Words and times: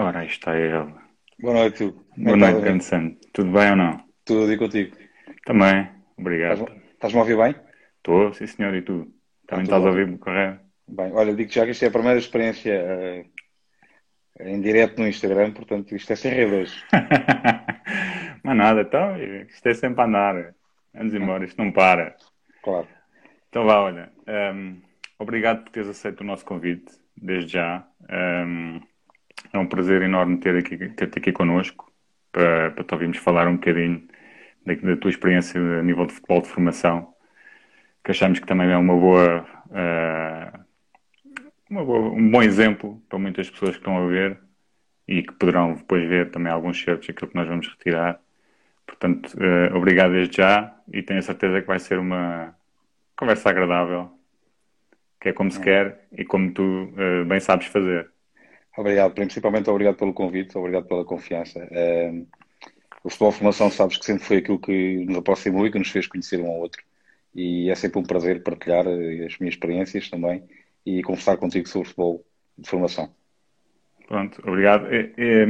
Ora, 0.00 0.20
aí 0.20 0.28
está 0.28 0.56
ele. 0.56 0.94
Boa 1.38 1.52
noite, 1.52 1.84
Hugo. 1.84 2.06
Boa 2.16 2.30
é 2.30 2.32
que 2.32 2.38
noite, 2.38 2.60
grande 2.62 2.84
Sam. 2.84 3.16
Tudo 3.34 3.52
bem 3.52 3.68
ou 3.68 3.76
não? 3.76 4.02
Tudo 4.24 4.50
e 4.50 4.56
contigo? 4.56 4.96
Também, 5.44 5.90
obrigado. 6.16 6.72
Estás-me 6.94 7.18
a 7.18 7.22
ouvir 7.22 7.36
bem? 7.36 7.54
Estou, 7.98 8.32
sim 8.32 8.46
senhor, 8.46 8.74
e 8.74 8.80
tu? 8.80 9.12
Também 9.46 9.66
tudo 9.66 9.76
estás 9.76 9.84
a 9.84 9.88
ouvir-me 9.90 10.16
correto? 10.16 10.64
Bem, 10.88 11.12
olha, 11.12 11.34
digo 11.34 11.52
já 11.52 11.66
que 11.66 11.72
isto 11.72 11.84
é 11.84 11.88
a 11.88 11.90
primeira 11.90 12.18
experiência 12.18 12.72
eh, 12.72 13.26
em 14.40 14.58
direto 14.62 14.98
no 14.98 15.06
Instagram, 15.06 15.52
portanto 15.52 15.94
isto 15.94 16.10
é 16.10 16.16
sem 16.16 16.32
redes. 16.32 16.82
Mas 18.42 18.56
nada, 18.56 18.80
então, 18.80 19.18
isto 19.50 19.66
é 19.66 19.74
sempre 19.74 20.00
a 20.00 20.06
andar. 20.06 20.54
Vamos 20.94 21.12
embora, 21.12 21.44
isto 21.44 21.62
não 21.62 21.70
para. 21.70 22.16
Claro. 22.62 22.88
Então 23.50 23.66
vá, 23.66 23.80
olha. 23.80 24.10
hum, 24.54 24.80
obrigado 25.18 25.64
por 25.64 25.72
teres 25.72 25.90
aceito 25.90 26.22
o 26.22 26.24
nosso 26.24 26.46
convite, 26.46 26.90
desde 27.18 27.52
já. 27.52 27.86
Hum, 28.10 28.80
é 29.52 29.58
um 29.58 29.66
prazer 29.66 30.02
enorme 30.02 30.38
ter 30.38 30.56
aqui, 30.56 30.76
ter-te 30.90 31.18
aqui 31.18 31.32
connosco 31.32 31.92
para, 32.32 32.70
para 32.72 32.84
te 32.84 32.94
ouvirmos 32.94 33.18
falar 33.18 33.48
um 33.48 33.54
bocadinho 33.56 34.06
da, 34.66 34.74
da 34.74 34.96
tua 34.96 35.10
experiência 35.10 35.60
a 35.60 35.82
nível 35.82 36.06
de 36.06 36.14
futebol 36.14 36.42
de 36.42 36.48
formação, 36.48 37.14
que 38.04 38.12
achamos 38.12 38.40
que 38.40 38.46
também 38.46 38.70
é 38.70 38.76
uma 38.76 38.94
boa, 38.96 39.46
ah, 39.72 40.60
uma 41.68 41.84
boa- 41.84 42.10
um 42.10 42.30
bom 42.30 42.42
exemplo 42.42 43.00
para 43.08 43.18
muitas 43.18 43.48
pessoas 43.50 43.72
que 43.72 43.78
estão 43.78 43.96
a 43.96 44.06
ver 44.08 44.38
e 45.08 45.22
que 45.22 45.32
poderão 45.34 45.74
depois 45.74 46.08
ver 46.08 46.30
também 46.30 46.52
alguns 46.52 46.82
certos 46.82 47.10
aquilo 47.10 47.30
que 47.30 47.36
nós 47.36 47.48
vamos 47.48 47.68
retirar. 47.68 48.20
Portanto, 48.86 49.36
eh, 49.42 49.74
obrigado 49.74 50.12
desde 50.12 50.38
já 50.38 50.74
e 50.92 51.02
tenho 51.02 51.20
a 51.20 51.22
certeza 51.22 51.60
que 51.60 51.66
vai 51.68 51.78
ser 51.80 51.98
uma 51.98 52.54
conversa 53.16 53.50
agradável, 53.50 54.12
que 55.20 55.28
é 55.30 55.32
como 55.32 55.50
se 55.50 55.60
quer 55.60 56.06
e 56.12 56.24
como 56.24 56.52
tu 56.52 56.92
eh, 56.96 57.24
bem 57.24 57.40
sabes 57.40 57.66
fazer. 57.66 58.10
Obrigado, 58.76 59.14
principalmente 59.14 59.68
obrigado 59.70 59.96
pelo 59.96 60.14
convite, 60.14 60.56
obrigado 60.56 60.86
pela 60.86 61.04
confiança. 61.04 61.60
O 63.02 63.08
futebol 63.10 63.30
de 63.32 63.38
formação 63.38 63.70
sabes 63.70 63.96
que 63.98 64.04
sempre 64.04 64.24
foi 64.24 64.36
aquilo 64.38 64.58
que 64.58 65.04
nos 65.06 65.16
aproximou 65.18 65.66
e 65.66 65.70
que 65.72 65.78
nos 65.78 65.90
fez 65.90 66.06
conhecer 66.06 66.40
um 66.40 66.46
ao 66.48 66.58
outro. 66.60 66.82
E 67.34 67.70
é 67.70 67.74
sempre 67.74 67.98
um 67.98 68.02
prazer 68.02 68.42
partilhar 68.42 68.86
eh, 68.86 69.24
as 69.26 69.38
minhas 69.38 69.54
experiências 69.54 70.10
também 70.10 70.42
e 70.84 71.02
conversar 71.02 71.36
contigo 71.36 71.68
sobre 71.68 71.88
futebol 71.88 72.24
de 72.58 72.68
formação. 72.68 73.14
Pronto, 74.06 74.42
obrigado. 74.46 74.86
Eh, 74.92 75.12
eh, 75.16 75.46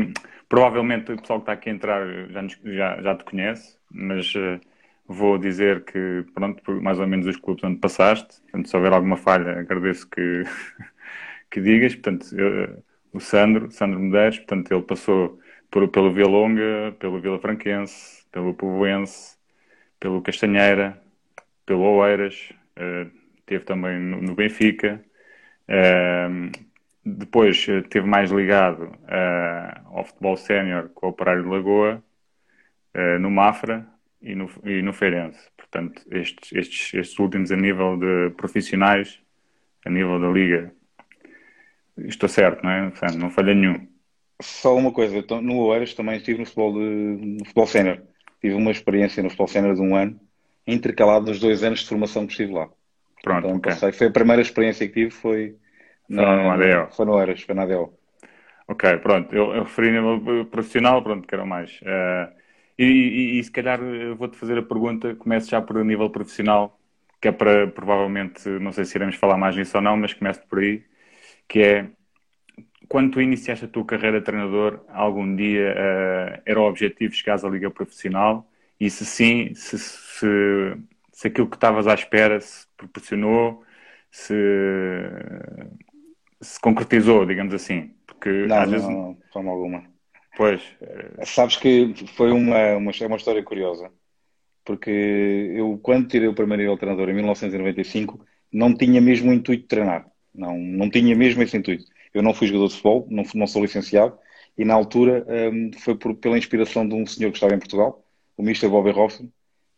provavelmente 0.48 1.12
o 1.12 1.16
pessoal 1.16 1.40
que 1.40 1.44
está 1.44 1.52
aqui 1.52 1.70
a 1.70 1.72
entrar 1.72 2.06
já, 2.30 2.42
nos- 2.42 2.60
já, 2.62 3.02
já 3.02 3.14
te 3.16 3.24
conhece, 3.24 3.76
mas 3.90 4.32
eh, 4.36 4.60
vou 5.06 5.38
dizer 5.38 5.84
que, 5.84 6.24
pronto, 6.34 6.62
por 6.62 6.80
mais 6.80 6.98
ou 7.00 7.06
menos 7.06 7.26
os 7.26 7.36
clubes 7.36 7.64
onde 7.64 7.78
passaste, 7.80 8.40
portanto, 8.42 8.68
se 8.68 8.76
houver 8.76 8.92
alguma 8.92 9.16
falha, 9.16 9.58
agradeço 9.60 10.08
que, 10.08 10.44
que 11.50 11.60
digas. 11.60 11.94
Portanto, 11.94 12.26
eh, 12.38 12.76
o 13.12 13.20
Sandro, 13.20 13.70
Sandro 13.70 13.98
Medeiros, 13.98 14.38
portanto, 14.38 14.72
ele 14.72 14.82
passou 14.82 15.38
por, 15.70 15.88
pelo 15.88 16.12
Vila 16.12 16.28
Longa, 16.28 16.94
pelo 16.98 17.20
Vila 17.20 17.38
Franquense, 17.38 18.24
pelo 18.30 18.54
Povoense, 18.54 19.36
pelo 19.98 20.22
Castanheira, 20.22 21.00
pelo 21.66 21.82
Oeiras, 21.82 22.52
eh, 22.76 23.06
teve 23.46 23.64
também 23.64 23.98
no, 23.98 24.20
no 24.20 24.34
Benfica. 24.34 25.04
Ehm, 25.68 26.50
depois 27.04 27.66
eh, 27.68 27.78
esteve 27.78 28.06
mais 28.06 28.30
ligado 28.30 28.92
eh, 29.08 29.80
ao 29.86 30.04
futebol 30.04 30.36
sénior 30.36 30.90
com 30.94 31.06
o 31.06 31.10
Operário 31.10 31.42
de 31.42 31.48
Lagoa, 31.48 32.02
no 33.20 33.30
Mafra 33.30 33.86
e 34.20 34.34
no, 34.34 34.50
e 34.64 34.82
no 34.82 34.92
Feirense. 34.92 35.48
Portanto, 35.56 36.02
estes, 36.10 36.52
estes, 36.52 36.94
estes 36.94 37.18
últimos 37.20 37.52
a 37.52 37.56
nível 37.56 37.96
de 37.96 38.30
profissionais, 38.36 39.20
a 39.86 39.90
nível 39.90 40.18
da 40.18 40.28
Liga. 40.28 40.72
Estou 42.06 42.28
certo, 42.28 42.62
não 42.64 42.70
é? 42.70 42.92
Não 43.16 43.30
falha 43.30 43.54
nenhum. 43.54 43.86
Só 44.42 44.74
uma 44.76 44.92
coisa, 44.92 45.22
no 45.42 45.58
Oeiras 45.66 45.94
também 45.94 46.16
estive 46.16 46.38
no 46.38 46.46
futebol, 46.46 46.72
de, 46.72 46.80
no 46.80 47.44
futebol 47.44 47.66
sénior. 47.66 48.02
Tive 48.40 48.54
uma 48.54 48.70
experiência 48.70 49.22
no 49.22 49.28
futebol 49.28 49.48
sénior 49.48 49.74
de 49.74 49.82
um 49.82 49.94
ano, 49.94 50.18
intercalado 50.66 51.26
dos 51.26 51.38
dois 51.40 51.62
anos 51.62 51.80
de 51.80 51.86
formação 51.88 52.26
que 52.26 52.32
estive 52.32 52.52
lá. 52.54 52.70
Pronto, 53.22 53.48
Então, 53.48 53.58
ok. 53.58 53.66
passei, 53.66 53.92
foi 53.92 54.08
a 54.08 54.12
primeira 54.12 54.42
experiência 54.42 54.86
que 54.88 54.94
tive, 54.94 55.10
foi 55.10 55.58
Foi 56.14 56.26
no 56.34 56.50
ADO. 56.54 56.80
foi 56.94 57.04
no 57.06 57.14
Oeiras, 57.14 57.42
foi 57.42 57.54
na 57.54 57.62
ADO. 57.64 57.98
Ok, 58.68 58.98
pronto. 59.02 59.34
Eu, 59.34 59.52
eu 59.54 59.64
referi 59.64 59.90
nível 59.90 60.46
profissional, 60.46 61.02
pronto, 61.02 61.26
quero 61.26 61.46
mais. 61.46 61.80
Eh, 61.82 62.32
e, 62.78 62.84
e- 62.84 63.38
e 63.40 63.44
se 63.44 63.50
calhar 63.50 63.80
eh, 63.82 64.14
vou-te 64.14 64.36
fazer 64.36 64.58
a 64.58 64.62
pergunta, 64.62 65.14
começo 65.16 65.50
já 65.50 65.60
por 65.60 65.84
nível 65.84 66.08
profissional, 66.10 66.78
que 67.20 67.28
é 67.28 67.32
para, 67.32 67.66
provavelmente, 67.68 68.48
não 68.60 68.72
sei 68.72 68.84
se 68.84 68.96
iremos 68.96 69.16
falar 69.16 69.36
mais 69.36 69.56
nisso 69.56 69.76
ou 69.76 69.82
não, 69.82 69.96
mas 69.96 70.14
começo 70.14 70.40
por 70.48 70.60
aí, 70.60 70.84
que 71.50 71.60
é, 71.62 71.90
quando 72.88 73.12
tu 73.12 73.20
iniciaste 73.20 73.64
a 73.64 73.68
tua 73.68 73.84
carreira 73.84 74.20
de 74.20 74.24
treinador, 74.26 74.84
algum 74.88 75.34
dia 75.36 75.74
eh, 75.76 76.42
era 76.46 76.60
o 76.60 76.64
objetivo 76.64 77.14
chegares 77.14 77.44
à 77.44 77.48
liga 77.48 77.70
profissional? 77.70 78.48
E 78.78 78.88
se 78.90 79.04
sim, 79.04 79.52
se, 79.54 79.78
se, 79.78 80.26
se 81.12 81.26
aquilo 81.28 81.48
que 81.50 81.56
estavas 81.56 81.86
à 81.88 81.94
espera 81.94 82.40
se 82.40 82.66
proporcionou, 82.76 83.64
se, 84.10 84.34
se 86.40 86.60
concretizou, 86.60 87.26
digamos 87.26 87.52
assim? 87.54 87.94
Porque 88.06 88.30
Não, 88.46 88.56
às 88.60 88.70
não, 88.70 88.70
vezes... 88.70 88.88
não, 88.88 89.14
de 89.14 89.28
forma 89.32 89.50
alguma. 89.50 89.84
Pois, 90.36 90.62
eh, 90.80 91.24
Sabes 91.24 91.56
que 91.56 91.92
foi 92.16 92.30
uma, 92.32 92.76
uma, 92.76 92.92
é 92.92 93.06
uma 93.06 93.16
história 93.16 93.42
curiosa, 93.42 93.92
porque 94.64 94.90
eu, 95.54 95.78
quando 95.82 96.08
tirei 96.08 96.28
o 96.28 96.34
primeiro 96.34 96.62
nível 96.62 96.74
de 96.76 96.80
treinador 96.80 97.08
em 97.10 97.14
1995, 97.14 98.24
não 98.52 98.74
tinha 98.76 99.00
mesmo 99.00 99.30
o 99.30 99.34
intuito 99.34 99.62
de 99.62 99.68
treinar. 99.68 100.10
Não, 100.34 100.56
não 100.58 100.90
tinha 100.90 101.14
mesmo 101.16 101.42
esse 101.42 101.56
intuito. 101.56 101.84
Eu 102.14 102.22
não 102.22 102.34
fui 102.34 102.46
jogador 102.46 102.68
de 102.68 102.72
futebol, 102.74 103.06
não, 103.10 103.24
não 103.34 103.46
sou 103.46 103.62
licenciado, 103.62 104.16
e 104.56 104.64
na 104.64 104.74
altura 104.74 105.24
hum, 105.52 105.70
foi 105.78 105.94
por- 105.96 106.14
pela 106.16 106.38
inspiração 106.38 106.86
de 106.88 106.94
um 106.94 107.06
senhor 107.06 107.30
que 107.30 107.36
estava 107.36 107.54
em 107.54 107.58
Portugal, 107.58 108.04
o 108.36 108.42
Mr. 108.42 108.68
Bobby 108.68 108.90
Robson, 108.90 109.28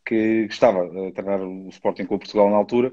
que 0.05 0.47
estava 0.51 0.85
a 1.09 1.13
treinar 1.13 1.41
o 1.43 1.69
Sporting 1.69 2.05
Clube 2.07 2.25
Portugal 2.25 2.51
na 2.51 2.57
altura, 2.57 2.93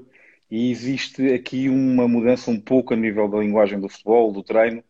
e 0.50 0.70
existe 0.70 1.32
aqui 1.32 1.68
uma 1.68 2.08
mudança 2.08 2.50
um 2.50 2.60
pouco 2.60 2.92
a 2.94 2.96
nível 2.96 3.28
da 3.28 3.38
linguagem 3.38 3.78
do 3.80 3.88
futebol, 3.88 4.32
do 4.32 4.42
treino, 4.42 4.82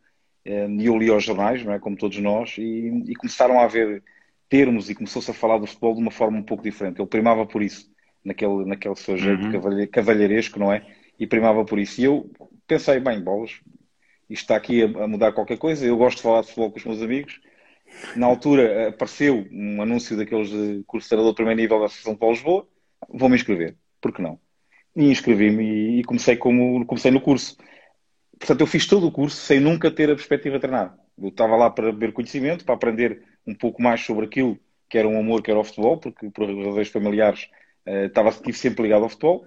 eh, 0.44 0.66
e 0.68 0.86
eu 0.86 0.96
li 0.96 1.10
aos 1.10 1.24
jornais, 1.24 1.64
não 1.64 1.72
é, 1.72 1.78
como 1.78 1.96
todos 1.96 2.18
nós, 2.18 2.56
e, 2.58 2.88
e 3.06 3.14
começaram 3.14 3.60
a 3.60 3.64
haver 3.64 4.02
termos 4.48 4.90
e 4.90 4.94
começou-se 4.94 5.30
a 5.30 5.34
falar 5.34 5.58
do 5.58 5.66
futebol 5.66 5.94
de 5.94 6.00
uma 6.00 6.10
forma 6.10 6.38
um 6.38 6.42
pouco 6.42 6.62
diferente. 6.62 7.00
Ele 7.00 7.08
primava 7.08 7.46
por 7.46 7.62
isso, 7.62 7.90
naquele, 8.24 8.64
naquele 8.64 8.96
seu 8.96 9.16
jeito 9.16 9.44
Uhum. 9.44 9.52
cavalhe- 9.52 9.86
cavalheiresco, 9.86 10.58
não 10.58 10.72
é? 10.72 10.84
E 11.18 11.26
primava 11.26 11.64
por 11.64 11.78
isso. 11.78 12.00
E 12.00 12.04
eu 12.04 12.30
pensei, 12.70 13.00
bem, 13.00 13.20
bolas, 13.20 13.50
isto 14.28 14.42
está 14.42 14.54
aqui 14.54 14.84
a, 14.84 15.04
a 15.04 15.08
mudar 15.08 15.32
qualquer 15.32 15.58
coisa. 15.58 15.84
Eu 15.84 15.96
gosto 15.96 16.18
de 16.18 16.22
falar 16.22 16.42
de 16.42 16.46
futebol 16.46 16.70
com 16.70 16.78
os 16.78 16.84
meus 16.84 17.02
amigos. 17.02 17.40
Na 18.14 18.26
altura 18.26 18.90
apareceu 18.90 19.44
um 19.50 19.82
anúncio 19.82 20.16
daqueles 20.16 20.50
de 20.50 20.84
curso 20.86 21.06
de 21.06 21.08
treinador 21.08 21.34
primeiro 21.34 21.60
nível 21.60 21.80
da 21.80 21.86
Associação 21.86 22.12
de 22.12 22.20
Paulo 22.20 22.36
Lisboa. 22.36 22.68
Vou-me 23.08 23.34
inscrever. 23.34 23.76
Por 24.00 24.12
que 24.12 24.22
não? 24.22 24.38
E 24.94 25.10
inscrevi-me 25.10 25.64
e, 25.64 26.00
e 26.00 26.04
comecei, 26.04 26.36
como, 26.36 26.86
comecei 26.86 27.10
no 27.10 27.20
curso. 27.20 27.56
Portanto, 28.38 28.60
eu 28.60 28.66
fiz 28.68 28.86
todo 28.86 29.08
o 29.08 29.12
curso 29.12 29.36
sem 29.36 29.58
nunca 29.58 29.90
ter 29.90 30.08
a 30.08 30.14
perspectiva 30.14 30.56
de 30.56 30.60
treinar. 30.60 30.96
Eu 31.20 31.28
estava 31.28 31.56
lá 31.56 31.68
para 31.68 31.90
beber 31.90 32.12
conhecimento, 32.12 32.64
para 32.64 32.76
aprender 32.76 33.24
um 33.44 33.54
pouco 33.54 33.82
mais 33.82 34.00
sobre 34.00 34.26
aquilo 34.26 34.56
que 34.88 34.96
era 34.96 35.08
um 35.08 35.18
amor, 35.18 35.42
que 35.42 35.50
era 35.50 35.58
o 35.58 35.64
futebol, 35.64 35.98
porque 35.98 36.30
por 36.30 36.46
razões 36.46 36.88
familiares 36.88 37.48
eh, 37.84 38.06
estava, 38.06 38.28
estive 38.28 38.56
sempre 38.56 38.84
ligado 38.84 39.02
ao 39.02 39.08
futebol. 39.08 39.44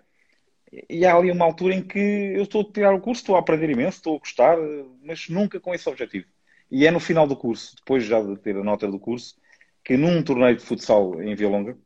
E 0.89 1.05
há 1.05 1.15
ali 1.15 1.29
uma 1.29 1.45
altura 1.45 1.75
em 1.75 1.83
que 1.83 1.99
eu 1.99 2.43
estou 2.43 2.61
a 2.61 2.73
tirar 2.73 2.93
o 2.93 2.99
curso, 2.99 3.21
estou 3.21 3.35
a 3.35 3.39
aprender 3.39 3.69
imenso, 3.69 3.97
estou 3.97 4.15
a 4.15 4.19
gostar, 4.19 4.57
mas 5.03 5.29
nunca 5.29 5.59
com 5.59 5.73
esse 5.73 5.87
objetivo. 5.87 6.25
E 6.71 6.87
é 6.87 6.91
no 6.91 6.99
final 6.99 7.27
do 7.27 7.35
curso, 7.35 7.75
depois 7.75 8.03
já 8.03 8.21
de 8.21 8.35
ter 8.37 8.55
a 8.55 8.63
nota 8.63 8.87
do 8.89 8.99
curso, 8.99 9.35
que 9.83 9.95
num 9.97 10.23
torneio 10.23 10.55
de 10.55 10.63
futsal 10.63 11.21
em 11.21 11.35
Vialonga, 11.35 11.77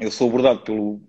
eu 0.00 0.10
sou 0.10 0.28
abordado 0.28 0.60
pelo 0.60 1.00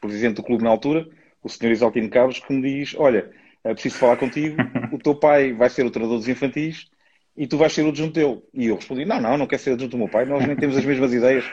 presidente 0.00 0.36
do 0.36 0.42
clube 0.42 0.64
na 0.64 0.70
altura, 0.70 1.06
o 1.42 1.48
Sr. 1.48 1.72
Isaltino 1.72 2.08
Carlos, 2.08 2.38
que 2.38 2.52
me 2.52 2.62
diz: 2.62 2.94
Olha, 2.96 3.30
é 3.64 3.72
preciso 3.72 3.98
falar 3.98 4.16
contigo, 4.16 4.56
o 4.92 4.98
teu 4.98 5.14
pai 5.14 5.52
vai 5.52 5.68
ser 5.68 5.84
o 5.84 5.90
treinador 5.90 6.18
dos 6.18 6.28
infantis 6.28 6.90
e 7.36 7.46
tu 7.46 7.56
vais 7.56 7.72
ser 7.72 7.82
o 7.84 7.88
adjunto 7.88 8.14
dele. 8.14 8.42
E 8.54 8.66
eu 8.66 8.76
respondi: 8.76 9.04
Não, 9.04 9.20
não, 9.20 9.36
não 9.36 9.46
quero 9.46 9.62
ser 9.62 9.72
adjunto 9.72 9.92
do 9.92 9.98
meu 9.98 10.08
pai, 10.08 10.24
nós 10.24 10.46
nem 10.46 10.56
temos 10.56 10.76
as 10.76 10.84
mesmas 10.84 11.12
ideias. 11.12 11.44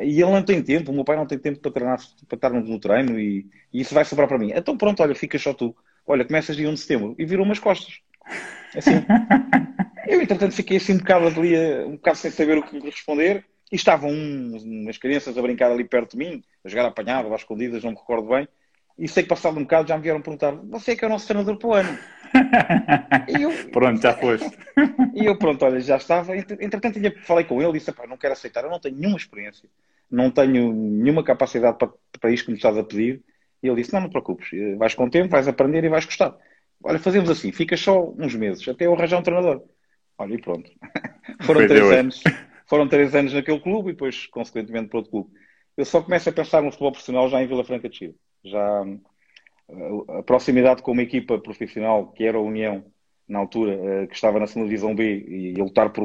E 0.00 0.20
ele 0.20 0.30
não 0.30 0.42
tem 0.42 0.62
tempo, 0.62 0.90
o 0.90 0.94
meu 0.94 1.04
pai 1.04 1.16
não 1.16 1.26
tem 1.26 1.38
tempo 1.38 1.60
para 1.60 1.70
treinar, 1.70 2.00
para 2.28 2.36
estar 2.36 2.50
no, 2.50 2.60
no 2.60 2.78
treino 2.78 3.18
e, 3.18 3.46
e 3.72 3.80
isso 3.80 3.94
vai 3.94 4.04
sobrar 4.04 4.28
para 4.28 4.38
mim. 4.38 4.52
Então 4.54 4.76
pronto, 4.76 5.02
olha, 5.02 5.14
fica 5.14 5.38
só 5.38 5.52
tu. 5.52 5.76
Olha, 6.06 6.24
começas 6.24 6.56
dia 6.56 6.68
1 6.68 6.74
de 6.74 6.80
setembro 6.80 7.14
e 7.18 7.24
virou 7.24 7.44
umas 7.44 7.58
costas. 7.58 8.00
Assim. 8.76 9.04
Eu, 10.06 10.20
entretanto, 10.20 10.54
fiquei 10.54 10.76
assim 10.76 10.94
um 10.94 10.98
bocado 10.98 11.26
ali, 11.26 11.56
um 11.84 11.92
bocado 11.92 12.18
sem 12.18 12.30
saber 12.30 12.58
o 12.58 12.62
que 12.62 12.78
lhe 12.78 12.90
responder. 12.90 13.44
E 13.72 13.76
estavam 13.76 14.10
umas 14.10 14.98
crianças 14.98 15.36
a 15.36 15.42
brincar 15.42 15.72
ali 15.72 15.84
perto 15.84 16.12
de 16.12 16.18
mim, 16.18 16.44
a 16.64 16.68
jogar 16.68 16.86
apanhado, 16.86 17.32
às 17.32 17.40
escondidas, 17.40 17.82
não 17.82 17.92
me 17.92 17.96
recordo 17.96 18.28
bem. 18.28 18.46
E 18.98 19.08
sei 19.08 19.22
que 19.22 19.28
passado 19.28 19.58
um 19.58 19.62
bocado 19.62 19.88
já 19.88 19.96
me 19.96 20.02
vieram 20.02 20.20
perguntar: 20.20 20.52
Você 20.52 20.92
é 20.92 20.96
que 20.96 21.04
é 21.04 21.08
o 21.08 21.10
nosso 21.10 21.26
treinador 21.26 21.56
para 21.56 21.68
o 21.68 21.74
ano? 21.74 21.98
E 23.28 23.42
eu, 23.42 23.50
pronto, 23.70 24.00
já 24.02 24.12
foste. 24.14 24.50
e 25.14 25.24
eu, 25.24 25.38
pronto, 25.38 25.64
olha, 25.64 25.80
já 25.80 25.96
estava. 25.96 26.36
Entre- 26.36 26.64
Entretanto, 26.64 26.98
falei 27.22 27.44
com 27.44 27.60
ele 27.60 27.70
e 27.70 27.72
disse: 27.74 27.90
"Epá, 27.90 28.06
não 28.06 28.16
quero 28.16 28.32
aceitar, 28.32 28.64
eu 28.64 28.70
não 28.70 28.80
tenho 28.80 28.96
nenhuma 28.96 29.16
experiência, 29.16 29.68
não 30.10 30.30
tenho 30.30 30.72
nenhuma 30.72 31.22
capacidade 31.22 31.78
para, 31.78 31.90
para 32.20 32.30
isto 32.30 32.46
que 32.46 32.50
me 32.50 32.56
estás 32.56 32.76
a 32.76 32.84
pedir. 32.84 33.22
E 33.62 33.68
ele 33.68 33.76
disse: 33.76 33.92
Não, 33.92 34.00
não 34.00 34.08
te 34.08 34.12
preocupes, 34.12 34.52
eh, 34.52 34.74
vais 34.76 34.94
com 34.94 35.04
o 35.04 35.10
tempo, 35.10 35.30
vais 35.30 35.48
aprender 35.48 35.84
e 35.84 35.88
vais 35.88 36.04
gostar. 36.04 36.36
Olha, 36.82 36.98
fazemos 36.98 37.30
assim, 37.30 37.50
ficas 37.50 37.80
só 37.80 38.10
uns 38.18 38.34
meses, 38.34 38.66
até 38.68 38.86
eu 38.86 38.94
arranjar 38.94 39.18
um 39.18 39.22
treinador. 39.22 39.62
Olha, 40.18 40.34
e 40.34 40.40
pronto. 40.40 40.70
foram 41.42 41.66
três 41.66 41.90
anos. 41.90 42.22
Foram 42.66 42.88
três 42.88 43.14
anos 43.14 43.32
naquele 43.32 43.60
clube 43.60 43.90
e 43.90 43.92
depois, 43.92 44.26
consequentemente, 44.26 44.88
para 44.88 44.98
outro 44.98 45.10
clube. 45.10 45.30
Eu 45.76 45.84
só 45.84 46.00
começo 46.02 46.28
a 46.28 46.32
pensar 46.32 46.62
no 46.62 46.70
futebol 46.70 46.92
profissional 46.92 47.28
já 47.28 47.42
em 47.42 47.46
Vila 47.46 47.64
Franca 47.64 47.88
de 47.88 47.96
Chile. 47.96 48.16
Já 48.44 48.84
a 50.18 50.22
proximidade 50.22 50.82
com 50.82 50.92
uma 50.92 51.02
equipa 51.02 51.38
profissional 51.38 52.12
que 52.12 52.24
era 52.24 52.38
a 52.38 52.40
União 52.40 52.84
na 53.28 53.38
altura, 53.38 53.72
eh, 53.72 54.06
que 54.06 54.14
estava 54.14 54.38
na 54.38 54.46
segunda 54.46 54.68
divisão 54.68 54.94
B 54.94 55.24
e 55.26 55.60
a 55.60 55.64
lutar 55.64 55.90
por, 55.90 56.04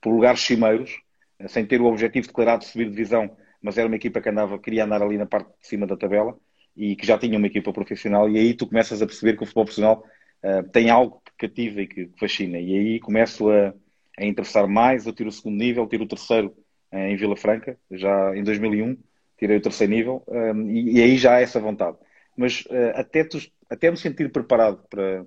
por 0.00 0.10
lugares 0.10 0.40
cimeiros, 0.40 1.00
eh, 1.38 1.48
sem 1.48 1.66
ter 1.66 1.80
o 1.80 1.86
objetivo 1.86 2.26
declarado 2.26 2.64
de 2.64 2.70
subir 2.70 2.88
divisão, 2.88 3.36
mas 3.62 3.76
era 3.76 3.86
uma 3.86 3.96
equipa 3.96 4.20
que 4.20 4.28
andava, 4.28 4.58
queria 4.58 4.84
andar 4.84 5.02
ali 5.02 5.18
na 5.18 5.26
parte 5.26 5.48
de 5.48 5.66
cima 5.66 5.86
da 5.86 5.96
tabela 5.96 6.36
e 6.76 6.96
que 6.96 7.06
já 7.06 7.18
tinha 7.18 7.36
uma 7.36 7.46
equipa 7.46 7.72
profissional 7.72 8.28
e 8.30 8.38
aí 8.38 8.54
tu 8.54 8.66
começas 8.66 9.02
a 9.02 9.06
perceber 9.06 9.36
que 9.36 9.42
o 9.42 9.46
futebol 9.46 9.64
profissional 9.64 10.04
uh, 10.42 10.68
tem 10.70 10.88
algo 10.88 11.20
que 11.24 11.46
cativa 11.46 11.82
e 11.82 11.86
que 11.86 12.10
fascina 12.18 12.58
e 12.58 12.74
aí 12.74 13.00
começo 13.00 13.50
a, 13.50 13.74
a 14.18 14.24
interessar 14.24 14.66
mais, 14.66 15.06
eu 15.06 15.12
tiro 15.12 15.28
o 15.28 15.32
segundo 15.32 15.58
nível, 15.58 15.86
tiro 15.86 16.04
o 16.04 16.08
terceiro 16.08 16.54
uh, 16.92 16.96
em 16.96 17.16
Vila 17.16 17.36
Franca, 17.36 17.78
já 17.90 18.34
em 18.34 18.42
2001 18.42 18.96
tirei 19.38 19.56
o 19.56 19.62
terceiro 19.62 19.92
nível 19.92 20.22
um, 20.28 20.70
e, 20.70 20.98
e, 20.98 21.02
aí 21.02 21.16
já 21.16 21.36
há 21.36 21.40
essa 21.40 21.58
vontade. 21.58 21.96
Mas 22.36 22.62
uh, 22.66 22.92
até, 22.94 23.24
tu, 23.24 23.38
até 23.68 23.90
me 23.90 23.96
sentir 23.96 24.30
preparado 24.30 24.82
para, 24.88 25.26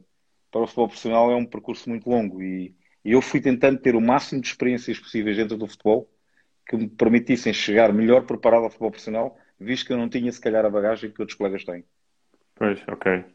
para 0.51 0.61
o 0.61 0.67
futebol 0.67 0.87
profissional 0.87 1.31
é 1.31 1.35
um 1.35 1.45
percurso 1.45 1.89
muito 1.89 2.09
longo 2.09 2.41
e, 2.41 2.73
e 3.03 3.11
eu 3.11 3.21
fui 3.21 3.41
tentando 3.41 3.79
ter 3.79 3.95
o 3.95 4.01
máximo 4.01 4.41
de 4.41 4.47
experiências 4.47 4.99
possíveis 4.99 5.37
dentro 5.37 5.57
do 5.57 5.67
futebol 5.67 6.09
que 6.65 6.77
me 6.77 6.87
permitissem 6.87 7.53
chegar 7.53 7.91
melhor 7.91 8.25
preparado 8.25 8.63
ao 8.63 8.69
futebol 8.69 8.91
profissional, 8.91 9.37
visto 9.59 9.85
que 9.85 9.93
eu 9.93 9.97
não 9.97 10.09
tinha, 10.09 10.31
se 10.31 10.39
calhar, 10.39 10.65
a 10.65 10.69
bagagem 10.69 11.11
que 11.11 11.21
outros 11.21 11.37
colegas 11.37 11.63
têm. 11.63 11.83
Pois, 12.55 12.79
ok. 12.87 13.25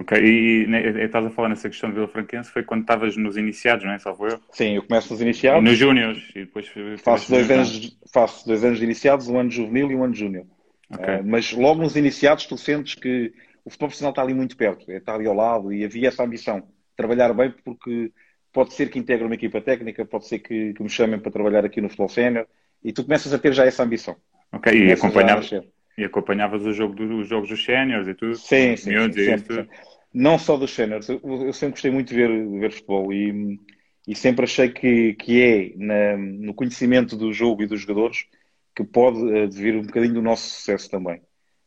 Ok, 0.00 0.18
e, 0.18 0.66
e 0.66 1.04
estás 1.04 1.24
a 1.24 1.30
falar 1.30 1.48
nessa 1.48 1.68
questão 1.68 1.88
de 1.88 1.94
Vila 1.94 2.08
Franquense, 2.08 2.50
foi 2.50 2.64
quando 2.64 2.80
estavas 2.80 3.16
nos 3.16 3.36
iniciados, 3.36 3.84
não 3.84 3.92
é? 3.92 3.98
Salvo 3.98 4.26
eu? 4.26 4.40
Sim, 4.50 4.74
eu 4.74 4.82
começo 4.82 5.12
nos 5.12 5.22
iniciados. 5.22 5.62
nos 5.62 5.78
júniores, 5.78 6.30
e 6.34 6.40
depois... 6.40 6.68
Faço 6.98 7.30
dois, 7.30 7.48
anos, 7.48 7.96
faço 8.12 8.46
dois 8.46 8.64
anos 8.64 8.78
de 8.78 8.84
iniciados, 8.84 9.28
um 9.28 9.38
ano 9.38 9.50
juvenil 9.50 9.92
e 9.92 9.94
um 9.94 10.02
ano 10.02 10.14
júnior. 10.14 10.46
Okay. 10.94 11.16
Uh, 11.16 11.24
mas 11.24 11.52
logo 11.52 11.82
nos 11.82 11.96
iniciados 11.96 12.46
tu 12.46 12.56
sentes 12.56 12.94
que 12.94 13.32
o 13.64 13.70
futebol 13.70 13.88
profissional 13.88 14.10
está 14.10 14.22
ali 14.22 14.34
muito 14.34 14.56
perto, 14.56 14.90
está 14.90 15.14
ali 15.14 15.26
ao 15.26 15.34
lado 15.34 15.72
e 15.72 15.84
havia 15.84 16.08
essa 16.08 16.22
ambição, 16.22 16.62
trabalhar 16.96 17.32
bem 17.32 17.52
porque 17.64 18.12
pode 18.52 18.74
ser 18.74 18.90
que 18.90 18.98
integre 18.98 19.24
uma 19.24 19.34
equipa 19.34 19.60
técnica, 19.60 20.04
pode 20.04 20.26
ser 20.28 20.38
que, 20.38 20.74
que 20.74 20.82
me 20.82 20.88
chamem 20.88 21.18
para 21.18 21.32
trabalhar 21.32 21.64
aqui 21.64 21.80
no 21.80 21.88
futebol 21.88 22.08
sénior 22.08 22.46
e 22.82 22.92
tu 22.92 23.02
começas 23.02 23.32
a 23.32 23.38
ter 23.38 23.52
já 23.52 23.64
essa 23.64 23.82
ambição. 23.82 24.16
Ok, 24.52 24.72
e 24.72 24.92
acompanhavas, 24.92 25.50
e 25.98 26.04
acompanhavas 26.04 26.64
o 26.64 26.72
jogo 26.72 26.94
do, 26.94 27.18
os 27.18 27.28
jogos 27.28 27.48
dos 27.48 27.64
séniores 27.64 28.06
e 28.06 28.14
tudo? 28.14 28.36
Sim, 28.36 28.76
sim, 28.76 28.92
sim 28.92 29.12
sempre, 29.12 29.54
sempre. 29.54 29.68
Não 30.12 30.38
só 30.38 30.56
dos 30.56 30.72
séniores, 30.72 31.08
eu, 31.08 31.20
eu, 31.24 31.52
sempre 31.52 31.72
gostei 31.72 31.90
muito 31.90 32.08
de 32.08 32.14
ver, 32.14 32.28
de 32.28 32.58
ver 32.58 32.70
futebol 32.70 33.12
e, 33.12 33.58
e 34.06 34.14
sempre 34.14 34.44
achei 34.44 34.68
que, 34.68 35.14
que 35.14 35.42
é 35.42 35.72
na, 35.76 36.16
no 36.16 36.54
conhecimento 36.54 37.16
do 37.16 37.32
jogo 37.32 37.62
e 37.62 37.66
dos 37.66 37.80
jogadores 37.80 38.26
que 38.74 38.84
pode 38.84 39.18
uh, 39.18 39.50
vir 39.50 39.76
um 39.76 39.82
bocadinho 39.82 40.14
do 40.14 40.22
nosso 40.22 40.48
sucesso 40.50 40.90
também. 40.90 41.20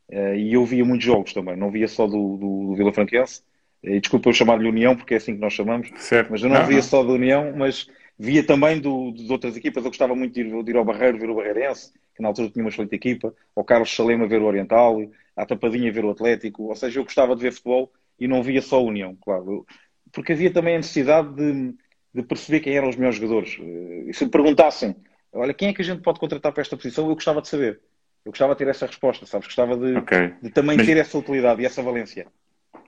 Uh, 0.10 0.36
e 0.36 0.54
eu 0.54 0.66
via 0.66 0.86
muitos 0.86 1.06
jogos 1.06 1.34
também, 1.34 1.56
não 1.56 1.72
via 1.72 1.88
só 1.88 2.08
do, 2.08 2.38
do, 2.38 2.68
do 2.68 2.76
Vila 2.76 2.94
Franquense, 2.94 3.42
e 3.84 4.00
desculpa 4.00 4.30
eu 4.30 4.34
chamar-lhe 4.34 4.68
União, 4.68 4.96
porque 4.96 5.14
é 5.14 5.18
assim 5.18 5.36
que 5.36 5.42
nós 5.42 5.54
chamamos, 5.54 5.90
certo. 5.98 6.32
mas 6.32 6.42
eu 6.42 6.50
não, 6.50 6.60
não 6.60 6.66
via 6.66 6.78
não. 6.78 6.84
só 6.84 7.04
do 7.04 7.14
União, 7.14 7.54
mas 7.56 7.88
via 8.18 8.44
também 8.44 8.80
do, 8.80 9.12
de 9.12 9.32
outras 9.32 9.56
equipas. 9.56 9.84
Eu 9.84 9.92
gostava 9.92 10.16
muito 10.16 10.34
de 10.34 10.42
ir, 10.42 10.64
de 10.64 10.72
ir, 10.72 10.78
ao 10.78 10.86
Barreiro 10.86 11.20
ver 11.20 11.30
o 11.30 11.36
Barreirense, 11.36 11.94
que 12.16 12.22
na 12.22 12.30
altura 12.30 12.50
tinha 12.50 12.64
uma 12.64 12.70
excelente 12.70 12.96
equipa, 12.96 13.34
ao 13.56 13.64
Carlos 13.64 13.96
Salema 13.96 14.28
ver 14.28 14.42
o 14.42 14.46
Oriental, 14.46 15.00
à 15.36 15.46
Tapadinha 15.46 15.92
ver 15.92 16.04
o 16.04 16.10
Atlético. 16.10 16.64
Ou 16.64 16.76
seja, 16.76 17.00
eu 17.00 17.04
gostava 17.04 17.36
de 17.36 17.42
ver 17.44 17.52
futebol 17.52 17.92
e 18.20 18.28
não 18.28 18.42
via 18.42 18.62
só 18.62 18.78
a 18.78 18.82
União, 18.82 19.16
claro. 19.22 19.66
Porque 20.12 20.34
havia 20.34 20.52
também 20.52 20.76
a 20.76 20.78
necessidade 20.78 21.36
de, 21.36 21.76
de 22.14 22.24
perceber 22.24 22.62
quem 22.62 22.76
eram 22.76 22.90
os 22.90 22.96
melhores 22.96 23.18
jogadores. 23.18 23.60
E 24.08 24.14
se 24.14 24.26
me 24.26 24.32
perguntassem, 24.32 24.96
olha, 25.38 25.54
quem 25.54 25.70
é 25.70 25.74
que 25.74 25.82
a 25.82 25.86
gente 25.86 26.02
pode 26.02 26.20
contratar 26.20 26.52
para 26.52 26.62
esta 26.62 26.76
posição, 26.76 27.08
eu 27.08 27.16
gostava 27.16 27.42
de 27.42 27.48
saber. 27.48 27.80
Eu 28.26 28.32
gostava 28.32 28.54
de 28.54 28.60
ter 28.60 28.68
essa 28.68 28.86
resposta, 28.86 29.26
sabes? 29.26 29.48
Gostava 29.48 29.78
de, 29.78 29.98
okay. 29.98 30.34
de 30.42 30.50
também 30.50 30.78
Mas... 30.78 30.86
ter 30.86 30.98
essa 30.98 31.18
utilidade 31.18 31.62
e 31.62 31.66
essa 31.66 31.82
valência. 31.82 32.28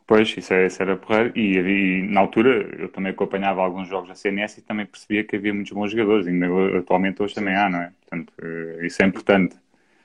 Pois, 0.06 0.36
isso, 0.36 0.54
é, 0.54 0.66
isso 0.66 0.82
era 0.82 0.98
porreiro. 0.98 1.32
E, 1.38 1.58
e, 1.58 2.02
na 2.10 2.20
altura 2.20 2.68
eu 2.80 2.90
também 2.90 3.12
acompanhava 3.12 3.62
alguns 3.62 3.88
jogos 3.88 4.10
da 4.10 4.16
CNS 4.16 4.58
e 4.58 4.62
também 4.64 4.86
percebia 4.86 5.24
que 5.24 5.36
havia 5.36 5.54
muitos 5.54 5.72
bons 5.72 5.92
jogadores. 5.92 6.26
Ainda 6.26 6.48
atualmente 6.80 7.22
hoje 7.22 7.36
também 7.36 7.56
há, 7.56 7.70
não 7.70 7.80
é? 7.80 7.92
Portanto, 8.02 8.34
eh, 8.42 8.88
isso 8.88 9.04
é 9.04 9.06
importante. 9.06 9.56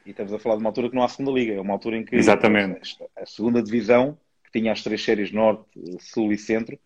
E 0.05 0.11
estamos 0.11 0.31
a 0.35 0.39
falar 0.39 0.57
de 0.57 0.61
uma 0.61 0.69
altura 0.69 0.91
que 0.91 0.95
não 0.95 1.03
há 1.03 1.09
segunda 1.09 1.33
liga. 1.33 1.55
É 1.55 1.61
uma 1.61 1.73
altura 1.73 1.97
em 1.97 2.05
que 2.05 2.15
Exatamente. 2.17 2.99
a 3.17 3.25
segunda 3.25 3.63
divisão, 3.63 4.19
que 4.45 4.59
tinha 4.59 4.73
as 4.73 4.83
três 4.83 5.03
séries 5.03 5.33
Norte, 5.33 5.65
Sul 5.99 6.33
e 6.33 6.37
Centro, 6.37 6.79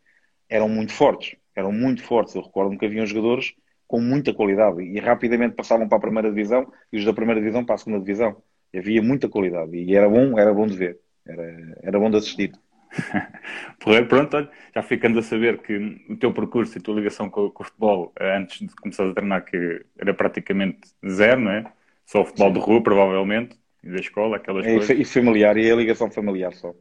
eram 0.49 0.69
muito 0.69 0.93
fortes. 0.93 1.37
Eram 1.57 1.73
muito 1.73 2.05
fortes. 2.05 2.37
Eu 2.37 2.43
recordo-me 2.43 2.79
que 2.79 2.87
haviam 2.87 3.05
jogadores 3.05 3.53
com 3.89 4.01
muita 4.01 4.35
qualidade 4.35 4.83
e 4.83 5.01
rapidamente 5.01 5.55
passavam 5.55 5.89
para 5.89 5.97
a 5.97 6.01
primeira 6.01 6.29
divisão 6.29 6.71
e 6.93 6.99
os 6.99 7.05
da 7.07 7.13
primeira 7.13 7.41
divisão 7.41 7.65
para 7.65 7.75
a 7.75 7.79
segunda 7.79 7.99
divisão. 7.99 8.37
E 8.73 8.79
havia 8.79 9.03
muita 9.03 9.29
qualidade 9.31 9.75
e 9.75 9.97
era 9.97 10.07
bom, 10.09 10.39
era 10.39 10.53
bom 10.53 10.67
de 10.67 10.77
ver. 10.77 10.99
Era, 11.27 11.79
era 11.83 11.99
bom 11.99 12.11
de 12.11 12.19
assistir. 12.19 12.53
Pronto, 14.09 14.37
olha, 14.37 14.51
já 14.75 14.83
ficando 14.83 15.19
a 15.19 15.23
saber 15.23 15.59
que 15.59 15.77
o 16.09 16.17
teu 16.17 16.33
percurso 16.33 16.77
e 16.77 16.79
a 16.79 16.83
tua 16.83 16.97
ligação 16.97 17.31
com, 17.31 17.51
com 17.51 17.63
o 17.63 17.67
futebol 17.67 18.13
eh, 18.19 18.37
antes 18.37 18.67
de 18.67 18.75
começar 18.77 19.07
a 19.07 19.15
treinar 19.15 19.45
que 19.45 19.85
era 19.99 20.13
praticamente 20.13 20.81
zero, 21.07 21.41
não 21.41 21.51
é? 21.51 21.65
Só 22.05 22.23
o 22.23 22.25
futebol 22.25 22.49
Sim. 22.49 22.55
de 22.55 22.61
rua, 22.61 22.83
provavelmente, 22.83 23.59
e 23.83 23.91
da 23.91 23.97
escola, 23.97 24.37
aquelas 24.37 24.67
é, 24.67 24.75
coisas. 24.75 24.99
E 24.99 25.05
familiar, 25.05 25.57
e 25.57 25.71
a 25.71 25.77
ligação 25.77 26.11
familiar 26.11 26.53
só. 26.53 26.75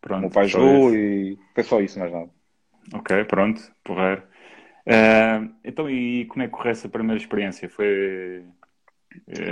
Pronto, 0.00 0.18
o 0.18 0.20
meu 0.22 0.30
pai 0.30 0.48
jogou 0.48 0.94
e 0.94 1.38
foi 1.54 1.64
só 1.64 1.80
isso, 1.80 1.98
mais 1.98 2.12
nada. 2.12 2.28
Ok, 2.92 3.24
pronto, 3.24 3.62
porreiro. 3.84 4.22
Uh, 4.86 5.52
então, 5.64 5.88
e 5.88 6.24
como 6.26 6.42
é 6.42 6.46
que 6.46 6.52
correu 6.52 6.72
essa 6.72 6.88
primeira 6.88 7.20
experiência? 7.20 7.68
Foi 7.68 8.44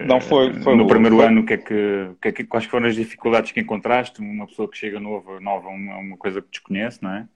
não 0.07 0.21
foi, 0.21 0.55
foi 0.55 0.77
no 0.77 0.87
primeiro 0.87 1.17
foi... 1.17 1.27
ano, 1.27 1.45
que 1.45 1.55
é 1.55 1.57
que, 1.57 2.11
que, 2.21 2.29
é 2.29 2.33
que, 2.33 2.45
quais 2.45 2.65
foram 2.65 2.87
as 2.87 2.95
dificuldades 2.95 3.53
que 3.53 3.61
encontraste? 3.61 4.21
Uma 4.21 4.47
pessoa 4.47 4.69
que 4.69 4.77
chega 4.77 4.99
nova, 4.99 5.41
nova 5.41 5.69
uma, 5.69 5.99
uma 5.99 6.17
coisa 6.17 6.41
que 6.41 6.49
desconhece, 6.51 7.03
não 7.03 7.15
é? 7.15 7.27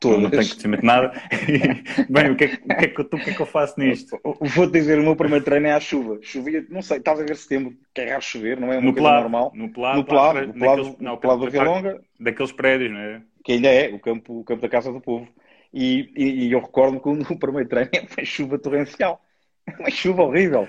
Todas. 0.00 0.22
Não, 0.22 0.30
tem 0.30 0.40
conhecimento 0.40 0.80
de 0.80 0.86
nada. 0.86 1.12
Bem, 2.10 2.30
o 2.30 2.36
que, 2.36 2.44
é, 2.44 2.46
o, 2.46 2.76
que 2.76 2.84
é 2.84 2.88
que, 2.88 3.00
o 3.00 3.06
que 3.08 3.30
é 3.30 3.34
que 3.34 3.40
eu 3.40 3.46
faço 3.46 3.78
nisto? 3.78 4.18
Vou-te 4.40 4.72
dizer, 4.72 4.98
o 4.98 5.02
meu 5.02 5.16
primeiro 5.16 5.44
treino 5.44 5.66
é 5.66 5.72
à 5.72 5.80
chuva. 5.80 6.18
Chovia, 6.20 6.64
não 6.68 6.82
sei, 6.82 6.98
estás 6.98 7.20
a 7.20 7.24
ver 7.24 7.36
setembro, 7.36 7.74
que 7.94 8.00
é 8.00 8.10
raro 8.10 8.22
chover, 8.22 8.60
não 8.60 8.72
é 8.72 8.78
uma 8.78 8.86
no 8.86 8.92
coisa 8.92 9.20
normal. 9.20 9.52
No 9.54 9.68
plano, 9.68 9.98
no 9.98 10.04
plano, 10.04 10.46
no 10.46 10.54
plano, 10.54 10.96
no 10.98 11.16
plano 11.16 11.44
do 11.44 11.50
Via 11.50 11.62
Longa. 11.62 12.00
Daqueles 12.18 12.52
prédios, 12.52 12.92
não 12.92 12.98
é? 12.98 13.22
Que 13.42 13.52
ainda 13.52 13.68
é, 13.68 13.92
o 13.94 13.98
campo, 13.98 14.40
o 14.40 14.44
campo 14.44 14.62
da 14.62 14.68
Casa 14.68 14.92
do 14.92 15.00
Povo. 15.00 15.28
E, 15.74 16.12
e, 16.16 16.46
e 16.46 16.52
eu 16.52 16.60
recordo 16.60 17.00
que 17.00 17.08
o 17.34 17.38
primeiro 17.38 17.68
treino 17.68 18.06
foi 18.06 18.24
chuva 18.24 18.58
torrencial. 18.58 19.20
Uma 19.78 19.90
chuva 19.90 20.22
horrível. 20.22 20.68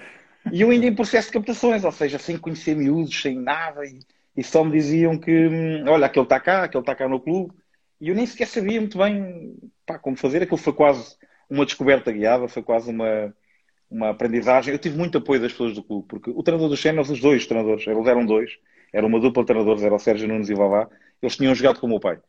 E 0.52 0.62
eu 0.62 0.72
ainda 0.72 0.88
em 0.88 0.96
processo 0.96 1.28
de 1.28 1.34
captações, 1.34 1.84
ou 1.84 1.92
seja, 1.92 2.18
sem 2.18 2.38
conhecer 2.38 2.76
miúdos, 2.76 3.22
sem 3.22 3.40
nada, 3.40 3.86
e, 3.86 4.00
e 4.36 4.44
só 4.44 4.64
me 4.64 4.72
diziam 4.72 5.18
que, 5.18 5.32
hum, 5.32 5.84
olha, 5.88 6.08
aquele 6.08 6.26
está 6.26 6.40
cá, 6.40 6.64
aquele 6.64 6.82
está 6.82 6.96
cá 6.96 7.08
no 7.08 7.20
clube, 7.20 7.54
e 8.02 8.10
eu 8.10 8.16
nem 8.16 8.26
sequer 8.26 8.48
sabia 8.48 8.80
muito 8.80 8.98
bem 8.98 9.56
pá, 9.86 10.00
como 10.00 10.18
fazer. 10.18 10.42
Aquilo 10.42 10.58
foi 10.58 10.74
quase 10.74 11.16
uma 11.50 11.66
descoberta 11.66 12.12
guiada, 12.12 12.48
foi 12.48 12.64
quase 12.64 12.90
uma, 12.90 13.34
uma 13.90 14.10
aprendizagem. 14.10 14.74
Eu 14.74 14.80
tive 14.80 14.98
muito 14.98 15.18
apoio 15.20 15.40
das 15.40 15.52
pessoas 15.52 15.76
do 15.76 15.84
clube, 15.84 16.08
porque 16.08 16.32
o 16.32 16.42
treinador 16.42 16.70
dos 16.70 16.82
Sénios, 16.82 17.10
os 17.12 17.20
dois 17.20 17.46
treinadores, 17.46 17.86
eles 17.86 18.08
eram 18.08 18.26
dois, 18.26 18.58
era 18.92 19.06
uma 19.06 19.20
dupla 19.20 19.44
de 19.44 19.48
treinadores, 19.48 19.84
era 19.84 19.94
o 19.96 20.00
Sérgio 20.00 20.28
Nunes 20.28 20.50
e 20.50 20.54
o 20.54 20.58
Vavá, 20.58 20.90
eles 21.22 21.36
tinham 21.38 21.54
jogado 21.56 21.80
com 21.80 21.88
o 21.88 21.90
meu 21.90 22.00
pai. 22.00 22.20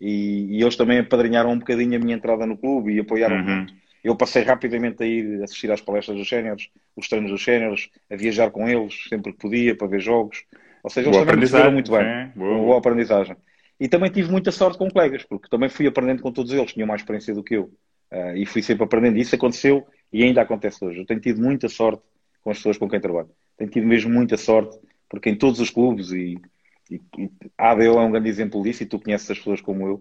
E, 0.00 0.56
e 0.56 0.62
eles 0.62 0.76
também 0.76 0.98
apadrinharam 0.98 1.50
um 1.50 1.58
bocadinho 1.58 1.96
a 1.96 1.98
minha 1.98 2.16
entrada 2.16 2.46
no 2.46 2.56
clube 2.56 2.92
e 2.92 3.00
apoiaram 3.00 3.36
uhum. 3.36 3.44
muito. 3.44 3.74
Eu 4.04 4.14
passei 4.14 4.42
rapidamente 4.42 5.02
a 5.02 5.06
ir 5.06 5.42
assistir 5.42 5.70
às 5.70 5.80
palestras 5.80 6.16
dos 6.16 6.28
séniores, 6.28 6.68
os 6.94 7.08
treinos 7.08 7.30
dos 7.30 7.42
séniores, 7.42 7.88
a 8.10 8.14
viajar 8.14 8.50
com 8.50 8.68
eles 8.68 9.08
sempre 9.08 9.32
que 9.32 9.38
podia 9.38 9.74
para 9.74 9.88
ver 9.88 10.00
jogos. 10.00 10.44
Ou 10.82 10.90
seja, 10.90 11.08
eles 11.08 11.50
também 11.50 11.64
me 11.64 11.70
muito 11.72 11.90
bem. 11.90 12.02
É, 12.02 12.30
boa, 12.36 12.50
uma 12.50 12.64
boa 12.64 12.78
aprendizagem. 12.78 13.36
E 13.80 13.88
também 13.88 14.10
tive 14.10 14.30
muita 14.30 14.52
sorte 14.52 14.78
com 14.78 14.88
colegas, 14.88 15.24
porque 15.24 15.48
também 15.48 15.68
fui 15.68 15.86
aprendendo 15.86 16.22
com 16.22 16.30
todos 16.30 16.52
eles, 16.52 16.72
tinham 16.72 16.86
mais 16.86 17.00
experiência 17.00 17.34
do 17.34 17.42
que 17.42 17.56
eu. 17.56 17.64
Uh, 18.10 18.36
e 18.36 18.46
fui 18.46 18.62
sempre 18.62 18.84
aprendendo. 18.84 19.18
Isso 19.18 19.34
aconteceu 19.34 19.84
e 20.12 20.22
ainda 20.22 20.40
acontece 20.40 20.84
hoje. 20.84 21.00
Eu 21.00 21.06
tenho 21.06 21.20
tido 21.20 21.42
muita 21.42 21.68
sorte 21.68 22.02
com 22.42 22.50
as 22.50 22.58
pessoas 22.58 22.78
com 22.78 22.88
quem 22.88 23.00
trabalho. 23.00 23.28
Tenho 23.56 23.70
tido 23.70 23.86
mesmo 23.86 24.08
muita 24.08 24.36
sorte, 24.36 24.78
porque 25.08 25.28
em 25.28 25.34
todos 25.34 25.58
os 25.58 25.68
clubes, 25.68 26.12
e, 26.12 26.38
e, 26.90 27.00
e 27.18 27.30
a 27.56 27.70
ADO 27.70 27.82
é 27.82 28.00
um 28.00 28.10
grande 28.10 28.28
exemplo 28.28 28.62
disso, 28.62 28.82
e 28.82 28.86
tu 28.86 28.98
conheces 28.98 29.30
as 29.30 29.38
pessoas 29.38 29.60
como 29.60 29.86
eu, 29.86 29.94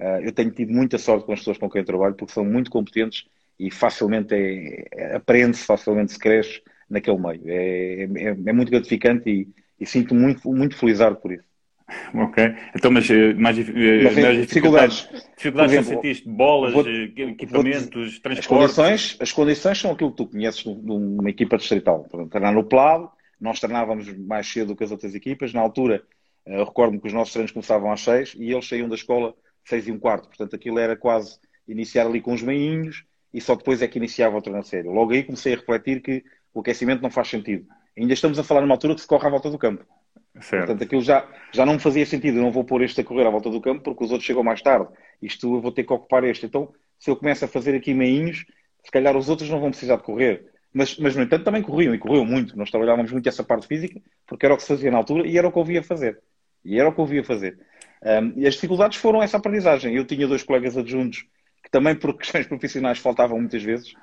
uh, 0.00 0.20
eu 0.22 0.32
tenho 0.32 0.50
tido 0.50 0.72
muita 0.72 0.98
sorte 0.98 1.26
com 1.26 1.32
as 1.32 1.40
pessoas 1.40 1.58
com 1.58 1.70
quem 1.70 1.84
trabalho, 1.84 2.14
porque 2.14 2.32
são 2.32 2.44
muito 2.44 2.70
competentes 2.70 3.24
e 3.58 3.70
facilmente 3.70 4.34
é, 4.34 4.86
é, 4.92 5.16
aprende-se, 5.16 5.64
facilmente 5.64 6.12
se 6.12 6.18
cresce 6.18 6.60
naquele 6.88 7.18
meio. 7.18 7.42
É, 7.46 8.02
é, 8.04 8.36
é 8.46 8.52
muito 8.52 8.70
gratificante 8.70 9.30
e, 9.30 9.48
e, 9.78 9.86
sinto 9.86 10.14
muito, 10.14 10.52
muito 10.52 10.76
felizado 10.76 11.16
por 11.16 11.32
isso. 11.32 11.44
Ok, 12.14 12.54
então, 12.74 12.90
mas 12.90 13.10
eh, 13.10 13.34
mais, 13.34 13.58
eh, 13.58 14.36
dificuldades, 14.40 15.08
dificuldades 15.36 15.74
exemplo, 15.74 15.90
sentiste? 15.90 16.26
Bolas, 16.26 16.72
vou, 16.72 16.88
eh, 16.88 17.12
equipamentos, 17.16 18.12
vou, 18.12 18.22
transportes? 18.22 18.38
As 18.38 18.46
condições, 18.46 19.16
as 19.20 19.32
condições 19.32 19.78
são 19.78 19.90
aquilo 19.90 20.10
que 20.10 20.16
tu 20.16 20.26
conheces 20.26 20.64
numa 20.64 21.28
equipa 21.28 21.58
distrital. 21.58 22.06
Treinar 22.30 22.54
no 22.54 22.64
plado, 22.64 23.10
nós 23.38 23.60
treinávamos 23.60 24.10
mais 24.16 24.46
cedo 24.46 24.68
do 24.68 24.76
que 24.76 24.84
as 24.84 24.90
outras 24.90 25.14
equipas. 25.14 25.52
Na 25.52 25.60
altura, 25.60 26.02
eu 26.46 26.64
recordo-me 26.64 27.00
que 27.00 27.06
os 27.06 27.12
nossos 27.12 27.32
treinos 27.32 27.52
começavam 27.52 27.92
às 27.92 28.00
seis 28.00 28.34
e 28.36 28.50
eles 28.50 28.66
saíam 28.66 28.88
da 28.88 28.94
escola 28.94 29.34
seis 29.64 29.86
e 29.86 29.92
um 29.92 29.98
quarto. 29.98 30.28
Portanto, 30.28 30.54
aquilo 30.56 30.78
era 30.78 30.96
quase 30.96 31.38
iniciar 31.66 32.06
ali 32.06 32.20
com 32.20 32.32
os 32.32 32.42
meinhos 32.42 33.04
e 33.32 33.40
só 33.40 33.54
depois 33.54 33.80
é 33.80 33.88
que 33.88 33.98
iniciava 33.98 34.36
o 34.36 34.42
treino 34.42 34.60
a 34.60 34.62
sério. 34.62 34.90
Logo 34.90 35.12
aí 35.12 35.22
comecei 35.22 35.54
a 35.54 35.56
refletir 35.56 36.02
que 36.02 36.24
o 36.52 36.60
aquecimento 36.60 37.02
não 37.02 37.10
faz 37.10 37.28
sentido. 37.28 37.66
Ainda 37.96 38.12
estamos 38.12 38.38
a 38.38 38.44
falar 38.44 38.60
numa 38.60 38.74
altura 38.74 38.94
que 38.94 39.00
se 39.00 39.06
corre 39.06 39.26
à 39.26 39.30
volta 39.30 39.50
do 39.50 39.58
campo. 39.58 39.84
Certo. 40.40 40.66
Portanto, 40.66 40.82
aquilo 40.82 41.02
já, 41.02 41.28
já 41.52 41.64
não 41.64 41.74
me 41.74 41.78
fazia 41.78 42.04
sentido. 42.06 42.38
Eu 42.38 42.42
não 42.42 42.50
vou 42.50 42.64
pôr 42.64 42.82
este 42.82 43.00
a 43.00 43.04
correr 43.04 43.26
à 43.26 43.30
volta 43.30 43.50
do 43.50 43.60
campo 43.60 43.82
porque 43.82 44.04
os 44.04 44.10
outros 44.10 44.26
chegam 44.26 44.42
mais 44.42 44.60
tarde. 44.60 44.88
Isto 45.20 45.56
eu 45.56 45.60
vou 45.60 45.70
ter 45.72 45.84
que 45.84 45.92
ocupar 45.92 46.24
este. 46.24 46.46
Então, 46.46 46.72
se 46.98 47.10
eu 47.10 47.16
começo 47.16 47.44
a 47.44 47.48
fazer 47.48 47.74
aqui 47.74 47.94
meinhos, 47.94 48.44
se 48.82 48.90
calhar 48.90 49.16
os 49.16 49.28
outros 49.28 49.48
não 49.48 49.60
vão 49.60 49.70
precisar 49.70 49.96
de 49.96 50.02
correr. 50.02 50.50
Mas, 50.72 50.96
mas 50.98 51.14
no 51.14 51.22
entanto, 51.22 51.44
também 51.44 51.62
corriam 51.62 51.94
e 51.94 51.98
corriam 51.98 52.24
muito. 52.24 52.56
Nós 52.56 52.70
trabalhávamos 52.70 53.12
muito 53.12 53.28
essa 53.28 53.44
parte 53.44 53.66
física 53.66 54.00
porque 54.26 54.46
era 54.46 54.54
o 54.54 54.56
que 54.56 54.62
se 54.62 54.68
fazia 54.68 54.90
na 54.90 54.98
altura 54.98 55.26
e 55.26 55.36
era 55.36 55.46
o 55.46 55.52
que 55.52 55.58
eu 55.58 55.64
via 55.64 55.82
fazer. 55.82 56.20
E 56.64 56.78
era 56.78 56.88
o 56.88 56.92
que 56.92 57.00
eu 57.00 57.06
via 57.06 57.24
fazer. 57.24 57.58
Um, 58.02 58.32
e 58.36 58.46
as 58.46 58.54
dificuldades 58.54 58.98
foram 58.98 59.22
essa 59.22 59.36
aprendizagem. 59.36 59.94
Eu 59.94 60.04
tinha 60.04 60.26
dois 60.26 60.42
colegas 60.42 60.76
adjuntos 60.76 61.24
que 61.62 61.70
também 61.70 61.94
por 61.94 62.16
questões 62.18 62.46
profissionais 62.46 62.98
faltavam 62.98 63.38
muitas 63.38 63.62
vezes 63.62 63.94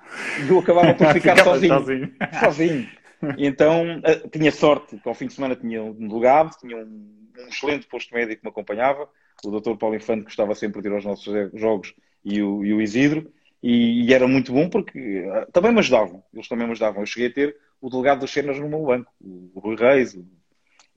e 0.45 0.49
eu 0.49 0.59
acabava 0.59 0.93
por 0.93 1.07
ficar 1.13 1.37
sozinho. 1.43 1.73
sozinho. 1.73 2.13
sozinho. 2.39 2.89
E 3.37 3.45
então 3.45 3.99
uh, 3.99 4.29
tinha 4.29 4.51
sorte 4.51 4.97
que 4.97 5.09
ao 5.09 5.13
fim 5.13 5.27
de 5.27 5.33
semana 5.33 5.55
tinha 5.55 5.83
um 5.83 6.07
delegado, 6.07 6.55
tinha 6.57 6.77
um, 6.77 7.11
um 7.37 7.47
excelente 7.49 7.85
posto 7.87 8.13
médico 8.13 8.41
que 8.41 8.45
me 8.45 8.51
acompanhava, 8.51 9.09
o 9.43 9.59
Dr. 9.59 9.75
Paulo 9.75 9.95
Infante 9.95 10.23
que 10.23 10.31
estava 10.31 10.55
sempre 10.55 10.79
a 10.79 10.89
ir 10.89 10.93
aos 10.93 11.03
nossos 11.03 11.33
jogos 11.53 11.93
e 12.23 12.41
o, 12.41 12.65
e 12.65 12.73
o 12.73 12.81
Isidro. 12.81 13.31
E, 13.61 14.05
e, 14.05 14.13
era 14.13 14.25
muito 14.25 14.53
bom 14.53 14.69
porque 14.69 15.25
uh, 15.27 15.51
também 15.51 15.73
me 15.73 15.79
ajudavam, 15.79 16.23
eles 16.33 16.47
também 16.47 16.65
me 16.65 16.71
ajudavam. 16.71 17.01
Eu 17.01 17.05
cheguei 17.05 17.27
a 17.27 17.33
ter 17.33 17.57
o 17.81 17.89
delegado 17.89 18.19
dos 18.19 18.31
cenas 18.31 18.57
no 18.57 18.69
meu 18.69 18.83
banco, 18.83 19.11
o 19.19 19.59
Rui 19.59 19.75
Reis, 19.75 20.15
o, 20.15 20.25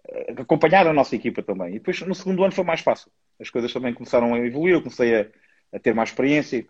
uh, 0.09 0.42
acompanhar 0.42 0.87
a 0.87 0.92
nossa 0.92 1.14
equipa 1.14 1.42
também. 1.42 1.71
E 1.71 1.73
depois 1.75 2.00
no 2.02 2.14
segundo 2.14 2.42
ano 2.42 2.52
foi 2.52 2.64
mais 2.64 2.80
fácil. 2.80 3.11
As 3.40 3.50
coisas 3.50 3.73
também 3.73 3.94
começaram 3.94 4.35
a 4.35 4.38
evoluir, 4.38 4.75
eu 4.75 4.82
comecei 4.82 5.14
a, 5.14 5.26
a 5.73 5.78
ter 5.78 5.94
mais 5.94 6.11
experiência. 6.11 6.64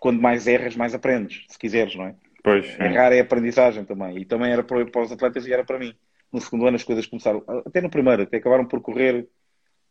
Quando 0.00 0.20
mais 0.20 0.46
erras, 0.46 0.76
mais 0.76 0.94
aprendes, 0.94 1.44
se 1.48 1.58
quiseres, 1.58 1.94
não 1.94 2.06
é? 2.06 2.14
Pois, 2.42 2.78
Errar 2.80 3.12
é 3.12 3.20
aprendizagem 3.20 3.84
também. 3.84 4.18
E 4.18 4.24
também 4.24 4.50
era 4.52 4.62
para, 4.62 4.84
para 4.86 5.02
os 5.02 5.12
atletas 5.12 5.46
e 5.46 5.52
era 5.52 5.64
para 5.64 5.78
mim. 5.78 5.94
No 6.32 6.40
segundo 6.40 6.66
ano 6.66 6.76
as 6.76 6.84
coisas 6.84 7.06
começaram, 7.06 7.42
até 7.66 7.80
no 7.80 7.90
primeiro, 7.90 8.22
até 8.22 8.36
acabaram 8.36 8.64
por 8.64 8.80
correr, 8.80 9.28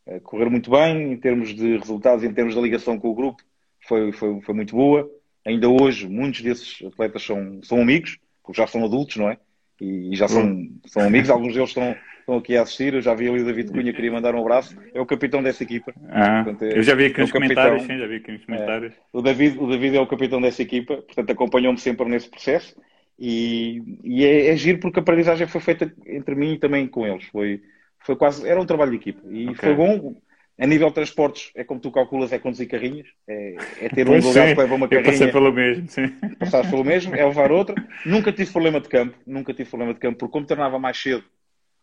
eh, 0.06 0.20
correr 0.20 0.48
muito 0.48 0.70
bem 0.70 1.12
em 1.12 1.16
termos 1.16 1.54
de 1.54 1.76
resultados, 1.76 2.24
em 2.24 2.32
termos 2.32 2.54
da 2.54 2.60
ligação 2.60 2.98
com 2.98 3.08
o 3.10 3.14
grupo, 3.14 3.42
foi, 3.86 4.10
foi, 4.12 4.40
foi 4.40 4.54
muito 4.54 4.74
boa. 4.74 5.08
Ainda 5.44 5.68
hoje, 5.68 6.08
muitos 6.08 6.42
desses 6.42 6.82
atletas 6.84 7.22
são, 7.22 7.62
são 7.62 7.80
amigos, 7.80 8.18
porque 8.42 8.60
já 8.60 8.66
são 8.66 8.84
adultos, 8.84 9.16
não 9.16 9.30
é? 9.30 9.38
E, 9.80 10.12
e 10.12 10.16
já 10.16 10.28
são, 10.28 10.68
são 10.86 11.02
amigos, 11.02 11.28
alguns 11.30 11.54
deles 11.54 11.70
estão, 11.70 11.96
estão 12.18 12.36
aqui 12.36 12.56
a 12.56 12.62
assistir. 12.62 12.94
Eu 12.94 13.02
já 13.02 13.14
vi 13.14 13.28
ali 13.28 13.42
o 13.42 13.44
David 13.44 13.72
Cunha, 13.72 13.92
queria 13.92 14.12
mandar 14.12 14.34
um 14.34 14.40
abraço. 14.40 14.76
É 14.94 15.00
o 15.00 15.06
capitão 15.06 15.42
dessa 15.42 15.62
equipa. 15.62 15.92
Ah, 16.08 16.42
portanto, 16.44 16.62
é, 16.64 16.78
eu 16.78 16.82
já 16.82 16.94
vi 16.94 17.06
aqui 17.06 17.20
é 17.20 17.22
nos 17.22 17.32
comentários, 17.32 17.82
sim, 17.82 17.98
já 17.98 18.06
vi 18.06 18.16
aqui 18.16 18.32
nos 18.32 18.44
comentários. 18.44 18.92
É, 18.92 18.96
o, 19.12 19.22
David, 19.22 19.58
o 19.58 19.66
David 19.66 19.96
é 19.96 20.00
o 20.00 20.06
capitão 20.06 20.40
dessa 20.40 20.62
equipa, 20.62 20.96
portanto 20.98 21.30
acompanhou-me 21.30 21.78
sempre 21.78 22.08
nesse 22.08 22.28
processo. 22.28 22.76
E, 23.18 23.82
e 24.02 24.24
é, 24.24 24.48
é 24.48 24.56
giro 24.56 24.78
porque 24.78 24.98
a 24.98 25.02
aprendizagem 25.02 25.46
foi 25.46 25.60
feita 25.60 25.92
entre 26.06 26.34
mim 26.34 26.54
e 26.54 26.58
também 26.58 26.86
com 26.86 27.06
eles. 27.06 27.24
Foi, 27.26 27.60
foi 27.98 28.16
quase, 28.16 28.48
era 28.48 28.60
um 28.60 28.66
trabalho 28.66 28.92
de 28.92 28.96
equipa. 28.96 29.20
E 29.30 29.50
okay. 29.50 29.56
foi 29.56 29.74
bom. 29.74 30.14
A 30.60 30.66
nível 30.66 30.88
de 30.88 30.94
transportes, 30.94 31.50
é 31.54 31.64
como 31.64 31.80
tu 31.80 31.90
calculas, 31.90 32.32
é 32.32 32.38
conduzir 32.38 32.68
carrinhas. 32.68 33.06
É, 33.26 33.56
é 33.80 33.88
ter 33.88 34.06
um 34.06 34.20
lugar 34.20 34.54
que 34.54 34.60
leva 34.60 34.74
uma 34.74 34.86
carrinha. 34.86 35.08
Eu 35.08 35.12
passei 35.12 35.32
pelo 35.32 35.50
mesmo, 35.50 35.88
sim. 35.88 36.08
Passaste 36.38 36.70
pelo 36.70 36.84
mesmo, 36.84 37.14
é 37.14 37.24
levar 37.24 37.50
outra. 37.50 37.74
Nunca 38.04 38.30
tive 38.30 38.52
problema 38.52 38.78
de 38.78 38.86
campo, 38.86 39.16
nunca 39.26 39.54
tive 39.54 39.70
problema 39.70 39.94
de 39.94 40.00
campo, 40.00 40.18
porque 40.18 40.32
como 40.32 40.44
treinava 40.44 40.78
mais 40.78 41.00
cedo, 41.00 41.24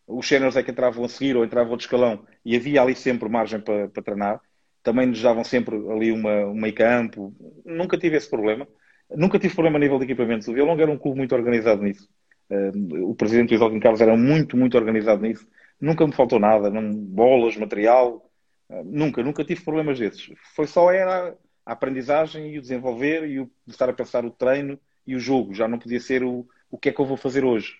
os 0.06 0.28
séniores 0.28 0.56
é 0.56 0.62
que 0.62 0.70
entravam 0.70 1.04
a 1.04 1.10
seguir 1.10 1.36
ou 1.36 1.44
entravam 1.44 1.72
outro 1.72 1.86
escalão 1.86 2.24
e 2.46 2.56
havia 2.56 2.84
ali 2.84 2.96
sempre 2.96 3.28
margem 3.28 3.60
para, 3.60 3.88
para 3.88 4.04
treinar. 4.04 4.40
Também 4.84 5.08
nos 5.08 5.22
davam 5.24 5.44
sempre 5.44 5.76
ali 5.76 6.12
uma, 6.12 6.46
um 6.46 6.54
meio 6.54 6.76
campo. 6.76 7.34
Nunca 7.66 7.98
tive 7.98 8.16
esse 8.16 8.30
problema. 8.30 8.68
Nunca 9.10 9.40
tive 9.40 9.56
problema 9.56 9.78
a 9.78 9.82
nível 9.82 9.98
de 9.98 10.06
equipamentos. 10.06 10.48
O 10.48 10.54
Vialonga 10.54 10.84
era 10.84 10.92
um 10.92 11.00
clube 11.00 11.18
muito 11.18 11.34
organizado 11.34 11.82
nisso. 11.82 12.08
Uh, 12.48 13.10
o 13.10 13.16
presidente 13.16 13.56
Isolino 13.56 13.82
Carlos 13.82 14.02
era 14.02 14.16
muito, 14.16 14.56
muito 14.56 14.78
organizado 14.78 15.24
nisso. 15.24 15.48
Nunca 15.82 16.06
me 16.06 16.14
faltou 16.14 16.40
nada, 16.40 16.70
não, 16.70 16.94
bolas, 16.94 17.58
material, 17.58 18.27
nunca, 18.70 19.24
nunca 19.24 19.44
tive 19.44 19.64
problemas 19.64 19.98
desses. 20.00 20.30
Foi 20.56 20.68
só 20.68 20.92
era 20.92 21.36
a 21.66 21.72
aprendizagem 21.74 22.54
e 22.54 22.58
o 22.58 22.62
desenvolver 22.62 23.28
e 23.28 23.40
o 23.40 23.50
estar 23.68 23.90
a 23.90 23.94
pensar 23.94 24.26
o 24.26 24.32
treino 24.32 24.80
e 25.06 25.16
o 25.16 25.20
jogo. 25.20 25.54
Já 25.54 25.68
não 25.68 25.80
podia 25.80 26.00
ser 26.00 26.24
o, 26.24 26.48
o 26.70 26.78
que 26.78 26.90
é 26.90 26.92
que 26.92 27.00
eu 27.00 27.06
vou 27.06 27.18
fazer 27.18 27.44
hoje. 27.44 27.80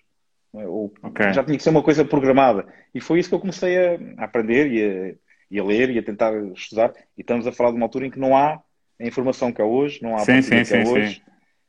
É? 0.54 0.66
Ou, 0.66 0.92
okay. 1.02 1.32
Já 1.32 1.44
tinha 1.44 1.56
que 1.56 1.62
ser 1.62 1.70
uma 1.70 1.82
coisa 1.82 2.04
programada. 2.04 2.66
E 2.94 3.00
foi 3.00 3.18
isso 3.18 3.28
que 3.28 3.34
eu 3.34 3.40
comecei 3.40 3.76
a, 3.78 3.98
aprender 4.18 4.70
e 4.70 4.82
a, 4.82 5.14
e 5.50 5.60
a, 5.60 5.64
ler 5.64 5.90
e 5.90 5.98
a 5.98 6.02
tentar 6.02 6.32
estudar. 6.52 6.92
E 7.16 7.20
estamos 7.20 7.46
a 7.46 7.52
falar 7.52 7.70
de 7.70 7.76
uma 7.76 7.86
altura 7.86 8.06
em 8.06 8.10
que 8.10 8.18
não 8.18 8.36
há 8.36 8.60
a 9.00 9.06
informação 9.06 9.52
que 9.52 9.62
há 9.62 9.64
hoje, 9.64 10.02
não 10.02 10.14
há 10.16 10.22
a 10.22 10.24
sim, 10.24 10.42
sim, 10.42 10.50
que 10.50 10.64
sim, 10.64 10.82
há 10.82 10.88
hoje. 10.88 11.14
Sim. 11.16 11.22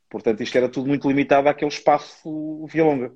Portanto, 0.09 0.41
isto 0.41 0.57
era 0.57 0.67
tudo 0.67 0.88
muito 0.88 1.07
limitado 1.07 1.47
àquele 1.47 1.69
espaço 1.69 2.65
via 2.67 2.83
longa. 2.83 3.13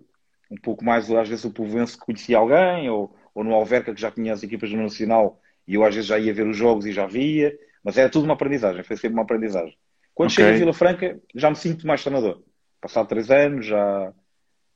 Um 0.51 0.57
pouco 0.57 0.85
mais, 0.85 1.09
às 1.09 1.27
vezes, 1.27 1.43
o 1.45 1.51
povoense 1.51 1.97
que 1.97 2.05
conhecia 2.05 2.37
alguém, 2.37 2.89
ou, 2.89 3.15
ou 3.33 3.43
no 3.43 3.53
Alverca 3.53 3.93
que 3.93 3.99
já 3.99 4.11
tinha 4.11 4.31
as 4.31 4.43
equipas 4.43 4.71
no 4.71 4.83
Nacional 4.83 5.41
e 5.67 5.75
eu 5.75 5.83
às 5.83 5.93
vezes 5.93 6.07
já 6.07 6.19
ia 6.19 6.33
ver 6.33 6.47
os 6.47 6.57
jogos 6.57 6.85
e 6.85 6.91
já 6.91 7.05
via. 7.05 7.57
Mas 7.83 7.97
era 7.97 8.09
tudo 8.09 8.25
uma 8.25 8.33
aprendizagem, 8.33 8.83
foi 8.83 8.95
sempre 8.95 9.13
uma 9.13 9.23
aprendizagem. 9.23 9.77
Quando 10.13 10.31
okay. 10.31 10.43
chego 10.43 10.55
a 10.55 10.59
Vila 10.59 10.73
Franca, 10.73 11.19
já 11.35 11.49
me 11.49 11.55
sinto 11.55 11.85
mais 11.85 12.01
treinador. 12.01 12.41
Passado 12.79 13.07
três 13.07 13.29
anos, 13.29 13.65
já, 13.65 14.13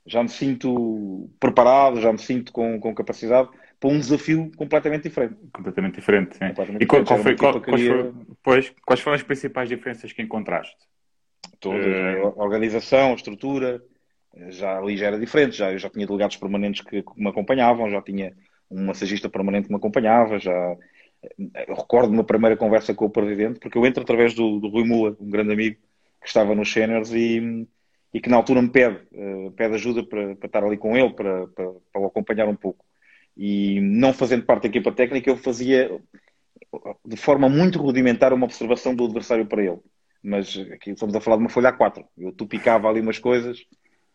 já 0.05 0.23
me 0.23 0.29
sinto 0.29 1.29
preparado, 1.39 2.01
já 2.01 2.11
me 2.11 2.17
sinto 2.17 2.51
com, 2.51 2.79
com 2.79 2.93
capacidade 2.93 3.49
para 3.79 3.89
um 3.89 3.99
desafio 3.99 4.51
completamente 4.55 5.03
diferente. 5.03 5.35
Completamente 5.53 5.95
diferente, 5.95 6.37
sim. 6.37 6.47
Completamente 6.47 6.83
e 6.83 6.85
qual, 6.85 7.03
qual 7.03 7.19
foi, 7.19 7.35
qual, 7.35 7.61
quais, 7.61 7.81
queria... 7.81 8.13
pois, 8.43 8.73
quais 8.85 8.99
foram 8.99 9.15
as 9.15 9.23
principais 9.23 9.69
diferenças 9.69 10.11
que 10.11 10.21
encontraste? 10.21 10.75
Todas. 11.59 11.85
Uh... 11.85 12.39
A 12.39 12.43
organização, 12.43 13.11
a 13.11 13.15
estrutura, 13.15 13.81
já 14.49 14.77
ali 14.77 14.97
já 14.97 15.07
era 15.07 15.19
diferente. 15.19 15.55
Já, 15.55 15.71
eu 15.71 15.77
já 15.77 15.89
tinha 15.89 16.07
delegados 16.07 16.37
permanentes 16.37 16.81
que, 16.81 17.03
que 17.03 17.21
me 17.21 17.29
acompanhavam, 17.29 17.89
já 17.89 18.01
tinha 18.01 18.33
um 18.69 18.85
massagista 18.85 19.29
permanente 19.29 19.69
me 19.69 19.75
acompanhava, 19.75 20.39
já... 20.39 20.75
Eu 21.67 21.75
recordo 21.75 22.11
uma 22.11 22.23
primeira 22.23 22.55
conversa 22.55 22.93
com 22.93 23.05
o 23.05 23.09
presidente, 23.09 23.59
porque 23.59 23.77
eu 23.77 23.85
entro 23.85 24.03
através 24.03 24.33
do, 24.33 24.59
do 24.59 24.69
Rui 24.69 24.85
Mula, 24.85 25.17
um 25.19 25.29
grande 25.29 25.51
amigo 25.51 25.77
que 26.21 26.27
estava 26.27 26.53
nos 26.53 26.71
Seniors 26.71 27.11
e 27.11 27.67
e 28.13 28.21
que 28.21 28.29
na 28.29 28.37
altura 28.37 28.61
me 28.61 28.69
pede, 28.69 28.99
uh, 29.13 29.51
pede 29.51 29.75
ajuda 29.75 30.03
para, 30.03 30.35
para, 30.35 30.47
estar 30.47 30.63
ali 30.63 30.77
com 30.77 30.95
ele, 30.95 31.13
para, 31.13 31.47
para, 31.47 31.71
para, 31.91 32.01
o 32.01 32.05
acompanhar 32.05 32.47
um 32.47 32.55
pouco. 32.55 32.85
E 33.35 33.79
não 33.81 34.13
fazendo 34.13 34.43
parte 34.43 34.63
da 34.63 34.69
equipa 34.69 34.91
técnica, 34.91 35.29
eu 35.29 35.37
fazia 35.37 35.91
de 37.05 37.17
forma 37.17 37.47
muito 37.47 37.79
rudimentar 37.79 38.33
uma 38.33 38.45
observação 38.45 38.95
do 38.95 39.05
adversário 39.05 39.45
para 39.45 39.63
ele. 39.63 39.79
Mas 40.23 40.57
aqui 40.71 40.91
estamos 40.91 41.15
a 41.15 41.21
falar 41.21 41.37
de 41.37 41.43
uma 41.43 41.49
folha 41.49 41.71
A4. 41.71 42.03
Eu 42.17 42.31
tupicava 42.31 42.89
ali 42.89 42.99
umas 42.99 43.19
coisas 43.19 43.63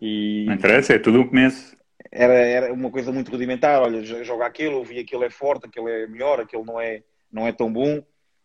e. 0.01 0.45
Não 0.47 0.55
interessa, 0.55 0.95
é 0.95 0.99
tudo 0.99 1.21
um 1.21 1.29
começo. 1.29 1.77
Era, 2.13 2.35
era 2.35 2.73
uma 2.73 2.91
coisa 2.91 3.11
muito 3.11 3.31
rudimentar. 3.31 3.81
Olha, 3.81 4.05
joga 4.05 4.47
aquilo, 4.47 4.77
eu 4.77 4.85
vi 4.85 4.99
aquilo 4.99 5.25
é 5.25 5.31
forte, 5.31 5.67
aquilo 5.67 5.89
é 5.89 6.07
melhor, 6.07 6.41
aquilo 6.41 6.65
não 6.65 6.81
é, 6.81 7.03
não 7.33 7.47
é 7.47 7.53
tão 7.53 7.73
bom. 7.73 8.03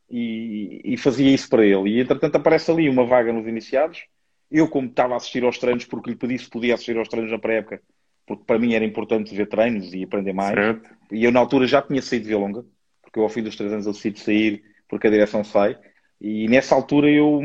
E, 0.09 0.81
e 0.85 0.97
fazia 0.97 1.29
isso 1.29 1.49
para 1.49 1.65
ele. 1.65 1.89
E 1.89 1.99
entretanto 1.99 2.37
aparece 2.37 2.71
ali 2.71 2.87
uma 2.87 3.05
vaga 3.05 3.33
nos 3.33 3.45
iniciados 3.45 4.03
eu, 4.49 4.67
como 4.67 4.87
estava 4.87 5.13
a 5.13 5.17
assistir 5.17 5.43
aos 5.43 5.57
treinos, 5.57 5.85
porque 5.85 6.09
lhe 6.09 6.15
pedi 6.15 6.37
se 6.39 6.49
podia 6.49 6.73
assistir 6.73 6.97
aos 6.97 7.09
treinos 7.09 7.31
na 7.31 7.39
pré-época, 7.39 7.81
porque 8.25 8.43
para 8.45 8.59
mim 8.59 8.73
era 8.73 8.85
importante 8.85 9.35
ver 9.35 9.47
treinos 9.47 9.93
e 9.93 10.03
aprender 10.03 10.33
mais. 10.33 10.53
Certo. 10.53 10.89
E 11.11 11.23
eu, 11.23 11.31
na 11.31 11.39
altura, 11.39 11.67
já 11.67 11.81
tinha 11.81 12.01
saído 12.01 12.23
de 12.23 12.29
Vilonga, 12.29 12.65
porque 13.01 13.19
eu, 13.19 13.23
ao 13.23 13.29
fim 13.29 13.43
dos 13.43 13.55
três 13.55 13.71
anos, 13.71 13.85
eu 13.85 13.93
decido 13.93 14.19
sair 14.19 14.63
porque 14.87 15.07
a 15.07 15.11
direção 15.11 15.43
sai. 15.43 15.77
E 16.19 16.47
nessa 16.47 16.73
altura 16.73 17.09
eu 17.09 17.41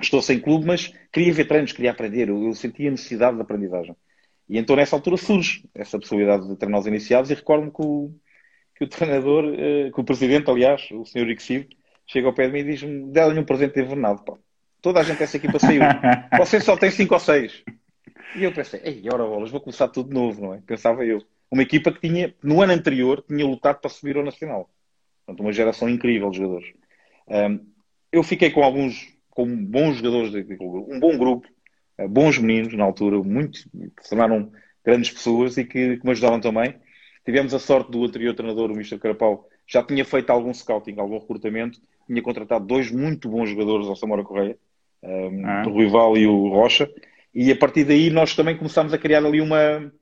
estou 0.00 0.20
sem 0.20 0.38
clube, 0.38 0.66
mas 0.66 0.92
queria 1.12 1.32
ver 1.32 1.46
treinos, 1.46 1.72
queria 1.72 1.90
aprender. 1.90 2.28
Eu, 2.28 2.44
eu 2.44 2.54
sentia 2.54 2.90
necessidade 2.90 3.36
de 3.36 3.42
aprendizagem. 3.42 3.96
E 4.48 4.58
então, 4.58 4.76
nessa 4.76 4.96
altura, 4.96 5.16
surge 5.16 5.68
essa 5.74 5.98
possibilidade 5.98 6.48
de 6.48 6.56
treinar 6.56 6.80
os 6.80 6.86
iniciados. 6.86 7.30
E 7.30 7.34
recordo-me 7.34 7.70
que 7.70 7.82
o, 7.82 8.10
que 8.74 8.84
o 8.84 8.88
treinador, 8.88 9.44
eh, 9.56 9.90
que 9.92 10.00
o 10.00 10.04
presidente, 10.04 10.50
aliás, 10.50 10.88
o 10.92 11.04
senhor 11.04 11.28
Ixib, 11.28 11.68
chega 12.06 12.26
ao 12.26 12.32
pé 12.32 12.46
de 12.46 12.52
mim 12.52 12.60
e 12.60 12.64
diz-me: 12.64 13.12
dá-lhe 13.12 13.38
um 13.38 13.44
presente 13.44 13.78
envenenado, 13.78 14.24
pá. 14.24 14.34
Toda 14.80 15.00
a 15.00 15.02
gente 15.02 15.18
dessa 15.18 15.36
equipa 15.36 15.58
saiu. 15.58 15.82
Você 16.38 16.60
só 16.60 16.76
tem 16.76 16.90
5 16.90 17.12
ou 17.12 17.20
6. 17.20 17.64
E 18.36 18.44
eu 18.44 18.52
pensei, 18.52 18.80
ei, 18.84 19.02
ora 19.12 19.24
bolas, 19.24 19.50
vou 19.50 19.60
começar 19.60 19.88
tudo 19.88 20.08
de 20.08 20.14
novo, 20.14 20.40
não 20.40 20.54
é? 20.54 20.60
Pensava 20.66 21.04
eu. 21.04 21.22
Uma 21.50 21.62
equipa 21.62 21.90
que 21.90 22.00
tinha, 22.00 22.34
no 22.42 22.62
ano 22.62 22.72
anterior, 22.72 23.24
tinha 23.26 23.44
lutado 23.44 23.80
para 23.80 23.90
subir 23.90 24.16
ao 24.16 24.24
Nacional. 24.24 24.70
Portanto, 25.24 25.40
uma 25.40 25.52
geração 25.52 25.88
incrível 25.88 26.30
de 26.30 26.38
jogadores. 26.38 26.72
Um, 27.26 27.66
eu 28.12 28.22
fiquei 28.22 28.50
com 28.50 28.62
alguns, 28.62 29.08
com 29.30 29.46
bons 29.64 29.96
jogadores, 29.96 30.32
de, 30.32 30.56
um 30.60 31.00
bom 31.00 31.16
grupo, 31.16 31.48
bons 32.06 32.38
meninos 32.38 32.74
na 32.74 32.84
altura, 32.84 33.18
muito, 33.22 33.68
que 33.96 34.02
se 34.02 34.10
tornaram 34.10 34.52
grandes 34.84 35.10
pessoas 35.10 35.56
e 35.56 35.64
que, 35.64 35.96
que 35.96 36.04
me 36.04 36.12
ajudavam 36.12 36.40
também. 36.40 36.74
Tivemos 37.24 37.52
a 37.52 37.58
sorte 37.58 37.90
do 37.90 38.04
anterior 38.04 38.34
treinador, 38.34 38.70
o 38.70 38.74
Mr. 38.74 38.98
Carapau, 38.98 39.48
já 39.66 39.82
tinha 39.82 40.04
feito 40.04 40.30
algum 40.30 40.52
scouting, 40.52 40.98
algum 40.98 41.18
recrutamento, 41.18 41.80
tinha 42.06 42.22
contratado 42.22 42.64
dois 42.64 42.90
muito 42.90 43.28
bons 43.28 43.50
jogadores 43.50 43.86
ao 43.86 43.96
Samora 43.96 44.24
Correia, 44.24 44.56
um, 45.02 45.46
ah. 45.46 45.64
o 45.66 45.78
Rival 45.78 46.16
e 46.16 46.26
o 46.26 46.48
Rocha, 46.48 46.90
e 47.34 47.52
a 47.52 47.56
partir 47.56 47.84
daí 47.84 48.08
nós 48.10 48.34
também 48.34 48.56
começámos 48.56 48.94
a 48.94 48.98
criar 48.98 49.24
ali 49.24 49.40
uma, 49.40 49.92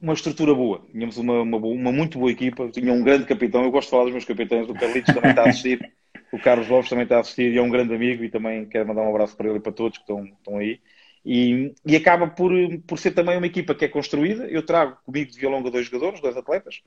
uma 0.00 0.12
estrutura 0.12 0.54
boa. 0.54 0.84
Tínhamos 0.92 1.16
uma, 1.16 1.40
uma, 1.40 1.56
uma, 1.56 1.92
muito 1.92 2.18
boa 2.18 2.30
equipa, 2.30 2.68
tinha 2.68 2.92
um 2.92 3.02
grande 3.02 3.24
capitão. 3.24 3.64
Eu 3.64 3.70
gosto 3.70 3.86
de 3.86 3.90
falar 3.92 4.04
dos 4.04 4.12
meus 4.12 4.24
capitães, 4.24 4.68
o 4.68 4.74
Carlitos 4.74 5.14
também 5.14 5.30
está 5.30 5.42
a 5.42 5.48
assistir. 5.48 5.80
O 6.32 6.38
Carlos 6.38 6.68
Lopes 6.68 6.88
também 6.88 7.04
está 7.04 7.16
a 7.16 7.20
assistir 7.20 7.52
e 7.52 7.58
é 7.58 7.62
um 7.62 7.70
grande 7.70 7.94
amigo 7.94 8.24
e 8.24 8.30
também 8.30 8.66
quero 8.66 8.88
mandar 8.88 9.02
um 9.02 9.10
abraço 9.10 9.36
para 9.36 9.48
ele 9.48 9.58
e 9.58 9.60
para 9.60 9.72
todos 9.72 9.98
que 9.98 10.02
estão, 10.02 10.24
estão 10.24 10.58
aí. 10.58 10.80
E, 11.24 11.72
e, 11.86 11.96
acaba 11.96 12.26
por, 12.26 12.52
por 12.86 12.98
ser 12.98 13.12
também 13.12 13.36
uma 13.36 13.46
equipa 13.46 13.74
que 13.74 13.84
é 13.84 13.88
construída. 13.88 14.46
Eu 14.46 14.64
trago 14.64 14.98
comigo 15.06 15.30
de 15.30 15.38
violonga 15.38 15.70
dois 15.70 15.86
jogadores, 15.86 16.20
dois 16.20 16.36
atletas. 16.36 16.82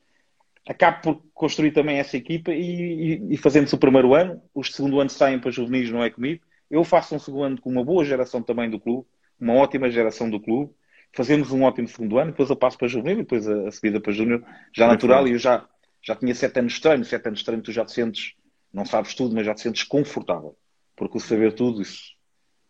Acabo 0.67 1.01
por 1.01 1.21
construir 1.33 1.71
também 1.71 1.97
essa 1.97 2.17
equipa 2.17 2.51
e, 2.51 3.15
e, 3.15 3.33
e 3.33 3.37
fazendo-se 3.37 3.73
o 3.73 3.79
primeiro 3.79 4.13
ano. 4.13 4.41
Os 4.53 4.73
segundo 4.73 4.99
ano 4.99 5.09
saem 5.09 5.39
para 5.39 5.49
juvenis, 5.49 5.89
não 5.89 6.03
é 6.03 6.09
comigo. 6.09 6.43
Eu 6.69 6.83
faço 6.83 7.15
um 7.15 7.19
segundo 7.19 7.43
ano 7.43 7.61
com 7.61 7.69
uma 7.69 7.83
boa 7.83 8.03
geração 8.03 8.43
também 8.43 8.69
do 8.69 8.79
clube, 8.79 9.07
uma 9.39 9.53
ótima 9.53 9.89
geração 9.89 10.29
do 10.29 10.39
clube. 10.39 10.71
Fazemos 11.13 11.51
um 11.51 11.63
ótimo 11.63 11.87
segundo 11.87 12.19
ano, 12.19 12.31
depois 12.31 12.49
eu 12.49 12.55
passo 12.55 12.77
para 12.77 12.87
juvenil, 12.87 13.17
depois 13.17 13.47
a, 13.47 13.69
a 13.69 13.71
subida 13.71 13.99
para 13.99 14.11
júnior, 14.11 14.43
já 14.73 14.87
natural. 14.87 15.27
E 15.27 15.31
eu 15.31 15.39
já, 15.39 15.65
já 16.01 16.15
tinha 16.15 16.35
sete 16.35 16.59
anos 16.59 16.73
de 16.73 16.81
treino, 16.81 17.05
sete 17.05 17.27
anos 17.27 17.39
de 17.39 17.45
treino, 17.45 17.63
tu 17.63 17.71
já 17.71 17.85
te 17.85 17.93
sentes, 17.93 18.35
não 18.77 18.85
sabes 18.85 19.15
tudo, 19.15 19.33
mas 19.33 19.45
já 19.45 19.53
te 19.53 19.61
sentes 19.61 19.83
confortável. 19.83 20.55
Porque 20.95 21.17
o 21.17 21.19
saber 21.19 21.53
tudo, 21.53 21.81
isso 21.81 22.15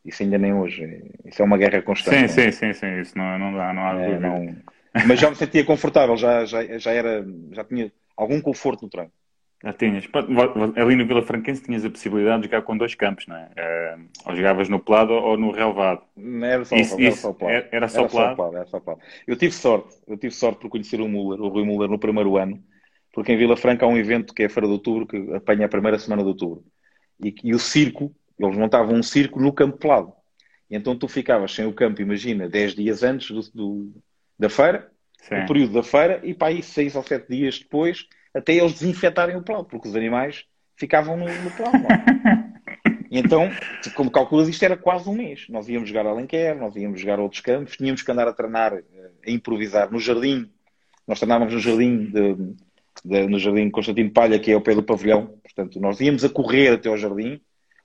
isso 0.08 0.24
ainda 0.24 0.38
nem 0.38 0.54
hoje. 0.54 1.04
Isso 1.26 1.42
é 1.42 1.46
uma 1.46 1.58
guerra 1.58 1.82
constante. 1.82 2.32
Sim, 2.32 2.42
é? 2.42 2.52
sim, 2.52 2.52
sim, 2.52 2.74
sim. 2.74 3.02
Isso 3.02 3.18
não, 3.18 3.38
não 3.38 3.54
dá, 3.54 3.74
não 3.74 3.84
há 3.84 4.02
é, 4.02 4.18
não... 4.18 4.56
Mas 5.06 5.20
já 5.20 5.30
me 5.30 5.36
sentia 5.36 5.66
confortável, 5.66 6.16
já, 6.16 6.46
já, 6.46 6.64
já, 6.80 6.92
era, 6.92 7.28
já 7.52 7.64
tinha 7.66 7.92
algum 8.16 8.42
conforto 8.42 8.84
no 8.84 8.90
treino. 8.90 9.12
Já 9.64 9.74
tinhas. 9.74 10.08
Ali 10.76 10.96
no 10.96 11.06
Vila 11.06 11.22
Franquense 11.22 11.62
tinhas 11.62 11.84
a 11.84 11.90
possibilidade 11.90 12.44
de 12.44 12.48
jogar 12.48 12.62
com 12.62 12.78
dois 12.78 12.96
campos, 12.96 13.28
não 13.28 13.36
é? 13.36 13.50
Eh, 13.56 13.98
ou 14.26 14.36
jogavas 14.36 14.70
no 14.70 14.80
pelado 14.80 15.14
ou 15.14 15.36
no 15.36 15.52
relevado. 15.52 16.04
Era 16.44 16.64
só, 16.64 16.76
isso, 16.76 17.00
era 17.00 17.12
só 17.12 17.34
pelado. 17.34 17.56
Era, 17.58 17.70
era, 17.72 17.88
só, 17.90 18.00
era 18.00 18.10
pelado. 18.10 18.30
só 18.30 18.36
pelado. 18.36 18.56
Era 18.56 18.66
só 18.68 18.80
pelado. 18.80 19.02
Eu 19.28 19.36
tive 19.36 19.54
sorte. 19.54 19.96
Eu 20.08 20.18
tive 20.18 20.34
sorte 20.34 20.62
por 20.62 20.70
conhecer 20.70 21.02
o 21.02 21.08
Muller, 21.08 21.42
o 21.42 21.50
Rui 21.50 21.66
Muller, 21.66 21.90
no 21.90 22.00
primeiro 22.00 22.38
ano. 22.38 22.64
Porque 23.18 23.34
em 23.34 23.38
Vila 23.38 23.58
Franca 23.58 23.84
há 23.84 23.90
um 23.90 23.98
evento 23.98 24.32
que 24.32 24.44
é 24.44 24.46
a 24.46 24.50
Feira 24.50 24.68
de 24.68 24.74
Outubro, 24.74 25.08
que 25.08 25.18
apanha 25.34 25.66
a 25.66 25.70
primeira 25.70 25.98
semana 25.98 26.22
de 26.22 26.28
Outubro. 26.28 26.64
E, 27.20 27.34
e 27.46 27.52
o 27.52 27.58
circo, 27.58 28.16
eles 28.38 28.56
montavam 28.56 28.94
um 28.94 29.02
circo 29.02 29.42
no 29.42 29.52
campo 29.52 29.76
pelado. 29.76 30.14
E 30.70 30.76
então 30.76 30.96
tu 30.96 31.08
ficavas 31.08 31.52
sem 31.52 31.66
o 31.66 31.74
campo, 31.74 32.00
imagina, 32.00 32.48
10 32.48 32.76
dias 32.76 33.02
antes 33.02 33.32
do, 33.32 33.42
do 33.56 33.92
da 34.38 34.52
feira, 34.52 34.92
Sim. 35.20 35.40
o 35.40 35.48
período 35.48 35.74
da 35.74 35.82
feira, 35.82 36.22
e 36.24 36.32
para 36.36 36.50
aí 36.50 36.62
6 36.62 36.96
ou 36.96 37.02
7 37.02 37.28
dias 37.28 37.58
depois, 37.58 38.06
até 38.36 38.54
eles 38.54 38.74
desinfetarem 38.74 39.36
o 39.36 39.42
plano, 39.42 39.66
porque 39.66 39.88
os 39.88 39.96
animais 39.96 40.46
ficavam 40.76 41.18
no, 41.18 41.26
no 41.26 41.50
plano. 41.50 41.88
E 43.10 43.20
então, 43.20 43.50
como 43.96 44.12
calculas, 44.12 44.50
isto 44.50 44.64
era 44.64 44.76
quase 44.76 45.10
um 45.10 45.14
mês. 45.14 45.46
Nós 45.48 45.70
íamos 45.70 45.88
jogar 45.88 46.06
a 46.06 46.10
Alenquer, 46.10 46.58
nós 46.58 46.76
íamos 46.76 47.00
jogar 47.00 47.22
outros 47.22 47.40
campos, 47.40 47.78
tínhamos 47.78 48.02
que 48.02 48.12
andar 48.12 48.28
a 48.28 48.34
treinar, 48.34 48.74
eh, 48.74 49.12
a 49.26 49.32
improvisar 49.32 49.90
no 49.90 49.98
jardim. 49.98 50.52
Nós 51.08 51.18
treinávamos 51.18 51.54
no 51.54 51.60
jardim 51.62 52.12
de, 52.12 52.36
no 53.08 53.40
jardim 53.40 53.70
Constantino 53.70 54.12
Palha, 54.12 54.40
que 54.40 54.52
é 54.52 54.54
ao 54.54 54.62
pé 54.62 54.76
do 54.76 54.84
pavilhão. 54.84 55.38
Portanto, 55.42 55.80
nós 55.80 56.00
íamos 56.00 56.24
a 56.24 56.30
correr 56.30 56.74
até 56.74 56.90
ao 56.90 56.98
jardim 56.98 57.42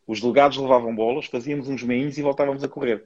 os 0.06 0.20
delegados 0.20 0.58
levavam 0.58 0.94
bolas, 0.94 1.26
fazíamos 1.26 1.68
uns 1.68 1.82
meinhos 1.82 2.18
e 2.18 2.22
voltávamos 2.22 2.62
a 2.64 2.68
correr. 2.68 3.04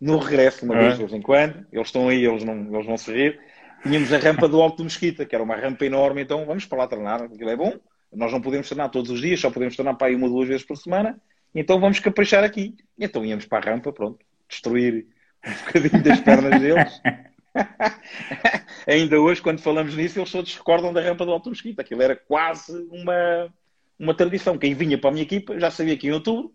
No 0.00 0.18
regresso, 0.18 0.64
uma 0.64 0.76
vez 0.76 0.94
de 0.94 1.00
vez 1.00 1.12
em 1.12 1.22
quando, 1.22 1.66
eles 1.72 1.88
estão 1.88 2.08
aí, 2.08 2.24
eles 2.24 2.44
não, 2.44 2.74
eles 2.74 2.86
vão 2.86 2.96
se 2.98 3.12
rir, 3.12 3.40
tínhamos 3.82 4.12
a 4.12 4.18
rampa 4.18 4.48
do 4.48 4.60
Alto 4.60 4.78
do 4.78 4.84
Mesquita, 4.84 5.24
que 5.24 5.34
era 5.34 5.42
uma 5.42 5.56
rampa 5.56 5.86
enorme, 5.86 6.22
então 6.22 6.44
vamos 6.44 6.66
para 6.66 6.78
lá 6.78 6.86
treinar, 6.86 7.22
aquilo 7.22 7.50
é 7.50 7.56
bom. 7.56 7.72
Nós 8.12 8.32
não 8.32 8.40
podemos 8.40 8.68
treinar 8.68 8.90
todos 8.90 9.10
os 9.10 9.20
dias, 9.20 9.40
só 9.40 9.50
podemos 9.50 9.74
treinar 9.74 9.96
para 9.96 10.08
aí 10.08 10.14
uma 10.14 10.26
ou 10.26 10.32
duas 10.32 10.48
vezes 10.48 10.64
por 10.64 10.76
semana, 10.76 11.18
então 11.54 11.80
vamos 11.80 12.00
caprichar 12.00 12.44
aqui. 12.44 12.74
Então 12.98 13.24
íamos 13.24 13.46
para 13.46 13.70
a 13.70 13.72
rampa, 13.72 13.92
pronto, 13.92 14.18
destruir 14.48 15.06
um 15.46 15.66
bocadinho 15.66 16.02
das 16.02 16.20
pernas 16.20 16.60
deles. 16.60 17.00
Ainda 18.86 19.20
hoje, 19.20 19.42
quando 19.42 19.60
falamos 19.60 19.96
nisso, 19.96 20.18
eles 20.18 20.30
todos 20.30 20.54
recordam 20.56 20.92
da 20.92 21.00
rampa 21.00 21.24
do 21.24 21.32
Alto 21.32 21.50
Mesquita. 21.50 21.82
Aquilo 21.82 22.02
era 22.02 22.16
quase 22.16 22.72
uma, 22.90 23.52
uma 23.98 24.14
tradição. 24.14 24.58
Quem 24.58 24.74
vinha 24.74 24.98
para 24.98 25.10
a 25.10 25.12
minha 25.12 25.24
equipa 25.24 25.58
já 25.58 25.70
sabia 25.70 25.96
que 25.96 26.08
em 26.08 26.12
outubro, 26.12 26.52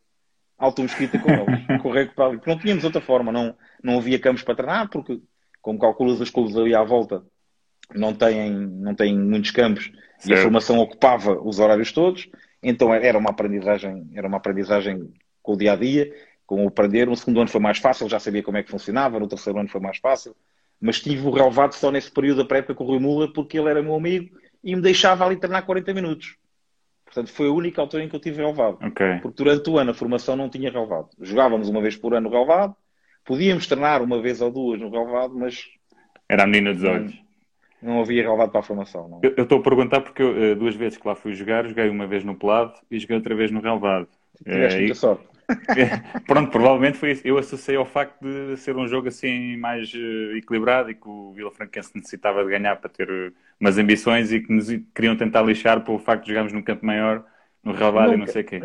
alto 0.57 0.81
mosquita 0.81 1.19
com 1.19 1.29
eles, 1.29 1.65
correr 1.81 2.13
para 2.13 2.25
ali. 2.25 2.37
Porque 2.37 2.49
não 2.49 2.59
tínhamos 2.59 2.83
outra 2.83 3.01
forma, 3.01 3.31
não, 3.31 3.55
não 3.83 3.97
havia 3.97 4.19
campos 4.19 4.43
para 4.43 4.55
treinar, 4.55 4.89
porque, 4.89 5.19
como 5.61 5.79
calculas, 5.79 6.21
as 6.21 6.29
clubes 6.29 6.55
ali 6.55 6.75
à 6.75 6.83
volta 6.83 7.23
não 7.95 8.13
têm, 8.13 8.51
não 8.51 8.95
têm 8.95 9.17
muitos 9.17 9.51
campos 9.51 9.91
certo. 10.17 10.29
e 10.29 10.33
a 10.33 10.37
formação 10.37 10.79
ocupava 10.79 11.39
os 11.41 11.59
horários 11.59 11.91
todos. 11.91 12.29
Então 12.63 12.93
era 12.93 13.17
uma 13.17 13.31
aprendizagem, 13.31 14.09
era 14.13 14.27
uma 14.27 14.37
aprendizagem 14.37 15.11
com 15.41 15.53
o 15.53 15.57
dia 15.57 15.73
a 15.73 15.75
dia, 15.75 16.13
com 16.45 16.63
o 16.63 16.67
aprender. 16.67 17.07
No 17.07 17.15
segundo 17.15 17.41
ano 17.41 17.49
foi 17.49 17.59
mais 17.59 17.79
fácil, 17.79 18.07
já 18.07 18.19
sabia 18.19 18.43
como 18.43 18.57
é 18.57 18.63
que 18.63 18.69
funcionava, 18.69 19.19
no 19.19 19.27
terceiro 19.27 19.59
ano 19.59 19.69
foi 19.69 19.81
mais 19.81 19.97
fácil. 19.97 20.35
Mas 20.81 20.99
tive 20.99 21.27
o 21.27 21.31
relevado 21.31 21.73
só 21.73 21.91
nesse 21.91 22.11
período 22.11 22.39
da 22.39 22.45
pré-época 22.45 22.73
com 22.73 22.83
o 22.83 22.87
Rui 22.87 22.99
Mula, 22.99 23.31
porque 23.31 23.59
ele 23.59 23.69
era 23.69 23.83
meu 23.83 23.95
amigo 23.95 24.35
e 24.63 24.75
me 24.75 24.81
deixava 24.81 25.25
ali 25.25 25.35
treinar 25.35 25.65
40 25.65 25.93
minutos. 25.93 26.35
Portanto, 27.05 27.31
foi 27.31 27.47
a 27.47 27.51
única 27.51 27.81
altura 27.81 28.03
em 28.03 28.09
que 28.09 28.15
eu 28.15 28.19
tive 28.19 28.37
relevado. 28.37 28.77
Okay. 28.87 29.19
Porque 29.21 29.43
durante 29.43 29.69
o 29.69 29.77
ano 29.77 29.91
a 29.91 29.93
formação 29.93 30.35
não 30.35 30.49
tinha 30.49 30.71
relevado. 30.71 31.09
Jogávamos 31.19 31.67
uma 31.69 31.81
vez 31.81 31.95
por 31.95 32.13
ano 32.13 32.29
no 32.29 32.35
relevado, 32.35 32.75
podíamos 33.25 33.67
treinar 33.67 34.01
uma 34.01 34.21
vez 34.21 34.41
ou 34.41 34.49
duas 34.49 34.79
no 34.79 34.89
relevado, 34.89 35.35
mas. 35.35 35.65
Era 36.27 36.43
a 36.43 36.47
menina 36.47 36.73
dos 36.73 36.83
olhos. 36.83 37.13
Não, 37.81 37.95
não 37.95 38.01
havia 38.01 38.23
relevado 38.23 38.51
para 38.51 38.61
a 38.61 38.63
formação. 38.63 39.09
Não. 39.09 39.19
Eu 39.21 39.43
estou 39.43 39.59
a 39.59 39.61
perguntar 39.61 40.01
porque 40.01 40.23
eu, 40.23 40.41
eh, 40.41 40.55
duas 40.55 40.75
vezes 40.75 40.97
que 40.97 41.07
lá 41.07 41.13
fui 41.13 41.33
jogar, 41.33 41.67
joguei 41.67 41.89
uma 41.89 42.07
vez 42.07 42.23
no 42.23 42.35
pelado 42.35 42.73
e 42.89 42.97
joguei 42.97 43.17
outra 43.17 43.35
vez 43.35 43.51
no 43.51 43.59
relevado. 43.59 44.07
Tiveste 44.43 44.77
é, 44.77 44.79
muita 44.79 44.95
sorte. 44.95 45.30
Pronto, 46.27 46.51
provavelmente 46.51 46.97
foi 46.97 47.11
isso. 47.11 47.21
Eu 47.25 47.37
associei 47.37 47.77
ao 47.77 47.85
facto 47.85 48.21
de 48.21 48.57
ser 48.57 48.75
um 48.75 48.87
jogo 48.87 49.07
assim 49.07 49.57
mais 49.57 49.93
uh, 49.93 50.37
equilibrado 50.37 50.89
e 50.89 50.95
que 50.95 51.07
o 51.07 51.31
Vila 51.31 51.51
Franquense 51.51 51.91
necessitava 51.95 52.43
de 52.43 52.49
ganhar 52.49 52.75
para 52.77 52.89
ter 52.89 53.09
uh, 53.09 53.33
umas 53.59 53.77
ambições 53.77 54.31
e 54.31 54.39
que 54.39 54.51
nos 54.51 54.67
queriam 54.93 55.15
tentar 55.15 55.41
lixar 55.41 55.83
pelo 55.83 55.99
facto 55.99 56.23
de 56.23 56.29
jogarmos 56.29 56.53
num 56.53 56.61
campo 56.61 56.85
maior, 56.85 57.23
no 57.63 57.73
relevado 57.73 58.13
e 58.13 58.17
não 58.17 58.27
sei 58.27 58.41
o 58.41 58.45
quê. 58.45 58.61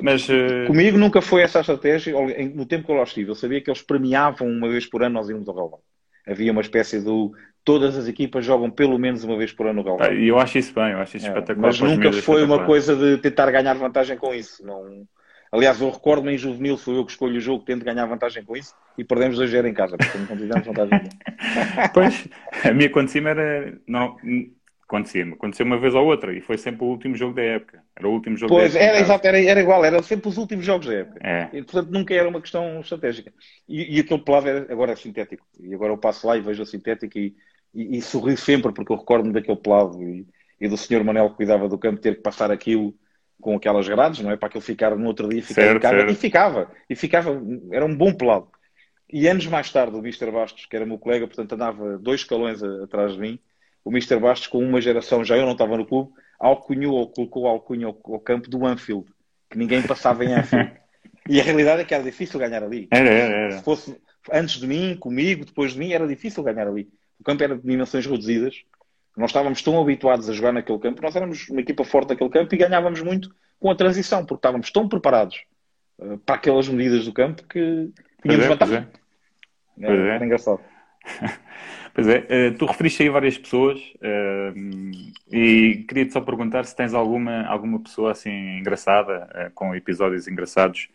Mas, 0.00 0.28
uh... 0.28 0.66
Comigo 0.66 0.96
nunca 0.96 1.20
foi 1.20 1.42
essa 1.42 1.58
a 1.58 1.60
estratégia. 1.60 2.14
No 2.54 2.66
tempo 2.66 2.86
que 2.86 2.92
eu 2.92 2.96
lá 2.96 3.02
estive, 3.02 3.30
eu 3.30 3.34
sabia 3.34 3.60
que 3.60 3.70
eles 3.70 3.82
premiavam 3.82 4.48
uma 4.48 4.68
vez 4.68 4.86
por 4.86 5.02
ano 5.02 5.14
nós 5.14 5.28
irmos 5.28 5.48
ao 5.48 5.54
relevado. 5.54 5.82
Havia 6.26 6.52
uma 6.52 6.60
espécie 6.60 7.00
do 7.00 7.34
todas 7.64 7.96
as 7.96 8.08
equipas 8.08 8.44
jogam 8.44 8.70
pelo 8.70 8.98
menos 8.98 9.22
uma 9.24 9.36
vez 9.36 9.52
por 9.52 9.66
ano 9.66 9.82
no 9.82 9.88
relevado. 9.88 10.14
E 10.14 10.28
eu 10.28 10.38
acho 10.38 10.58
isso 10.58 10.74
bem, 10.74 10.92
eu 10.92 10.98
acho 10.98 11.16
isso 11.16 11.26
é, 11.26 11.28
espetacular. 11.28 11.68
Mas 11.68 11.80
nunca 11.80 12.12
foi 12.12 12.42
uma 12.42 12.64
coisa 12.64 12.96
de 12.96 13.18
tentar 13.18 13.50
ganhar 13.50 13.74
vantagem 13.74 14.16
com 14.16 14.34
isso. 14.34 14.64
Não 14.64 15.06
Aliás, 15.52 15.78
eu 15.82 15.90
recordo-me 15.90 16.32
em 16.32 16.38
juvenil, 16.38 16.78
fui 16.78 16.96
eu 16.96 17.04
que 17.04 17.12
escolho 17.12 17.36
o 17.36 17.40
jogo, 17.40 17.62
tento 17.62 17.84
ganhar 17.84 18.06
vantagem 18.06 18.42
com 18.42 18.56
isso 18.56 18.74
e 18.96 19.04
perdemos 19.04 19.38
2-0 19.38 19.68
em 19.68 19.74
casa, 19.74 19.98
porque 19.98 20.16
não 20.16 20.26
tivemos 20.26 20.66
vantagem. 20.66 21.08
pois, 21.92 22.28
a 22.64 22.72
minha 22.72 22.88
acontecia 22.88 23.28
era. 23.28 23.78
Não, 23.86 24.16
acontecia-me, 24.84 25.34
aconteceu 25.34 25.66
uma 25.66 25.78
vez 25.78 25.94
ou 25.94 26.06
outra 26.06 26.34
e 26.34 26.40
foi 26.40 26.56
sempre 26.56 26.84
o 26.84 26.88
último 26.88 27.14
jogo 27.14 27.34
da 27.34 27.42
época. 27.42 27.82
Era 27.94 28.08
o 28.08 28.12
último 28.12 28.36
jogo 28.36 28.54
pois, 28.54 28.72
da 28.72 28.78
época. 28.78 28.92
Pois, 28.92 28.96
era 28.96 29.04
exato, 29.04 29.26
era, 29.26 29.42
era 29.42 29.60
igual, 29.60 29.84
era 29.84 30.02
sempre 30.02 30.28
os 30.30 30.38
últimos 30.38 30.64
jogos 30.64 30.86
da 30.86 30.94
época. 30.94 31.20
É. 31.22 31.48
E, 31.52 31.62
portanto, 31.62 31.90
nunca 31.90 32.14
era 32.14 32.28
uma 32.28 32.40
questão 32.40 32.80
estratégica. 32.80 33.30
E, 33.68 33.96
e 33.96 34.00
aquele 34.00 34.20
pelado 34.20 34.48
era, 34.48 34.72
agora 34.72 34.92
é 34.92 34.96
sintético. 34.96 35.46
E 35.60 35.74
agora 35.74 35.92
eu 35.92 35.98
passo 35.98 36.26
lá 36.26 36.36
e 36.36 36.40
vejo 36.40 36.62
a 36.62 36.66
sintética 36.66 37.18
e, 37.18 37.34
e, 37.74 37.98
e 37.98 38.02
sorri 38.02 38.38
sempre, 38.38 38.72
porque 38.72 38.92
eu 38.92 38.96
recordo-me 38.96 39.32
daquele 39.34 39.58
pelado 39.58 40.02
e, 40.02 40.26
e 40.60 40.68
do 40.68 40.76
senhor 40.76 41.04
Manel 41.04 41.30
que 41.30 41.36
cuidava 41.36 41.68
do 41.68 41.78
campo 41.78 42.00
ter 42.00 42.16
que 42.16 42.22
passar 42.22 42.50
aquilo 42.50 42.94
com 43.42 43.56
aquelas 43.56 43.86
grades, 43.88 44.20
não 44.20 44.30
é? 44.30 44.36
Para 44.36 44.48
aquilo 44.48 44.62
ficar 44.62 44.96
no 44.96 45.06
outro 45.06 45.28
dia 45.28 45.42
ficar 45.42 45.62
certo, 45.62 45.82
certo. 45.82 46.12
e 46.12 46.14
ficava, 46.14 46.70
e 46.88 46.96
ficava, 46.96 47.42
era 47.70 47.84
um 47.84 47.94
bom 47.94 48.14
pelado. 48.14 48.48
E 49.12 49.28
anos 49.28 49.46
mais 49.46 49.70
tarde, 49.70 49.94
o 49.94 49.98
Mr. 49.98 50.30
Bastos, 50.30 50.64
que 50.64 50.74
era 50.74 50.86
meu 50.86 50.98
colega, 50.98 51.26
portanto 51.26 51.52
andava 51.52 51.98
dois 51.98 52.20
escalões 52.20 52.62
atrás 52.62 53.12
de 53.12 53.18
mim, 53.18 53.38
o 53.84 53.90
Mr. 53.90 54.18
Bastos, 54.18 54.46
com 54.46 54.58
uma 54.58 54.80
geração, 54.80 55.24
já 55.24 55.36
eu 55.36 55.44
não 55.44 55.52
estava 55.52 55.76
no 55.76 55.84
clube, 55.84 56.12
alcunhou 56.38 56.94
ou 56.94 57.08
colocou 57.08 57.46
alcunha 57.46 57.88
ao, 57.88 57.98
ao 58.04 58.20
campo 58.20 58.48
do 58.48 58.64
Anfield, 58.64 59.06
que 59.50 59.58
ninguém 59.58 59.82
passava 59.82 60.24
em 60.24 60.32
Anfield. 60.32 60.72
e 61.28 61.40
a 61.40 61.42
realidade 61.42 61.82
é 61.82 61.84
que 61.84 61.92
era 61.92 62.02
difícil 62.04 62.38
ganhar 62.38 62.62
ali. 62.62 62.86
Era, 62.90 63.10
era, 63.10 63.34
era. 63.34 63.58
Se 63.58 63.64
fosse 63.64 64.00
antes 64.32 64.60
de 64.60 64.66
mim, 64.68 64.96
comigo, 64.98 65.44
depois 65.44 65.72
de 65.72 65.80
mim, 65.80 65.92
era 65.92 66.06
difícil 66.06 66.42
ganhar 66.44 66.68
ali. 66.68 66.88
O 67.18 67.24
campo 67.24 67.42
era 67.42 67.56
de 67.56 67.62
dimensões 67.62 68.06
reduzidas, 68.06 68.64
nós 69.16 69.30
estávamos 69.30 69.62
tão 69.62 69.80
habituados 69.80 70.28
a 70.28 70.32
jogar 70.32 70.52
naquele 70.52 70.78
campo, 70.78 71.02
nós 71.02 71.14
éramos 71.14 71.48
uma 71.48 71.60
equipa 71.60 71.84
forte 71.84 72.10
naquele 72.10 72.30
campo 72.30 72.54
e 72.54 72.58
ganhávamos 72.58 73.02
muito 73.02 73.34
com 73.60 73.70
a 73.70 73.74
transição, 73.74 74.24
porque 74.24 74.38
estávamos 74.38 74.70
tão 74.70 74.88
preparados 74.88 75.44
uh, 75.98 76.18
para 76.18 76.34
aquelas 76.34 76.68
medidas 76.68 77.04
do 77.04 77.12
campo 77.12 77.42
que 77.44 77.90
tínhamos 78.22 78.46
é, 78.46 78.48
vantagem. 78.48 78.88
Pois 79.76 79.98
é. 79.98 80.08
é. 80.08 80.18
é. 80.18 80.24
engraçado. 80.24 80.60
Pois 81.94 82.08
é, 82.08 82.20
uh, 82.20 82.56
tu 82.56 82.64
referiste 82.64 83.02
aí 83.02 83.10
várias 83.10 83.36
pessoas 83.36 83.78
uh, 83.78 84.58
e 85.30 85.84
queria-te 85.86 86.14
só 86.14 86.22
perguntar 86.22 86.64
se 86.64 86.74
tens 86.74 86.94
alguma, 86.94 87.44
alguma 87.44 87.78
pessoa 87.78 88.12
assim 88.12 88.56
engraçada, 88.56 89.52
com 89.54 89.74
episódios 89.74 90.26
engraçados. 90.26 90.88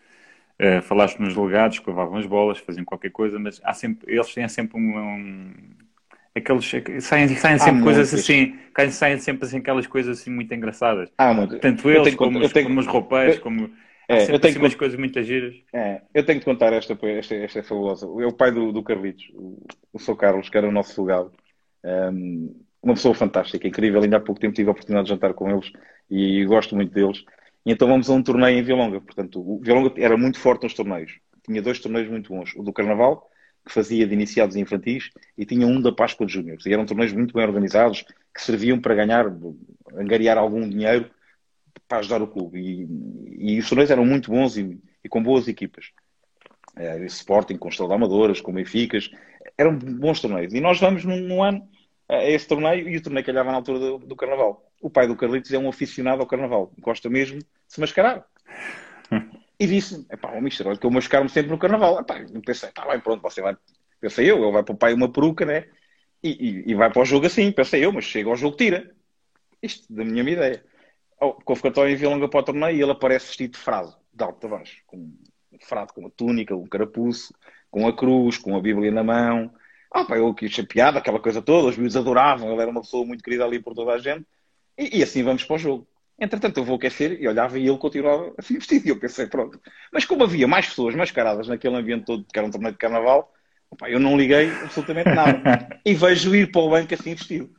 falaste 0.82 1.20
nos 1.20 1.36
delegados 1.36 1.78
que 1.78 1.88
levavam 1.88 2.18
as 2.18 2.26
bolas, 2.26 2.58
faziam 2.58 2.84
qualquer 2.84 3.12
coisa, 3.12 3.38
mas 3.38 3.62
há 3.64 3.76
sempre, 3.76 4.12
eles 4.12 4.34
têm 4.34 4.50
sempre 4.50 4.76
um, 4.76 4.98
um 4.98 5.54
Aqueles, 6.38 6.69
saem, 7.04 7.28
saem 7.30 7.58
sempre 7.58 7.84
coisas 7.84 8.13
assim, 8.13 8.58
saem 8.91 9.17
sempre 9.17 9.45
assim 9.45 9.58
aquelas 9.58 9.88
coisas 9.88 10.19
assim 10.19 10.30
muito 10.30 10.54
engraçadas. 10.54 11.10
Ah, 11.17 11.34
muito. 11.34 11.60
Tanto 11.60 11.89
eles 11.89 12.15
como, 12.15 12.39
os, 12.39 12.52
tenho, 12.52 12.67
como 12.67 12.80
os 12.80 12.88
roupeiros, 12.88 13.39
como 13.39 13.71
é, 14.10 14.23
eu 14.23 14.39
tenho 14.39 14.54
assim 14.54 14.60
umas 14.60 14.76
coisas 14.76 14.97
muito 14.97 15.21
giras. 15.21 15.56
É, 15.73 16.02
eu 16.13 16.26
tenho 16.26 16.39
que 16.39 16.45
contar 16.45 16.71
esta, 16.71 16.97
esta, 17.08 17.36
esta 17.36 17.60
é 17.60 17.63
fabulosa. 17.63 18.06
É 18.06 18.26
o 18.26 18.32
pai 18.32 18.52
do, 18.52 18.71
do 18.71 18.82
Carlitos, 18.82 19.30
o, 19.34 19.62
o 19.91 20.00
Sr. 20.00 20.15
Carlos, 20.15 20.50
que 20.50 20.58
era 20.58 20.67
o 20.67 20.71
nosso 20.71 20.95
fogado. 20.95 21.32
Um, 21.84 22.56
uma 22.82 22.93
pessoa 22.93 23.13
fantástica, 23.13 23.67
incrível. 23.67 24.02
Ainda 24.02 24.17
há 24.17 24.21
pouco 24.21 24.39
tempo 24.39 24.56
tive 24.56 24.69
a 24.69 24.71
oportunidade 24.71 25.08
de 25.08 25.13
jantar 25.13 25.34
com 25.34 25.50
eles 25.50 25.71
e 26.10 26.45
gosto 26.45 26.73
muito 26.73 26.93
deles. 26.93 27.26
E 27.65 27.71
então 27.71 27.88
vamos 27.88 28.10
a 28.10 28.13
um 28.13 28.23
torneio 28.23 28.58
em 28.58 28.63
Vilonga. 28.63 29.02
Portanto, 29.02 29.41
o 29.41 29.60
Vilonga 29.62 29.91
era 29.97 30.15
muito 30.15 30.39
forte 30.39 30.63
nos 30.63 30.73
torneios. 30.73 31.19
Tinha 31.45 31.62
dois 31.62 31.80
torneios 31.80 32.10
muito 32.10 32.34
bons. 32.34 32.54
O 32.56 32.63
do 32.63 32.71
Carnaval, 32.71 33.30
que 33.68 33.74
fazia 33.74 34.08
de 34.08 34.14
iniciados 34.14 34.56
infantis, 34.56 35.10
e 35.38 35.46
tinha 35.46 35.68
um 35.68 35.82
da 35.82 35.92
Páscoa 35.92 36.26
de 36.26 36.34
Júniores. 36.34 36.66
E 36.66 36.74
eram 36.74 36.86
torneios 36.86 37.14
muito 37.14 37.34
bem 37.34 37.46
organizados, 37.46 38.04
que 38.34 38.42
serviam 38.42 38.80
para 38.80 38.96
ganhar, 38.96 39.26
angariar 39.96 40.38
algum 40.38 40.68
dinheiro 40.68 41.10
para 41.88 42.00
ajudar 42.00 42.22
o 42.22 42.28
clube. 42.28 42.60
E, 42.60 43.56
e 43.56 43.60
os 43.60 43.70
torneios 43.70 43.92
eram 43.92 44.06
muito 44.06 44.32
bons 44.32 44.58
e, 44.58 44.80
e 45.04 45.10
com 45.10 45.22
boas 45.22 45.48
equipas. 45.48 45.92
É, 46.76 47.04
Sporting, 47.06 47.58
com 47.58 47.70
Estrela 47.70 47.96
Amadoras, 47.96 48.42
com 48.42 48.54
Benficas, 48.54 49.10
eram 49.58 49.78
bons 49.78 50.20
torneios. 50.20 50.54
E 50.54 50.60
nós 50.60 50.80
vamos 50.80 51.04
num, 51.04 51.20
num 51.20 51.44
ano 51.44 51.68
a 52.10 52.24
esse 52.24 52.48
torneio, 52.48 52.88
e 52.88 52.98
o 52.98 53.02
torneio 53.02 53.26
calhava 53.26 53.52
na 53.52 53.58
altura 53.58 53.80
do, 53.80 53.98
do, 54.00 54.16
Carnaval. 54.16 54.64
O 54.82 54.90
pai 54.90 55.08
do 55.08 55.16
Carlitos 55.16 55.52
é 55.52 55.58
um 55.58 55.68
aficionado 55.68 56.22
ao 56.22 56.28
Carnaval, 56.28 56.72
gosta 56.80 57.10
mesmo 57.10 57.40
de 57.40 57.46
se 57.68 57.80
mascarar. 57.80 58.26
E 59.60 59.65
disse: 59.65 60.06
é 60.10 60.15
pá, 60.15 60.32
o 60.32 60.41
mister, 60.41 60.67
olha 60.67 60.78
que 60.78 60.86
eu 60.86 60.91
mascaro-me 60.91 61.30
sempre 61.30 61.52
no 61.52 61.58
Carnaval. 61.58 62.00
Epá, 62.00 62.20
eu 62.20 62.41
pensei: 62.41 62.72
tá 62.72 62.86
bem, 62.86 63.00
pronto, 63.00 63.22
você 63.22 63.41
vai. 63.41 63.58
Pensei 64.00 64.30
eu, 64.30 64.43
ele 64.43 64.52
vai 64.52 64.63
para 64.63 64.74
o 64.74 64.78
pai 64.78 64.93
uma 64.93 65.12
peruca, 65.12 65.46
né? 65.46 65.65
E, 66.22 66.30
e, 66.30 66.72
e, 66.72 66.76
vai 66.76 66.91
para 66.91 67.02
o 67.02 67.06
jogo 67.06 67.26
assim, 67.26 67.52
pensei 67.52 67.86
eu, 67.86 67.91
mas 67.91 68.06
chega 68.06 68.30
ao 68.30 68.36
jogo, 68.36 68.58
tira. 68.58 68.96
Isto 69.62 69.91
da 69.91 70.04
minha 70.04 70.24
ideia. 70.24 70.63
Oh, 71.20 71.34
convocatório 71.34 71.91
em 71.91 71.96
Vilonga 71.96 72.30
para 72.30 72.39
o 72.39 72.43
torneio 72.43 72.78
e 72.78 72.82
ele 72.82 72.91
aparece 72.91 73.28
vestido 73.28 73.54
de 73.54 73.58
frase, 73.58 73.96
de 74.13 74.24
alto 74.24 74.46
a 74.46 74.50
baixo, 74.50 74.84
com 74.86 74.98
um 74.98 75.60
frado, 75.60 75.93
com 75.93 76.02
uma 76.02 76.12
túnica, 76.12 76.56
um 76.56 76.67
carapuço, 76.67 77.34
com 77.72 77.88
a 77.88 77.96
cruz, 77.96 78.38
com 78.38 78.56
a 78.56 78.62
Bíblia 78.62 78.91
na 78.91 79.04
mão. 79.04 79.52
Ah, 79.91 80.06
pá, 80.06 80.17
eu 80.17 80.34
quis 80.34 80.56
piada, 80.67 81.00
aquela 81.00 81.20
coisa 81.20 81.41
toda, 81.41 81.70
os 81.70 81.78
miúdos 81.78 81.98
adoravam, 81.98 82.52
ele 82.52 82.62
era 82.62 82.70
uma 82.70 82.82
pessoa 82.82 83.06
muito 83.06 83.24
querida 83.24 83.46
ali 83.46 83.60
por 83.60 83.74
toda 83.74 83.93
a 83.93 83.98
gente. 83.98 84.28
E, 84.78 85.00
e 85.00 85.04
assim 85.04 85.24
vamos 85.24 85.43
para 85.43 85.56
o 85.56 85.60
jogo. 85.60 85.88
Entretanto, 86.20 86.58
eu 86.58 86.64
vou 86.64 86.78
aquecer 86.78 87.22
e 87.22 87.28
olhava 87.28 87.60
e 87.60 87.68
ele 87.68 87.78
continuava 87.78 88.34
assim 88.38 88.56
vestido. 88.56 88.88
E 88.88 88.90
eu 88.90 89.00
pensei, 89.00 89.28
pronto. 89.28 89.62
Mas 89.92 90.04
como 90.04 90.24
havia 90.24 90.48
mais 90.48 90.68
pessoas 90.68 90.96
mascaradas 90.96 91.48
naquele 91.48 91.76
ambiente 91.76 92.06
todo, 92.06 92.26
que 92.26 92.40
era 92.40 92.48
um 92.48 92.52
torneio 92.52 92.74
de 92.74 92.80
carnaval, 92.80 93.32
opa, 93.70 93.90
eu 93.90 94.00
não 94.00 94.18
liguei 94.18 94.50
absolutamente 94.64 95.10
nada. 95.10 95.70
E 95.86 95.94
vejo 95.94 96.36
ir 96.36 96.52
para 96.52 96.62
o 96.62 96.70
banco 96.70 96.94
assim 96.94 97.14
vestido. 97.14 97.50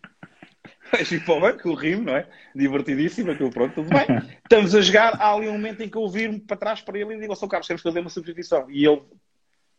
Vejo 0.92 1.14
ir 1.14 1.25
para 1.25 1.35
o 1.35 1.40
banco, 1.40 1.71
o 1.71 1.75
rimo, 1.75 2.05
não 2.05 2.16
é? 2.16 2.29
Divertidíssimo, 2.55 3.31
aquilo 3.31 3.51
pronto, 3.51 3.75
tudo 3.75 3.90
bem. 3.90 4.07
Estamos 4.42 4.75
a 4.75 4.81
jogar, 4.81 5.14
há 5.21 5.33
ali 5.33 5.49
um 5.49 5.53
momento 5.53 5.83
em 5.83 5.88
que 5.88 5.97
eu 5.97 6.09
viro-me 6.09 6.40
para 6.40 6.57
trás 6.57 6.81
para 6.81 6.99
ele 6.99 7.14
e 7.14 7.21
digo, 7.21 7.37
São 7.37 7.49
Carlos, 7.49 7.68
temos 7.68 7.81
que 7.81 7.88
fazer 7.88 8.01
uma 8.01 8.11
substituição. 8.11 8.68
E 8.71 8.85
ele, 8.85 9.03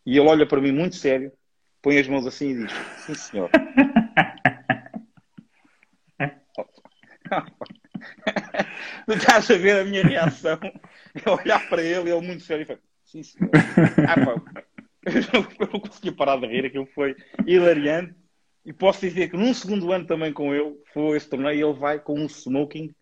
e 0.06 0.18
ele 0.18 0.28
olha 0.28 0.48
para 0.48 0.62
mim 0.62 0.72
muito 0.72 0.96
sério, 0.96 1.32
põe 1.82 2.00
as 2.00 2.08
mãos 2.08 2.26
assim 2.26 2.52
e 2.52 2.66
diz, 2.66 2.74
sim 3.06 3.14
senhor. 3.14 3.50
estás 9.08 9.50
a 9.50 9.56
ver 9.56 9.80
a 9.80 9.86
minha 9.86 10.04
reação? 10.04 10.60
Eu 11.26 11.34
olhar 11.34 11.68
para 11.70 11.82
ele, 11.82 12.12
ele 12.12 12.22
muito 12.22 12.44
sério 12.44 12.64
e 12.64 12.66
falei, 12.66 12.82
sim 13.04 13.24
senhor. 13.24 13.50
Ah, 14.08 14.26
pá, 14.26 14.64
eu 15.06 15.68
não 15.74 15.80
conseguia 15.80 16.12
parar 16.12 16.38
de 16.38 16.46
rir, 16.46 16.66
aquilo 16.66 16.86
foi 16.94 17.16
hilariante. 17.48 18.14
E 18.66 18.72
posso 18.72 19.02
dizer 19.02 19.30
que 19.30 19.38
num 19.38 19.54
segundo 19.54 19.92
ano 19.92 20.06
também 20.06 20.32
com 20.32 20.54
ele, 20.54 20.76
foi 20.94 21.18
esse 21.18 21.28
torneio, 21.28 21.70
ele 21.70 21.80
vai 21.80 22.00
com 22.00 22.20
um 22.20 22.26
smoking, 22.28 22.94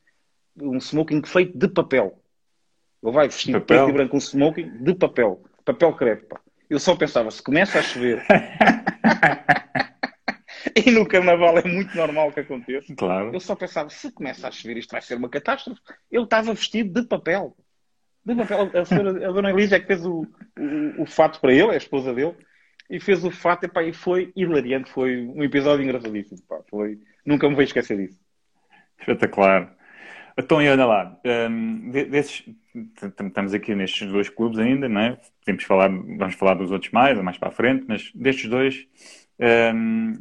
um 0.62 0.78
smoking 0.78 1.22
feito 1.26 1.58
de 1.58 1.68
papel. 1.68 2.22
Ele 3.04 3.12
vai 3.12 3.28
vestido 3.28 3.60
papel. 3.60 3.78
preto 3.78 3.90
e 3.90 3.94
branco, 3.94 4.16
um 4.16 4.20
smoking 4.20 4.84
de 4.84 4.96
papel. 4.96 5.44
Papel 5.66 5.94
crepe, 5.94 6.26
pá. 6.28 6.40
Eu 6.70 6.80
só 6.80 6.96
pensava, 6.96 7.30
se 7.32 7.42
começa 7.42 7.80
a 7.80 7.84
chover... 7.84 8.24
E 10.86 10.92
no 10.92 11.08
carnaval 11.08 11.58
é 11.58 11.64
muito 11.64 11.96
normal 11.96 12.32
que 12.32 12.42
aconteça. 12.42 12.94
Claro. 12.96 13.34
Eu 13.34 13.40
só 13.40 13.56
pensava, 13.56 13.90
se 13.90 14.12
começa 14.12 14.48
a 14.48 14.52
chover, 14.52 14.78
isto 14.78 14.92
vai 14.92 15.02
ser 15.02 15.16
uma 15.16 15.30
catástrofe. 15.30 15.82
Ele 16.12 16.24
estava 16.24 16.54
vestido 16.54 17.02
de 17.02 17.08
papel. 17.08 17.56
De 18.26 18.36
papel. 18.36 18.72
A, 18.74 18.86
senhora, 18.86 19.28
a 19.28 19.32
dona 19.32 19.52
Elisa 19.52 19.78
é 19.78 19.80
que 19.80 19.88
fez 19.88 20.06
o, 20.06 20.28
o, 20.58 21.04
o, 21.04 21.06
fato 21.06 21.40
para 21.40 21.54
ele, 21.54 21.70
é 21.70 21.74
a 21.74 21.78
esposa 21.78 22.14
dele, 22.14 22.36
e 22.90 23.00
fez 23.00 23.24
o 23.24 23.32
fato 23.32 23.66
epá, 23.66 23.84
e 23.84 23.94
foi 23.94 24.32
hilariante. 24.36 24.92
Foi 24.92 25.26
um 25.26 25.44
episódio 25.44 25.84
engraçadíssimo. 25.84 26.40
Epá, 26.40 26.62
foi... 26.70 27.00
Nunca 27.26 27.48
me 27.50 27.56
vou 27.56 27.64
esquecer 27.64 27.98
disso. 27.98 28.20
Espetacular. 29.00 29.76
Então, 30.40 30.62
e 30.62 30.70
olha 30.70 30.86
lá, 30.86 31.20
um, 31.50 31.90
desses, 31.90 32.46
estamos 33.02 33.56
aqui 33.56 33.74
nestes 33.74 34.08
dois 34.08 34.30
clubes 34.30 34.60
ainda, 34.60 34.88
não 34.88 35.02
é? 35.02 35.18
Temos 35.44 35.64
falar, 35.64 35.90
vamos 35.90 36.36
falar 36.36 36.54
dos 36.54 36.70
outros 36.70 36.92
mais, 36.92 37.20
mais 37.20 37.40
para 37.40 37.50
a 37.50 37.52
frente, 37.52 37.86
mas 37.88 38.12
destes 38.14 38.48
dois, 38.48 38.88
um, 39.74 40.14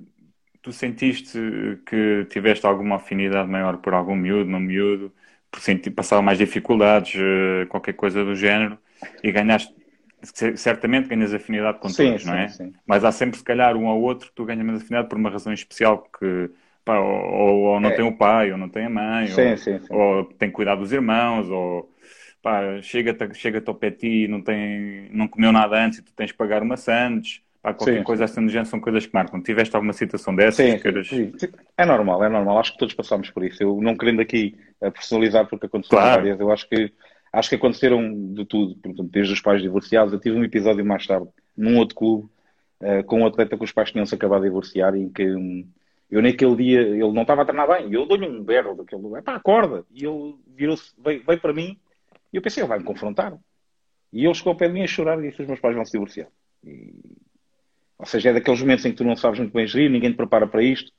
tu 0.67 0.73
sentiste 0.73 1.39
que 1.87 2.27
tiveste 2.29 2.67
alguma 2.67 2.97
afinidade 2.97 3.49
maior 3.49 3.77
por 3.77 3.95
algum 3.95 4.17
miúdo, 4.17 4.51
no 4.51 4.59
miúdo, 4.59 5.13
por 5.49 5.61
sentir, 5.61 5.93
passar 5.93 6.21
mais 6.21 6.39
dificuldades, 6.39 7.15
eh, 7.15 7.67
qualquer 7.67 7.93
coisa 7.93 8.25
do 8.25 8.35
género, 8.35 8.77
e 9.23 9.31
ganhaste, 9.31 9.73
certamente 10.57 11.09
ganhas 11.09 11.33
afinidade 11.33 11.79
com 11.79 11.89
sim, 11.89 12.07
todos, 12.09 12.23
sim, 12.23 12.29
não 12.29 12.35
é? 12.35 12.49
Sim. 12.49 12.73
Mas 12.85 13.05
há 13.05 13.13
sempre, 13.13 13.39
se 13.39 13.45
calhar, 13.45 13.77
um 13.77 13.87
ou 13.87 14.03
outro 14.03 14.29
que 14.29 14.35
tu 14.35 14.45
ganhas 14.45 14.67
mais 14.67 14.83
afinidade 14.83 15.09
por 15.09 15.17
uma 15.17 15.31
razão 15.31 15.53
especial 15.53 16.03
que 16.19 16.51
pá, 16.85 16.99
ou, 16.99 17.61
ou, 17.61 17.81
não 17.81 17.91
é. 17.91 17.93
tem 17.93 18.05
o 18.05 18.17
pai, 18.17 18.51
ou 18.51 18.59
não 18.59 18.69
tem 18.69 18.87
a 18.87 18.91
mãe, 18.91 19.29
ou, 19.91 20.01
ou, 20.01 20.25
tem 20.25 20.49
que 20.49 20.55
cuidar 20.57 20.75
dos 20.75 20.91
irmãos, 20.91 21.49
ou 21.49 21.89
chega-te 22.83 23.35
chega 23.35 23.63
ao 23.65 23.75
pé 23.77 23.91
de 23.91 23.97
ti 23.99 24.25
e 24.25 24.29
não, 24.29 24.43
tem, 24.43 25.09
não 25.13 25.29
comeu 25.29 25.53
nada 25.53 25.77
antes 25.81 26.01
e 26.01 26.03
tu 26.03 26.13
tens 26.13 26.33
que 26.33 26.39
pagar 26.39 26.61
uma 26.61 26.77
sandes 26.77 27.46
Há 27.67 27.75
qualquer 27.75 27.99
sim, 27.99 28.05
coisa 28.05 28.25
assim 28.25 28.47
do 28.47 28.49
género, 28.49 28.71
são 28.71 28.79
coisas 28.79 29.07
que 29.07 29.13
marcam. 29.13 29.43
Tiveste 29.43 29.75
alguma 29.75 29.93
situação 29.93 30.33
dessas? 30.37 30.65
Sim, 30.65 30.79
queiras... 30.79 31.09
sim, 31.09 31.33
É 31.77 31.85
normal, 31.85 32.23
é 32.23 32.29
normal. 32.29 32.61
Acho 32.61 32.71
que 32.73 32.79
todos 32.79 32.95
passamos 32.95 33.29
por 33.29 33.45
isso. 33.45 33.61
Eu 33.61 33.81
não 33.83 33.97
querendo 33.97 34.21
aqui 34.21 34.57
eh, 34.81 34.89
personalizar 34.89 35.49
porque 35.49 35.67
aconteceram 35.67 36.01
claro. 36.01 36.23
várias, 36.23 36.39
eu 36.39 36.53
acho 36.53 36.69
que 36.69 36.93
acho 37.33 37.49
que 37.49 37.57
aconteceram 37.57 38.33
de 38.33 38.45
tudo, 38.45 38.77
desde 39.11 39.33
os 39.33 39.41
pais 39.41 39.61
divorciados. 39.61 40.13
Eu 40.13 40.21
tive 40.21 40.39
um 40.39 40.45
episódio 40.45 40.87
mais 40.87 41.05
tarde, 41.09 41.27
num 41.57 41.77
outro 41.77 41.97
clube, 41.97 42.29
uh, 42.81 43.03
com 43.05 43.23
um 43.23 43.27
atleta 43.27 43.59
que 43.59 43.65
os 43.65 43.73
pais 43.73 43.91
tinham-se 43.91 44.15
acabado 44.15 44.43
de 44.43 44.47
divorciar 44.47 44.95
e 44.95 45.03
em 45.03 45.09
que 45.09 45.29
um, 45.35 45.69
eu 46.09 46.23
naquele 46.23 46.55
dia, 46.55 46.81
ele 46.83 47.13
não 47.13 47.23
estava 47.23 47.43
a 47.43 47.45
treinar 47.45 47.67
bem, 47.67 47.93
eu 47.93 48.07
dou-lhe 48.07 48.29
um 48.29 48.45
berro 48.45 48.77
daquele 48.77 49.03
lugar, 49.03 49.23
pá, 49.23 49.35
acorda. 49.35 49.85
E 49.93 50.07
ele 50.07 50.37
virou-se, 50.55 50.93
veio, 50.97 51.21
veio, 51.27 51.41
para 51.41 51.53
mim 51.53 51.77
e 52.33 52.37
eu 52.37 52.43
pensei, 52.43 52.63
ele 52.63 52.69
vai-me 52.69 52.85
confrontar. 52.85 53.37
E 54.13 54.25
ele 54.25 54.35
chegou 54.35 54.53
ao 54.53 54.57
pé 54.57 54.69
de 54.69 54.75
mim 54.75 54.85
a 54.85 54.87
chorar 54.87 55.19
e 55.19 55.29
disse, 55.29 55.43
os 55.43 55.49
meus 55.49 55.59
pais 55.59 55.75
vão 55.75 55.85
se 55.85 55.93
divorciar. 55.93 56.29
E 56.65 56.95
ou 57.99 58.07
seja, 58.07 58.31
é 58.31 58.33
daqueles 58.33 58.61
momentos 58.61 58.85
em 58.85 58.91
que 58.91 58.97
tu 58.97 59.05
não 59.05 59.17
sabes 59.17 59.39
muito 59.39 59.53
bem 59.53 59.67
gerir, 59.67 59.91
ninguém 59.91 60.11
te 60.11 60.17
prepara 60.17 60.47
para 60.47 60.63
isto. 60.63 60.93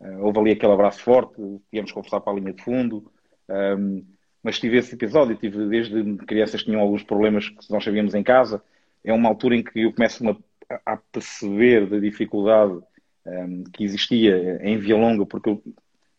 Uh, 0.00 0.24
houve 0.24 0.38
ali 0.38 0.50
aquele 0.52 0.72
abraço 0.72 1.00
forte, 1.00 1.34
viemos 1.70 1.92
conversar 1.92 2.20
para 2.20 2.32
a 2.32 2.36
linha 2.36 2.52
de 2.52 2.62
fundo. 2.62 3.10
Um, 3.48 4.04
mas 4.42 4.58
tive 4.58 4.76
esse 4.76 4.94
episódio, 4.94 5.36
tive 5.36 5.66
desde 5.68 6.16
crianças 6.18 6.60
que 6.60 6.66
tinham 6.66 6.80
alguns 6.80 7.02
problemas 7.02 7.48
que 7.48 7.70
nós 7.70 7.82
sabíamos 7.82 8.14
em 8.14 8.22
casa. 8.22 8.62
É 9.02 9.12
uma 9.12 9.28
altura 9.28 9.56
em 9.56 9.62
que 9.62 9.80
eu 9.80 9.92
começo 9.92 10.22
a, 10.68 10.92
a 10.92 10.96
perceber 10.96 11.88
da 11.88 11.98
dificuldade 11.98 12.78
um, 13.26 13.64
que 13.64 13.84
existia 13.84 14.60
em 14.62 14.78
Via 14.78 14.96
Longa, 14.96 15.24
porque 15.26 15.48
eu 15.48 15.62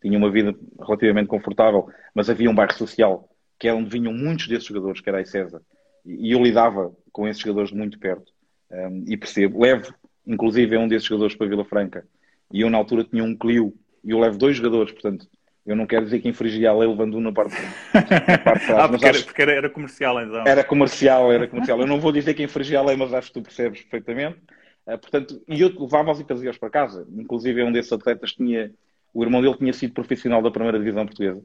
tinha 0.01 0.17
uma 0.17 0.31
vida 0.31 0.55
relativamente 0.79 1.27
confortável, 1.27 1.87
mas 2.13 2.29
havia 2.29 2.49
um 2.49 2.55
bairro 2.55 2.73
social 2.73 3.29
que 3.57 3.67
é 3.67 3.73
onde 3.73 3.89
vinham 3.89 4.13
muitos 4.13 4.47
desses 4.47 4.65
jogadores, 4.65 5.01
que 5.01 5.09
era 5.09 5.21
a 5.21 5.25
César, 5.25 5.61
e 6.05 6.31
eu 6.31 6.43
lidava 6.43 6.93
com 7.11 7.27
esses 7.27 7.41
jogadores 7.41 7.69
de 7.69 7.77
muito 7.77 7.97
perto. 7.97 8.33
Um, 8.69 9.05
e 9.07 9.15
percebo, 9.15 9.61
levo 9.61 9.93
inclusive 10.25 10.75
é 10.75 10.79
um 10.79 10.87
desses 10.87 11.07
jogadores 11.07 11.35
para 11.35 11.47
Vila 11.47 11.65
Franca. 11.65 12.05
E 12.51 12.61
eu 12.61 12.69
na 12.69 12.77
altura 12.77 13.03
tinha 13.03 13.23
um 13.23 13.35
Clio 13.35 13.73
e 14.03 14.11
eu 14.11 14.19
levo 14.19 14.37
dois 14.37 14.55
jogadores, 14.57 14.91
portanto, 14.91 15.27
eu 15.65 15.75
não 15.75 15.87
quero 15.87 16.05
dizer 16.05 16.19
que 16.19 16.29
infringia 16.29 16.69
a 16.69 16.77
lei 16.77 16.87
levando 16.87 17.17
um 17.17 17.21
na 17.21 17.31
parte, 17.31 17.55
na 17.91 18.37
parte 18.37 18.61
de 18.61 18.65
trás. 18.67 18.83
ah, 18.83 18.87
porque, 18.87 19.05
era, 19.05 19.19
porque 19.23 19.41
era, 19.41 19.51
era, 19.51 19.69
comercial 19.69 20.21
então. 20.21 20.43
Era 20.45 20.63
comercial, 20.63 21.31
era 21.31 21.47
comercial. 21.47 21.79
Eu 21.79 21.87
não 21.87 21.99
vou 21.99 22.11
dizer 22.11 22.35
que 22.35 22.43
infringia 22.43 22.79
a 22.79 22.83
lei, 22.83 22.95
mas 22.95 23.11
acho 23.13 23.29
que 23.29 23.33
tu 23.33 23.41
percebes 23.41 23.81
perfeitamente. 23.81 24.37
Uh, 24.85 24.97
portanto, 24.99 25.41
e 25.47 25.59
eu 25.59 25.73
levava-os 25.79 26.19
e 26.19 26.23
trazia-os 26.23 26.57
para 26.59 26.69
casa. 26.69 27.07
Inclusive, 27.17 27.63
um 27.63 27.71
desses 27.71 27.91
atletas 27.91 28.33
tinha, 28.33 28.71
o 29.11 29.23
irmão 29.23 29.41
dele 29.41 29.57
tinha 29.57 29.73
sido 29.73 29.93
profissional 29.93 30.39
da 30.43 30.51
primeira 30.51 30.77
divisão 30.77 31.03
portuguesa 31.03 31.41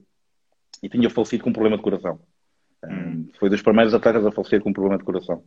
e 0.83 0.89
tinha 0.91 1.09
falecido 1.09 1.45
com 1.45 1.49
um 1.49 1.55
problema 1.55 1.79
de 1.79 1.83
coração. 1.83 2.21
Hum. 2.85 3.29
foi 3.39 3.51
dos 3.51 3.61
primeiros 3.61 3.93
atletas 3.93 4.25
a 4.25 4.33
falecer 4.33 4.61
com 4.61 4.71
um 4.71 4.73
problema 4.73 4.99
de 4.99 5.05
coração. 5.05 5.43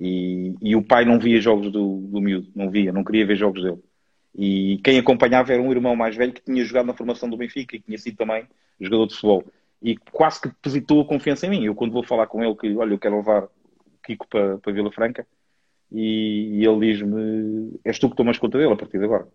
E, 0.00 0.54
e 0.60 0.76
o 0.76 0.82
pai 0.82 1.04
não 1.04 1.18
via 1.18 1.40
jogos 1.40 1.70
do, 1.70 2.00
do 2.00 2.20
miúdo, 2.20 2.50
não 2.54 2.70
via, 2.70 2.92
não 2.92 3.04
queria 3.04 3.26
ver 3.26 3.36
jogos 3.36 3.62
dele. 3.62 3.82
E 4.34 4.80
quem 4.84 4.98
acompanhava 4.98 5.52
era 5.52 5.60
um 5.60 5.72
irmão 5.72 5.96
mais 5.96 6.16
velho 6.16 6.32
que 6.32 6.42
tinha 6.42 6.64
jogado 6.64 6.86
na 6.86 6.94
formação 6.94 7.28
do 7.28 7.36
Benfica 7.36 7.76
e 7.76 7.80
que 7.80 7.86
tinha 7.86 7.98
sido 7.98 8.16
também 8.16 8.46
jogador 8.80 9.06
de 9.06 9.14
futebol. 9.14 9.44
E 9.82 9.96
quase 9.96 10.40
que 10.40 10.48
depositou 10.48 11.00
a 11.00 11.04
confiança 11.04 11.46
em 11.46 11.50
mim. 11.50 11.64
Eu, 11.64 11.74
quando 11.74 11.92
vou 11.92 12.04
falar 12.04 12.26
com 12.26 12.42
ele, 12.42 12.54
que 12.54 12.74
olha, 12.76 12.94
eu 12.94 12.98
quero 12.98 13.16
levar 13.16 13.44
o 13.44 13.50
Kiko 14.04 14.28
para, 14.28 14.58
para 14.58 14.72
Vila 14.72 14.92
Franca, 14.92 15.26
e, 15.90 16.60
e 16.60 16.66
ele 16.66 16.92
diz-me: 16.92 17.80
És 17.84 17.98
tu 17.98 18.10
que 18.10 18.16
tomas 18.16 18.38
conta 18.38 18.58
dele 18.58 18.72
a 18.72 18.76
partir 18.76 18.98
de 18.98 19.04
agora. 19.04 19.26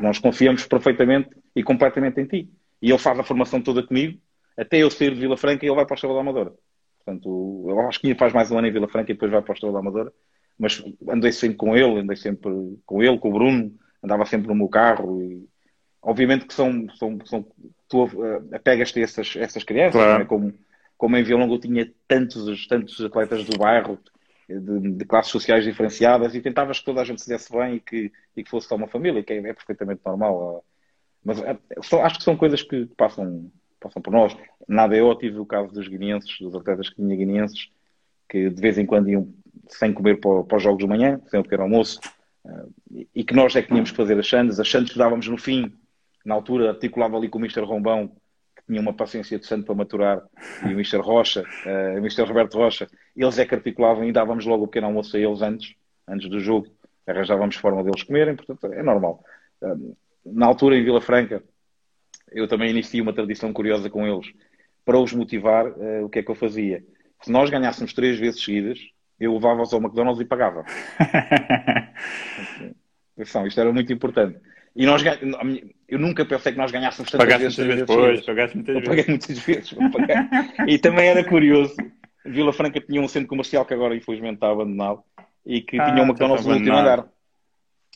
Nós 0.00 0.18
confiamos 0.18 0.66
perfeitamente 0.66 1.30
e 1.54 1.62
completamente 1.62 2.20
em 2.20 2.26
ti. 2.26 2.50
E 2.80 2.90
ele 2.90 2.98
faz 2.98 3.18
a 3.18 3.22
formação 3.22 3.62
toda 3.62 3.82
comigo, 3.82 4.18
até 4.56 4.78
eu 4.78 4.90
sair 4.90 5.14
de 5.14 5.20
Vila 5.20 5.36
Franca 5.36 5.64
e 5.64 5.68
ele 5.68 5.76
vai 5.76 5.86
para 5.86 5.94
o 5.94 5.96
Estrela 5.96 6.14
da 6.14 6.20
Amadora. 6.20 6.52
Portanto, 7.04 7.66
eu 7.68 7.80
acho 7.80 8.00
que 8.00 8.14
faz 8.14 8.32
mais 8.32 8.50
um 8.50 8.58
ano 8.58 8.66
em 8.66 8.72
Vila 8.72 8.88
Franca 8.88 9.10
e 9.10 9.14
depois 9.14 9.30
vai 9.30 9.42
para 9.42 9.52
o 9.52 9.54
Estrela 9.54 9.78
Amadora. 9.78 10.12
Mas 10.58 10.82
andei 11.08 11.32
sempre 11.32 11.56
com 11.56 11.76
ele, 11.76 12.00
andei 12.00 12.16
sempre 12.16 12.50
com 12.86 13.02
ele, 13.02 13.18
com 13.18 13.28
o 13.28 13.32
Bruno, 13.32 13.74
andava 14.02 14.24
sempre 14.24 14.48
no 14.48 14.54
meu 14.54 14.68
carro. 14.68 15.20
E, 15.22 15.46
obviamente 16.00 16.46
que 16.46 16.54
são, 16.54 16.86
são, 16.96 17.18
são 17.24 17.46
tu 17.88 18.04
uh, 18.04 18.54
apegas-te 18.54 19.00
a 19.00 19.02
essas, 19.02 19.36
essas 19.36 19.64
crianças, 19.64 20.00
claro. 20.00 20.22
é? 20.22 20.26
como, 20.26 20.54
como 20.96 21.16
em 21.16 21.22
Vila 21.22 21.40
Longa 21.40 21.54
eu 21.54 21.60
tinha 21.60 21.92
tantos, 22.08 22.66
tantos 22.66 23.00
atletas 23.00 23.44
do 23.44 23.58
bairro, 23.58 23.98
de, 24.48 24.92
de, 24.92 25.04
classes 25.04 25.32
sociais 25.32 25.64
diferenciadas, 25.64 26.34
e 26.34 26.40
tentavas 26.40 26.78
que 26.78 26.84
toda 26.84 27.00
a 27.00 27.04
gente 27.04 27.20
se 27.20 27.28
desse 27.28 27.52
bem 27.52 27.76
e 27.76 27.80
que, 27.80 28.12
e 28.36 28.44
que 28.44 28.50
fosse 28.50 28.68
só 28.68 28.76
uma 28.76 28.88
família, 28.88 29.22
que 29.22 29.32
é, 29.32 29.38
é 29.38 29.54
perfeitamente 29.54 30.00
normal. 30.04 30.64
Mas 31.24 31.42
é, 31.42 31.58
acho 32.02 32.18
que 32.18 32.24
são 32.24 32.36
coisas 32.36 32.62
que 32.62 32.86
passam, 32.96 33.50
passam 33.84 34.00
por 34.00 34.12
nós. 34.12 34.36
Na 34.66 34.84
ADO 34.84 35.14
tive 35.16 35.38
o 35.38 35.46
caso 35.46 35.72
dos 35.72 35.86
guineenses, 35.86 36.38
dos 36.40 36.54
atletas 36.54 36.88
que 36.88 37.02
guineenses, 37.02 37.68
que 38.28 38.48
de 38.48 38.60
vez 38.60 38.78
em 38.78 38.86
quando 38.86 39.10
iam 39.10 39.28
sem 39.68 39.92
comer 39.92 40.20
para, 40.20 40.42
para 40.44 40.56
os 40.56 40.62
jogos 40.62 40.78
de 40.78 40.86
manhã, 40.86 41.20
sem 41.26 41.38
o 41.38 41.42
pequeno 41.42 41.64
almoço, 41.64 42.00
uh, 42.44 42.72
e 43.14 43.22
que 43.22 43.34
nós 43.34 43.54
é 43.54 43.62
que 43.62 43.68
tínhamos 43.68 43.90
que 43.90 43.96
fazer 43.96 44.18
as 44.18 44.26
chandes. 44.26 44.58
As 44.58 44.66
chandes 44.66 44.92
que 44.92 44.98
dávamos 44.98 45.28
no 45.28 45.36
fim, 45.36 45.72
na 46.24 46.34
altura, 46.34 46.70
articulava 46.70 47.16
ali 47.16 47.28
com 47.28 47.38
o 47.38 47.42
Mr. 47.42 47.62
Rombão, 47.62 48.08
que 48.56 48.62
tinha 48.66 48.80
uma 48.80 48.94
paciência 48.94 49.38
de 49.38 49.46
santo 49.46 49.66
para 49.66 49.74
maturar, 49.74 50.22
e 50.62 50.68
o 50.68 50.72
Mr. 50.72 50.98
Rocha, 50.98 51.42
uh, 51.42 51.94
o 51.94 51.98
Mr. 51.98 52.22
Roberto 52.22 52.56
Rocha, 52.56 52.86
eles 53.14 53.38
é 53.38 53.44
que 53.44 53.54
articulavam 53.54 54.04
e 54.04 54.12
dávamos 54.12 54.46
logo 54.46 54.64
o 54.64 54.68
pequeno 54.68 54.86
almoço 54.86 55.16
a 55.16 55.20
eles 55.20 55.42
antes, 55.42 55.74
antes 56.08 56.28
do 56.28 56.40
jogo, 56.40 56.66
arranjávamos 57.06 57.56
forma 57.56 57.84
deles 57.84 58.02
comerem, 58.02 58.34
portanto 58.34 58.72
é 58.72 58.82
normal. 58.82 59.22
Uh, 59.60 59.94
na 60.24 60.46
altura, 60.46 60.76
em 60.76 60.82
Vila 60.82 61.02
Franca, 61.02 61.42
eu 62.34 62.48
também 62.48 62.70
iniciei 62.70 63.00
uma 63.00 63.12
tradição 63.12 63.52
curiosa 63.52 63.88
com 63.88 64.06
eles. 64.06 64.26
Para 64.84 64.98
os 64.98 65.12
motivar, 65.12 65.66
uh, 65.66 66.04
o 66.04 66.10
que 66.10 66.18
é 66.18 66.22
que 66.22 66.30
eu 66.30 66.34
fazia? 66.34 66.84
Se 67.22 67.30
nós 67.32 67.48
ganhássemos 67.48 67.94
três 67.94 68.18
vezes 68.18 68.42
seguidas, 68.44 68.78
eu 69.18 69.32
levava-os 69.32 69.72
ao 69.72 69.80
McDonald's 69.80 70.20
e 70.20 70.24
pagava. 70.26 70.64
Atenção, 73.16 73.46
isto 73.46 73.60
era 73.60 73.72
muito 73.72 73.92
importante. 73.92 74.38
E 74.76 74.84
nós, 74.86 75.02
eu 75.88 75.98
nunca 75.98 76.24
pensei 76.24 76.50
que 76.52 76.58
nós 76.58 76.72
ganhássemos 76.72 77.10
tantas 77.10 77.26
pagaste 77.26 77.62
vezes. 77.62 77.78
Muitas 77.78 77.96
vezes, 77.96 78.26
pagaste 78.26 78.56
muitas 78.56 78.74
eu 78.74 78.80
vezes. 78.80 78.88
paguei 78.88 79.04
muitas 79.08 79.38
vezes. 79.38 79.74
e 80.66 80.78
também 80.78 81.08
era 81.08 81.22
curioso. 81.22 81.76
Vila 82.26 82.52
Franca 82.52 82.80
tinha 82.80 83.00
um 83.00 83.06
centro 83.06 83.28
comercial 83.28 83.64
que 83.64 83.72
agora 83.72 83.94
infelizmente 83.94 84.34
está 84.34 84.50
abandonado 84.50 85.02
e 85.46 85.60
que 85.60 85.78
ah, 85.78 85.84
tinha 85.84 86.02
um 86.02 86.06
McDonald's 86.06 86.44
no 86.44 86.54
último 86.54 86.76
andar. 86.76 87.06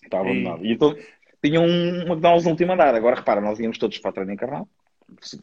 Está 0.05 0.21
abandonado. 0.21 0.65
E, 0.65 0.69
e 0.69 0.73
então 0.73 0.95
tinha 1.43 1.61
um 1.61 2.03
McDonald's 2.03 2.45
no 2.45 2.51
último 2.51 2.73
andar. 2.73 2.95
Agora 2.95 3.17
repara, 3.17 3.41
nós 3.41 3.59
íamos 3.59 3.79
todos 3.79 3.99
para 3.99 4.11
a 4.11 4.13
treino 4.13 4.33
encarnado, 4.33 4.69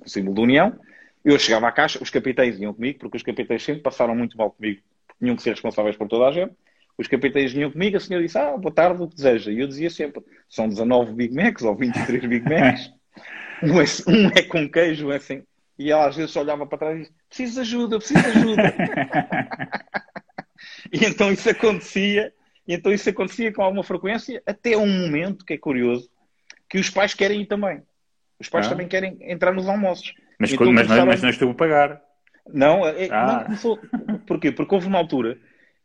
o 0.04 0.10
símbolo 0.10 0.36
da 0.36 0.42
União. 0.42 0.80
Eu 1.24 1.40
chegava 1.40 1.68
à 1.68 1.72
caixa, 1.72 2.02
os 2.02 2.10
capitães 2.10 2.60
iam 2.60 2.74
comigo, 2.74 3.00
porque 3.00 3.18
os 3.18 3.24
capitães 3.24 3.64
sempre 3.64 3.82
passaram 3.82 4.16
muito 4.16 4.38
mal 4.38 4.52
comigo, 4.52 4.82
tinham 5.20 5.36
que 5.36 5.42
ser 5.42 5.52
responsáveis 5.52 5.98
por 5.98 6.08
toda 6.08 6.28
a 6.28 6.32
gente. 6.32 6.54
Os 6.98 7.08
capitães 7.08 7.52
vinham 7.52 7.72
comigo, 7.72 7.98
a 7.98 8.00
senhora 8.00 8.26
disse, 8.26 8.38
ah, 8.38 8.56
boa 8.56 8.74
tarde, 8.74 9.02
o 9.02 9.08
que 9.08 9.16
deseja? 9.16 9.52
E 9.52 9.60
eu 9.60 9.68
dizia 9.68 9.90
sempre, 9.90 10.24
são 10.48 10.70
19 10.70 11.14
Big 11.14 11.34
Macs 11.34 11.64
ou 11.64 11.76
23 11.76 12.26
Big 12.26 12.50
Macs. 12.50 12.92
um, 13.64 13.82
é, 13.82 13.86
um 14.08 14.28
é 14.36 14.44
com 14.44 14.70
queijo, 14.70 15.12
é 15.12 15.18
assim. 15.18 15.44
E 15.78 15.92
ela 15.92 16.08
às 16.08 16.16
vezes 16.16 16.36
olhava 16.36 16.66
para 16.66 16.78
trás 16.78 16.96
e 16.96 17.00
disse, 17.02 17.14
preciso 17.28 17.54
de 17.56 17.60
ajuda, 17.62 17.98
preciso 17.98 18.22
de 18.22 18.28
ajuda. 18.28 18.76
e 20.92 21.06
então 21.06 21.32
isso 21.32 21.50
acontecia, 21.50 22.34
então 22.74 22.92
isso 22.92 23.10
acontecia 23.10 23.54
com 23.54 23.62
alguma 23.62 23.84
frequência, 23.84 24.42
até 24.46 24.78
um 24.78 24.88
momento, 24.88 25.46
que 25.46 25.54
é 25.54 25.58
curioso, 25.58 26.10
que 26.70 26.80
os 26.80 26.90
pais 26.90 27.14
querem 27.14 27.42
ir 27.42 27.46
também. 27.46 27.82
Os 28.40 28.50
pais 28.50 28.66
ah. 28.66 28.70
também 28.70 28.88
querem 28.88 29.18
entrar 29.22 29.54
nos 29.54 29.68
almoços. 29.68 30.14
Mas, 30.40 30.52
então, 30.52 30.72
mas, 30.72 30.88
começaram... 30.88 31.06
mas 31.06 31.22
não 31.22 31.30
estou 31.30 31.52
a 31.52 31.54
pagar. 31.54 32.02
Não, 32.52 32.86
é, 32.88 33.08
ah. 33.12 33.48
não, 33.50 33.80
não 34.08 34.20
porquê? 34.20 34.52
Porque 34.52 34.74
houve 34.74 34.88
uma 34.88 35.00
altura 35.00 35.38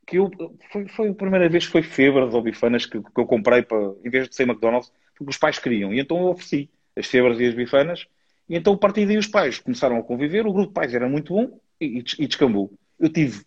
que 0.06 0.18
eu, 0.18 0.30
foi, 0.70 0.88
foi 0.88 1.08
a 1.10 1.14
primeira 1.14 1.48
vez 1.48 1.66
que 1.66 1.72
foi 1.72 1.82
febras 1.82 2.34
ou 2.34 2.42
bifanas 2.42 2.84
que, 2.84 3.00
que 3.00 3.20
eu 3.20 3.26
comprei 3.26 3.62
para, 3.62 3.78
em 4.04 4.10
vez 4.10 4.28
de 4.28 4.34
ser 4.34 4.42
McDonald's, 4.42 4.92
porque 5.16 5.30
os 5.30 5.38
pais 5.38 5.58
queriam. 5.58 5.94
E 5.94 6.00
então 6.00 6.18
eu 6.18 6.28
ofereci 6.28 6.68
as 6.96 7.06
febras 7.06 7.38
e 7.38 7.46
as 7.46 7.54
bifanas. 7.54 8.06
E 8.48 8.56
então, 8.56 8.74
a 8.74 8.78
partir 8.78 9.06
daí, 9.06 9.16
os 9.16 9.28
pais 9.28 9.58
começaram 9.58 9.96
a 9.96 10.02
conviver. 10.02 10.46
O 10.46 10.52
grupo 10.52 10.68
de 10.68 10.74
pais 10.74 10.92
era 10.92 11.08
muito 11.08 11.34
bom 11.34 11.60
e, 11.80 12.02
e 12.18 12.26
descambou. 12.26 12.72
Eu 12.98 13.08
tive 13.08 13.44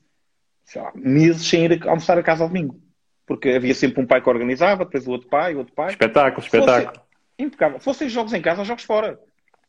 lá, 0.75 0.91
meses 0.95 1.45
sem 1.45 1.65
ir 1.65 1.87
almoçar 1.87 2.17
a 2.17 2.23
casa 2.23 2.43
ao 2.43 2.49
domingo. 2.49 2.79
Porque 3.25 3.49
havia 3.49 3.73
sempre 3.73 4.01
um 4.01 4.05
pai 4.05 4.21
que 4.21 4.29
organizava, 4.29 4.83
depois 4.85 5.07
o 5.07 5.11
outro 5.11 5.29
pai, 5.29 5.55
o 5.55 5.59
outro 5.59 5.73
pai. 5.73 5.91
Espetáculo, 5.91 6.45
espetáculo. 6.45 6.87
Fosse, 6.87 7.01
impecável. 7.39 7.79
Fossem 7.79 8.09
jogos 8.09 8.33
em 8.33 8.41
casa, 8.41 8.63
jogos 8.63 8.83
fora. 8.83 9.19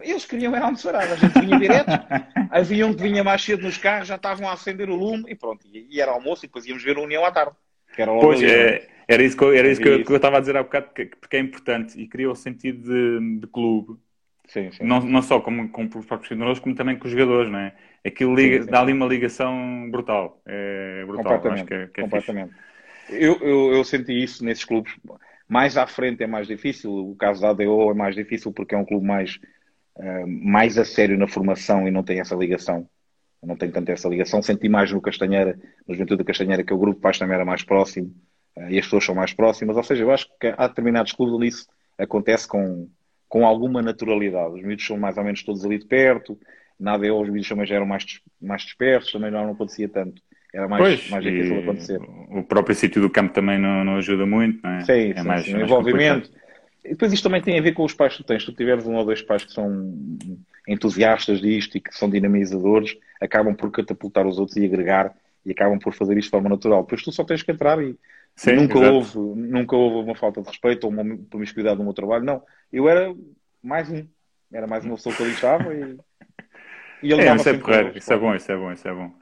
Eles 0.01 0.25
queriam 0.25 0.55
era 0.55 0.65
almoçar, 0.65 0.97
a 0.97 1.15
gente 1.15 1.41
vinha 1.41 1.59
direto, 1.59 1.89
havia 2.51 2.87
um 2.87 2.95
que 2.95 3.03
vinha 3.03 3.23
mais 3.23 3.43
cedo 3.43 3.63
nos 3.63 3.79
carros, 3.79 4.09
já 4.09 4.17
estavam 4.17 4.49
a 4.49 4.53
acender 4.53 4.91
o 4.91 4.97
lume 4.97 5.25
e 5.29 5.37
pronto, 5.37 5.65
e, 5.73 6.01
era 6.01 6.11
almoço 6.11 6.45
e 6.45 6.49
depois 6.49 6.67
íamos 6.67 6.83
ver 6.83 6.97
a 6.97 7.01
União 7.01 7.25
à 7.25 7.31
tarde. 7.31 7.53
pois, 7.97 8.43
ali, 8.43 8.51
é, 8.51 8.89
era 9.07 9.23
isso, 9.23 9.37
que 9.37 9.45
eu, 9.45 9.53
era 9.53 9.69
isso 9.69 9.81
que, 9.81 9.89
eu, 9.89 10.05
que 10.05 10.11
eu 10.11 10.17
estava 10.17 10.39
a 10.39 10.41
dizer 10.41 10.57
há 10.57 10.65
bocado, 10.65 10.89
porque 11.21 11.37
é 11.37 11.39
importante 11.39 11.99
e 12.01 12.09
cria 12.09 12.29
o 12.29 12.35
sentido 12.35 12.83
de, 12.83 13.41
de 13.41 13.47
clube. 13.47 13.97
Sim, 14.49 14.71
sim. 14.73 14.85
Não, 14.85 15.01
não 15.01 15.23
só 15.23 15.41
como, 15.41 15.69
com 15.71 15.85
os 15.85 16.07
próprios 16.07 16.29
treinadores, 16.29 16.59
como 16.59 16.75
também 16.75 16.99
com 16.99 17.07
os 17.07 17.13
jogadores, 17.13 17.51
não 17.51 17.59
é? 17.61 17.73
Aquilo 18.05 18.35
liga, 18.35 18.63
sim, 18.63 18.71
dá 18.71 18.81
ali 18.81 18.93
uma 18.93 19.07
ligação 19.07 19.89
brutal. 19.91 20.43
É 20.45 21.05
brutal. 21.07 21.25
Completamente. 21.25 21.67
Que 21.67 21.75
é, 21.75 21.87
que 21.87 22.01
é 22.01 22.03
completamente. 22.03 22.55
Eu, 23.09 23.39
eu, 23.41 23.73
eu, 23.75 23.85
senti 23.85 24.13
isso 24.13 24.45
nesses 24.45 24.65
clubes. 24.65 24.95
Mais 25.49 25.77
à 25.77 25.87
frente 25.87 26.23
é 26.23 26.27
mais 26.27 26.47
difícil. 26.47 26.91
O 26.93 27.17
caso 27.17 27.43
da 27.43 27.51
ADO 27.51 27.91
é 27.91 27.95
mais 27.95 28.15
difícil 28.15 28.53
porque 28.53 28.75
é 28.75 28.79
um 28.79 28.85
clube 28.85 29.07
mais 29.07 29.39
uh, 29.97 30.27
mais 30.27 30.79
a 30.79 30.85
sério 30.85 31.19
na 31.19 31.29
formação 31.29 31.87
e 31.87 31.91
não 31.91 32.03
tem 32.03 32.21
essa 32.21 32.35
ligação. 32.35 32.89
Não 33.43 33.57
tem 33.57 33.71
tanto 33.71 33.91
essa 33.91 34.09
ligação. 34.09 34.43
Senti 34.43 34.69
mais 34.69 34.91
no 34.91 35.01
Castanheira, 35.01 35.59
no 35.87 35.95
Juventude 35.95 36.19
da 36.19 36.25
Castanheira, 36.25 36.65
que 36.65 36.73
o 36.73 36.79
grupo 36.79 37.01
pais 37.01 37.19
também 37.19 37.35
era 37.35 37.45
mais 37.45 37.63
próximo 37.63 38.15
uh, 38.57 38.71
e 38.71 38.79
as 38.79 38.87
pessoas 38.87 39.05
são 39.05 39.15
mais 39.15 39.33
próximas. 39.33 39.77
Ou 39.77 39.83
seja, 39.83 40.03
eu 40.03 40.11
acho 40.11 40.29
que 40.41 40.55
há 40.57 40.67
determinados 40.67 41.13
clubes 41.13 41.35
ali 41.35 41.49
isso 41.49 41.67
acontece 41.99 42.49
com, 42.49 42.89
com 43.29 43.47
alguma 43.47 43.83
naturalidade. 43.83 44.55
Os 44.55 44.63
miúdos 44.63 44.87
são 44.87 44.97
mais 44.97 45.17
ou 45.17 45.25
menos 45.25 45.43
todos 45.43 45.65
ali 45.65 45.79
de 45.79 45.87
perto. 45.87 46.39
Na 46.81 46.95
ADO 46.95 47.21
os 47.21 47.29
miúdos 47.29 47.49
também 47.49 47.67
já 47.67 47.77
eram 47.77 47.87
mais, 47.87 48.05
mais 48.41 48.63
dispersos, 48.63 49.13
também 49.13 49.31
não 49.31 49.53
acontecia 49.53 49.89
tanto. 49.89 50.21
Era 50.55 50.69
mais, 50.69 50.83
pois, 50.85 51.11
mais 51.11 51.25
difícil 51.25 51.59
acontecer. 51.59 52.01
O 52.31 52.45
próprio 52.45 52.77
sítio 52.77 53.03
do 53.03 53.11
campo 53.11 53.35
também 53.35 53.59
não, 53.59 53.85
não 53.85 53.97
ajuda 53.97 54.25
muito, 54.25 54.61
não 54.63 54.71
é? 54.71 54.81
Sim, 54.83 55.11
é 55.11 55.17
sim, 55.17 55.27
mais, 55.27 55.45
sim. 55.45 55.53
Mais 55.53 55.65
envolvimento. 55.65 56.29
Complicado. 56.29 56.45
E 56.85 56.91
depois 56.91 57.13
isto 57.13 57.25
também 57.25 57.43
tem 57.43 57.59
a 57.59 57.63
ver 57.63 57.73
com 57.73 57.83
os 57.83 57.93
pais 57.93 58.13
que 58.13 58.23
tu 58.23 58.27
tens. 58.27 58.45
Se 58.45 58.53
tu 58.53 58.57
tiveres 58.57 58.87
um 58.87 58.95
ou 58.95 59.05
dois 59.05 59.21
pais 59.21 59.45
que 59.45 59.53
são 59.53 59.93
entusiastas 60.69 61.41
disto 61.41 61.77
e 61.77 61.81
que 61.81 61.93
são 61.93 62.09
dinamizadores, 62.09 62.97
acabam 63.21 63.53
por 63.53 63.69
catapultar 63.73 64.27
os 64.29 64.39
outros 64.39 64.57
e 64.57 64.65
agregar 64.65 65.13
e 65.45 65.51
acabam 65.51 65.79
por 65.79 65.93
fazer 65.93 66.17
isto 66.17 66.27
de 66.27 66.31
forma 66.31 66.49
natural. 66.49 66.83
Depois 66.83 67.03
tu 67.03 67.11
só 67.11 67.25
tens 67.25 67.43
que 67.43 67.51
entrar 67.51 67.83
e 67.83 67.97
Sim, 68.37 68.53
nunca, 68.53 68.79
houve, 68.79 69.19
nunca 69.19 69.75
houve 69.75 70.09
uma 70.09 70.15
falta 70.15 70.41
de 70.41 70.47
respeito 70.47 70.85
ou 70.85 70.91
uma 70.91 71.19
promiscuidade 71.29 71.79
no 71.79 71.85
meu 71.85 71.95
trabalho. 71.95 72.25
Não, 72.25 72.43
eu 72.73 72.89
era 72.89 73.13
mais 73.61 73.91
um. 73.91 74.07
Era 74.53 74.69
mais 74.69 74.85
uma 74.85 74.95
pessoa 74.95 75.15
que 75.17 75.23
ali 75.23 75.33
estava 75.33 75.75
e, 75.75 75.99
e 77.03 77.13
ele 77.13 77.23
é, 77.27 77.35
isso 77.35 77.49
é 77.49 77.55
porreiro, 77.55 77.99
isso 77.99 78.13
é 78.13 78.17
bom, 78.17 78.35
isso 78.37 78.53
é 78.53 78.57
bom, 78.57 78.73
isso 78.73 78.89
é 78.89 78.95
bom. 78.95 79.13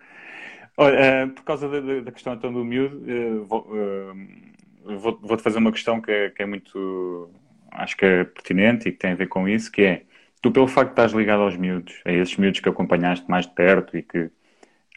Olha, 0.76 1.26
uh, 1.26 1.30
por 1.30 1.44
causa 1.44 1.68
da, 1.68 2.00
da, 2.00 2.12
questão 2.12 2.32
então 2.34 2.52
do 2.52 2.64
miúdo, 2.64 2.96
uh, 2.96 3.44
vou, 3.44 3.60
uh, 3.60 4.98
vou, 4.98 5.18
vou-te 5.20 5.42
fazer 5.42 5.58
uma 5.58 5.72
questão 5.72 6.00
que 6.00 6.10
é, 6.10 6.30
que 6.30 6.42
é 6.42 6.46
muito 6.46 7.30
acho 7.72 7.96
que 7.96 8.04
é 8.04 8.24
pertinente 8.24 8.88
e 8.88 8.92
que 8.92 8.98
tem 8.98 9.12
a 9.12 9.14
ver 9.14 9.28
com 9.28 9.48
isso, 9.48 9.70
que 9.70 9.82
é, 9.82 10.02
tu 10.40 10.50
pelo 10.50 10.68
facto 10.68 10.88
de 10.88 10.92
estás 10.92 11.12
ligado 11.12 11.42
aos 11.42 11.56
miúdos, 11.56 12.00
a 12.04 12.12
esses 12.12 12.36
miúdos 12.36 12.60
que 12.60 12.68
acompanhaste 12.68 13.28
mais 13.30 13.46
de 13.46 13.54
perto 13.54 13.96
e 13.96 14.02
que 14.02 14.30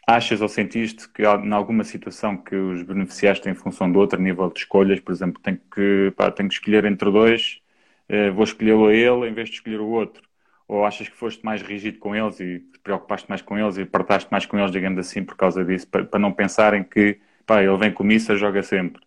achas 0.06 0.40
ou 0.40 0.48
sentiste 0.48 1.08
que 1.08 1.22
em 1.22 1.52
alguma 1.52 1.84
situação 1.84 2.36
que 2.36 2.54
os 2.54 2.82
beneficiaste 2.82 3.48
em 3.48 3.54
função 3.54 3.90
de 3.90 3.98
outro 3.98 4.20
nível 4.20 4.50
de 4.50 4.60
escolhas, 4.60 5.00
por 5.00 5.12
exemplo, 5.12 5.42
tenho 5.42 5.60
que, 5.74 6.12
pá, 6.16 6.30
tenho 6.30 6.48
que 6.48 6.54
escolher 6.54 6.84
entre 6.84 7.10
dois, 7.10 7.60
eh, 8.08 8.30
vou 8.30 8.44
escolhê-lo 8.44 8.86
a 8.86 8.94
ele 8.94 9.28
em 9.28 9.34
vez 9.34 9.48
de 9.48 9.56
escolher 9.56 9.80
o 9.80 9.88
outro? 9.88 10.22
Ou 10.68 10.84
achas 10.84 11.08
que 11.08 11.16
foste 11.16 11.44
mais 11.44 11.62
rígido 11.62 11.98
com 11.98 12.14
eles 12.14 12.40
e 12.40 12.58
te 12.58 12.78
preocupaste 12.80 13.28
mais 13.28 13.40
com 13.40 13.56
eles 13.56 13.76
e 13.76 13.84
partaste 13.84 14.28
mais 14.30 14.46
com 14.46 14.58
eles, 14.58 14.72
digamos 14.72 14.98
assim, 14.98 15.24
por 15.24 15.36
causa 15.36 15.64
disso, 15.64 15.86
para, 15.88 16.04
para 16.04 16.18
não 16.18 16.32
pensarem 16.32 16.82
que, 16.82 17.20
pá, 17.46 17.62
ele 17.62 17.76
vem 17.76 17.92
com 17.92 18.02
missa, 18.02 18.36
joga 18.36 18.62
sempre? 18.62 19.00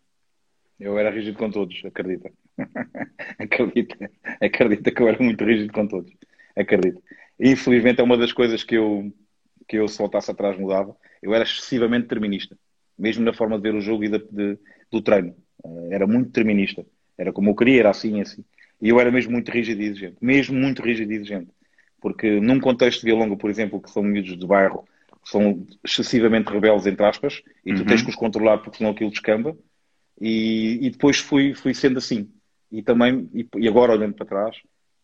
Eu 0.79 0.97
era 0.97 1.09
rígido 1.09 1.37
com 1.37 1.49
todos, 1.49 1.83
acredita. 1.83 2.31
acredita. 3.37 4.09
Acredita 4.39 4.91
que 4.91 5.01
eu 5.01 5.07
era 5.09 5.21
muito 5.21 5.43
rígido 5.43 5.73
com 5.73 5.85
todos. 5.85 6.11
Acredita. 6.55 7.01
Infelizmente 7.39 7.99
é 7.99 8.03
uma 8.03 8.17
das 8.17 8.31
coisas 8.31 8.63
que 8.63 8.75
eu, 8.75 9.11
que 9.67 9.77
eu 9.77 9.87
se 9.87 9.97
voltasse 9.97 10.31
atrás 10.31 10.57
mudava. 10.57 10.95
Eu 11.21 11.33
era 11.33 11.43
excessivamente 11.43 12.03
determinista. 12.03 12.57
Mesmo 12.97 13.25
na 13.25 13.33
forma 13.33 13.57
de 13.57 13.63
ver 13.63 13.75
o 13.75 13.81
jogo 13.81 14.05
e 14.05 14.09
de, 14.09 14.19
de, 14.19 14.57
do 14.89 15.01
treino. 15.01 15.35
Eh, 15.65 15.89
era 15.91 16.07
muito 16.07 16.27
determinista. 16.27 16.85
Era 17.17 17.33
como 17.33 17.49
eu 17.49 17.55
queria, 17.55 17.81
era 17.81 17.89
assim 17.89 18.21
assim. 18.21 18.43
E 18.81 18.89
eu 18.89 18.99
era 18.99 19.11
mesmo 19.11 19.31
muito 19.31 19.51
rígido 19.51 19.81
e 19.81 19.85
exigente. 19.85 20.17
Mesmo 20.21 20.57
muito 20.57 20.81
rígido 20.81 21.11
e 21.11 21.15
exigente. 21.15 21.51
Porque 22.01 22.39
num 22.39 22.59
contexto 22.59 23.01
de 23.01 23.07
Vialonga, 23.07 23.35
por 23.35 23.49
exemplo, 23.49 23.81
que 23.81 23.89
são 23.89 24.01
miúdos 24.01 24.37
de 24.37 24.47
bairro, 24.47 24.87
que 25.23 25.29
são 25.29 25.65
excessivamente 25.83 26.49
rebeldes, 26.49 26.87
entre 26.87 27.05
aspas, 27.05 27.41
e 27.65 27.73
tu 27.73 27.81
uhum. 27.81 27.85
tens 27.85 28.01
que 28.01 28.09
os 28.09 28.15
controlar 28.15 28.59
porque 28.59 28.77
senão 28.77 28.91
aquilo 28.91 29.09
descamba, 29.09 29.57
e, 30.19 30.79
e 30.81 30.89
depois 30.89 31.19
fui, 31.19 31.53
fui 31.53 31.73
sendo 31.73 31.97
assim. 31.97 32.29
E 32.71 32.81
também, 32.83 33.29
e, 33.33 33.47
e, 33.57 33.67
agora 33.67 33.93
olhando 33.93 34.13
para 34.13 34.25
trás, 34.25 34.57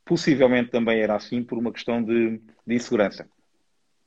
possivelmente 0.06 0.70
também 0.70 1.00
era 1.00 1.16
assim 1.16 1.44
por 1.44 1.58
uma 1.58 1.72
questão 1.72 2.04
de, 2.04 2.40
de 2.66 2.76
insegurança. 2.76 3.28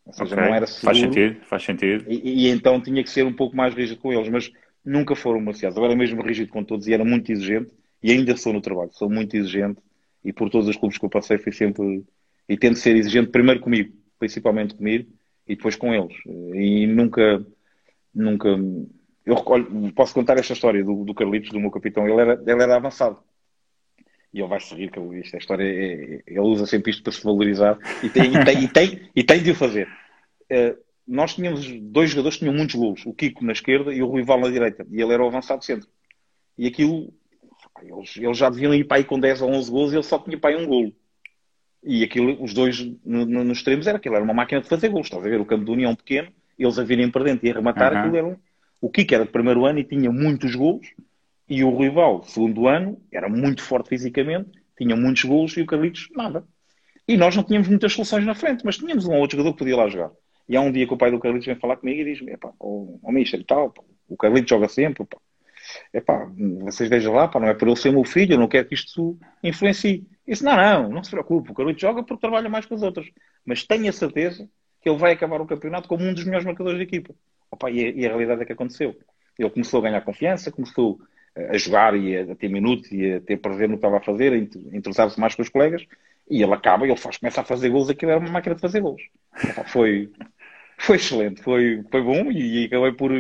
Ou 0.07 0.13
seja, 0.13 0.35
okay. 0.35 0.47
não 0.47 0.55
era 0.55 0.67
seguro. 0.67 0.85
Faz 0.87 0.99
sentido, 0.99 1.45
faz 1.45 1.63
sentido. 1.65 2.05
E, 2.09 2.47
e, 2.47 2.49
então 2.49 2.81
tinha 2.81 3.03
que 3.03 3.11
ser 3.11 3.27
um 3.27 3.33
pouco 3.33 3.57
mais 3.57 3.75
rígido 3.75 4.01
com 4.01 4.13
eles, 4.13 4.29
mas 4.29 4.51
nunca 4.85 5.15
foram 5.15 5.41
demasiados. 5.41 5.77
Agora 5.77 5.97
mesmo 5.97 6.23
rígido 6.23 6.51
com 6.51 6.63
todos 6.63 6.87
e 6.87 6.95
era 6.95 7.05
muito 7.05 7.31
exigente, 7.33 7.73
e 8.03 8.13
ainda 8.13 8.37
sou 8.37 8.53
no 8.53 8.61
trabalho, 8.61 8.91
sou 8.93 9.11
muito 9.11 9.37
exigente, 9.37 9.81
e 10.25 10.33
por 10.33 10.51
todos 10.51 10.69
os 10.69 10.77
clubes 10.77 10.99
que 10.99 11.05
eu 11.05 11.11
passei 11.11 11.39
fui 11.39 11.53
sempre, 11.53 12.05
e 12.49 12.57
tento 12.57 12.79
ser 12.79 12.97
exigente 12.97 13.31
primeiro 13.31 13.61
comigo, 13.61 13.93
principalmente 14.19 14.75
comigo, 14.75 15.09
e 15.47 15.57
depois 15.57 15.77
com 15.77 15.95
eles. 15.95 16.15
E 16.55 16.87
nunca, 16.87 17.45
nunca. 18.15 18.49
Eu 19.25 19.35
recolho, 19.35 19.93
posso 19.95 20.15
contar 20.15 20.39
esta 20.39 20.53
história 20.53 20.85
do, 20.85 21.05
do 21.05 21.15
Carlitos, 21.15 21.51
do 21.51 21.61
meu 21.61 21.71
capitão. 21.71 22.07
Ele 22.07 22.21
era, 22.21 22.43
ele 22.47 22.63
era 22.63 22.77
avançado. 22.77 23.19
E 24.33 24.41
ele 24.41 24.49
vai 24.49 24.61
se 24.61 24.75
rir, 24.75 24.91
que 24.91 24.99
ele, 24.99 25.21
esta 25.21 25.39
história 25.39 25.65
é, 25.65 26.23
ele 26.27 26.41
usa 26.41 26.67
sempre 26.67 26.91
isto 26.91 27.03
para 27.03 27.13
se 27.13 27.25
valorizar 27.25 27.79
e 28.03 28.11
tem, 28.11 28.31
e 28.35 28.45
tem, 28.45 28.65
e 28.65 28.69
tem, 28.69 29.11
e 29.17 29.25
tem 29.25 29.43
de 29.43 29.51
o 29.51 29.55
fazer. 29.55 29.89
Uh, 30.51 30.77
nós 31.07 31.35
tínhamos 31.35 31.67
dois 31.81 32.11
jogadores 32.11 32.37
que 32.37 32.45
tinham 32.45 32.55
muitos 32.55 32.75
golos, 32.75 33.07
o 33.07 33.15
Kiko 33.15 33.43
na 33.43 33.53
esquerda 33.53 33.93
e 33.93 34.03
o 34.03 34.07
Ruival 34.07 34.41
na 34.41 34.51
direita, 34.51 34.87
e 34.91 35.01
ele 35.01 35.15
era 35.15 35.25
o 35.25 35.29
avançado 35.29 35.65
centro. 35.65 35.89
E 36.59 36.67
aquilo, 36.67 37.11
eles, 37.83 38.17
eles 38.17 38.37
já 38.37 38.51
deviam 38.51 38.75
ir 38.75 38.85
para 38.85 38.99
aí 38.99 39.05
com 39.05 39.19
10 39.19 39.43
ou 39.43 39.51
11 39.51 39.71
golos 39.71 39.93
e 39.93 39.97
ele 39.97 40.03
só 40.03 40.19
tinha 40.19 40.39
para 40.39 40.51
aí 40.51 40.63
um 40.63 40.67
golo. 40.67 40.93
E 41.83 42.03
aquilo, 42.03 42.43
os 42.43 42.53
dois 42.53 42.81
no, 43.05 43.25
no, 43.25 43.45
nos 43.45 43.59
extremos, 43.59 43.87
era 43.87 43.99
aquilo, 43.99 44.17
era 44.17 44.25
uma 44.25 44.35
máquina 44.35 44.61
de 44.61 44.69
fazer 44.69 44.89
golos. 44.89 45.07
Estás 45.07 45.25
a 45.25 45.29
ver? 45.29 45.41
O 45.41 45.47
campo 45.47 45.65
de 45.65 45.71
União 45.71 45.95
pequeno, 45.95 46.29
eles 46.59 46.79
a 46.79 46.85
virem 46.85 47.11
para 47.11 47.25
dentro 47.25 47.47
e 47.47 47.51
a 47.51 47.55
rematar, 47.55 47.93
uhum. 47.93 47.99
aquilo 47.99 48.17
era 48.17 48.27
um... 48.27 48.37
O 48.81 48.91
Kiko 48.91 49.15
era 49.15 49.25
de 49.25 49.31
primeiro 49.31 49.65
ano 49.65 49.79
e 49.79 49.85
tinha 49.85 50.11
muitos 50.11 50.55
golos, 50.55 50.87
e 51.49 51.65
o 51.65 51.77
Rival, 51.77 52.23
segundo 52.23 52.69
ano, 52.69 53.01
era 53.11 53.29
muito 53.29 53.63
forte 53.63 53.89
fisicamente, 53.89 54.51
tinha 54.77 54.95
muitos 54.95 55.25
golos, 55.25 55.57
e 55.57 55.63
o 55.63 55.67
Carlitos, 55.67 56.09
nada. 56.15 56.45
E 57.09 57.17
nós 57.17 57.35
não 57.35 57.43
tínhamos 57.43 57.69
muitas 57.69 57.93
soluções 57.93 58.25
na 58.25 58.35
frente, 58.35 58.65
mas 58.65 58.77
tínhamos 58.77 59.07
um 59.07 59.15
outro 59.15 59.37
jogador 59.37 59.55
que 59.55 59.59
podia 59.59 59.77
lá 59.77 59.89
jogar. 59.89 60.11
E 60.49 60.57
há 60.57 60.61
um 60.61 60.71
dia 60.71 60.87
que 60.87 60.95
o 60.95 60.97
pai 60.97 61.11
do 61.11 61.19
Carlitos 61.19 61.47
vem 61.47 61.57
falar 61.57 61.77
comigo 61.77 62.01
e 62.01 62.05
diz-me: 62.05 62.37
o, 62.61 63.01
o 63.03 63.13
Michel, 63.13 63.45
tal, 63.45 63.71
pá, 63.71 63.83
o 64.09 64.17
Carlitos 64.17 64.51
joga 64.51 64.69
sempre, 64.69 65.05
pá. 65.07 65.17
Epá, 65.93 66.31
vocês 66.63 66.89
vejam 66.89 67.15
lá, 67.15 67.29
pá, 67.29 67.41
não 67.41 67.49
é 67.49 67.55
por 67.55 67.69
ele 67.69 67.77
ser 67.77 67.91
meu 67.91 68.05
filho, 68.05 68.35
eu 68.35 68.39
não 68.39 68.49
quero 68.49 68.69
que 68.69 68.75
isto 68.75 69.19
influencie. 69.43 70.07
Eu 70.27 70.33
disse: 70.33 70.45
Não, 70.45 70.57
não, 70.57 70.89
não 70.89 71.05
se 71.05 71.11
preocupe, 71.11 71.51
o 71.51 71.55
Carlitos 71.55 71.81
joga 71.81 72.03
porque 72.03 72.21
trabalha 72.21 72.49
mais 72.49 72.67
que 72.67 72.75
os 72.75 72.83
outros. 72.83 73.11
Mas 73.45 73.65
tenha 73.65 73.93
certeza 73.93 74.49
que 74.83 74.89
ele 74.89 74.99
vai 74.99 75.13
acabar 75.13 75.41
o 75.41 75.47
campeonato 75.47 75.89
como 75.89 76.05
um 76.05 76.13
dos 76.13 76.25
melhores 76.25 76.45
marcadores 76.45 76.79
da 76.79 76.85
equipa. 76.85 77.15
Opa, 77.51 77.71
e, 77.71 77.85
a, 77.85 77.91
e 77.91 78.07
a 78.07 78.09
realidade 78.09 78.43
é 78.43 78.45
que 78.45 78.53
aconteceu. 78.53 78.97
Ele 79.39 79.51
começou 79.51 79.81
a 79.81 79.83
ganhar 79.85 80.01
confiança, 80.03 80.53
começou 80.53 81.01
a 81.51 81.57
jogar 81.57 81.97
e 81.97 82.17
a, 82.17 82.35
ter 82.35 82.49
minutos 82.49 82.91
e 82.91 83.15
a 83.15 83.21
ter 83.21 83.37
prazer 83.37 83.69
no 83.69 83.75
que 83.75 83.79
estava 83.79 83.99
a 83.99 84.01
fazer, 84.01 84.33
a 84.33 84.77
interessar-se 84.77 85.19
mais 85.21 85.35
com 85.35 85.43
os 85.43 85.49
colegas, 85.49 85.87
e 86.29 86.43
ele 86.43 86.53
acaba, 86.53 86.87
ele 86.87 86.97
faz, 86.97 87.17
começa 87.17 87.41
a 87.41 87.45
fazer 87.45 87.69
gols, 87.71 87.89
aquilo 87.89 88.11
era 88.11 88.21
uma 88.21 88.31
máquina 88.31 88.55
de 88.55 88.61
fazer 88.61 88.81
gols. 88.81 89.03
Foi, 89.67 90.11
foi 90.77 90.97
excelente, 90.97 91.43
foi, 91.43 91.85
foi 91.91 92.03
bom 92.03 92.31
e, 92.31 92.63
e 92.63 92.67
acabei 92.67 92.93
por. 92.93 93.13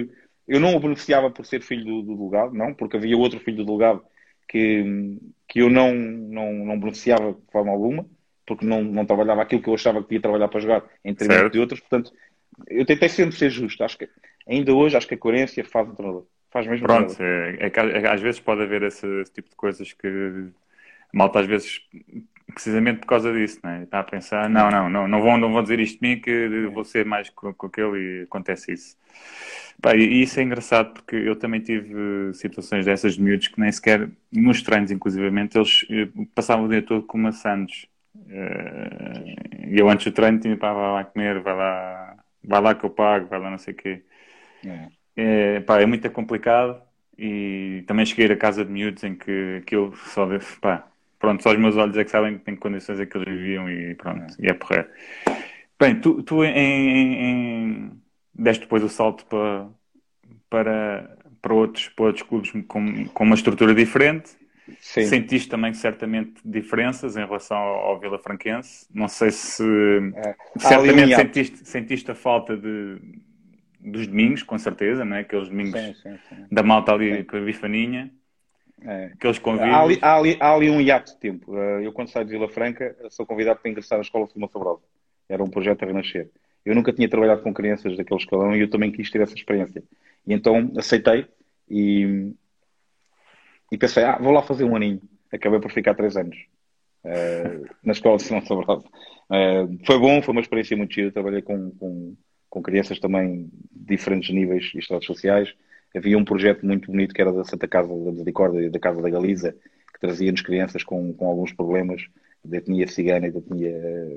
Eu 0.48 0.58
não 0.58 0.74
o 0.74 0.80
beneficiava 0.80 1.30
por 1.30 1.44
ser 1.44 1.62
filho 1.62 1.84
do, 1.84 2.02
do 2.02 2.16
delegado, 2.16 2.54
não, 2.54 2.72
porque 2.72 2.96
havia 2.96 3.16
outro 3.16 3.38
filho 3.38 3.58
do 3.58 3.66
delegado 3.66 4.02
que, 4.48 5.18
que 5.46 5.60
eu 5.60 5.68
não, 5.68 5.94
não, 5.94 6.52
não 6.52 6.80
beneficiava 6.80 7.34
de 7.34 7.52
forma 7.52 7.70
alguma, 7.70 8.06
porque 8.46 8.64
não, 8.64 8.82
não 8.82 9.04
trabalhava 9.04 9.42
aquilo 9.42 9.62
que 9.62 9.68
eu 9.68 9.74
achava 9.74 10.02
que 10.02 10.14
ia 10.14 10.20
trabalhar 10.20 10.48
para 10.48 10.60
jogar 10.60 10.84
em 11.04 11.12
detrimento 11.12 11.50
de 11.50 11.58
outros. 11.60 11.80
Portanto, 11.80 12.10
eu 12.66 12.86
tentei 12.86 13.08
sempre 13.10 13.36
ser 13.36 13.50
justo. 13.50 13.84
Acho 13.84 13.98
que 13.98 14.08
ainda 14.48 14.72
hoje 14.72 14.96
acho 14.96 15.06
que 15.06 15.14
a 15.14 15.18
coerência 15.18 15.62
faz 15.64 15.88
o 15.88 15.94
treinador. 15.94 16.26
Faz 16.50 16.66
mesmo 16.66 16.86
Pronto, 16.86 17.14
é, 17.22 17.66
é, 17.66 17.70
que 17.70 17.78
às 17.78 18.20
vezes 18.22 18.40
pode 18.40 18.62
haver 18.62 18.82
esse, 18.82 19.06
esse, 19.20 19.32
tipo 19.32 19.50
de 19.50 19.54
coisas 19.54 19.92
que 19.92 20.08
a 20.08 21.16
malta 21.16 21.40
às 21.40 21.46
vezes 21.46 21.82
precisamente 22.52 23.00
por 23.00 23.06
causa 23.06 23.32
disso, 23.32 23.60
né? 23.62 23.82
está 23.84 24.00
a 24.00 24.04
pensar, 24.04 24.48
não, 24.48 24.70
não, 24.70 24.88
não, 24.88 25.08
não 25.08 25.22
vão, 25.22 25.38
não 25.38 25.52
vão 25.52 25.62
dizer 25.62 25.80
isto 25.80 26.00
de 26.00 26.08
mim 26.08 26.20
que 26.20 26.66
vou 26.72 26.84
ser 26.84 27.04
mais 27.04 27.30
com, 27.30 27.52
com 27.52 27.66
aquele 27.66 27.98
e 27.98 28.22
acontece 28.22 28.72
isso. 28.72 28.96
Pá, 29.80 29.94
e 29.94 30.22
isso 30.22 30.40
é 30.40 30.42
engraçado 30.42 30.92
porque 30.92 31.14
eu 31.14 31.36
também 31.36 31.60
tive 31.60 32.32
situações 32.34 32.84
dessas 32.84 33.14
de 33.14 33.22
miúdos 33.22 33.48
que 33.48 33.60
nem 33.60 33.70
sequer, 33.70 34.10
nos 34.32 34.60
treinos 34.62 34.90
inclusivamente, 34.90 35.56
eles 35.56 35.86
eh, 35.90 36.08
passavam 36.34 36.66
o 36.66 36.68
dia 36.68 36.82
todo 36.82 37.02
com 37.04 37.16
maçãs. 37.18 37.86
Eh, 38.28 39.68
e 39.68 39.78
eu 39.78 39.88
antes 39.88 40.06
do 40.06 40.12
treino 40.12 40.40
tinha, 40.40 40.56
pá, 40.56 40.72
vai 40.72 40.92
lá 40.92 41.04
comer, 41.04 41.40
vai 41.40 41.54
lá, 41.54 42.16
vai 42.42 42.60
lá 42.60 42.74
que 42.74 42.84
eu 42.84 42.90
pago, 42.90 43.28
vai 43.28 43.38
lá 43.38 43.50
não 43.50 43.58
sei 43.58 43.72
o 43.74 43.76
quê. 43.76 44.02
É. 44.66 44.88
É, 45.16 45.60
pá, 45.60 45.80
é 45.80 45.86
muito 45.86 46.10
complicado 46.10 46.82
e 47.16 47.84
também 47.86 48.06
cheguei 48.06 48.26
a 48.26 48.36
casa 48.36 48.64
de 48.64 48.70
miúdos 48.70 49.02
em 49.04 49.14
que 49.16 49.58
aquilo 49.62 49.94
só, 49.96 50.26
pá, 50.60 50.88
pronto, 51.18 51.42
só 51.42 51.50
os 51.50 51.58
meus 51.58 51.76
olhos 51.76 51.96
é 51.96 52.04
que 52.04 52.10
sabem 52.10 52.34
em 52.34 52.38
que 52.38 52.56
condições 52.56 53.00
é 53.00 53.06
que 53.06 53.16
eles 53.16 53.28
viviam 53.28 53.70
e 53.70 53.94
pronto, 53.94 54.34
é. 54.38 54.46
e 54.46 54.50
é 54.50 54.54
porrer. 54.54 54.88
Bem, 55.78 56.00
tu, 56.00 56.22
tu 56.22 56.44
em, 56.44 56.50
em, 56.50 57.14
em, 57.14 57.90
deste 58.34 58.62
depois 58.62 58.82
o 58.82 58.88
salto 58.88 59.24
para, 59.26 59.68
para, 60.50 61.18
para, 61.40 61.54
outros, 61.54 61.88
para 61.88 62.06
outros 62.06 62.22
clubes 62.24 62.50
com, 62.66 63.06
com 63.06 63.24
uma 63.24 63.34
estrutura 63.34 63.74
diferente. 63.74 64.30
Sim. 64.80 65.06
Sentiste 65.06 65.48
também 65.48 65.72
certamente 65.72 66.42
diferenças 66.44 67.16
em 67.16 67.24
relação 67.24 67.56
ao, 67.56 67.76
ao 67.86 68.00
Vila 68.00 68.18
Franquense. 68.18 68.86
Não 68.92 69.08
sei 69.08 69.30
se 69.30 69.64
é. 70.16 70.34
certamente 70.58 71.14
sentiste, 71.14 71.68
sentiste 71.68 72.10
a 72.10 72.14
falta 72.14 72.56
de, 72.56 72.98
dos 73.80 74.06
domingos, 74.06 74.42
com 74.42 74.58
certeza, 74.58 75.04
não 75.04 75.16
é? 75.16 75.20
Aqueles 75.20 75.48
domingos 75.48 75.80
sim, 75.80 76.18
sim, 76.28 76.46
da 76.50 76.62
malta 76.62 76.92
ali 76.92 77.24
com 77.24 77.36
a 77.36 77.40
bifaninha. 77.40 78.10
É. 78.82 79.06
Aqueles 79.06 79.38
convívios. 79.38 79.74
Há 79.74 79.82
ali, 79.82 79.98
há, 80.00 80.16
ali, 80.16 80.36
há 80.40 80.54
ali, 80.54 80.70
um 80.70 80.80
hiato 80.80 81.12
de 81.12 81.18
tempo. 81.18 81.56
Eh, 81.56 81.86
eu, 81.86 81.92
quando 81.92 82.08
saio 82.08 82.24
de 82.24 82.32
Vila 82.32 82.48
Franca, 82.48 82.96
sou 83.10 83.26
convidado 83.26 83.60
para 83.60 83.70
ingressar 83.70 83.98
na 83.98 84.02
Escola 84.02 84.26
de 84.26 84.32
Filma 84.32 84.48
Sobrosa. 84.48 84.82
Era 85.28 85.42
um 85.42 85.50
projeto 85.50 85.82
a 85.82 85.86
renascer. 85.86 86.30
Eu 86.64 86.74
nunca 86.74 86.92
tinha 86.92 87.08
trabalhado 87.08 87.42
com 87.42 87.52
crianças 87.52 87.96
daquele 87.96 88.20
escalão 88.20 88.54
e 88.54 88.60
eu 88.60 88.70
também 88.70 88.92
quis 88.92 89.10
ter 89.10 89.20
essa 89.20 89.34
experiência. 89.34 89.82
E 90.26 90.32
então 90.32 90.72
aceitei 90.76 91.26
e, 91.68 92.32
e 93.72 93.78
pensei, 93.78 94.04
ah, 94.04 94.18
vou 94.18 94.32
lá 94.32 94.42
fazer 94.42 94.64
um 94.64 94.76
aninho. 94.76 95.00
Acabei 95.32 95.60
por 95.60 95.70
ficar 95.70 95.94
três 95.94 96.16
anos 96.16 96.36
uh, 97.04 97.66
na 97.82 97.92
Escola 97.92 98.16
de 98.16 98.24
Filma 98.24 98.44
Sobrosa. 98.44 98.86
Uh, 99.30 99.78
foi 99.84 99.98
bom, 99.98 100.22
foi 100.22 100.32
uma 100.32 100.40
experiência 100.40 100.76
muito 100.76 100.94
gira. 100.94 101.12
Trabalhei 101.12 101.42
com, 101.42 101.70
com, 101.72 102.16
com 102.48 102.62
crianças 102.62 102.98
também 102.98 103.50
de 103.72 103.96
diferentes 103.96 104.30
níveis 104.34 104.70
e 104.74 104.78
estados 104.78 105.06
sociais 105.06 105.54
havia 105.94 106.18
um 106.18 106.24
projeto 106.24 106.64
muito 106.64 106.90
bonito 106.90 107.14
que 107.14 107.20
era 107.20 107.32
da 107.32 107.44
Santa 107.44 107.66
Casa 107.66 107.88
da 107.88 108.10
Misericórdia 108.10 108.60
e 108.60 108.70
da 108.70 108.78
Casa 108.78 109.00
da 109.00 109.10
Galiza, 109.10 109.54
que 109.92 110.00
trazia-nos 110.00 110.42
crianças 110.42 110.84
com, 110.84 111.12
com 111.12 111.26
alguns 111.26 111.52
problemas 111.52 112.02
de 112.44 112.56
etnia 112.56 112.86
cigana 112.86 113.26
e 113.26 113.30
etnia, 113.30 113.72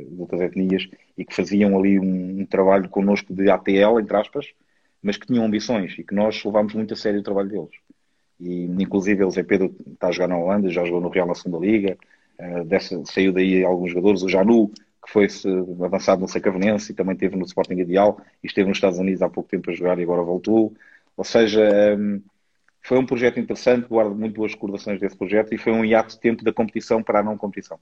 de 0.10 0.22
outras 0.22 0.42
etnias 0.42 0.88
e 1.18 1.26
que 1.26 1.36
faziam 1.36 1.78
ali 1.78 2.00
um, 2.00 2.42
um, 2.42 2.46
trabalho 2.46 2.88
connosco 2.90 3.34
de 3.34 3.50
ATL, 3.50 4.00
entre 4.00 4.16
aspas, 4.16 4.48
mas 5.02 5.18
que 5.18 5.28
tinham 5.28 5.46
ambições 5.46 5.98
e 5.98 6.04
que 6.04 6.14
nós 6.14 6.44
levámos 6.44 6.74
muito 6.74 6.94
a 6.94 6.98
sério 6.98 7.20
o 7.20 7.24
trabalho 7.24 7.50
deles. 7.50 7.72
E, 8.40 8.66
inclusive, 8.66 9.24
eles, 9.24 9.36
Pedro 9.36 9.76
está 9.94 10.08
a 10.08 10.12
jogar 10.12 10.28
na 10.28 10.38
Holanda, 10.38 10.70
já 10.70 10.84
jogou 10.84 11.02
no 11.02 11.10
Real 11.10 11.28
na 11.28 11.36
segunda 11.36 11.66
Liga, 11.66 11.98
uh, 12.40 12.64
dessa, 12.64 13.04
saiu 13.06 13.32
daí 13.32 13.64
alguns 13.64 13.92
jogadores, 13.92 14.24
o 14.24 14.30
Janu, 14.30 14.70
que 15.04 15.12
foi 15.12 15.28
avançado 15.84 16.22
no 16.22 16.28
Sacavenense 16.28 16.92
e 16.92 16.96
também 16.96 17.14
esteve 17.14 17.36
no 17.36 17.46
Sporting 17.46 17.80
Ideal 17.80 18.22
e 18.44 18.48
esteve 18.48 18.68
nos 18.68 18.78
Estados 18.78 19.00
Unidos 19.00 19.22
há 19.22 19.30
pouco 19.30 19.50
tempo 19.50 19.72
a 19.72 19.74
jogar 19.74 19.98
e 19.98 20.04
agora 20.04 20.22
voltou. 20.22 20.74
Ou 21.18 21.24
seja, 21.24 21.96
um, 21.98 22.22
foi 22.82 22.98
um 22.98 23.06
projeto 23.06 23.40
interessante, 23.40 23.88
guardo 23.88 24.16
muito 24.16 24.36
boas 24.36 24.54
recordações 24.54 25.00
desse 25.00 25.18
projeto 25.18 25.54
e 25.54 25.58
foi 25.58 25.72
um 25.72 25.86
hiato 25.86 26.16
de 26.16 26.20
tempo 26.20 26.44
da 26.44 26.52
competição 26.52 27.04
para 27.04 27.20
a 27.20 27.24
não 27.24 27.38
competição. 27.38 27.80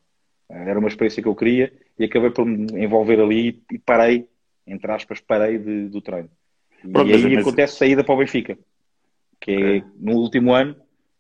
Eh, 0.50 0.70
era 0.70 0.80
uma 0.80 0.88
experiência 0.88 1.22
que 1.24 1.30
eu 1.30 1.36
queria 1.36 1.72
e 1.98 2.06
acabei 2.06 2.32
por 2.32 2.46
me 2.46 2.84
envolver 2.84 3.20
ali 3.20 3.62
e 3.72 3.80
parei, 3.80 4.28
entre 4.68 4.92
aspas, 4.92 5.22
parei 5.22 5.58
de, 5.58 5.88
do 5.88 6.02
treino. 6.02 6.30
E 6.84 6.92
Pronto, 6.92 7.14
aí 7.14 7.36
mas... 7.36 7.48
acontece 7.48 7.78
saída 7.78 8.04
para 8.04 8.14
o 8.14 8.18
Benfica, 8.18 8.58
que 9.40 9.52
é 9.52 9.84
no 9.98 10.14
último 10.14 10.54
ano 10.54 10.76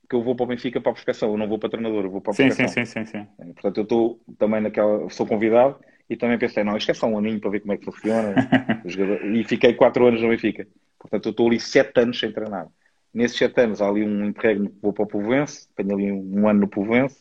que 0.09 0.15
eu 0.15 0.23
vou 0.23 0.35
para 0.35 0.45
o 0.45 0.47
Benfica 0.47 0.81
para 0.81 0.91
a 0.91 0.93
prospeção, 0.93 1.31
eu 1.31 1.37
não 1.37 1.47
vou 1.47 1.59
para 1.59 1.69
treinador, 1.69 2.05
eu 2.05 2.09
vou 2.09 2.19
para 2.19 2.33
a 2.33 2.35
prospeção. 2.35 2.67
Sim, 2.67 2.85
sim, 2.85 2.85
sim, 2.85 3.05
sim, 3.05 3.19
sim. 3.19 3.27
Eh, 3.39 3.53
portanto, 3.53 3.77
eu 3.77 3.83
estou 3.83 4.19
também 4.37 4.59
naquela, 4.59 5.09
sou 5.09 5.25
convidado 5.25 5.79
e 6.09 6.17
também 6.17 6.39
pensei, 6.39 6.63
não, 6.63 6.75
isto 6.75 6.89
é 6.89 6.93
só 6.93 7.07
um 7.07 7.17
aninho 7.17 7.39
para 7.39 7.51
ver 7.51 7.59
como 7.61 7.73
é 7.73 7.77
que 7.77 7.85
funciona. 7.85 8.35
e 9.33 9.43
fiquei 9.43 9.73
quatro 9.75 10.07
anos 10.07 10.21
no 10.21 10.29
Benfica. 10.29 10.67
Portanto, 10.99 11.27
eu 11.27 11.31
estou 11.31 11.47
ali 11.47 11.59
sete 11.59 11.99
anos 11.99 12.19
sem 12.19 12.31
treinar. 12.31 12.67
Nesses 13.13 13.37
sete 13.37 13.61
anos 13.61 13.81
há 13.81 13.87
ali 13.87 14.03
um 14.03 14.25
interregno 14.25 14.69
que 14.69 14.81
vou 14.81 14.93
para 14.93 15.03
o 15.03 15.07
Povense, 15.07 15.67
tenho 15.75 15.93
ali 15.95 16.11
um 16.11 16.47
ano 16.47 16.61
no 16.61 16.67
Povense, 16.67 17.17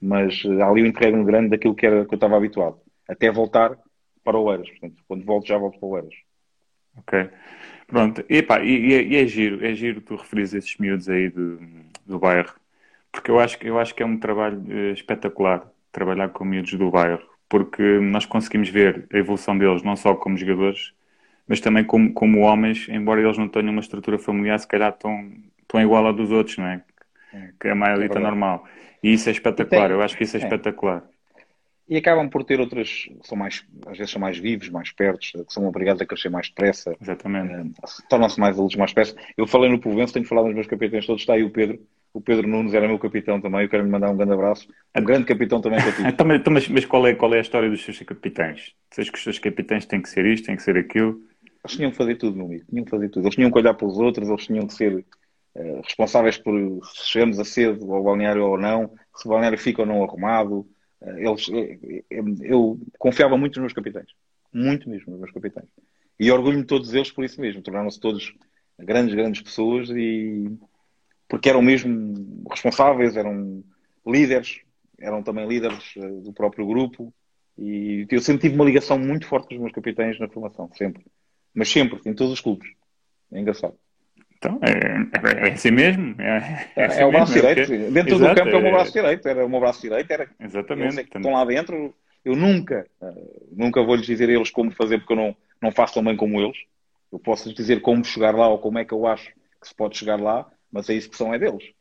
mas 0.00 0.42
há 0.60 0.68
ali 0.68 0.82
um 0.82 0.86
interregno 0.86 1.24
grande 1.24 1.50
daquilo 1.50 1.74
que, 1.74 1.86
era, 1.86 2.04
que 2.04 2.12
eu 2.12 2.16
estava 2.16 2.36
habituado. 2.36 2.80
Até 3.08 3.30
voltar 3.30 3.78
para 4.24 4.36
o 4.36 4.50
Eiras. 4.50 4.68
Portanto, 4.70 5.02
quando 5.06 5.24
volto, 5.24 5.46
já 5.46 5.56
volto 5.56 5.78
para 5.78 5.88
o 5.88 5.96
Eiras. 5.96 6.14
Ok. 6.98 7.30
Pronto. 7.86 8.24
E, 8.28 8.42
pá, 8.42 8.60
e, 8.62 9.08
e, 9.08 9.16
é 9.16 9.26
giro, 9.26 9.64
é 9.64 9.74
giro 9.74 10.00
tu 10.00 10.16
referires 10.16 10.54
esses 10.54 10.76
miúdos 10.76 11.08
aí 11.08 11.28
do, 11.28 11.60
do 12.04 12.18
bairro. 12.18 12.54
Porque 13.10 13.30
eu 13.30 13.38
acho, 13.38 13.58
eu 13.62 13.78
acho 13.78 13.94
que 13.94 14.02
é 14.02 14.06
um 14.06 14.18
trabalho 14.18 14.58
uh, 14.58 14.92
espetacular 14.92 15.70
trabalhar 15.92 16.30
com 16.30 16.44
miúdos 16.44 16.72
do 16.74 16.90
bairro. 16.90 17.22
Porque 17.48 17.82
nós 18.00 18.24
conseguimos 18.24 18.68
ver 18.70 19.06
a 19.12 19.18
evolução 19.18 19.56
deles 19.56 19.82
não 19.82 19.94
só 19.94 20.14
como 20.14 20.36
jogadores, 20.36 20.94
mas 21.46 21.60
também 21.60 21.84
como, 21.84 22.12
como 22.12 22.40
homens, 22.40 22.88
embora 22.88 23.20
eles 23.20 23.38
não 23.38 23.48
tenham 23.48 23.70
uma 23.70 23.80
estrutura 23.80 24.18
familiar, 24.18 24.58
se 24.58 24.68
calhar 24.68 24.90
estão, 24.90 25.30
estão 25.60 25.80
igual 25.80 26.06
à 26.06 26.12
dos 26.12 26.30
outros, 26.30 26.58
não 26.58 26.66
é? 26.66 26.82
Que 27.60 27.68
é 27.68 27.70
a 27.72 27.74
maioria 27.74 28.10
é 28.14 28.18
normal. 28.18 28.66
E 29.02 29.12
isso 29.12 29.28
é 29.28 29.32
espetacular, 29.32 29.88
tem, 29.88 29.96
eu 29.96 30.02
acho 30.02 30.16
que 30.16 30.24
isso 30.24 30.36
é, 30.36 30.40
é, 30.40 30.44
espetacular. 30.44 31.02
E 31.88 31.96
acabam 31.96 32.28
por 32.28 32.44
ter 32.44 32.60
outras, 32.60 33.08
são 33.22 33.36
mais, 33.36 33.66
às 33.86 33.98
vezes 33.98 34.12
são 34.12 34.20
mais 34.20 34.38
vivos, 34.38 34.68
mais 34.68 34.92
perto, 34.92 35.20
que 35.20 35.52
são 35.52 35.66
obrigados 35.66 36.00
a 36.00 36.06
crescer 36.06 36.30
mais 36.30 36.48
depressa. 36.48 36.96
Exatamente. 37.00 37.52
Uh, 37.52 37.72
Tornam-se 38.08 38.38
mais 38.38 38.56
adultos 38.56 38.76
mais 38.76 38.92
depressa. 38.92 39.16
Eu 39.36 39.46
falei 39.46 39.68
no 39.68 39.80
Provenço, 39.80 40.12
tenho 40.12 40.24
falado 40.24 40.46
nos 40.46 40.54
meus 40.54 40.66
capítulos 40.66 41.04
todos, 41.04 41.22
está 41.22 41.34
aí 41.34 41.42
o 41.42 41.50
Pedro, 41.50 41.80
O 42.14 42.20
Pedro 42.20 42.46
Nunes 42.46 42.72
era 42.72 42.86
meu 42.86 42.98
capitão 42.98 43.40
também, 43.40 43.62
eu 43.62 43.68
quero 43.68 43.82
lhe 43.82 43.90
mandar 43.90 44.10
um 44.10 44.16
grande 44.16 44.32
abraço. 44.32 44.68
Um 44.96 45.02
grande 45.02 45.24
capitão 45.24 45.60
também 45.60 45.80
que 45.80 45.88
eu 45.88 45.96
tive. 45.96 46.08
então, 46.08 46.52
mas, 46.52 46.68
mas 46.68 46.84
qual, 46.84 47.06
é, 47.06 47.14
qual 47.14 47.34
é 47.34 47.38
a 47.38 47.42
história 47.42 47.68
dos 47.68 47.82
seus 47.84 47.98
capitães? 48.00 48.74
Vocês 48.90 49.10
que 49.10 49.18
os 49.18 49.24
seus 49.24 49.38
capitães 49.38 49.84
têm 49.84 50.00
que 50.00 50.08
ser 50.08 50.24
isto, 50.24 50.46
têm 50.46 50.56
que 50.56 50.62
ser 50.62 50.76
aquilo? 50.78 51.20
Eles 51.64 51.76
tinham 51.76 51.90
que 51.90 51.96
fazer 51.96 52.16
tudo, 52.16 52.36
meu 52.36 52.46
amigo. 52.46 52.64
Tinham 52.68 52.84
que 52.84 52.90
fazer 52.90 53.08
tudo. 53.08 53.24
Eles 53.24 53.34
tinham 53.34 53.50
que 53.50 53.58
olhar 53.58 53.74
para 53.74 53.86
os 53.86 53.98
outros, 53.98 54.28
eles 54.28 54.46
tinham 54.46 54.66
que 54.66 54.74
ser 54.74 55.04
uh, 55.54 55.80
responsáveis 55.82 56.36
por 56.36 56.54
se 56.84 57.06
chegamos 57.08 57.38
a 57.38 57.44
cedo 57.44 57.92
ao 57.92 58.02
balneário 58.02 58.44
ou 58.44 58.58
não, 58.58 58.92
se 59.14 59.26
o 59.26 59.30
balneário 59.30 59.58
fica 59.58 59.82
ou 59.82 59.86
não 59.86 60.02
arrumado. 60.02 60.66
Uh, 61.00 61.18
eles, 61.18 61.48
eu, 62.10 62.24
eu 62.42 62.80
confiava 62.98 63.36
muito 63.36 63.56
nos 63.56 63.62
meus 63.62 63.72
capitães. 63.72 64.08
Muito 64.52 64.90
mesmo 64.90 65.12
nos 65.12 65.20
meus 65.20 65.32
capitães. 65.32 65.68
E 66.18 66.30
orgulho-me 66.30 66.62
de 66.62 66.68
todos 66.68 66.92
eles 66.94 67.10
por 67.10 67.24
isso 67.24 67.40
mesmo. 67.40 67.62
Tornaram-se 67.62 68.00
todos 68.00 68.34
grandes, 68.78 69.14
grandes 69.14 69.42
pessoas 69.42 69.88
e 69.90 70.50
porque 71.28 71.48
eram 71.48 71.62
mesmo 71.62 72.44
responsáveis, 72.50 73.16
eram 73.16 73.64
líderes, 74.06 74.60
eram 75.00 75.22
também 75.22 75.48
líderes 75.48 75.94
do 76.22 76.32
próprio 76.32 76.66
grupo. 76.66 77.12
E 77.56 78.06
eu 78.10 78.20
sempre 78.20 78.42
tive 78.42 78.54
uma 78.54 78.64
ligação 78.64 78.98
muito 78.98 79.26
forte 79.26 79.48
com 79.48 79.54
os 79.54 79.60
meus 79.60 79.72
capitães 79.72 80.18
na 80.18 80.28
formação, 80.28 80.70
sempre. 80.74 81.04
Mas 81.54 81.68
sempre, 81.68 82.00
em 82.06 82.14
todos 82.14 82.32
os 82.32 82.40
clubes. 82.40 82.70
É 83.32 83.40
engraçado. 83.40 83.74
Então, 84.36 84.58
é, 84.62 85.48
é 85.48 85.52
assim 85.52 85.70
mesmo. 85.70 86.20
É, 86.20 86.68
é, 86.74 86.84
assim 86.86 87.00
é 87.00 87.06
o 87.06 87.12
braço 87.12 87.32
direito. 87.32 87.68
Porque... 87.68 87.90
Dentro 87.90 88.14
Exato, 88.16 88.34
do 88.34 88.36
campo 88.36 88.56
é 88.56 88.58
o 88.58 88.62
meu 88.62 88.72
braço 88.72 88.92
direito. 88.92 89.28
Era 89.28 89.46
o 89.46 89.48
meu 89.48 89.60
braço 89.60 89.80
direito. 89.80 90.10
Era... 90.10 90.28
Exatamente. 90.40 90.94
Eles 90.94 91.06
estão 91.14 91.32
lá 91.32 91.44
dentro. 91.44 91.94
Eu 92.24 92.34
nunca, 92.34 92.86
uh, 93.00 93.48
nunca 93.52 93.82
vou 93.82 93.94
lhes 93.94 94.06
dizer 94.06 94.28
a 94.28 94.32
eles 94.32 94.50
como 94.50 94.70
fazer, 94.72 94.98
porque 94.98 95.12
eu 95.12 95.16
não, 95.16 95.36
não 95.60 95.70
faço 95.70 95.94
tão 95.94 96.04
bem 96.04 96.16
como 96.16 96.40
eles. 96.40 96.56
Eu 97.12 97.18
posso 97.18 97.48
lhes 97.48 97.56
dizer 97.56 97.80
como 97.82 98.04
chegar 98.04 98.34
lá 98.34 98.48
ou 98.48 98.58
como 98.58 98.78
é 98.78 98.84
que 98.84 98.92
eu 98.92 99.06
acho 99.06 99.28
que 99.60 99.68
se 99.68 99.74
pode 99.74 99.96
chegar 99.96 100.20
lá, 100.20 100.50
mas 100.72 100.88
a 100.88 100.94
execução 100.94 101.32
é 101.32 101.38
deles. 101.38 101.72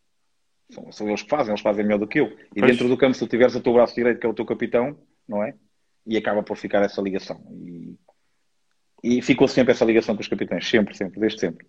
São, 0.70 0.92
são 0.92 1.08
eles 1.08 1.24
que 1.24 1.30
fazem, 1.30 1.52
eles 1.52 1.62
fazem 1.62 1.84
melhor 1.84 2.00
do 2.00 2.08
que 2.08 2.20
eu. 2.20 2.28
E 2.56 2.60
pois. 2.60 2.72
dentro 2.72 2.88
do 2.88 2.98
campo, 2.98 3.14
se 3.14 3.20
tu 3.20 3.28
tiveres 3.28 3.56
o 3.56 3.62
teu 3.62 3.74
braço 3.74 3.96
direito, 3.96 4.20
que 4.20 4.26
é 4.26 4.30
o 4.30 4.34
teu 4.34 4.46
capitão, 4.46 4.98
não 5.28 5.44
é? 5.44 5.54
E 6.06 6.18
acaba 6.18 6.42
por 6.44 6.58
ficar 6.58 6.82
essa 6.84 7.02
ligação. 7.02 7.42
E 7.52 7.96
e 9.04 9.22
ficou 9.22 9.47
sempre 9.47 9.72
essa 9.72 9.86
ligação 9.86 10.16
com 10.16 10.22
os 10.22 10.28
capitães, 10.28 10.68
sempre, 10.68 10.95
sempre, 10.95 11.20
desde 11.20 11.39
sempre. 11.39 11.66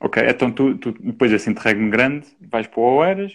Ok, 0.00 0.22
então 0.28 0.50
tu, 0.50 0.76
tu 0.76 0.92
depois 0.92 1.32
assim 1.32 1.52
de 1.52 1.60
regno 1.60 1.90
grande, 1.90 2.26
vais 2.40 2.66
para 2.66 2.80
o 2.80 2.96
Oeiras. 2.96 3.32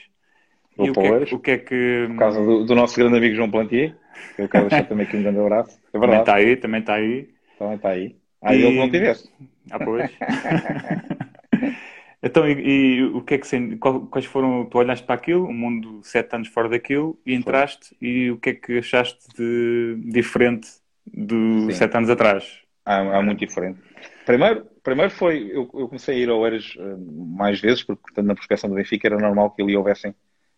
Vou 0.77 0.87
e 0.87 0.93
para 0.93 1.01
o, 1.01 1.03
que 1.03 1.09
é, 1.09 1.35
o 1.35 1.39
que 1.39 1.51
é 1.51 1.57
que. 1.57 2.05
Por 2.09 2.17
causa 2.17 2.43
do, 2.43 2.65
do, 2.65 2.75
nosso 2.75 2.95
grande 2.95 3.17
amigo 3.17 3.35
João 3.35 3.49
Plantier, 3.49 3.95
que 4.35 4.43
eu 4.43 4.49
quero 4.49 4.69
deixar 4.69 4.87
também 4.87 5.05
aqui 5.05 5.17
um 5.17 5.23
grande 5.23 5.39
abraço. 5.39 5.79
É. 5.93 5.99
Também 5.99 6.19
está 6.19 6.35
aí, 6.35 6.55
também 6.55 6.79
está 6.79 6.93
aí. 6.93 7.29
Também 7.59 7.75
está 7.75 7.89
aí. 7.89 8.15
Ah, 8.41 8.55
e... 8.55 8.63
ele 8.63 8.79
não 8.79 8.89
tivesse. 8.89 9.29
Ah, 9.69 9.79
pois. 9.79 10.09
então, 12.23 12.47
e, 12.47 12.53
e, 12.53 13.03
o 13.03 13.21
que 13.21 13.35
é 13.35 13.37
que 13.37 13.77
quais 14.09 14.25
foram, 14.25 14.65
tu 14.65 14.77
olhaste 14.77 15.05
para 15.05 15.15
aquilo, 15.15 15.47
um 15.47 15.53
mundo 15.53 15.99
sete 16.01 16.35
anos 16.35 16.47
fora 16.47 16.69
daquilo, 16.69 17.19
e 17.25 17.35
entraste, 17.35 17.89
Foi. 17.89 18.07
e 18.07 18.31
o 18.31 18.37
que 18.37 18.51
é 18.51 18.53
que 18.53 18.77
achaste 18.79 19.27
de 19.37 19.97
diferente 20.05 20.69
dos 21.05 21.75
sete 21.75 21.97
anos 21.97 22.09
atrás? 22.09 22.60
Há, 22.85 23.17
há 23.17 23.21
muito 23.21 23.39
diferente. 23.39 23.79
Primeiro, 24.25 24.65
primeiro 24.83 25.11
foi, 25.11 25.49
eu, 25.51 25.69
eu 25.73 25.87
comecei 25.87 26.15
a 26.15 26.19
ir 26.19 26.29
ao 26.29 26.45
Eiras 26.45 26.75
uh, 26.75 26.97
mais 27.35 27.59
vezes, 27.59 27.83
porque 27.83 28.01
portanto, 28.01 28.25
na 28.25 28.35
prospecção 28.35 28.69
do 28.69 28.75
Benfica 28.75 29.07
era 29.07 29.17
normal 29.17 29.51
que 29.51 29.61
ali 29.61 29.75
houvessem, 29.75 30.15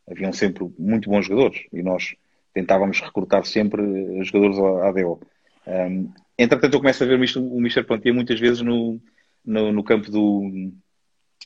haviam 0.10 0.34
sempre 0.34 0.70
muito 0.78 1.10
bons 1.10 1.26
jogadores 1.26 1.66
e 1.72 1.82
nós 1.82 2.16
tentávamos 2.54 3.02
recrutar 3.02 3.46
sempre 3.46 3.82
eh, 3.82 4.24
jogadores 4.24 4.60
à 4.60 4.90
ADO. 4.90 5.20
Um, 5.66 6.12
entretanto, 6.38 6.74
eu 6.74 6.80
começo 6.80 7.04
a 7.04 7.08
ver 7.08 7.16
o 7.16 7.60
Mister 7.60 7.86
Plantia 7.86 8.14
muitas 8.14 8.40
vezes 8.40 8.62
no, 8.62 9.02
no, 9.44 9.72
no 9.72 9.84
campo 9.84 10.12
do, 10.12 10.72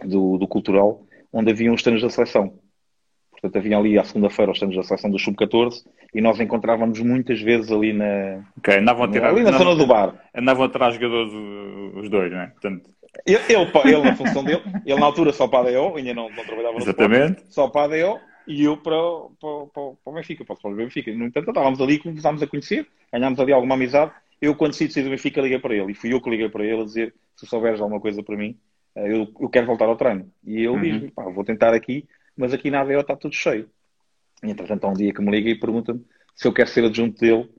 do, 0.03 0.37
do, 0.37 0.47
cultural, 0.47 1.05
onde 1.31 1.51
havia 1.51 1.71
uns 1.71 1.81
treinos 1.81 2.03
da 2.03 2.09
seleção. 2.09 2.59
Portanto, 3.39 3.57
havia 3.57 3.77
ali 3.77 3.99
à 3.99 4.03
segunda-feira 4.03 4.51
os 4.51 4.57
treinos 4.57 4.75
da 4.75 4.83
seleção 4.83 5.11
do 5.11 5.19
Sub-14 5.19 5.83
e 6.13 6.21
nós 6.21 6.39
encontrávamos 6.39 6.99
muitas 7.01 7.39
vezes 7.39 7.71
ali 7.71 7.93
na. 7.93 8.43
Ok, 8.57 8.77
andavam 8.77 9.03
a 9.03 9.11
tirar. 9.11 9.29
Ali 9.29 9.43
na 9.43 9.51
zona 9.51 9.75
do 9.75 9.85
bar. 9.85 10.15
Andavam 10.35 10.65
a 10.65 10.69
tirar 10.69 10.91
jogadores 10.91 11.31
os 11.95 12.09
dois, 12.09 12.31
não 12.31 12.41
é? 12.41 12.47
Portanto... 12.47 12.89
Ele, 13.25 13.39
ele, 13.49 13.93
ele, 13.95 14.01
na 14.03 14.15
função 14.15 14.43
dele, 14.43 14.61
ele 14.85 14.99
na 14.99 15.05
altura 15.05 15.33
só 15.33 15.47
para 15.47 15.69
a 15.69 15.71
ADO, 15.71 15.97
ainda 15.97 16.13
não, 16.13 16.29
não 16.29 16.43
trabalhava 16.43 16.73
no 16.75 16.83
Exatamente. 16.83 17.39
Sport, 17.39 17.51
só 17.51 17.67
para 17.67 17.81
a 17.81 17.85
ADO 17.85 18.19
e 18.47 18.63
eu 18.63 18.77
para, 18.77 18.95
para, 19.39 19.65
para, 19.73 19.91
para 20.03 20.11
o 20.11 20.13
Benfica, 20.13 20.45
para 20.45 20.55
o 20.63 20.75
Benfica. 20.75 21.13
No 21.13 21.25
entanto, 21.25 21.49
estávamos 21.49 21.81
ali, 21.81 21.99
começámos 21.99 22.41
a 22.41 22.47
conhecer, 22.47 22.87
ganhámos 23.11 23.39
ali 23.39 23.51
alguma 23.51 23.75
amizade. 23.75 24.11
Eu, 24.41 24.55
quando 24.55 24.73
sair 24.73 25.03
do 25.03 25.09
Benfica, 25.09 25.41
liguei 25.41 25.59
para 25.59 25.75
ele 25.75 25.91
e 25.91 25.95
fui 25.95 26.13
eu 26.13 26.21
que 26.21 26.29
liguei 26.29 26.47
para 26.47 26.63
ele 26.63 26.81
a 26.81 26.85
dizer: 26.85 27.13
se 27.35 27.45
souberes 27.45 27.81
alguma 27.81 27.99
coisa 27.99 28.23
para 28.23 28.37
mim, 28.37 28.57
eh, 28.95 29.11
eu, 29.11 29.27
eu 29.39 29.49
quero 29.49 29.65
voltar 29.65 29.85
ao 29.85 29.97
treino. 29.97 30.31
E 30.45 30.57
ele 30.57 30.67
uhum. 30.69 30.81
diz-me: 30.81 31.13
vou 31.33 31.43
tentar 31.43 31.73
aqui, 31.73 32.05
mas 32.37 32.53
aqui 32.53 32.69
na 32.69 32.81
ADO 32.81 32.99
está 32.99 33.15
tudo 33.15 33.35
cheio. 33.35 33.69
E 34.43 34.49
entretanto, 34.49 34.85
há 34.85 34.89
um 34.89 34.93
dia 34.93 35.13
que 35.13 35.21
me 35.21 35.31
liga 35.31 35.49
e 35.49 35.59
pergunta-me 35.59 36.05
se 36.35 36.47
eu 36.47 36.53
quero 36.53 36.69
ser 36.69 36.85
adjunto 36.85 37.19
dele 37.19 37.49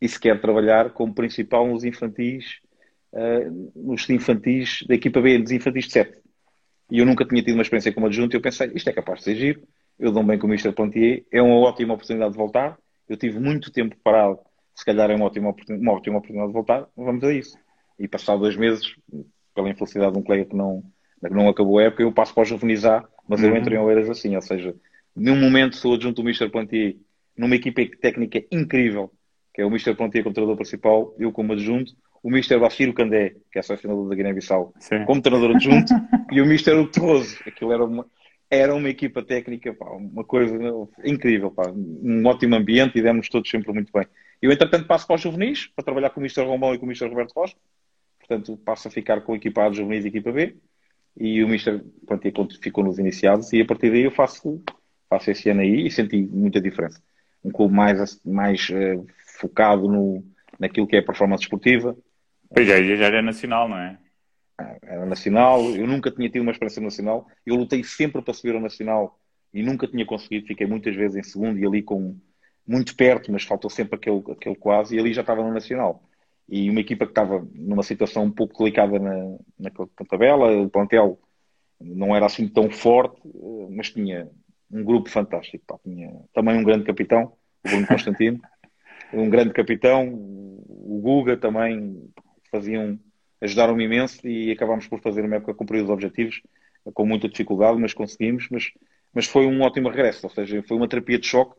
e 0.00 0.08
se 0.08 0.18
quer 0.18 0.40
trabalhar 0.40 0.90
como 0.92 1.14
principal 1.14 1.66
nos 1.66 1.84
infantis, 1.84 2.58
uh, 3.12 3.70
nos 3.74 4.08
infantis 4.10 4.84
da 4.88 4.94
equipa 4.94 5.20
B, 5.20 5.38
dos 5.38 5.52
infantis 5.52 5.86
de 5.86 5.92
7. 5.92 6.22
E 6.90 6.98
eu 6.98 7.06
nunca 7.06 7.24
tinha 7.24 7.42
tido 7.42 7.54
uma 7.54 7.62
experiência 7.62 7.92
como 7.92 8.06
adjunto 8.06 8.34
e 8.34 8.36
eu 8.36 8.40
pensei, 8.40 8.70
isto 8.74 8.90
é 8.90 8.92
capaz 8.92 9.20
de 9.20 9.24
ser 9.24 9.36
giro, 9.36 9.62
eu 9.98 10.12
dou 10.12 10.22
bem 10.22 10.38
com 10.38 10.46
o 10.46 10.50
Mr. 10.50 10.72
Plantier, 10.72 11.24
é 11.32 11.40
uma 11.40 11.56
ótima 11.56 11.94
oportunidade 11.94 12.32
de 12.32 12.36
voltar, 12.36 12.78
eu 13.08 13.16
tive 13.16 13.38
muito 13.38 13.72
tempo 13.72 13.96
parado, 14.02 14.38
se 14.74 14.84
calhar 14.84 15.10
é 15.10 15.14
uma 15.14 15.26
ótima, 15.26 15.54
uma 15.70 15.92
ótima 15.92 16.18
oportunidade 16.18 16.48
de 16.48 16.54
voltar, 16.54 16.86
vamos 16.96 17.24
a 17.24 17.32
isso. 17.32 17.56
E 17.98 18.06
passado 18.06 18.40
dois 18.40 18.56
meses, 18.56 18.94
pela 19.54 19.70
infelicidade 19.70 20.12
de 20.12 20.18
um 20.18 20.22
colega 20.22 20.44
que 20.44 20.54
não, 20.54 20.82
que 21.20 21.32
não 21.32 21.48
acabou 21.48 21.78
a 21.78 21.84
época, 21.84 22.02
eu 22.02 22.12
passo 22.12 22.34
para 22.34 22.42
o 22.42 22.44
juvenizar, 22.44 23.08
mas 23.28 23.40
uhum. 23.40 23.48
eu 23.48 23.56
entro 23.56 23.74
em 23.74 23.78
Oeiras 23.78 24.08
assim, 24.08 24.34
ou 24.34 24.42
seja, 24.42 24.74
num 25.14 25.36
momento 25.36 25.76
sou 25.76 25.94
adjunto 25.94 26.22
do 26.22 26.28
Mr. 26.28 26.48
Plantier, 26.50 26.96
numa 27.36 27.54
equipa 27.54 27.82
técnica 28.00 28.42
incrível, 28.50 29.10
que 29.54 29.62
é 29.62 29.64
o 29.64 29.68
Mr. 29.68 29.94
Plantier 29.94 30.22
como 30.22 30.34
treinador 30.34 30.56
principal, 30.56 31.14
eu 31.18 31.32
como 31.32 31.52
adjunto, 31.52 31.92
o 32.22 32.28
Mr. 32.28 32.58
Bashir 32.58 32.92
Candé, 32.92 33.36
que 33.52 33.58
é 33.58 33.62
selecionador 33.62 34.08
da 34.08 34.14
Guiné-Bissau, 34.14 34.74
como 35.06 35.22
treinador 35.22 35.56
adjunto, 35.56 35.92
e 36.32 36.40
o 36.40 36.44
Mr. 36.44 36.86
Terroso. 36.88 37.38
Aquilo 37.46 37.72
era 37.72 37.84
uma, 37.84 38.06
era 38.50 38.74
uma 38.74 38.88
equipa 38.88 39.22
técnica, 39.22 39.72
pá, 39.72 39.86
uma 39.90 40.24
coisa 40.24 40.56
incrível, 41.04 41.50
pá, 41.50 41.70
um 41.70 42.26
ótimo 42.26 42.54
ambiente 42.54 42.98
e 42.98 43.02
demos 43.02 43.28
todos 43.28 43.50
sempre 43.50 43.72
muito 43.72 43.92
bem. 43.92 44.06
Eu, 44.40 44.52
entretanto, 44.52 44.86
passo 44.86 45.06
para 45.06 45.16
os 45.16 45.22
juvenis, 45.22 45.68
para 45.74 45.84
trabalhar 45.84 46.10
com 46.10 46.20
o 46.20 46.22
Mr. 46.22 46.42
Romão 46.42 46.74
e 46.74 46.78
com 46.78 46.84
o 46.84 46.88
Mr. 46.88 47.08
Roberto 47.08 47.32
Rocha, 47.34 47.56
portanto, 48.18 48.56
passo 48.64 48.88
a 48.88 48.90
ficar 48.90 49.20
com 49.22 49.32
a 49.32 49.36
equipa 49.36 49.64
A 49.64 49.70
de 49.70 49.76
juvenis 49.76 50.04
e 50.04 50.08
a 50.08 50.10
equipa 50.10 50.32
B, 50.32 50.56
e 51.16 51.42
o 51.42 51.48
Mr. 51.48 51.80
Plantier 52.06 52.32
ficou 52.60 52.84
nos 52.84 52.98
iniciados, 52.98 53.52
e 53.52 53.60
a 53.60 53.64
partir 53.64 53.90
daí 53.90 54.02
eu 54.02 54.10
faço 54.10 54.62
faço 55.08 55.30
esse 55.30 55.48
ano 55.48 55.60
aí 55.60 55.86
e 55.86 55.90
senti 55.90 56.22
muita 56.22 56.60
diferença. 56.60 57.00
Um 57.44 57.50
clube 57.50 57.74
mais, 57.74 58.20
mais 58.24 58.68
uh, 58.70 59.06
focado 59.38 59.88
no, 59.88 60.24
naquilo 60.58 60.86
que 60.86 60.96
é 60.96 60.98
a 60.98 61.04
performance 61.04 61.44
esportiva. 61.44 61.96
Pois 62.52 62.68
é, 62.68 62.96
já 62.96 63.06
era 63.06 63.22
nacional, 63.22 63.68
não 63.68 63.78
é? 63.78 63.98
Ah, 64.58 64.76
era 64.82 65.06
nacional, 65.06 65.62
eu 65.70 65.86
nunca 65.86 66.10
tinha 66.10 66.28
tido 66.28 66.42
uma 66.42 66.50
experiência 66.50 66.82
nacional. 66.82 67.26
Eu 67.44 67.56
lutei 67.56 67.84
sempre 67.84 68.22
para 68.22 68.34
subir 68.34 68.54
ao 68.54 68.60
nacional 68.60 69.18
e 69.52 69.62
nunca 69.62 69.86
tinha 69.86 70.04
conseguido. 70.04 70.46
Fiquei 70.46 70.66
muitas 70.66 70.94
vezes 70.94 71.16
em 71.16 71.22
segundo 71.22 71.58
e 71.58 71.66
ali 71.66 71.82
com 71.82 72.16
muito 72.66 72.96
perto, 72.96 73.30
mas 73.30 73.44
faltou 73.44 73.70
sempre 73.70 73.96
aquele, 73.96 74.22
aquele 74.30 74.56
quase. 74.56 74.96
E 74.96 74.98
ali 74.98 75.12
já 75.12 75.20
estava 75.20 75.42
no 75.42 75.52
nacional. 75.52 76.05
E 76.48 76.70
uma 76.70 76.80
equipa 76.80 77.04
que 77.04 77.10
estava 77.10 77.46
numa 77.54 77.82
situação 77.82 78.24
um 78.24 78.30
pouco 78.30 78.58
delicada 78.58 78.98
na, 78.98 79.36
na 79.58 79.70
tabela, 80.08 80.62
o 80.62 80.70
plantel 80.70 81.18
não 81.80 82.14
era 82.14 82.26
assim 82.26 82.48
tão 82.48 82.70
forte, 82.70 83.20
eh, 83.26 83.66
mas 83.70 83.90
tinha 83.90 84.30
um 84.70 84.84
grupo 84.84 85.10
fantástico. 85.10 85.64
Pá. 85.66 85.78
Tinha 85.82 86.12
também 86.32 86.56
um 86.56 86.64
grande 86.64 86.84
capitão, 86.84 87.32
o 87.64 87.68
Bruno 87.68 87.86
Constantino, 87.86 88.40
um 89.12 89.28
grande 89.28 89.52
capitão, 89.52 90.08
o 90.08 91.00
Guga 91.02 91.36
também 91.36 92.10
faziam, 92.50 92.98
ajudaram-me 93.40 93.84
imenso 93.84 94.26
e 94.26 94.50
acabámos 94.52 94.86
por 94.86 95.00
fazer 95.00 95.24
uma 95.24 95.36
época 95.36 95.54
cumprir 95.54 95.82
os 95.82 95.90
objetivos 95.90 96.42
com 96.94 97.04
muita 97.04 97.28
dificuldade, 97.28 97.78
mas 97.78 97.92
conseguimos. 97.92 98.48
Mas, 98.50 98.70
mas 99.12 99.26
foi 99.26 99.46
um 99.46 99.60
ótimo 99.62 99.88
regresso, 99.88 100.26
ou 100.26 100.30
seja, 100.30 100.62
foi 100.62 100.76
uma 100.76 100.88
terapia 100.88 101.18
de 101.18 101.26
choque, 101.26 101.56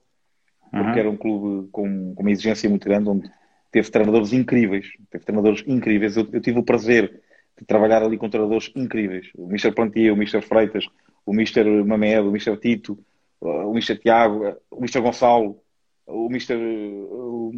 porque 0.71 0.91
uhum. 0.91 0.97
era 0.97 1.09
um 1.09 1.17
clube 1.17 1.69
com, 1.71 2.13
com, 2.15 2.21
uma 2.21 2.31
exigência 2.31 2.69
muito 2.69 2.85
grande, 2.85 3.09
onde 3.09 3.29
teve 3.71 3.89
treinadores 3.89 4.33
incríveis, 4.33 4.87
teve 5.09 5.23
treinadores 5.23 5.63
incríveis. 5.67 6.17
Eu, 6.17 6.27
eu 6.31 6.41
tive 6.41 6.59
o 6.59 6.63
prazer 6.63 7.21
de 7.57 7.65
trabalhar 7.65 8.03
ali 8.03 8.17
com 8.17 8.29
treinadores 8.29 8.71
incríveis, 8.75 9.29
o 9.35 9.47
Mr. 9.47 9.71
Plantia, 9.71 10.13
o 10.13 10.15
Mr. 10.15 10.41
Freitas, 10.41 10.85
o 11.25 11.33
Mr. 11.33 11.63
Mamed, 11.83 12.27
o 12.27 12.29
Mr. 12.29 12.57
Tito, 12.57 12.97
o 13.39 13.71
Mr. 13.71 13.97
Tiago, 13.97 14.55
o 14.71 14.77
Mr. 14.77 15.01
Gonçalo, 15.01 15.61
o 16.05 16.27
Mr. 16.27 16.55
O, 16.55 17.51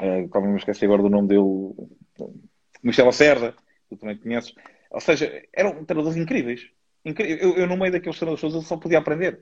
uh, 0.00 0.40
me 0.40 0.56
esqueci 0.56 0.84
agora 0.84 1.02
do 1.02 1.10
nome 1.10 1.28
dele, 1.28 1.40
o 1.40 1.90
Mr. 2.84 3.02
Lacerda, 3.02 3.54
tu 3.88 3.96
também 3.96 4.16
conheces. 4.16 4.54
Ou 4.90 5.00
seja, 5.00 5.42
eram 5.52 5.84
treinadores 5.84 6.16
incríveis. 6.16 6.68
Eu, 7.04 7.56
eu, 7.56 7.66
no 7.66 7.76
meio 7.76 7.92
daqueles 7.92 8.18
treinadores 8.18 8.54
eu 8.54 8.62
só 8.62 8.76
podia 8.76 8.98
aprender. 8.98 9.40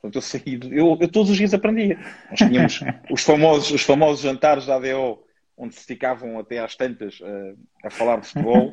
Portanto, 0.00 0.16
eu, 0.16 0.22
saí, 0.22 0.60
eu, 0.70 0.98
eu 1.00 1.08
todos 1.08 1.30
os 1.30 1.36
dias 1.36 1.52
aprendia. 1.52 1.98
Nós 2.30 2.38
tínhamos 2.38 2.80
os 3.10 3.22
famosos, 3.22 3.70
os 3.70 3.82
famosos 3.82 4.22
jantares 4.22 4.66
da 4.66 4.76
ADO, 4.76 5.22
onde 5.56 5.74
se 5.74 5.84
ficavam 5.84 6.38
até 6.38 6.60
às 6.60 6.76
tantas 6.76 7.18
uh, 7.20 7.58
a 7.84 7.90
falar 7.90 8.20
de 8.20 8.28
futebol 8.28 8.70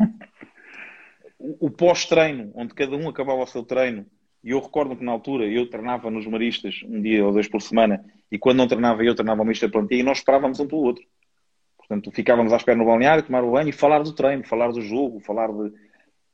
o, 1.39 1.69
pós-treino, 1.69 2.51
onde 2.55 2.73
cada 2.73 2.95
um 2.95 3.07
acabava 3.07 3.43
o 3.43 3.47
seu 3.47 3.63
treino 3.63 4.05
E 4.43 4.51
eu 4.51 4.59
recordo 4.59 4.95
que 4.95 5.03
na 5.03 5.11
altura 5.11 5.45
eu 5.45 5.69
treinava 5.69 6.09
nos 6.09 6.26
Maristas 6.26 6.82
um 6.86 7.01
dia 7.01 7.26
ou 7.26 7.34
dois 7.34 7.47
por 7.47 7.61
semana 7.61 8.03
e 8.32 8.38
quando 8.38 8.57
não 8.57 8.67
treinava 8.67 9.03
eu, 9.03 9.15
treinava 9.15 9.41
o 9.41 9.45
Mister 9.45 9.69
Plantia 9.69 9.99
e 9.99 10.03
nós 10.03 10.19
esperávamos 10.19 10.59
um 10.59 10.67
pelo 10.67 10.82
outro. 10.82 11.03
Portanto, 11.78 12.11
ficávamos 12.11 12.51
à 12.51 12.57
espera 12.57 12.78
no 12.78 12.86
balneário, 12.86 13.23
tomar 13.23 13.43
o 13.43 13.51
banho 13.51 13.69
e 13.69 13.71
falar 13.71 14.01
do 14.01 14.13
treino, 14.13 14.43
falar 14.43 14.71
do 14.71 14.82
jogo, 14.82 15.19
falar 15.19 15.47
de. 15.47 15.71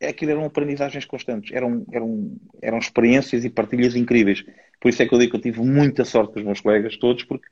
É, 0.01 0.09
aquilo 0.09 0.31
eram 0.31 0.45
aprendizagens 0.45 1.05
constantes, 1.05 1.53
eram, 1.53 1.85
eram, 1.91 2.31
eram 2.61 2.77
experiências 2.77 3.45
e 3.45 3.49
partilhas 3.49 3.95
incríveis. 3.95 4.43
Por 4.79 4.89
isso 4.89 5.01
é 5.01 5.07
que 5.07 5.13
eu 5.13 5.19
digo 5.19 5.31
que 5.31 5.37
eu 5.37 5.41
tive 5.41 5.61
muita 5.61 6.03
sorte 6.03 6.33
com 6.33 6.39
os 6.39 6.45
meus 6.45 6.61
colegas, 6.61 6.97
todos, 6.97 7.23
porque. 7.23 7.47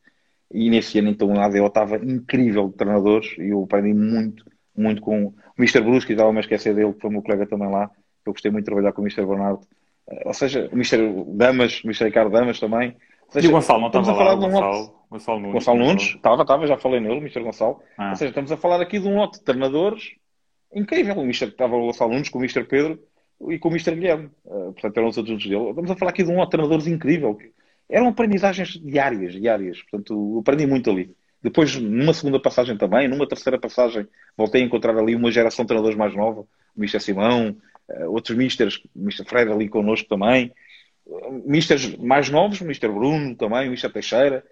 E 0.51 0.67
nesse 0.67 0.97
ano, 0.97 1.09
então, 1.09 1.31
o 1.31 1.39
ADO 1.39 1.63
estava 1.63 1.97
incrível 1.97 2.69
de 2.69 2.75
treinadores 2.75 3.37
e 3.37 3.49
eu 3.49 3.63
aprendi 3.63 3.93
muito, 3.93 4.43
muito 4.75 4.99
com 4.99 5.25
o 5.25 5.35
Mr. 5.59 5.79
Brusque, 5.81 6.13
estava-me 6.13 6.39
a 6.39 6.41
esquecer 6.41 6.73
dele, 6.73 6.91
que 6.93 7.01
foi 7.01 7.11
o 7.11 7.13
meu 7.13 7.21
colega 7.21 7.45
também 7.45 7.69
lá. 7.69 7.91
Eu 8.25 8.33
gostei 8.33 8.49
muito 8.49 8.63
de 8.63 8.71
trabalhar 8.71 8.91
com 8.91 9.03
o 9.03 9.05
Mr. 9.05 9.27
Bernardo 9.27 9.61
ou 10.25 10.33
seja, 10.33 10.69
o 10.71 10.75
Mr. 10.75 10.97
Damas, 11.27 11.83
o 11.83 11.87
Mr. 11.87 12.05
Ricardo 12.05 12.31
Damas 12.31 12.59
também. 12.59 12.95
Seja, 13.29 13.47
e 13.47 13.49
o 13.49 13.53
Gonçalo 13.53 13.81
não 13.81 13.87
estava 13.87 14.11
lá, 14.11 14.33
o 14.33 14.37
Gonçalo, 14.37 14.95
Gonçalo 15.11 15.39
Nunes. 15.39 15.53
Gonçalo 15.53 15.79
Nunes, 15.79 16.03
estava, 16.03 16.41
estava, 16.41 16.67
já 16.67 16.77
falei 16.77 16.99
nele, 16.99 17.15
o 17.15 17.21
Mr. 17.21 17.41
Gonçalo. 17.41 17.79
Ah. 17.97 18.09
Ou 18.09 18.15
seja, 18.15 18.29
estamos 18.29 18.51
a 18.51 18.57
falar 18.57 18.81
aqui 18.81 18.99
de 18.99 19.07
um 19.07 19.17
lote 19.17 19.37
de 19.37 19.45
treinadores 19.45 20.15
incrível. 20.73 21.15
O 21.17 21.23
Mr. 21.23 21.45
estava 21.45 21.75
o 21.75 21.87
Gonçalo 21.87 22.11
Nunes 22.11 22.29
com 22.29 22.39
o 22.39 22.41
Mr. 22.41 22.63
Pedro 22.63 22.99
e 23.49 23.57
com 23.57 23.69
o 23.69 23.71
Mr. 23.71 23.95
Guilherme. 23.95 24.29
Uh, 24.45 24.73
portanto, 24.73 24.97
eram 24.97 25.07
os 25.07 25.17
adultos 25.17 25.45
dele. 25.47 25.69
Estamos 25.69 25.91
a 25.91 25.95
falar 25.95 26.11
aqui 26.11 26.23
de 26.23 26.31
um 26.31 26.45
treinadores 26.45 26.87
incrível. 26.87 27.37
Eram 27.89 28.07
aprendizagens 28.07 28.69
diárias, 28.69 29.33
diárias. 29.33 29.81
Portanto, 29.83 30.39
aprendi 30.39 30.67
muito 30.67 30.89
ali. 30.89 31.15
Depois, 31.41 31.75
numa 31.75 32.13
segunda 32.13 32.39
passagem 32.39 32.77
também, 32.77 33.07
numa 33.07 33.27
terceira 33.27 33.57
passagem, 33.57 34.07
voltei 34.37 34.61
a 34.61 34.65
encontrar 34.65 34.97
ali 34.97 35.15
uma 35.15 35.31
geração 35.31 35.63
de 35.63 35.67
treinadores 35.67 35.97
mais 35.97 36.13
nova. 36.13 36.41
O 36.41 36.47
Mr. 36.79 36.99
Simão, 36.99 37.55
uh, 37.89 38.11
outros 38.11 38.37
misters, 38.37 38.81
o 38.95 39.01
Mr. 39.01 39.25
Fred 39.25 39.51
ali 39.51 39.69
connosco 39.69 40.09
também, 40.09 40.51
uh, 41.05 41.43
misters 41.45 41.95
mais 41.97 42.29
novos, 42.29 42.59
o 42.59 42.65
Mr. 42.65 42.89
Bruno 42.89 43.35
também, 43.35 43.69
o 43.69 43.71
Mr. 43.71 43.89
Teixeira, 43.89 44.43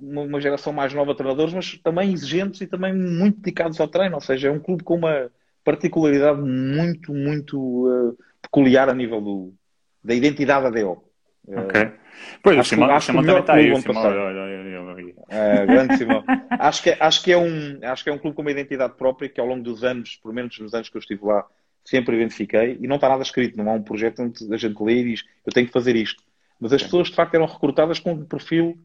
uma, 0.00 0.40
geração 0.40 0.72
mais 0.72 0.94
nova 0.94 1.12
de 1.12 1.18
treinadores, 1.18 1.52
mas 1.52 1.78
também 1.78 2.12
exigentes 2.12 2.60
e 2.60 2.66
também 2.66 2.94
muito 2.94 3.40
dedicados 3.40 3.78
ao 3.80 3.88
treino, 3.88 4.14
ou 4.14 4.20
seja, 4.20 4.48
é 4.48 4.50
um 4.50 4.58
clube 4.58 4.82
com 4.82 4.96
uma 4.96 5.30
particularidade 5.64 6.40
muito, 6.40 7.12
muito 7.12 7.58
uh, 7.58 8.16
peculiar 8.42 8.88
a 8.88 8.94
nível 8.94 9.20
do, 9.20 9.54
da 10.02 10.14
identidade 10.14 10.64
da 10.64 10.80
DO. 10.80 11.04
Ok. 11.48 11.92
Pois, 12.42 12.58
acho 12.58 12.66
o 12.66 12.70
Simão, 12.70 12.90
acho 12.90 13.06
Simão 13.06 13.24
também 13.24 13.40
está 13.40 13.54
aí. 13.54 13.72
O 13.72 13.80
Simão, 13.80 14.02
olha, 14.02 14.20
olha, 14.20 14.40
olha, 15.28 15.66
grande 15.66 15.96
Simão. 15.96 16.24
acho, 16.50 16.82
que, 16.82 16.96
acho, 16.98 17.22
que 17.22 17.32
é 17.32 17.38
um, 17.38 17.78
acho 17.82 18.04
que 18.04 18.10
é 18.10 18.12
um 18.12 18.18
clube 18.18 18.36
com 18.36 18.42
uma 18.42 18.50
identidade 18.50 18.94
própria 18.94 19.28
que 19.28 19.40
ao 19.40 19.46
longo 19.46 19.62
dos 19.62 19.84
anos, 19.84 20.16
pelo 20.16 20.34
menos 20.34 20.58
nos 20.58 20.74
anos 20.74 20.88
que 20.88 20.96
eu 20.96 21.00
estive 21.00 21.24
lá, 21.24 21.46
sempre 21.84 22.16
identifiquei, 22.16 22.78
e 22.80 22.86
não 22.86 22.96
está 22.96 23.08
nada 23.08 23.22
escrito, 23.22 23.56
não 23.56 23.70
há 23.70 23.74
um 23.74 23.82
projeto 23.82 24.22
onde 24.22 24.52
a 24.52 24.56
gente 24.56 24.82
lê 24.82 25.00
e 25.00 25.04
diz 25.04 25.24
eu 25.46 25.52
tenho 25.52 25.66
que 25.66 25.72
fazer 25.72 25.96
isto. 25.96 26.22
Mas 26.60 26.72
as 26.72 26.82
pessoas 26.82 27.08
de 27.08 27.14
facto 27.14 27.34
eram 27.34 27.46
recrutadas 27.46 27.98
com 27.98 28.12
um 28.12 28.24
perfil 28.24 28.78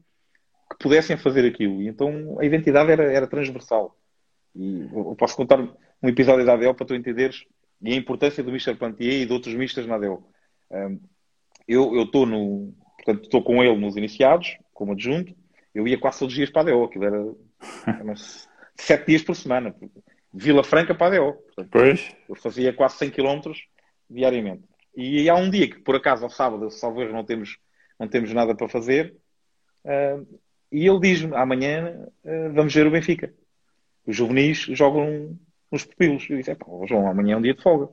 que 0.70 0.78
pudessem 0.80 1.16
fazer 1.16 1.46
aquilo, 1.46 1.82
e 1.82 1.88
então 1.88 2.38
a 2.40 2.44
identidade 2.44 2.90
era, 2.90 3.12
era 3.12 3.26
transversal. 3.26 3.96
E 4.56 4.88
eu 4.92 5.14
posso 5.16 5.36
contar 5.36 5.60
um 5.60 6.08
episódio 6.08 6.44
da 6.44 6.54
ADL 6.54 6.74
para 6.74 6.86
tu 6.86 6.94
entenderes 6.94 7.44
e 7.82 7.92
a 7.92 7.96
importância 7.96 8.42
do 8.42 8.50
Mr. 8.50 8.74
Plantier 8.74 9.22
e 9.22 9.26
de 9.26 9.32
outros 9.32 9.54
mistas 9.54 9.86
na 9.86 9.96
ADL. 9.96 10.22
eu 11.68 12.02
estou 12.02 12.24
no. 12.24 12.74
Portanto, 12.96 13.24
estou 13.24 13.42
com 13.42 13.62
ele 13.62 13.76
nos 13.76 13.96
iniciados, 13.96 14.56
como 14.72 14.92
adjunto. 14.92 15.34
Eu 15.74 15.86
ia 15.86 15.98
quase 15.98 16.18
todos 16.18 16.32
os 16.32 16.36
dias 16.36 16.50
para 16.50 16.70
a 16.70 16.72
ADO, 16.72 16.84
aquilo 16.84 17.04
era, 17.04 17.34
era 17.86 18.14
sete 18.74 19.06
dias 19.06 19.22
por 19.22 19.36
semana. 19.36 19.74
Vila 20.32 20.64
Franca 20.64 20.94
para 20.94 21.16
a 21.16 21.18
DO. 21.18 21.32
Portanto, 21.32 21.68
pois. 21.70 22.16
Eu 22.28 22.34
fazia 22.34 22.72
quase 22.72 22.96
100 22.98 23.10
km 23.10 23.52
diariamente. 24.08 24.64
E 24.94 25.28
há 25.28 25.34
um 25.34 25.50
dia 25.50 25.68
que, 25.68 25.78
por 25.80 25.96
acaso, 25.96 26.24
ao 26.24 26.30
sábado, 26.30 26.70
salvo 26.70 27.02
erro, 27.02 27.12
não 27.12 27.24
temos, 27.24 27.58
não 27.98 28.08
temos 28.08 28.32
nada 28.32 28.54
para 28.54 28.68
fazer, 28.68 29.14
uh, 29.84 30.40
e 30.72 30.86
ele 30.86 31.00
diz-me, 31.00 31.34
amanhã 31.34 32.06
uh, 32.24 32.52
vamos 32.54 32.74
ver 32.74 32.86
o 32.86 32.90
Benfica. 32.90 33.32
Os 34.06 34.16
juvenis 34.16 34.58
jogam 34.70 35.36
nos 35.70 35.84
pupilos. 35.84 36.28
Eu 36.30 36.38
disse, 36.38 36.56
João, 36.86 37.08
amanhã 37.08 37.34
é 37.34 37.36
um 37.36 37.42
dia 37.42 37.54
de 37.54 37.62
folga. 37.62 37.88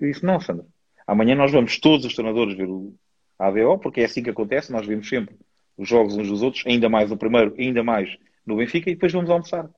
Eu 0.00 0.08
disse, 0.08 0.24
não, 0.24 0.40
Sandra, 0.40 0.64
amanhã 1.06 1.34
nós 1.34 1.52
vamos 1.52 1.78
todos 1.78 2.06
os 2.06 2.14
treinadores 2.14 2.56
ver 2.56 2.68
o 2.68 2.94
ADO, 3.38 3.78
porque 3.78 4.00
é 4.00 4.04
assim 4.04 4.22
que 4.22 4.30
acontece, 4.30 4.72
nós 4.72 4.86
vemos 4.86 5.08
sempre 5.08 5.36
os 5.76 5.88
jogos 5.88 6.16
uns 6.16 6.28
dos 6.28 6.42
outros, 6.42 6.64
ainda 6.66 6.88
mais 6.88 7.12
o 7.12 7.16
primeiro, 7.16 7.54
ainda 7.56 7.84
mais 7.84 8.16
no 8.44 8.56
Benfica, 8.56 8.90
e 8.90 8.94
depois 8.94 9.12
vamos 9.12 9.30
almoçar. 9.30 9.70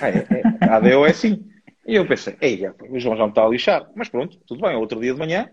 Ah, 0.00 0.08
é, 0.08 0.18
é, 0.18 0.66
a 0.68 0.76
ADO 0.76 1.06
é 1.06 1.10
assim. 1.10 1.48
E 1.86 1.94
eu 1.94 2.06
pensei, 2.06 2.36
ei, 2.40 2.60
o 2.90 3.00
João 3.00 3.16
já 3.16 3.24
me 3.24 3.30
está 3.30 3.44
a 3.44 3.48
lixar. 3.48 3.90
Mas 3.94 4.10
pronto, 4.10 4.38
tudo 4.46 4.60
bem. 4.60 4.76
Outro 4.76 5.00
dia 5.00 5.14
de 5.14 5.18
manhã, 5.18 5.50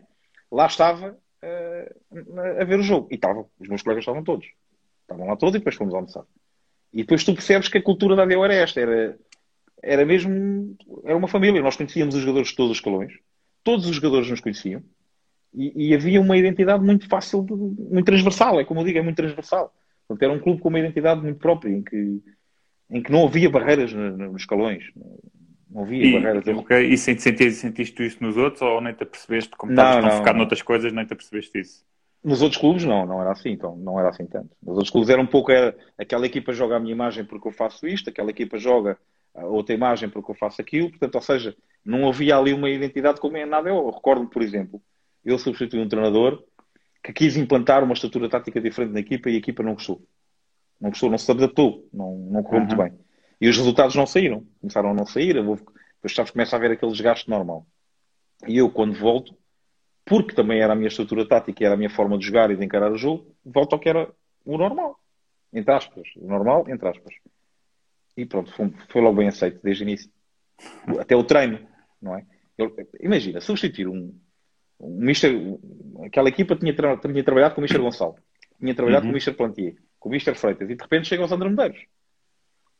lá 0.51 0.65
estava 0.65 1.11
uh, 1.11 2.59
a 2.59 2.63
ver 2.65 2.79
o 2.79 2.83
jogo. 2.83 3.07
E 3.09 3.15
estavam, 3.15 3.49
os 3.57 3.69
meus 3.69 3.81
colegas 3.81 4.01
estavam 4.01 4.21
todos. 4.21 4.45
Estavam 5.01 5.27
lá 5.27 5.37
todos 5.37 5.55
e 5.55 5.59
depois 5.59 5.75
fomos 5.75 5.93
almoçar. 5.93 6.25
E 6.95 6.99
depois 6.99 7.25
tu 7.25 7.33
percebes 7.33 7.67
que 7.67 7.77
a 7.77 7.83
cultura 7.83 8.15
da 8.15 8.23
ADO 8.23 8.45
era 8.45 8.53
esta. 8.55 8.79
Era, 8.79 9.17
era 9.83 10.05
mesmo, 10.05 10.75
era 11.03 11.17
uma 11.17 11.27
família. 11.27 11.61
Nós 11.61 11.75
conhecíamos 11.75 12.15
os 12.15 12.21
jogadores 12.21 12.49
de 12.49 12.55
todos 12.55 12.71
os 12.71 12.77
escalões. 12.77 13.11
Todos 13.63 13.85
os 13.85 13.95
jogadores 13.97 14.29
nos 14.29 14.39
conheciam. 14.39 14.81
E, 15.53 15.89
e 15.89 15.93
havia 15.93 16.21
uma 16.21 16.37
identidade 16.37 16.83
muito 16.83 17.07
fácil, 17.09 17.43
de, 17.43 17.53
muito 17.53 18.05
transversal. 18.05 18.61
É 18.61 18.63
como 18.63 18.79
eu 18.79 18.85
digo, 18.85 18.97
é 18.97 19.01
muito 19.01 19.17
transversal. 19.17 19.73
Portanto, 20.07 20.23
era 20.23 20.33
um 20.33 20.39
clube 20.39 20.61
com 20.61 20.69
uma 20.69 20.79
identidade 20.79 21.21
muito 21.21 21.37
própria, 21.37 21.69
em 21.69 21.83
que 21.83 22.21
em 22.89 23.01
que 23.01 23.11
não 23.11 23.25
havia 23.25 23.49
barreiras 23.49 23.91
nos 23.93 24.41
escalões. 24.41 24.85
Não 25.69 25.83
havia 25.83 26.05
e, 26.05 26.13
barreiras. 26.13 26.47
Okay. 26.47 26.93
E 26.93 26.97
sentiste, 26.97 27.51
sentiste 27.51 28.05
isso 28.05 28.23
nos 28.23 28.37
outros 28.37 28.61
ou 28.61 28.79
nem 28.79 28.93
te 28.93 29.03
apercebeste, 29.03 29.51
como 29.57 29.71
estavas 29.71 30.01
tão 30.01 30.17
focado 30.17 30.37
noutras 30.37 30.61
coisas, 30.61 30.93
nem 30.93 31.05
te 31.05 31.13
apercebeste 31.13 31.59
isso? 31.59 31.85
Nos 32.25 32.41
outros 32.41 32.59
clubes 32.59 32.83
não, 32.83 33.05
não 33.05 33.21
era 33.21 33.31
assim, 33.31 33.49
então, 33.49 33.75
não 33.75 33.99
era 33.99 34.09
assim 34.09 34.25
tanto. 34.25 34.49
Nos 34.59 34.77
outros 34.77 34.89
clubes 34.89 35.11
era 35.11 35.21
um 35.21 35.27
pouco, 35.27 35.51
era, 35.51 35.77
aquela 35.95 36.25
equipa 36.25 36.51
joga 36.53 36.75
a 36.75 36.79
minha 36.79 36.91
imagem 36.91 37.23
porque 37.23 37.47
eu 37.47 37.51
faço 37.51 37.85
isto, 37.85 38.09
aquela 38.09 38.31
equipa 38.31 38.57
joga 38.57 38.97
a 39.35 39.45
outra 39.45 39.75
imagem 39.75 40.09
porque 40.09 40.31
eu 40.31 40.35
faço 40.35 40.59
aquilo, 40.59 40.89
portanto, 40.89 41.13
ou 41.13 41.21
seja, 41.21 41.55
não 41.85 42.09
havia 42.09 42.35
ali 42.35 42.51
uma 42.51 42.67
identidade 42.67 43.21
como 43.21 43.37
é 43.37 43.45
nada. 43.45 43.69
Eu 43.69 43.91
recordo, 43.91 44.25
por 44.25 44.41
exemplo, 44.41 44.81
eu 45.23 45.37
substituí 45.37 45.79
um 45.79 45.87
treinador 45.87 46.43
que 47.03 47.13
quis 47.13 47.37
implantar 47.37 47.83
uma 47.83 47.93
estrutura 47.93 48.27
tática 48.27 48.59
diferente 48.59 48.93
na 48.93 49.01
equipa 49.01 49.29
e 49.29 49.35
a 49.35 49.37
equipa 49.37 49.61
não 49.61 49.75
gostou. 49.75 50.01
Não 50.81 50.89
gostou, 50.89 51.11
não 51.11 51.19
se 51.19 51.29
adaptou, 51.29 51.87
não, 51.93 52.17
não 52.31 52.41
correu 52.41 52.61
uhum. 52.61 52.65
muito 52.65 52.75
bem. 52.75 52.91
E 53.39 53.47
os 53.47 53.55
resultados 53.55 53.95
não 53.95 54.07
saíram. 54.07 54.43
Começaram 54.59 54.89
a 54.89 54.93
não 54.95 55.05
sair, 55.05 55.35
depois 55.35 56.15
sabes, 56.15 56.31
começa 56.31 56.55
a 56.55 56.57
haver 56.57 56.71
aquele 56.71 56.91
desgaste 56.91 57.29
normal. 57.29 57.67
E 58.47 58.57
eu, 58.57 58.71
quando 58.71 58.97
volto, 58.97 59.37
porque 60.05 60.35
também 60.35 60.61
era 60.61 60.73
a 60.73 60.75
minha 60.75 60.87
estrutura 60.87 61.27
tática, 61.27 61.65
era 61.65 61.73
a 61.73 61.77
minha 61.77 61.89
forma 61.89 62.17
de 62.17 62.25
jogar 62.25 62.51
e 62.51 62.55
de 62.55 62.63
encarar 62.63 62.91
o 62.91 62.97
jogo, 62.97 63.35
volto 63.43 63.73
ao 63.73 63.79
que 63.79 63.89
era 63.89 64.07
o 64.45 64.57
normal. 64.57 64.99
Entre 65.51 65.73
aspas. 65.73 66.07
O 66.17 66.27
normal, 66.27 66.65
entre 66.69 66.87
aspas. 66.87 67.15
E 68.15 68.25
pronto, 68.25 68.53
foi, 68.55 68.71
foi 68.89 69.01
logo 69.01 69.17
bem 69.17 69.27
aceito 69.27 69.59
desde 69.63 69.83
o 69.83 69.87
início. 69.87 70.11
Até 70.99 71.15
o 71.15 71.23
treino, 71.23 71.59
não 72.01 72.15
é? 72.15 72.25
Eu, 72.57 72.73
imagina, 73.01 73.41
substituir 73.41 73.87
um, 73.87 74.13
um 74.79 74.99
Mister, 74.99 75.33
aquela 76.05 76.29
equipa 76.29 76.55
tinha, 76.55 76.73
tinha 76.73 77.23
trabalhado 77.23 77.55
com 77.55 77.61
o 77.61 77.63
Mister 77.63 77.81
Gonçalo, 77.81 78.15
tinha 78.59 78.73
trabalhado 78.73 79.05
uhum. 79.05 79.09
com 79.09 79.13
o 79.13 79.15
Mister 79.15 79.35
Plantier, 79.35 79.75
com 79.99 80.09
o 80.09 80.11
Mister 80.11 80.35
Freitas 80.35 80.69
e 80.69 80.75
de 80.75 80.81
repente 80.81 81.07
chega 81.07 81.23
o 81.23 81.27
Sandro 81.27 81.49
Medeiros. 81.49 81.83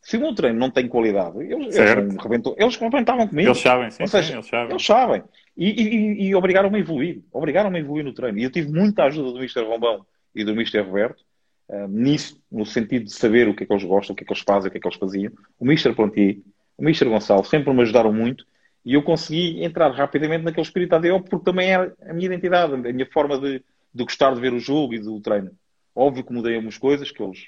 Se 0.05 0.17
o 0.17 0.19
meu 0.19 0.35
treino 0.35 0.59
não 0.59 0.69
tem 0.69 0.87
qualidade, 0.87 1.35
eles, 1.39 1.75
eles, 1.75 2.15
rebentou, 2.21 2.55
eles 2.59 2.75
rebentavam 2.75 3.27
comigo. 3.27 3.49
Eles 3.49 3.57
sabem, 3.59 3.89
sim, 3.89 4.05
seja, 4.05 4.27
sim, 4.27 4.33
eles 4.33 4.45
sabem. 4.45 4.69
Eles 4.69 4.85
sabem. 4.85 5.23
E, 5.57 5.81
e, 5.81 6.27
e 6.27 6.35
obrigaram-me 6.35 6.77
a 6.77 6.79
evoluir. 6.79 7.23
Obrigaram-me 7.33 7.79
a 7.79 7.81
evoluir 7.81 8.05
no 8.05 8.13
treino. 8.13 8.37
E 8.37 8.43
eu 8.43 8.51
tive 8.51 8.71
muita 8.71 9.05
ajuda 9.05 9.31
do 9.31 9.39
Mister 9.39 9.65
Rombão 9.65 10.05
e 10.35 10.43
do 10.43 10.55
Mister 10.55 10.85
Roberto 10.85 11.23
uh, 11.69 11.87
nisso, 11.87 12.39
no 12.51 12.67
sentido 12.67 13.05
de 13.05 13.13
saber 13.13 13.47
o 13.47 13.55
que 13.55 13.63
é 13.63 13.65
que 13.65 13.73
eles 13.73 13.83
gostam, 13.83 14.13
o 14.13 14.15
que 14.15 14.23
é 14.23 14.27
que 14.27 14.31
eles 14.31 14.43
fazem, 14.43 14.67
o 14.67 14.71
que 14.71 14.77
é 14.77 14.79
que 14.79 14.87
eles 14.87 14.99
faziam. 14.99 15.31
O 15.59 15.65
Mister 15.65 15.95
Plantier, 15.95 16.37
o 16.77 16.83
Mister 16.83 17.09
Gonçalo 17.09 17.43
sempre 17.43 17.73
me 17.73 17.81
ajudaram 17.81 18.13
muito 18.13 18.45
e 18.85 18.93
eu 18.93 19.01
consegui 19.01 19.63
entrar 19.63 19.89
rapidamente 19.89 20.43
naquele 20.43 20.67
espírito 20.67 20.93
ADO 20.93 21.21
porque 21.21 21.45
também 21.45 21.71
era 21.71 21.91
a 22.07 22.13
minha 22.13 22.27
identidade, 22.27 22.75
a 22.75 22.77
minha 22.77 23.07
forma 23.11 23.39
de, 23.39 23.63
de 23.91 24.03
gostar 24.03 24.35
de 24.35 24.39
ver 24.39 24.53
o 24.53 24.59
jogo 24.59 24.93
e 24.93 24.99
do 24.99 25.19
treino. 25.19 25.49
Óbvio 25.95 26.23
que 26.23 26.31
mudei 26.31 26.53
algumas 26.53 26.77
coisas, 26.77 27.09
que 27.09 27.23
eles, 27.23 27.47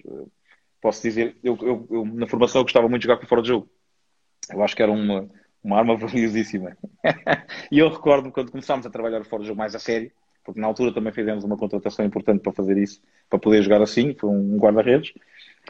posso 0.82 1.02
dizer, 1.02 1.36
eu, 1.44 1.58
eu, 1.62 1.88
eu, 1.90 2.06
na 2.06 2.28
formação 2.28 2.62
eu 2.62 2.66
gostava 2.66 2.88
muito 2.88 3.02
de 3.02 3.08
jogar 3.08 3.20
com 3.20 3.28
fora 3.28 3.42
de 3.42 3.50
jogo. 3.50 3.70
Eu 4.50 4.64
acho 4.64 4.76
que 4.76 4.82
era 4.82 4.92
uma, 4.92 5.30
uma 5.64 5.78
arma 5.78 5.96
valiosíssima. 5.98 6.78
e 7.72 7.80
eu 7.80 7.90
recordo 7.90 8.32
quando 8.32 8.52
começámos 8.52 8.86
a 8.86 8.90
trabalhar 8.90 9.24
fora 9.26 9.42
de 9.42 9.48
jogo 9.48 9.60
mais 9.60 9.76
a 9.76 9.80
sério, 9.80 10.12
porque 10.44 10.62
na 10.62 10.68
altura 10.68 10.94
também 10.94 11.12
fizemos 11.12 11.44
uma 11.44 11.58
contratação 11.58 12.06
importante 12.06 12.42
para 12.42 12.54
fazer 12.54 12.78
isso, 12.78 13.02
para 13.30 13.38
poder 13.38 13.62
jogar 13.62 13.82
assim, 13.82 14.14
foi 14.14 14.30
um 14.30 14.58
guarda-redes, 14.58 15.14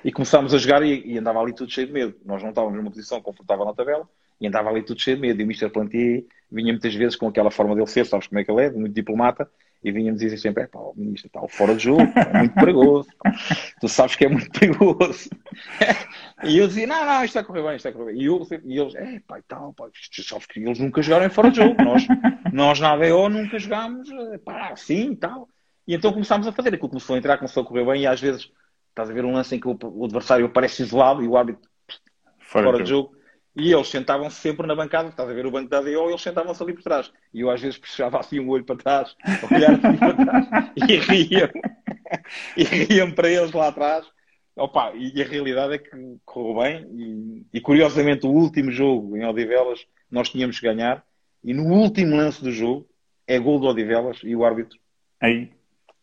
e 0.03 0.11
começámos 0.11 0.53
a 0.53 0.57
jogar 0.59 0.83
e, 0.83 1.01
e, 1.03 1.17
andava 1.17 1.39
ali 1.39 1.53
tudo 1.53 1.71
cheio 1.71 1.87
de 1.87 1.93
medo. 1.93 2.15
Nós 2.23 2.43
não 2.43 2.49
estávamos 2.49 2.77
numa 2.77 2.91
posição 2.91 3.19
confortável 3.19 3.65
na 3.65 3.73
tabela, 3.73 4.07
e 4.39 4.47
andava 4.47 4.69
ali 4.69 4.83
tudo 4.83 5.01
cheio 5.01 5.17
de 5.17 5.21
medo. 5.21 5.41
E 5.41 5.43
o 5.43 5.47
Mr. 5.47 5.69
Plantier 5.69 6.25
vinha 6.51 6.71
muitas 6.71 6.93
vezes 6.93 7.15
com 7.15 7.27
aquela 7.27 7.49
forma 7.49 7.73
dele 7.73 7.87
ser, 7.87 8.05
sabes 8.05 8.27
como 8.27 8.39
é 8.39 8.43
que 8.43 8.51
ele 8.51 8.61
é, 8.61 8.69
muito 8.69 8.93
diplomata, 8.93 9.49
e 9.83 9.91
vinha-me 9.91 10.17
dizer 10.17 10.37
sempre: 10.37 10.63
é 10.63 10.67
pá, 10.67 10.79
o 10.79 10.93
ministro 10.95 11.27
está 11.27 11.47
fora 11.47 11.75
de 11.75 11.83
jogo, 11.83 12.01
é 12.01 12.37
muito 12.39 12.55
perigoso. 12.55 13.09
tu 13.79 13.87
sabes 13.87 14.15
que 14.15 14.25
é 14.25 14.29
muito 14.29 14.49
perigoso. 14.51 15.29
e 16.43 16.57
eu 16.57 16.67
dizia: 16.67 16.87
não, 16.87 17.05
não, 17.05 17.23
isto 17.23 17.35
vai 17.35 17.43
correr 17.43 17.63
bem, 17.63 17.75
isto 17.75 17.83
vai 17.83 17.93
correr 17.93 18.13
bem. 18.13 18.21
E, 18.21 18.25
eu, 18.25 18.47
e 18.65 18.79
eles: 18.79 18.95
é 18.95 19.19
pá, 19.27 19.39
e 19.39 19.43
tal, 19.43 19.73
pá, 19.73 19.85
sabes 20.11 20.45
que 20.45 20.59
eles 20.59 20.79
nunca 20.79 21.01
jogaram 21.01 21.29
fora 21.29 21.51
de 21.51 21.57
jogo. 21.57 21.75
Nós, 21.83 22.07
nós 22.51 22.79
na 22.79 22.91
ABO 22.93 23.29
nunca 23.29 23.59
jogámos, 23.59 24.09
pá, 24.43 24.69
assim 24.71 25.11
e 25.11 25.15
tal. 25.15 25.49
E 25.87 25.95
então 25.95 26.11
começámos 26.11 26.47
a 26.47 26.51
fazer. 26.51 26.73
Aquilo 26.73 26.89
começou 26.89 27.15
a 27.15 27.19
entrar, 27.19 27.37
começou 27.37 27.63
a 27.63 27.65
correr 27.65 27.85
bem 27.85 28.01
e 28.01 28.07
às 28.07 28.19
vezes 28.19 28.51
estás 28.89 29.09
a 29.09 29.13
ver 29.13 29.25
um 29.25 29.33
lance 29.33 29.55
em 29.55 29.59
que 29.59 29.67
o, 29.67 29.77
o 29.81 30.05
adversário 30.05 30.45
aparece 30.45 30.81
isolado 30.81 31.23
e 31.23 31.27
o 31.27 31.37
árbitro 31.37 31.69
fora, 32.39 32.71
fora 32.71 32.83
de 32.83 32.89
jogo. 32.89 33.16
E 33.59 33.73
eles 33.73 33.87
sentavam-se 33.87 34.39
sempre 34.39 34.67
na 34.67 34.75
bancada, 34.75 35.09
estás 35.09 35.27
a 35.27 35.33
ver 35.33 35.47
o 35.47 35.51
banco 35.51 35.67
da 35.67 35.79
ADO, 35.79 36.09
eles 36.09 36.21
sentavam-se 36.21 36.61
ali 36.61 36.73
por 36.73 36.83
trás. 36.83 37.11
E 37.33 37.41
eu 37.41 37.49
às 37.49 37.59
vezes 37.59 37.79
puxava 37.79 38.19
assim 38.19 38.39
um 38.39 38.49
olho 38.49 38.63
para 38.63 38.75
trás, 38.75 39.15
olhar 39.51 39.71
assim 39.71 39.97
para 39.97 40.13
trás, 40.13 40.47
e 40.75 40.97
riam. 40.97 41.49
e 42.55 42.63
riam 42.63 43.11
para 43.11 43.31
eles 43.31 43.51
lá 43.51 43.69
atrás. 43.69 44.05
Opa, 44.55 44.93
e 44.95 45.19
a 45.19 45.25
realidade 45.25 45.73
é 45.73 45.77
que 45.79 45.89
correu 46.23 46.61
bem. 46.61 46.87
E, 47.51 47.57
e, 47.57 47.59
curiosamente, 47.59 48.27
o 48.27 48.29
último 48.29 48.71
jogo 48.71 49.17
em 49.17 49.25
Odivelas, 49.25 49.87
nós 50.09 50.29
tínhamos 50.29 50.59
que 50.59 50.67
ganhar. 50.67 51.03
E 51.43 51.51
no 51.51 51.63
último 51.63 52.15
lance 52.15 52.43
do 52.43 52.51
jogo, 52.51 52.87
é 53.25 53.39
gol 53.39 53.59
do 53.59 53.65
Odivelas 53.65 54.19
e 54.23 54.35
o 54.35 54.45
árbitro. 54.45 54.77
Aí. 55.19 55.51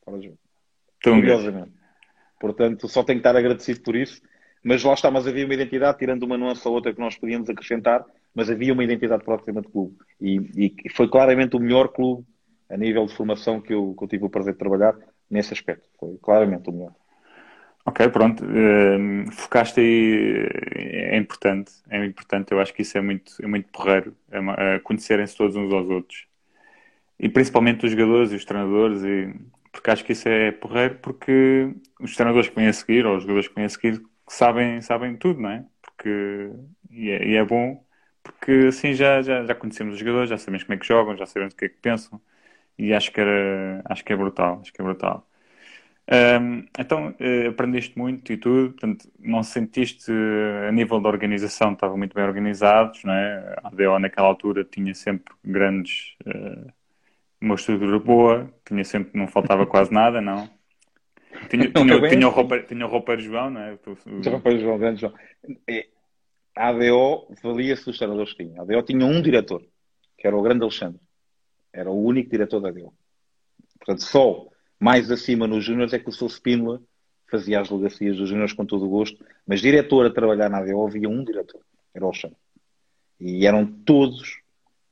Fora 0.05 0.19
de 0.19 0.27
jogo. 0.27 0.39
Curiosamente. 1.05 1.73
Portanto, 2.41 2.89
só 2.89 3.05
tenho 3.05 3.21
que 3.21 3.29
estar 3.29 3.39
agradecido 3.39 3.81
por 3.81 3.95
isso 3.95 4.21
mas 4.65 4.83
lá 4.83 4.95
está, 4.95 5.11
mas 5.11 5.27
havia 5.27 5.45
uma 5.45 5.53
identidade, 5.53 5.99
tirando 5.99 6.23
uma 6.23 6.39
nuance 6.39 6.67
ou 6.67 6.73
outra 6.75 6.93
que 6.93 6.99
nós 6.99 7.15
podíamos 7.17 7.51
acrescentar, 7.51 8.03
mas 8.35 8.51
havia 8.51 8.73
uma 8.73 8.83
identidade 8.83 9.23
próxima 9.23 9.61
de 9.61 9.69
clube. 9.69 9.95
E, 10.19 10.73
e, 10.85 10.91
foi 10.91 11.07
claramente 11.07 11.55
o 11.55 11.61
melhor 11.61 11.89
clube 11.89 12.25
a 12.71 12.77
nível 12.77 13.05
de 13.05 13.15
formação 13.15 13.61
que 13.61 13.75
eu, 13.75 13.95
que 13.97 14.05
eu 14.05 14.09
tive 14.09 14.25
o 14.25 14.31
prazer 14.31 14.55
de 14.55 14.59
trabalhar 14.59 14.97
nesse 15.31 15.53
aspecto. 15.53 15.87
Foi 16.01 16.19
claramente 16.21 16.71
o 16.71 16.73
melhor. 16.73 16.93
Ok, 17.85 18.09
pronto. 18.09 18.43
Uh, 18.43 19.31
focaste 19.33 19.79
aí, 19.79 20.49
é 20.75 21.19
importante, 21.19 21.71
é 21.91 22.03
importante. 22.03 22.51
Eu 22.51 22.59
acho 22.59 22.73
que 22.73 22.81
isso 22.81 22.97
é 22.97 23.03
muito, 23.03 23.35
é 23.43 23.47
muito 23.47 23.69
porreiro, 23.71 24.17
é, 24.33 24.77
é 24.77 24.79
conhecerem-se 24.79 25.37
todos 25.37 25.55
uns 25.55 25.71
aos 25.71 25.89
outros. 25.91 26.27
E 27.21 27.29
principalmente 27.29 27.85
os 27.85 27.93
jogadores 27.93 28.33
e 28.33 28.37
os 28.37 28.45
treinadores, 28.47 29.05
e, 29.05 29.35
porque 29.71 29.91
acho 29.91 30.05
que 30.05 30.13
isso 30.13 30.27
é 30.27 30.51
porreiro, 30.53 30.99
porque 31.03 31.71
os 32.01 32.17
treinadores 32.17 32.49
que 32.49 32.57
vêm 32.57 32.69
a 32.69 32.73
seguir, 32.73 33.05
ou 33.05 33.17
os 33.17 33.23
jogadores 33.23 33.49
que 33.49 33.55
vêm 33.55 33.67
a 33.67 33.69
seguir, 33.69 34.03
sabem, 34.29 34.81
sabem 34.81 35.17
tudo, 35.17 35.41
não 35.41 35.51
é? 35.51 35.67
Porque, 35.83 36.51
e, 36.91 37.11
é, 37.11 37.27
e 37.29 37.37
é 37.37 37.45
bom, 37.45 37.85
porque 38.23 38.67
assim 38.69 38.95
já, 38.95 39.23
já, 39.23 39.45
já 39.45 39.55
conhecemos 39.55 39.95
os 39.95 40.01
jogadores, 40.01 40.31
já 40.31 40.39
sabemos 40.39 40.65
como 40.65 40.75
é 40.75 40.79
que 40.79 40.87
jogam, 40.87 41.17
já 41.17 41.27
sabemos 41.27 41.55
o 41.55 41.57
que 41.57 41.67
é 41.67 41.69
que 41.69 41.77
pensam, 41.79 42.21
e 42.79 42.93
acho 42.95 43.13
que, 43.13 43.21
era, 43.21 43.83
acho 43.87 44.05
que 44.05 44.13
é 44.13 44.17
brutal, 44.17 44.61
acho 44.63 44.73
que 44.73 44.81
é 44.81 44.85
brutal. 44.85 45.29
Um, 46.13 46.67
então, 46.79 47.11
uh, 47.13 47.49
aprendeste 47.49 47.97
muito 47.99 48.31
e 48.33 48.37
tudo, 48.37 48.73
portanto, 48.73 49.11
não 49.19 49.43
sentiste 49.43 50.11
uh, 50.13 50.69
a 50.69 50.73
nível 50.73 51.01
da 51.01 51.09
organização, 51.09 51.73
estavam 51.73 51.97
muito 51.97 52.15
bem 52.15 52.25
organizados, 52.25 53.03
não 53.05 53.13
é? 53.15 53.57
A 53.63 53.69
ADO 53.69 53.99
naquela 53.99 54.29
altura 54.29 54.65
tinha 54.65 54.95
sempre 54.95 55.35
grandes, 55.43 56.15
uh, 56.27 56.71
uma 57.41 57.55
estrutura 57.57 57.99
boa, 57.99 58.53
tinha 58.67 58.85
sempre, 58.85 59.19
não 59.19 59.29
faltava 59.29 59.67
quase 59.67 59.93
nada, 59.93 60.21
não? 60.21 60.49
Tinha, 61.49 61.71
tinha, 61.73 62.09
tinha, 62.09 62.29
o 62.29 62.31
roupa, 62.31 62.63
tinha 62.63 62.87
o 62.87 62.91
roupeiro 62.91 63.23
João, 63.23 63.51
não 63.51 63.61
é? 63.61 63.77
Tinha 63.77 64.29
o 64.29 64.31
roupeiro 64.31 64.61
João, 64.61 64.79
grande 64.79 65.01
João. 65.01 65.15
É, 65.69 65.87
a 66.57 66.69
ADO 66.69 67.29
valia-se 67.43 67.85
dos 67.85 67.99
treinadores 67.99 68.33
que 68.33 68.45
tinha. 68.45 68.61
A 68.61 68.63
ADO 68.63 68.83
tinha 68.83 69.05
um 69.05 69.21
diretor, 69.21 69.63
que 70.17 70.27
era 70.27 70.37
o 70.37 70.43
grande 70.43 70.63
Alexandre. 70.63 71.01
Era 71.73 71.91
o 71.91 72.03
único 72.03 72.31
diretor 72.31 72.61
da 72.61 72.69
ADO. 72.69 72.93
Portanto, 73.79 74.03
só 74.03 74.47
mais 74.79 75.11
acima 75.11 75.47
nos 75.47 75.65
Júniores 75.65 75.93
é 75.93 75.99
que 75.99 76.09
o 76.09 76.13
seu 76.13 76.29
Spínola 76.29 76.81
fazia 77.31 77.61
as 77.61 77.71
legacias 77.71 78.17
dos 78.17 78.29
Júniores 78.29 78.53
com 78.53 78.65
todo 78.65 78.85
o 78.85 78.89
gosto, 78.89 79.25
mas 79.47 79.61
diretor 79.61 80.07
a 80.07 80.11
trabalhar 80.11 80.49
na 80.49 80.59
ADO 80.59 80.87
havia 80.87 81.09
um 81.09 81.25
diretor, 81.25 81.61
era 81.93 82.05
o 82.05 82.09
Alexandre. 82.09 82.37
E 83.21 83.47
eram 83.47 83.67
todos, 83.67 84.41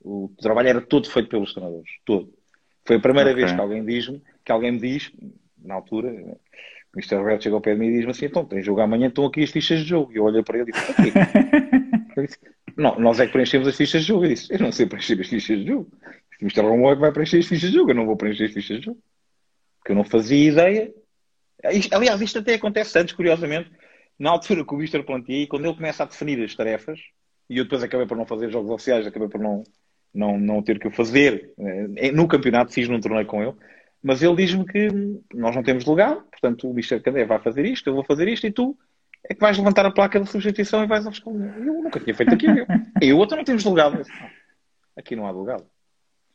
o 0.01 0.31
trabalho 0.41 0.69
era 0.69 0.81
todo 0.81 1.09
feito 1.09 1.29
pelos 1.29 1.53
treinadores, 1.53 1.91
todo. 2.05 2.33
Foi 2.85 2.97
a 2.97 3.01
primeira 3.01 3.31
okay. 3.31 3.45
vez 3.45 3.55
que 3.55 3.61
alguém 3.61 3.85
diz-me, 3.85 4.23
que 4.45 4.51
alguém 4.51 4.73
me 4.73 4.81
diz, 4.81 5.13
na 5.65 5.75
altura, 5.75 6.09
o 6.11 6.99
Mr. 6.99 7.17
Roberto 7.17 7.43
chegou 7.43 7.57
ao 7.57 7.63
pé 7.63 7.73
de 7.73 7.81
mim 7.81 7.87
e 7.87 7.93
diz-me 7.93 8.11
assim: 8.11 8.27
então, 8.27 8.45
tens 8.45 8.65
jogo 8.65 8.81
amanhã, 8.81 9.09
estão 9.09 9.25
aqui 9.25 9.43
as 9.43 9.51
fichas 9.51 9.81
de 9.81 9.87
jogo. 9.87 10.13
E 10.13 10.17
eu 10.17 10.25
olhei 10.25 10.43
para 10.43 10.59
ele 10.59 10.71
e 10.71 10.73
disse: 12.23 12.39
ok. 12.39 12.51
não, 12.77 12.99
nós 13.01 13.19
é 13.19 13.27
que 13.27 13.33
preenchemos 13.33 13.67
as 13.67 13.77
fichas 13.77 14.03
de 14.03 14.09
jogo. 14.09 14.25
Eu 14.25 14.29
disse: 14.29 14.53
eu 14.53 14.59
não 14.59 14.71
sei 14.71 14.87
preencher 14.87 15.19
as 15.21 15.27
fichas 15.27 15.59
de 15.59 15.67
jogo. 15.67 15.91
O 16.41 16.45
Mr. 16.45 16.61
Romulo 16.61 16.93
é 16.93 16.95
que 16.95 17.01
vai 17.01 17.13
preencher 17.13 17.39
as 17.39 17.47
fichas 17.47 17.71
de 17.71 17.77
jogo. 17.77 17.91
Eu 17.91 17.95
não 17.95 18.07
vou 18.07 18.17
preencher 18.17 18.45
as 18.45 18.53
fichas 18.53 18.79
de 18.79 18.87
jogo. 18.87 19.01
Porque 19.79 19.93
eu 19.93 19.97
não 19.97 20.05
fazia 20.05 20.51
ideia. 20.51 20.93
Aliás, 21.93 22.21
isto 22.21 22.39
até 22.39 22.55
acontece 22.55 22.99
antes, 22.99 23.15
curiosamente, 23.15 23.71
na 24.19 24.31
altura 24.31 24.65
que 24.65 24.75
o 24.75 24.77
Mr. 24.77 25.03
Plantier, 25.05 25.47
quando 25.47 25.65
ele 25.65 25.75
começa 25.75 26.03
a 26.03 26.07
definir 26.07 26.43
as 26.45 26.55
tarefas, 26.55 27.01
e 27.49 27.59
eu 27.59 27.65
depois 27.65 27.83
acabei 27.83 28.07
por 28.07 28.17
não 28.17 28.27
fazer 28.27 28.51
jogos 28.51 28.71
oficiais, 28.71 29.07
acabei 29.07 29.29
por 29.29 29.41
não, 29.41 29.63
não, 30.13 30.39
não 30.39 30.63
ter 30.63 30.79
que 30.79 30.89
o 30.89 30.91
fazer. 30.91 31.53
Eh, 31.97 32.11
no 32.13 32.29
campeonato 32.29 32.73
fiz 32.73 32.89
num 32.89 33.01
torneio 33.01 33.27
com 33.27 33.43
ele 33.43 33.55
mas 34.03 34.23
ele 34.23 34.37
diz-me 34.37 34.67
que 34.67 34.89
nós 35.35 35.55
não 35.55 35.63
temos 35.63 35.85
legado, 35.87 36.23
portanto 36.23 36.69
o 36.69 36.75
Michel 36.75 37.01
Candé 37.01 37.25
vai 37.25 37.39
fazer 37.39 37.65
isto, 37.65 37.89
eu 37.89 37.95
vou 37.95 38.05
fazer 38.05 38.27
isto, 38.29 38.47
e 38.47 38.51
tu 38.51 38.77
é 39.25 39.35
que 39.35 39.41
vais 39.41 39.57
levantar 39.57 39.87
a 39.87 39.91
placa 39.91 40.19
de 40.19 40.29
substituição 40.29 40.83
e 40.83 40.87
vais 40.87 41.07
ao 41.07 41.13
fiscal. 41.13 41.33
Eu 41.35 41.83
nunca 41.83 42.01
tinha 42.01 42.15
feito 42.15 42.35
aquilo. 42.35 42.59
Eu, 42.59 42.67
eu 43.01 43.19
outro 43.19 43.37
não 43.37 43.45
temos 43.45 43.65
legado. 43.65 43.99
Disse, 43.99 44.11
não, 44.11 44.29
aqui 44.97 45.15
não 45.15 45.27
há 45.27 45.31
legado. 45.31 45.65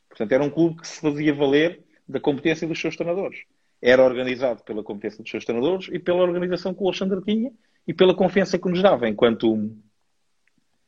Portanto, 0.08 0.32
era 0.32 0.42
um 0.42 0.50
clube 0.50 0.80
que 0.80 0.88
se 0.88 1.00
fazia 1.00 1.34
valer 1.34 1.84
da 2.08 2.18
competência 2.18 2.66
dos 2.66 2.80
seus 2.80 2.96
treinadores. 2.96 3.44
Era 3.80 4.02
organizado 4.02 4.64
pela 4.64 4.82
competência 4.82 5.22
dos 5.22 5.30
seus 5.30 5.44
treinadores 5.44 5.88
e 5.92 5.98
pela 5.98 6.22
organização 6.22 6.72
que 6.72 6.82
o 6.82 6.86
Alexandre 6.86 7.22
tinha 7.22 7.52
e 7.86 7.92
pela 7.92 8.14
confiança 8.14 8.58
que 8.58 8.68
nos 8.68 8.82
dava 8.82 9.08
enquanto, 9.08 9.70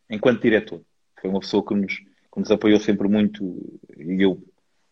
enquanto 0.08 0.40
diretor. 0.40 0.80
Foi 1.20 1.28
uma 1.28 1.40
pessoa 1.40 1.64
que 1.64 1.74
nos, 1.74 1.96
que 1.98 2.40
nos 2.40 2.50
apoiou 2.50 2.80
sempre 2.80 3.06
muito 3.08 3.78
e 3.96 4.22
eu 4.22 4.42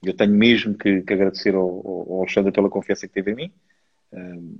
eu 0.02 0.14
tenho 0.14 0.32
mesmo 0.32 0.74
que, 0.74 1.02
que 1.02 1.12
agradecer 1.12 1.54
ao, 1.54 1.68
ao, 1.68 2.20
Alexandre 2.20 2.52
pela 2.52 2.70
confiança 2.70 3.06
que 3.06 3.14
teve 3.14 3.32
em 3.32 3.34
mim. 3.34 3.52
Um, 4.12 4.58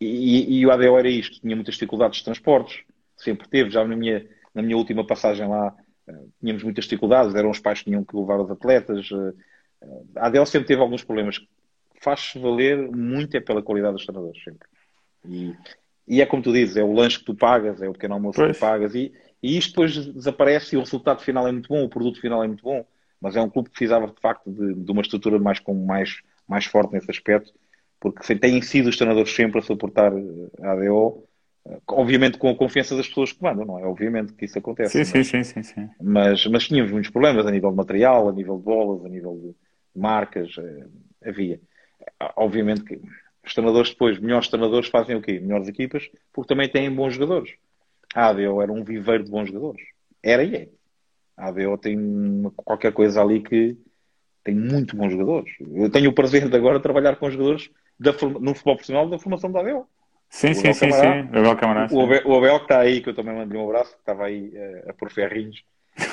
e, 0.00 0.58
e, 0.58 0.66
o 0.66 0.70
ADO 0.70 0.98
era 0.98 1.08
isto, 1.08 1.40
tinha 1.40 1.54
muitas 1.54 1.74
dificuldades 1.74 2.18
de 2.18 2.24
transportes, 2.24 2.82
sempre 3.16 3.48
teve, 3.48 3.70
já 3.70 3.86
na 3.86 3.96
minha, 3.96 4.26
na 4.54 4.62
minha 4.62 4.76
última 4.76 5.06
passagem 5.06 5.46
lá 5.46 5.74
uh, 6.08 6.32
tínhamos 6.40 6.62
muitas 6.62 6.84
dificuldades, 6.84 7.34
eram 7.34 7.50
os 7.50 7.60
pais 7.60 7.78
que 7.78 7.86
tinham 7.86 8.04
que 8.04 8.16
levar 8.16 8.40
os 8.40 8.50
atletas. 8.50 9.10
Uh, 9.10 9.34
a 10.16 10.26
ADO 10.26 10.46
sempre 10.46 10.68
teve 10.68 10.80
alguns 10.80 11.04
problemas. 11.04 11.40
Faz-se 12.00 12.38
valer 12.38 12.90
muito 12.90 13.36
é 13.36 13.40
pela 13.40 13.62
qualidade 13.62 13.94
dos 13.94 14.06
treinadores, 14.06 14.42
sempre. 14.42 14.68
E, 15.26 15.54
e 16.08 16.20
é 16.20 16.26
como 16.26 16.42
tu 16.42 16.52
dizes, 16.52 16.76
é 16.76 16.82
o 16.82 16.92
lanche 16.92 17.18
que 17.18 17.24
tu 17.24 17.34
pagas, 17.34 17.80
é 17.80 17.88
o 17.88 17.92
pequeno 17.92 18.14
almoço 18.14 18.38
pois. 18.38 18.52
que 18.52 18.58
tu 18.58 18.60
pagas, 18.60 18.94
e, 18.94 19.12
e 19.42 19.56
isto 19.56 19.70
depois 19.70 20.06
desaparece 20.06 20.74
e 20.74 20.78
o 20.78 20.80
resultado 20.80 21.22
final 21.22 21.46
é 21.46 21.52
muito 21.52 21.68
bom, 21.68 21.84
o 21.84 21.88
produto 21.88 22.20
final 22.20 22.42
é 22.42 22.46
muito 22.46 22.62
bom 22.62 22.84
mas 23.24 23.36
é 23.36 23.40
um 23.40 23.48
clube 23.48 23.70
que 23.70 23.76
precisava 23.76 24.06
de 24.06 24.20
facto 24.20 24.50
de, 24.52 24.74
de 24.74 24.92
uma 24.92 25.00
estrutura 25.00 25.38
mais, 25.38 25.58
com, 25.58 25.72
mais, 25.72 26.20
mais 26.46 26.66
forte 26.66 26.92
nesse 26.92 27.10
aspecto, 27.10 27.54
porque 27.98 28.34
têm 28.34 28.60
sido 28.60 28.90
os 28.90 28.98
treinadores 28.98 29.34
sempre 29.34 29.60
a 29.60 29.62
suportar 29.62 30.12
a 30.60 30.72
ADO, 30.72 31.24
eh, 31.66 31.78
obviamente 31.88 32.36
com 32.36 32.50
a 32.50 32.54
confiança 32.54 32.94
das 32.94 33.08
pessoas 33.08 33.32
que 33.32 33.42
mandam, 33.42 33.64
não 33.64 33.78
é? 33.78 33.86
Obviamente 33.86 34.34
que 34.34 34.44
isso 34.44 34.58
acontece. 34.58 35.02
Sim, 35.02 35.10
mas, 35.16 35.26
sim, 35.26 35.42
sim, 35.42 35.42
sim, 35.42 35.62
sim. 35.62 35.90
Mas, 36.02 36.46
mas 36.48 36.68
tínhamos 36.68 36.92
muitos 36.92 37.10
problemas 37.10 37.46
a 37.46 37.50
nível 37.50 37.70
de 37.70 37.76
material, 37.78 38.28
a 38.28 38.32
nível 38.32 38.58
de 38.58 38.62
bolas, 38.62 39.06
a 39.06 39.08
nível 39.08 39.40
de 39.42 39.54
marcas, 39.98 40.54
eh, 40.58 40.86
havia. 41.26 41.58
Obviamente 42.36 42.84
que 42.84 43.00
os 43.42 43.54
treinadores 43.54 43.88
depois, 43.88 44.18
melhores 44.18 44.48
treinadores 44.48 44.90
fazem 44.90 45.16
o 45.16 45.22
quê? 45.22 45.40
Melhores 45.40 45.66
equipas, 45.66 46.10
porque 46.30 46.48
também 46.48 46.68
têm 46.68 46.94
bons 46.94 47.14
jogadores. 47.14 47.54
A 48.14 48.28
ADO 48.28 48.60
era 48.60 48.70
um 48.70 48.84
viveiro 48.84 49.24
de 49.24 49.30
bons 49.30 49.46
jogadores. 49.48 49.82
Era 50.22 50.44
e 50.44 50.54
é. 50.54 50.68
A 51.36 51.48
ADO 51.48 51.78
tem 51.78 51.98
qualquer 52.56 52.92
coisa 52.92 53.20
ali 53.20 53.40
que 53.40 53.76
tem 54.44 54.54
muito 54.54 54.96
bons 54.96 55.10
jogadores. 55.10 55.52
Eu 55.60 55.90
tenho 55.90 56.10
o 56.10 56.14
prazer 56.14 56.48
de 56.48 56.56
agora 56.56 56.80
trabalhar 56.80 57.16
com 57.16 57.30
jogadores 57.30 57.70
da, 57.98 58.12
no 58.12 58.54
futebol 58.54 58.76
profissional 58.76 59.08
da 59.08 59.18
formação 59.18 59.50
da 59.50 59.60
ADO. 59.60 59.86
Sim, 60.30 60.52
sim, 60.52 60.72
sim, 60.72 60.90
sim. 60.90 61.06
O 61.32 61.38
Abel 61.38 61.56
Camará. 61.56 61.88
O 61.90 62.02
Abel, 62.02 62.22
o 62.26 62.36
Abel 62.36 62.58
que 62.58 62.64
está 62.64 62.80
aí, 62.80 63.00
que 63.00 63.08
eu 63.08 63.14
também 63.14 63.34
mandei 63.34 63.58
um 63.58 63.64
abraço, 63.64 63.92
que 63.92 64.00
estava 64.00 64.24
aí 64.26 64.48
uh, 64.48 64.90
a 64.90 64.92
pôr 64.92 65.10
ferrinhos. 65.10 65.62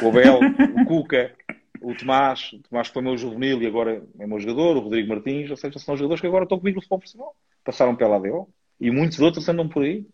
O 0.02 0.10
Abel, 0.10 0.40
o 0.80 0.86
Cuca, 0.86 1.34
o 1.82 1.96
Tomás, 1.96 2.54
o 2.54 2.60
Tomás 2.60 2.88
que 2.88 2.94
foi 2.94 3.02
meu 3.02 3.18
juvenil 3.18 3.62
e 3.62 3.66
agora 3.66 4.04
é 4.20 4.28
meu 4.28 4.40
jogador, 4.40 4.78
o 4.78 4.82
Rodrigo 4.82 5.10
Martins, 5.10 5.50
ou 5.50 5.58
seja, 5.58 5.80
são 5.80 5.98
jogadores 5.98 6.22
que 6.22 6.28
agora 6.28 6.44
estão 6.44 6.60
comigo 6.60 6.76
no 6.76 6.82
futebol 6.82 7.00
profissional. 7.00 7.36
Passaram 7.64 7.96
pela 7.96 8.18
ADO. 8.18 8.48
E 8.80 8.92
muitos 8.92 9.20
outros 9.20 9.48
andam 9.50 9.68
por 9.68 9.84
aí. 9.84 10.06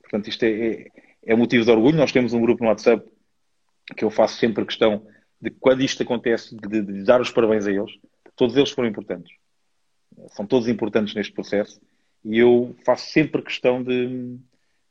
Portanto, 0.00 0.28
isto 0.28 0.42
é, 0.44 0.50
é, 0.50 0.86
é 1.26 1.34
motivo 1.36 1.64
de 1.64 1.70
orgulho. 1.70 1.96
Nós 1.96 2.12
temos 2.12 2.32
um 2.32 2.40
grupo 2.40 2.62
no 2.62 2.70
WhatsApp 2.70 3.06
que 3.94 4.04
eu 4.04 4.10
faço 4.10 4.36
sempre 4.36 4.64
questão 4.64 5.06
de 5.40 5.50
quando 5.50 5.82
isto 5.82 6.02
acontece, 6.02 6.56
de, 6.56 6.82
de, 6.82 7.04
dar 7.04 7.20
os 7.20 7.30
parabéns 7.30 7.66
a 7.66 7.72
eles. 7.72 7.92
Todos 8.36 8.56
eles 8.56 8.70
foram 8.70 8.88
importantes. 8.88 9.32
São 10.28 10.46
todos 10.46 10.68
importantes 10.68 11.14
neste 11.14 11.32
processo. 11.32 11.80
E 12.24 12.38
eu 12.38 12.76
faço 12.84 13.10
sempre 13.10 13.42
questão 13.42 13.82
de, 13.82 14.38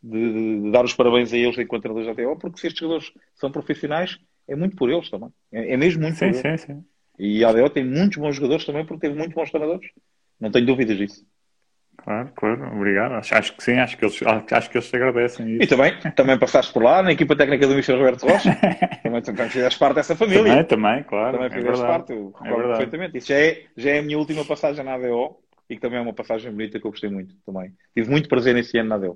de, 0.03 0.61
de 0.63 0.71
dar 0.71 0.83
os 0.83 0.93
parabéns 0.93 1.31
a 1.31 1.37
eles 1.37 1.57
enquanto 1.57 1.83
treinadores 1.83 2.15
da 2.15 2.23
TO, 2.23 2.37
porque 2.37 2.59
se 2.59 2.67
estes 2.67 2.81
jogadores 2.81 3.13
são 3.35 3.51
profissionais, 3.51 4.19
é 4.47 4.55
muito 4.55 4.75
por 4.75 4.89
eles 4.89 5.09
também. 5.09 5.29
É, 5.51 5.73
é 5.73 5.77
mesmo 5.77 6.01
muito 6.01 6.17
sim, 6.17 6.31
por 6.31 6.35
sim, 6.35 6.47
eles. 6.47 6.61
Sim. 6.61 6.83
E 7.17 7.45
a 7.45 7.49
ADO 7.49 7.69
tem 7.69 7.85
muitos 7.85 8.17
bons 8.17 8.35
jogadores 8.35 8.65
também, 8.65 8.85
porque 8.85 9.01
teve 9.07 9.15
muitos 9.15 9.35
bons 9.35 9.49
treinadores. 9.49 9.89
Não 10.39 10.51
tenho 10.51 10.65
dúvidas 10.65 10.97
disso. 10.97 11.25
Claro, 12.03 12.31
claro, 12.35 12.75
obrigado. 12.75 13.13
Acho, 13.13 13.35
acho, 13.35 13.53
que 13.55 13.63
sim, 13.63 13.73
acho 13.73 13.95
que, 13.95 14.05
eles, 14.05 14.19
acho 14.51 14.69
que 14.69 14.77
eles 14.77 14.89
te 14.89 14.95
agradecem. 14.95 15.45
Isso. 15.53 15.63
E 15.63 15.67
também, 15.67 15.93
também 16.15 16.37
passaste 16.39 16.73
por 16.73 16.83
lá 16.83 17.03
na 17.03 17.11
equipa 17.11 17.35
técnica 17.35 17.67
do 17.67 17.75
Michel 17.75 17.97
Roberto 17.97 18.25
Rocha. 18.25 18.57
também, 19.03 19.21
também 19.21 19.49
fizeste 19.49 19.79
parte 19.79 19.95
dessa 19.95 20.15
família. 20.15 20.43
Também, 20.43 20.65
também, 20.65 21.03
claro. 21.03 21.37
Também 21.37 21.47
é 21.47 21.51
fizeste 21.51 21.83
é 21.83 21.87
parte, 21.87 22.11
eu 22.11 22.33
recordo 22.41 22.63
é 22.63 22.67
perfeitamente. 22.67 23.17
Isso 23.17 23.27
já 23.27 23.35
é, 23.35 23.63
já 23.77 23.91
é 23.91 23.99
a 23.99 24.01
minha 24.01 24.17
última 24.17 24.43
passagem 24.43 24.83
na 24.83 24.95
ADO 24.95 25.37
e 25.69 25.75
que 25.75 25.81
também 25.81 25.99
é 25.99 26.01
uma 26.01 26.13
passagem 26.13 26.51
bonita 26.51 26.79
que 26.79 26.87
eu 26.87 26.91
gostei 26.91 27.09
muito 27.09 27.35
também. 27.45 27.71
Tive 27.95 28.09
muito 28.09 28.27
prazer 28.27 28.55
nesse 28.55 28.77
ano 28.79 28.89
na 28.89 28.97
dele. 28.97 29.15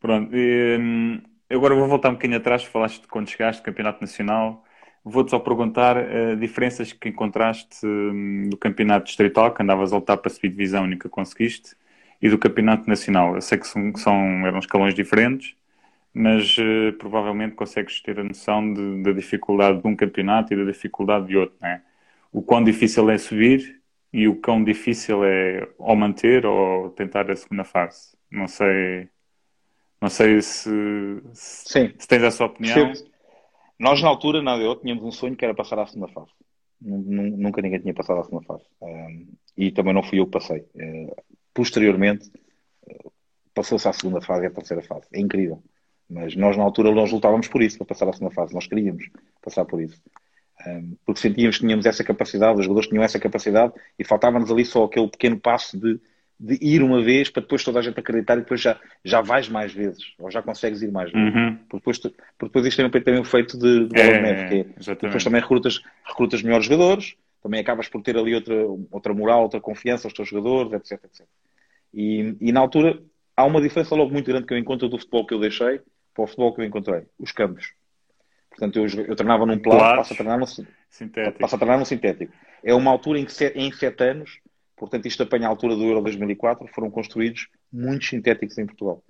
Pronto, 0.00 0.34
e, 0.34 0.76
hum, 0.80 1.22
agora 1.48 1.74
vou 1.74 1.86
voltar 1.86 2.08
um 2.08 2.14
bocadinho 2.14 2.38
atrás, 2.38 2.64
falaste 2.64 3.02
de 3.02 3.06
quando 3.06 3.28
chegaste, 3.28 3.62
Campeonato 3.62 4.00
Nacional. 4.00 4.64
Vou-te 5.02 5.30
só 5.30 5.38
perguntar 5.38 5.96
uh, 5.96 6.36
diferenças 6.36 6.92
que 6.92 7.08
encontraste 7.08 7.86
um, 7.86 8.48
do 8.50 8.56
Campeonato 8.56 9.06
Distrital, 9.06 9.52
que 9.54 9.62
andavas 9.62 9.92
a 9.92 9.96
lutar 9.96 10.18
para 10.18 10.30
subir 10.30 10.50
divisão 10.50 10.84
e 10.84 10.90
nunca 10.90 11.08
conseguiste, 11.08 11.74
e 12.20 12.28
do 12.28 12.36
Campeonato 12.38 12.88
Nacional. 12.88 13.34
Eu 13.34 13.40
sei 13.40 13.58
que 13.58 13.66
são, 13.66 13.94
são 13.96 14.14
eram 14.46 14.58
escalões 14.58 14.94
diferentes, 14.94 15.54
mas 16.12 16.56
uh, 16.58 16.92
provavelmente 16.98 17.54
consegues 17.54 18.00
ter 18.02 18.20
a 18.20 18.24
noção 18.24 18.74
de, 18.74 19.02
da 19.02 19.12
dificuldade 19.12 19.80
de 19.80 19.88
um 19.88 19.96
campeonato 19.96 20.52
e 20.52 20.56
da 20.56 20.64
dificuldade 20.64 21.26
de 21.28 21.36
outro, 21.36 21.56
né? 21.60 21.82
O 22.32 22.42
quão 22.42 22.62
difícil 22.62 23.08
é 23.10 23.18
subir 23.18 23.80
e 24.12 24.28
o 24.28 24.36
quão 24.36 24.62
difícil 24.62 25.24
é 25.24 25.66
ou 25.78 25.96
manter 25.96 26.44
ou 26.44 26.90
tentar 26.90 27.30
a 27.30 27.36
segunda 27.36 27.64
fase. 27.64 28.16
Não 28.30 28.46
sei, 28.46 29.08
não 30.00 30.08
sei 30.08 30.40
se, 30.42 30.70
se, 31.32 31.94
se 31.98 32.08
tens 32.08 32.22
essa 32.22 32.44
opinião. 32.44 32.94
Sim. 32.94 33.09
Nós, 33.80 34.02
na 34.02 34.08
altura, 34.08 34.42
na 34.42 34.52
ADO, 34.52 34.76
tínhamos 34.76 35.02
um 35.02 35.10
sonho 35.10 35.34
que 35.34 35.42
era 35.42 35.54
passar 35.54 35.78
à 35.78 35.86
segunda 35.86 36.12
fase. 36.12 36.30
Nunca 36.82 37.62
ninguém 37.62 37.80
tinha 37.80 37.94
passado 37.94 38.20
à 38.20 38.24
segunda 38.24 38.44
fase. 38.44 38.64
E 39.56 39.72
também 39.72 39.94
não 39.94 40.02
fui 40.02 40.20
eu 40.20 40.26
que 40.26 40.32
passei. 40.32 40.66
Uh, 40.74 41.16
posteriormente, 41.54 42.30
uh, 42.86 43.12
passou-se 43.54 43.88
à 43.88 43.92
segunda 43.94 44.20
fase 44.20 44.44
e 44.44 44.46
à 44.48 44.50
terceira 44.50 44.82
fase. 44.82 45.06
É 45.14 45.18
incrível. 45.18 45.62
Mas 46.10 46.36
nós, 46.36 46.58
na 46.58 46.62
altura, 46.62 46.92
nós 46.92 47.10
lutávamos 47.10 47.48
por 47.48 47.62
isso, 47.62 47.78
para 47.78 47.86
passar 47.86 48.06
à 48.06 48.12
segunda 48.12 48.34
fase. 48.34 48.52
Nós 48.52 48.66
queríamos 48.66 49.08
passar 49.40 49.64
por 49.64 49.80
isso. 49.80 49.98
Porque 51.06 51.20
sentíamos 51.20 51.56
que 51.56 51.62
tínhamos 51.62 51.86
essa 51.86 52.04
capacidade, 52.04 52.58
os 52.58 52.66
jogadores 52.66 52.88
tinham 52.88 53.02
essa 53.02 53.18
capacidade 53.18 53.72
e 53.98 54.04
faltava-nos 54.04 54.50
ali 54.50 54.64
só 54.64 54.84
aquele 54.84 55.08
pequeno 55.08 55.40
passo 55.40 55.78
de, 55.78 55.98
de, 56.40 56.58
ir 56.62 56.82
uma 56.82 57.02
vez 57.02 57.28
para 57.28 57.42
depois 57.42 57.62
toda 57.62 57.78
a 57.78 57.82
gente 57.82 58.00
acreditar 58.00 58.34
e 58.34 58.40
depois 58.40 58.62
já, 58.62 58.80
já 59.04 59.20
vais 59.20 59.48
mais 59.48 59.72
vezes, 59.72 60.14
ou 60.18 60.30
já 60.30 60.40
consegues 60.40 60.80
ir 60.80 60.90
mais 60.90 61.12
vezes. 61.12 61.34
Uhum. 61.34 61.56
Porque, 61.68 61.76
depois, 61.76 61.98
porque 61.98 62.16
depois 62.40 62.66
isto 62.66 62.82
também 62.82 63.02
tem 63.02 63.20
um 63.20 63.24
feito 63.24 63.58
de, 63.58 63.86
de 63.86 63.88
bola 63.88 64.00
é, 64.00 64.16
de 64.16 64.22
neve, 64.22 64.48
que 64.48 64.90
é, 64.90 64.94
depois 64.94 65.22
também 65.22 65.40
recrutas, 65.42 65.82
recrutas 66.04 66.42
melhores 66.42 66.64
jogadores, 66.64 67.14
também 67.42 67.60
acabas 67.60 67.88
por 67.88 68.02
ter 68.02 68.16
ali 68.16 68.34
outra, 68.34 68.54
outra 68.90 69.12
moral, 69.12 69.42
outra 69.42 69.60
confiança 69.60 70.06
aos 70.06 70.14
teus 70.14 70.28
jogadores, 70.28 70.72
etc. 70.72 71.04
etc. 71.04 71.26
E, 71.92 72.36
e 72.40 72.52
na 72.52 72.60
altura 72.60 72.98
há 73.36 73.44
uma 73.44 73.60
diferença 73.60 73.94
logo 73.94 74.12
muito 74.12 74.26
grande 74.26 74.46
que 74.46 74.54
eu 74.54 74.58
encontro 74.58 74.88
do 74.88 74.98
futebol 74.98 75.26
que 75.26 75.34
eu 75.34 75.40
deixei 75.40 75.80
para 76.14 76.24
o 76.24 76.26
futebol 76.26 76.54
que 76.54 76.62
eu 76.62 76.64
encontrei, 76.64 77.02
os 77.18 77.32
campos. 77.32 77.72
Portanto, 78.50 78.78
eu, 78.78 79.04
eu 79.04 79.16
treinava 79.16 79.46
num 79.46 79.58
plano, 79.58 79.80
passo 79.96 80.12
a 80.12 80.16
treinar 80.16 80.38
num 80.38 80.46
sintético. 80.46 81.38
Passo 81.38 81.54
a 81.54 81.58
treinar 81.58 81.78
num 81.78 81.84
sintético. 81.84 82.32
É 82.62 82.74
uma 82.74 82.90
altura 82.90 83.18
em 83.18 83.24
que 83.24 83.44
em 83.54 83.72
sete 83.72 84.04
anos, 84.04 84.38
portanto, 84.80 85.06
isto 85.06 85.22
apanha 85.22 85.46
a 85.46 85.50
altura 85.50 85.76
do 85.76 85.84
Euro 85.84 86.00
2004, 86.00 86.66
foram 86.74 86.90
construídos 86.90 87.48
muitos 87.70 88.08
sintéticos 88.08 88.56
em 88.58 88.66
Portugal. 88.66 89.04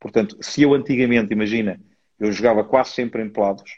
Portanto, 0.00 0.36
se 0.40 0.62
eu 0.62 0.72
antigamente, 0.72 1.32
imagina, 1.32 1.78
eu 2.18 2.32
jogava 2.32 2.64
quase 2.64 2.92
sempre 2.92 3.22
em 3.22 3.28
pelados, 3.28 3.70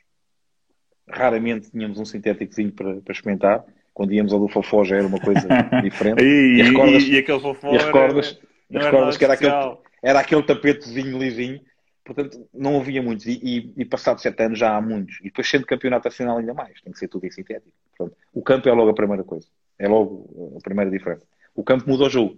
raramente 1.09 1.71
tínhamos 1.71 1.99
um 1.99 2.05
sintéticozinho 2.05 2.71
para, 2.71 3.01
para 3.01 3.13
experimentar. 3.13 3.65
Quando 3.93 4.15
íamos 4.15 4.33
ao 4.33 4.39
do 4.39 4.49
Fofó 4.49 4.85
já 4.85 4.97
era 4.97 5.07
uma 5.07 5.21
coisa 5.21 5.47
diferente. 5.83 6.23
e, 6.23 6.61
e, 6.61 6.63
recordas, 6.63 7.03
e, 7.03 7.13
e 7.13 7.19
aquele 7.19 7.41
Fofó 7.41 7.75
e 7.75 7.77
recordas, 7.77 8.41
era, 8.71 8.85
recordas 8.85 9.17
que 9.17 9.25
era 9.25 9.35
aquele, 9.35 9.77
era 10.03 10.21
aquele 10.21 10.43
tapetezinho 10.45 11.19
lisinho 11.19 11.61
Portanto, 12.05 12.49
não 12.53 12.81
havia 12.81 13.03
muitos. 13.03 13.27
E, 13.27 13.41
e, 13.43 13.83
e 13.83 13.85
passado 13.85 14.21
sete 14.21 14.43
anos 14.43 14.59
já 14.59 14.77
há 14.77 14.81
muitos. 14.81 15.19
E 15.21 15.25
depois, 15.25 15.49
sendo 15.49 15.67
campeonato 15.67 16.09
nacional, 16.09 16.39
ainda 16.39 16.53
mais. 16.53 16.81
Tem 16.81 16.93
que 16.93 16.99
ser 16.99 17.09
tudo 17.09 17.27
em 17.27 17.31
sintético. 17.31 17.73
Portanto, 17.97 18.19
o 18.33 18.43
campo 18.43 18.69
é 18.69 18.73
logo 18.73 18.91
a 18.91 18.95
primeira 18.95 19.23
coisa. 19.23 19.47
É 19.83 19.89
logo 19.89 20.55
a 20.57 20.63
primeira 20.63 20.89
diferença. 20.89 21.27
O 21.57 21.65
campo 21.65 21.91
muda 21.91 22.05
o 22.05 22.09
jogo. 22.09 22.37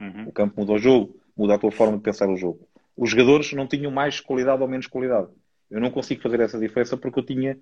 Uhum. 0.00 0.26
O 0.26 0.32
campo 0.32 0.58
muda 0.58 0.72
o 0.72 0.78
jogo, 0.78 1.16
muda 1.36 1.54
a 1.54 1.58
tua 1.58 1.70
forma 1.70 1.96
de 1.96 2.02
pensar 2.02 2.28
o 2.28 2.36
jogo. 2.36 2.68
Os 2.96 3.10
jogadores 3.10 3.52
não 3.52 3.68
tinham 3.68 3.92
mais 3.92 4.18
qualidade 4.18 4.60
ou 4.60 4.66
menos 4.66 4.88
qualidade. 4.88 5.28
Eu 5.70 5.80
não 5.80 5.92
consigo 5.92 6.20
fazer 6.20 6.40
essa 6.40 6.58
diferença 6.58 6.96
porque 6.96 7.20
eu 7.20 7.24
tinha, 7.24 7.56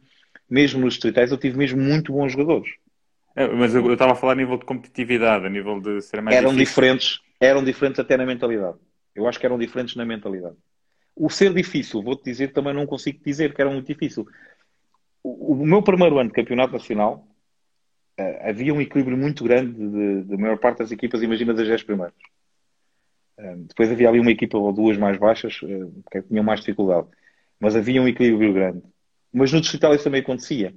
mesmo 0.49 0.81
nos 0.81 0.95
distritais, 0.95 1.31
eu 1.31 1.37
tive 1.37 1.59
mesmo 1.59 1.79
muito 1.79 2.11
bons 2.11 2.33
jogadores. 2.33 2.71
É, 3.37 3.47
mas 3.49 3.75
eu, 3.75 3.93
estava 3.93 4.13
a 4.13 4.15
falar 4.15 4.33
a 4.33 4.37
nível 4.37 4.57
de 4.57 4.65
competitividade, 4.65 5.45
a 5.45 5.51
nível 5.51 5.79
de 5.79 6.01
ser 6.01 6.23
mais 6.23 6.35
Eram 6.35 6.53
difícil. 6.53 6.65
diferentes, 6.67 7.21
eram 7.39 7.63
diferentes 7.63 8.01
até 8.01 8.17
na 8.17 8.25
mentalidade. 8.25 8.79
Eu 9.15 9.29
acho 9.29 9.39
que 9.39 9.45
eram 9.45 9.59
diferentes 9.59 9.95
na 9.95 10.07
mentalidade. 10.07 10.57
O 11.15 11.29
ser 11.29 11.53
difícil, 11.53 12.03
vou-te 12.03 12.25
dizer, 12.25 12.55
também 12.55 12.73
não 12.73 12.87
consigo 12.87 13.23
dizer 13.23 13.53
que 13.53 13.61
era 13.61 13.71
muito 13.71 13.87
difícil. 13.87 14.27
O, 15.23 15.53
o 15.53 15.67
meu 15.67 15.83
primeiro 15.83 16.19
ano 16.19 16.31
de 16.31 16.35
campeonato 16.35 16.73
nacional 16.73 17.28
uh, 18.19 18.49
havia 18.49 18.75
um 18.75 18.81
equilíbrio 18.81 19.17
muito 19.17 19.45
grande 19.45 19.73
de, 20.25 20.37
maior 20.37 20.59
parte 20.59 20.79
das 20.79 20.91
equipas, 20.91 21.23
imagina 21.23 21.55
das 21.55 21.67
10 21.67 21.83
primeiras. 21.83 22.15
Uh, 23.39 23.57
depois 23.69 23.91
havia 23.91 24.09
ali 24.09 24.21
uma 24.21 24.31
equipa 24.31 24.59
ou 24.59 24.73
duas 24.73 24.97
mais 24.97 25.17
baixas 25.17 25.61
uh, 25.63 25.93
que 26.11 26.23
tinham 26.23 26.45
mais 26.45 26.61
dificuldade. 26.61 27.07
Mas 27.61 27.77
havia 27.77 28.03
um 28.03 28.09
equilíbrio 28.09 28.53
grande. 28.53 28.83
Mas 29.33 29.53
no 29.53 29.61
Distrital 29.61 29.95
isso 29.95 30.05
também 30.05 30.21
acontecia. 30.21 30.75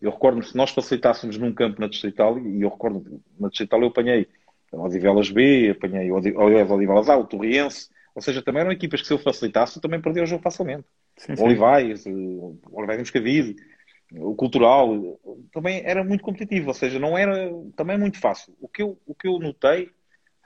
Eu 0.00 0.10
recordo-me, 0.10 0.44
se 0.44 0.56
nós 0.56 0.70
facilitássemos 0.70 1.38
num 1.38 1.52
campo 1.52 1.80
na 1.80 1.88
Distrital, 1.88 2.38
e 2.38 2.62
eu 2.62 2.68
recordo 2.68 3.22
na 3.38 3.48
Distrital 3.48 3.80
eu 3.80 3.88
apanhei 3.88 4.28
Odivelas 4.72 5.30
B, 5.30 5.70
apanhei 5.70 6.10
Odivelas 6.10 7.08
A, 7.08 7.16
o 7.16 7.24
Torriense, 7.24 7.88
ou 8.14 8.22
seja, 8.22 8.42
também 8.42 8.60
eram 8.60 8.72
equipas 8.72 9.00
que 9.00 9.06
se 9.06 9.12
eu 9.12 9.18
facilitasse, 9.18 9.80
também 9.80 10.00
perdia 10.00 10.22
o 10.22 10.26
jogo 10.26 10.42
facilmente. 10.42 10.84
Sim, 11.16 11.36
sim. 11.36 11.42
O 11.42 11.46
Olivais, 11.46 12.04
o 12.06 12.58
Olivais 12.72 12.98
Moscavide, 12.98 13.56
o 14.16 14.34
Cultural, 14.34 15.18
também 15.52 15.82
era 15.84 16.04
muito 16.04 16.22
competitivo, 16.22 16.68
ou 16.68 16.74
seja, 16.74 16.98
não 16.98 17.16
era 17.16 17.50
também 17.76 17.98
muito 17.98 18.18
fácil. 18.18 18.54
O 18.60 18.68
que 18.68 18.82
eu, 18.82 18.98
o 19.06 19.14
que 19.14 19.26
eu 19.26 19.38
notei 19.38 19.90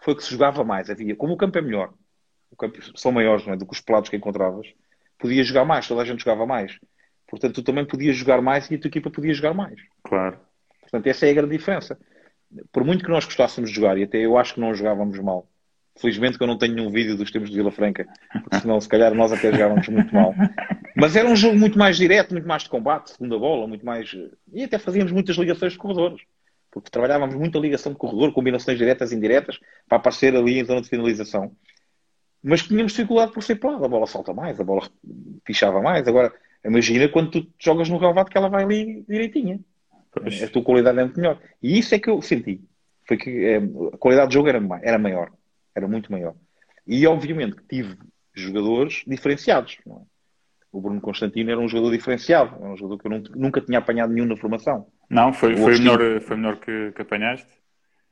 foi 0.03 0.15
que 0.15 0.23
se 0.23 0.31
jogava 0.31 0.65
mais. 0.65 0.89
Havia, 0.89 1.17
como 1.17 1.35
o 1.35 1.37
campo 1.37 1.59
é 1.59 1.63
melhor, 1.63 1.93
o 2.51 2.57
campo 2.57 2.79
são 2.99 3.13
maiores 3.13 3.47
não 3.47 3.55
é, 3.55 3.57
do 3.57 3.67
que 3.67 3.73
os 3.73 3.81
pelados 3.81 4.09
que 4.09 4.17
encontravas, 4.17 4.67
podia 5.19 5.43
jogar 5.43 5.65
mais, 5.65 5.87
toda 5.87 6.03
a 6.03 6.05
gente 6.05 6.21
jogava 6.21 6.47
mais. 6.47 6.79
Portanto, 7.27 7.57
tu 7.57 7.63
também 7.63 7.85
podias 7.85 8.17
jogar 8.17 8.41
mais 8.41 8.71
e 8.71 8.75
a 8.75 8.79
tua 8.79 8.89
equipa 8.89 9.11
podia 9.11 9.35
jogar 9.35 9.53
mais. 9.53 9.79
Claro. 10.03 10.39
Portanto, 10.81 11.07
essa 11.07 11.27
é 11.27 11.31
a 11.31 11.35
grande 11.35 11.57
diferença. 11.57 11.99
Por 12.73 12.83
muito 12.85 13.05
que 13.05 13.11
nós 13.11 13.27
gostássemos 13.27 13.71
de 13.71 13.77
jogar, 13.77 13.99
e 13.99 14.05
até 14.05 14.19
eu 14.19 14.39
acho 14.39 14.55
que 14.55 14.61
não 14.61 14.73
jogávamos 14.73 15.19
mal, 15.19 15.47
Felizmente 15.99 16.39
que 16.39 16.43
eu 16.43 16.47
não 16.47 16.57
tenho 16.57 16.75
nenhum 16.75 16.91
vídeo 16.91 17.17
dos 17.17 17.31
tempos 17.31 17.51
de 17.51 17.57
Vila 17.57 17.73
Franca, 17.73 18.07
porque 18.33 18.61
senão 18.61 18.81
se 18.81 18.89
calhar 18.89 19.13
nós 19.15 19.33
até 19.33 19.51
jogávamos 19.51 19.89
muito 19.89 20.15
mal. 20.15 20.33
Mas 20.95 21.17
era 21.17 21.29
um 21.29 21.37
jogo 21.37 21.57
muito 21.57 21.79
mais 21.79 21.97
direto, 21.97 22.33
muito 22.33 22.47
mais 22.47 22.63
de 22.63 22.69
combate, 22.69 23.11
segunda 23.11 23.39
bola, 23.39 23.67
muito 23.67 23.85
mais. 23.85 24.17
E 24.53 24.65
até 24.65 24.79
fazíamos 24.79 25.13
muitas 25.13 25.37
ligações 25.37 25.73
de 25.73 25.79
corredores. 25.79 26.23
Porque 26.71 26.91
trabalhávamos 26.91 27.35
muita 27.35 27.59
ligação 27.59 27.93
de 27.93 27.99
corredor, 27.99 28.33
combinações 28.33 28.79
diretas 28.79 29.11
e 29.11 29.17
indiretas, 29.17 29.59
para 29.89 29.99
aparecer 29.99 30.35
ali 30.37 30.59
em 30.59 30.65
zona 30.65 30.81
de 30.81 30.89
finalização. 30.89 31.51
Mas 32.43 32.63
tínhamos 32.63 32.93
dificuldade 32.93 33.33
por 33.33 33.43
ser 33.43 33.57
plano. 33.57 33.85
A 33.85 33.89
bola 33.89 34.07
salta 34.07 34.33
mais, 34.33 34.61
a 34.61 34.65
bola 34.65 34.89
pichava 35.45 35.81
mais. 35.83 36.07
Agora, 36.07 36.33
imagina 36.65 37.09
quando 37.09 37.31
tu 37.31 37.47
jogas 37.59 37.89
no 37.89 37.99
relevado 37.99 38.31
que 38.31 38.39
ela 38.39 38.49
vai 38.49 38.65
ali 38.65 39.05
direitinha. 39.09 39.59
Pois. 40.13 40.43
A 40.43 40.49
tua 40.49 40.63
qualidade 40.63 40.99
é 40.99 41.05
muito 41.05 41.19
melhor. 41.19 41.39
E 41.63 41.79
isso 41.79 41.95
é 41.95 41.99
que 41.99 42.11
eu 42.11 42.23
senti. 42.23 42.61
Foi 43.07 43.17
que 43.17 43.45
é, 43.45 43.57
a 43.57 43.97
qualidade 43.99 44.29
de 44.29 44.35
jogo 44.35 44.49
era, 44.49 44.61
era 44.83 44.99
maior 44.99 45.31
era 45.79 45.89
muito 45.89 46.13
maior. 46.13 46.35
E 46.87 47.07
obviamente 47.07 47.57
que 47.57 47.65
tive 47.67 47.97
jogadores 48.35 49.03
diferenciados. 49.07 49.79
É? 49.87 49.91
O 50.71 50.81
Bruno 50.81 51.01
Constantino 51.01 51.51
era 51.51 51.61
um 51.61 51.69
jogador 51.69 51.91
diferenciado, 51.93 52.57
era 52.57 52.71
um 52.71 52.77
jogador 52.77 52.99
que 52.99 53.07
eu 53.07 53.37
nunca, 53.37 53.61
tinha 53.61 53.79
apanhado 53.79 54.13
nenhum 54.13 54.27
na 54.27 54.37
formação. 54.37 54.87
Não, 55.09 55.33
foi, 55.33 55.57
foi, 55.57 55.77
o 55.77 55.79
melhor, 55.79 56.21
foi 56.21 56.37
melhor 56.37 56.61
que, 56.61 56.93
que 56.93 57.03
apanhaste? 57.03 57.49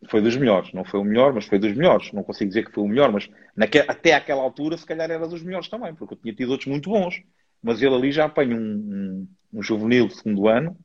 Foi 0.08 0.20
dos 0.20 0.36
melhores, 0.36 0.72
não 0.72 0.84
foi 0.84 1.00
o 1.00 1.04
melhor, 1.04 1.32
mas 1.32 1.46
foi 1.46 1.58
dos 1.58 1.74
melhores. 1.74 2.12
Não 2.12 2.22
consigo 2.22 2.48
dizer 2.48 2.64
que 2.64 2.72
foi 2.72 2.84
o 2.84 2.88
melhor, 2.88 3.12
mas 3.12 3.28
naque, 3.54 3.78
até 3.78 4.14
aquela 4.14 4.42
altura, 4.42 4.76
se 4.76 4.86
calhar, 4.86 5.10
era 5.10 5.26
dos 5.26 5.42
melhores 5.42 5.68
também, 5.68 5.94
porque 5.94 6.14
eu 6.14 6.18
tinha 6.18 6.34
tido 6.34 6.50
outros 6.50 6.68
muito 6.68 6.90
bons. 6.90 7.22
Mas 7.62 7.82
ele 7.82 7.94
ali 7.94 8.12
já 8.12 8.26
apanha 8.26 8.56
um, 8.56 8.60
um, 8.60 9.28
um 9.54 9.62
juvenil 9.62 10.06
de 10.08 10.16
segundo 10.16 10.48
ano, 10.48 10.76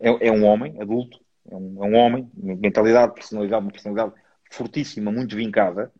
é, 0.00 0.28
é, 0.28 0.32
um 0.32 0.44
homem 0.44 0.80
adulto, 0.80 1.18
é 1.50 1.54
um, 1.54 1.84
é 1.84 1.88
um 1.88 1.94
homem, 1.94 2.30
mentalidade, 2.34 3.14
personalidade, 3.14 3.62
uma 3.62 3.72
personalidade 3.72 4.12
fortíssima, 4.50 5.10
muito 5.10 5.36
vincada, 5.36 5.92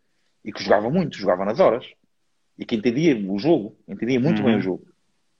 e 0.45 0.53
que 0.53 0.63
jogava 0.63 0.91
muito, 0.91 1.17
jogava 1.17 1.45
nas 1.45 1.59
horas. 1.59 1.87
E 2.59 2.65
que 2.65 2.77
entendia 2.77 3.17
o 3.17 3.39
jogo, 3.39 3.77
entendia 3.89 4.21
muito 4.21 4.41
uhum. 4.41 4.47
bem 4.47 4.57
o 4.57 4.61
jogo. 4.61 4.87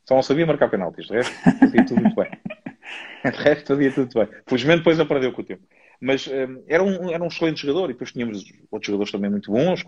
Só 0.09 0.15
não 0.15 0.23
sabia 0.23 0.47
marcar 0.47 0.69
penaltis, 0.69 1.07
de 1.07 1.15
resto 1.15 1.33
fazia 1.59 1.85
tudo 1.85 2.01
muito 2.01 2.17
bem. 2.17 2.31
De 3.25 3.31
resto 3.31 3.69
fazia 3.69 3.91
tudo 3.91 4.13
bem. 4.13 4.29
Felizmente 4.47 4.79
depois 4.79 5.01
aprendeu 5.01 5.33
com 5.33 5.41
o 5.41 5.45
tempo. 5.45 5.63
Mas 5.99 6.27
um, 6.27 6.63
era, 6.67 6.83
um, 6.83 7.11
era 7.11 7.25
um 7.25 7.29
excelente 7.29 7.63
jogador 7.63 7.89
e 7.89 7.95
depois 7.95 8.13
tínhamos 8.13 8.45
outros 8.71 8.87
jogadores 8.87 9.11
também 9.11 9.31
muito 9.31 9.51
bons, 9.51 9.83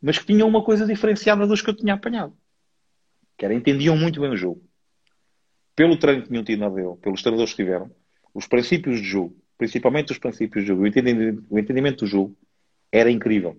mas 0.00 0.18
que 0.18 0.24
tinham 0.24 0.48
uma 0.48 0.64
coisa 0.64 0.86
diferenciada 0.86 1.46
dos 1.46 1.60
que 1.60 1.68
eu 1.68 1.76
tinha 1.76 1.92
apanhado. 1.92 2.34
Que 3.36 3.44
era, 3.44 3.52
entendiam 3.52 3.94
muito 3.94 4.20
bem 4.20 4.30
o 4.30 4.36
jogo. 4.36 4.62
Pelo 5.76 5.98
treino 5.98 6.22
que 6.22 6.28
tinham 6.28 6.42
tido 6.42 6.60
na 6.60 6.70
DEO, 6.70 6.96
pelos 6.96 7.20
treinadores 7.20 7.52
que 7.52 7.62
tiveram, 7.62 7.90
os 8.32 8.46
princípios 8.46 9.00
de 9.00 9.06
jogo, 9.06 9.36
principalmente 9.58 10.12
os 10.12 10.18
princípios 10.18 10.64
de 10.64 10.68
jogo, 10.68 10.82
o 10.82 10.86
entendimento, 10.86 11.44
o 11.50 11.58
entendimento 11.58 12.04
do 12.04 12.06
jogo, 12.06 12.36
era 12.90 13.10
incrível. 13.10 13.54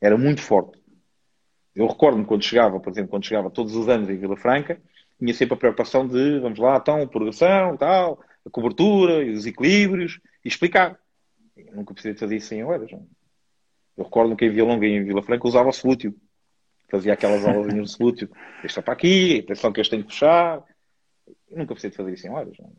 Era 0.00 0.16
muito 0.16 0.42
forte. 0.42 0.78
Eu 1.74 1.86
recordo-me 1.86 2.24
quando 2.24 2.42
chegava, 2.42 2.80
por 2.80 2.90
exemplo, 2.90 3.10
quando 3.10 3.26
chegava 3.26 3.50
todos 3.50 3.74
os 3.74 3.88
anos 3.88 4.08
em 4.08 4.16
Vila 4.16 4.36
Franca, 4.36 4.80
tinha 5.18 5.34
sempre 5.34 5.54
a 5.54 5.56
preocupação 5.58 6.06
de, 6.06 6.38
vamos 6.40 6.58
lá, 6.58 6.76
então, 6.76 7.06
progressão, 7.08 7.76
tal, 7.76 8.20
a 8.44 8.50
cobertura 8.50 9.22
e 9.22 9.30
os 9.30 9.46
equilíbrios, 9.46 10.20
e 10.44 10.48
explicar. 10.48 10.98
Eu 11.56 11.74
nunca 11.74 11.92
precisei 11.92 12.16
fazer 12.16 12.36
isso 12.36 12.54
em 12.54 12.64
horas. 12.64 12.90
Eu 12.90 14.04
recordo 14.04 14.36
que 14.36 14.44
em 14.44 14.50
Vila 14.50 14.68
Longa 14.68 14.86
e 14.86 14.92
em 14.92 15.04
Vila 15.04 15.22
Franca 15.22 15.48
usava 15.48 15.68
o 15.68 15.72
solútil. 15.72 16.14
Fazia 16.88 17.14
aquelas 17.14 17.44
aulas 17.44 17.74
de 17.74 17.90
solútil. 17.90 18.28
Este 18.62 18.78
é 18.78 18.82
para 18.82 18.92
aqui, 18.92 19.40
atenção 19.40 19.72
que 19.72 19.80
este 19.80 19.90
tem 19.90 20.00
que 20.00 20.08
puxar. 20.08 20.62
Eu 21.50 21.58
nunca 21.58 21.74
precisei 21.74 21.90
de 21.90 21.96
fazer 21.96 22.12
isso 22.12 22.26
em 22.26 22.30
horas. 22.30 22.56
Não, 22.58 22.72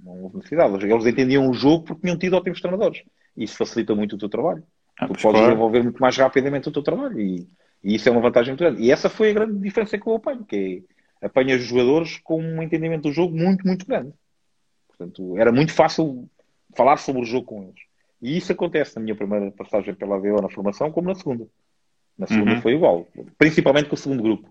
não 0.00 0.22
houve 0.22 0.36
necessidade. 0.36 0.84
Eles 0.84 1.06
entendiam 1.06 1.48
o 1.48 1.54
jogo 1.54 1.84
porque 1.84 2.02
tinham 2.02 2.18
tido 2.18 2.34
ótimos 2.34 2.60
treinadores. 2.60 3.02
Isso 3.36 3.56
facilita 3.56 3.94
muito 3.94 4.14
o 4.14 4.18
teu 4.18 4.28
trabalho. 4.28 4.62
Ah, 4.98 5.06
tu 5.06 5.14
podes 5.14 5.22
claro. 5.22 5.46
desenvolver 5.46 5.82
muito 5.82 5.98
mais 5.98 6.16
rapidamente 6.16 6.68
o 6.68 6.72
teu 6.72 6.82
trabalho. 6.82 7.20
E, 7.20 7.46
e, 7.82 7.94
isso 7.94 8.08
é 8.08 8.12
uma 8.12 8.20
vantagem 8.20 8.52
muito 8.52 8.60
grande. 8.60 8.82
E 8.82 8.90
essa 8.90 9.08
foi 9.08 9.30
a 9.30 9.34
grande 9.34 9.58
diferença 9.58 9.98
que 9.98 10.06
eu 10.06 10.14
apanho, 10.14 10.44
que 10.44 10.84
é 11.20 11.26
apanha 11.26 11.56
os 11.56 11.62
jogadores 11.62 12.18
com 12.18 12.40
um 12.40 12.62
entendimento 12.62 13.02
do 13.02 13.12
jogo 13.12 13.36
muito, 13.36 13.66
muito 13.66 13.86
grande. 13.86 14.12
Portanto, 14.88 15.38
era 15.38 15.52
muito 15.52 15.72
fácil 15.72 16.28
falar 16.76 16.96
sobre 16.96 17.22
o 17.22 17.24
jogo 17.24 17.46
com 17.46 17.62
eles. 17.62 17.80
E 18.20 18.36
isso 18.36 18.50
acontece 18.50 18.96
na 18.96 19.02
minha 19.02 19.14
primeira 19.14 19.50
passagem 19.52 19.94
pela 19.94 20.16
ADO 20.16 20.42
na 20.42 20.50
formação, 20.50 20.90
como 20.90 21.08
na 21.08 21.14
segunda. 21.14 21.46
Na 22.18 22.26
segunda 22.26 22.54
uhum. 22.54 22.62
foi 22.62 22.72
igual. 22.72 23.06
Principalmente 23.36 23.88
com 23.88 23.94
o 23.94 23.98
segundo 23.98 24.22
grupo. 24.22 24.48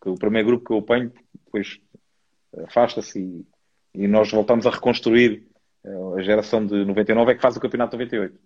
Que 0.00 0.08
o 0.08 0.14
primeiro 0.14 0.46
grupo 0.46 0.64
que 0.64 0.72
eu 0.72 0.78
apanho, 0.78 1.12
depois 1.44 1.80
afasta-se 2.64 3.20
e, 3.20 3.46
e, 3.94 4.06
nós 4.06 4.30
voltamos 4.30 4.66
a 4.66 4.70
reconstruir 4.70 5.44
eh, 5.84 6.18
a 6.18 6.22
geração 6.22 6.64
de 6.64 6.84
99 6.84 7.32
é 7.32 7.34
que 7.34 7.42
faz 7.42 7.56
o 7.56 7.60
campeonato 7.60 7.96
de 7.96 8.04
98. 8.04 8.40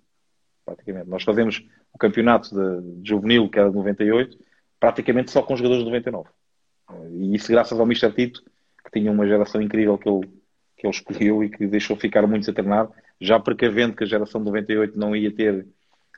Praticamente. 0.65 1.09
Nós 1.09 1.23
fazemos 1.23 1.65
o 1.93 1.99
campeonato 1.99 2.51
de, 2.55 3.01
de 3.03 3.09
juvenil, 3.09 3.49
que 3.49 3.59
era 3.59 3.69
de 3.69 3.77
98, 3.77 4.39
praticamente 4.79 5.31
só 5.31 5.43
com 5.43 5.57
jogadores 5.57 5.85
de 5.85 5.91
99. 5.91 6.29
E 7.11 7.35
isso 7.35 7.51
graças 7.51 7.79
ao 7.79 7.87
Mr. 7.87 8.13
Tito, 8.13 8.43
que 8.85 8.91
tinha 9.01 9.11
uma 9.11 9.27
geração 9.27 9.61
incrível 9.61 9.99
que 9.99 10.09
ele, 10.09 10.29
que 10.77 10.87
ele 10.87 10.95
escolheu 10.95 11.45
e 11.45 11.51
que 11.51 11.67
deixou 11.67 11.97
ficar 11.97 12.27
muitos 12.27 12.49
a 12.49 12.53
treinar 12.53 12.89
já 13.23 13.39
precavendo 13.39 13.95
que 13.95 14.03
a 14.03 14.07
geração 14.07 14.41
de 14.41 14.47
98 14.47 14.99
não 14.99 15.15
ia 15.15 15.33
ter, 15.33 15.65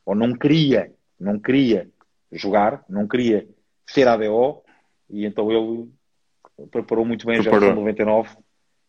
ou 0.07 0.15
não 0.15 0.33
queria, 0.33 0.91
não 1.21 1.39
queria 1.39 1.87
jogar, 2.33 2.83
não 2.89 3.07
queria 3.07 3.47
ser 3.87 4.09
ADO, 4.09 4.63
e 5.11 5.27
então 5.27 5.53
ele 5.53 5.91
preparou 6.71 7.05
muito 7.05 7.27
bem 7.27 7.39
a 7.39 7.43
geração 7.43 7.69
de 7.69 7.75
99 7.75 8.31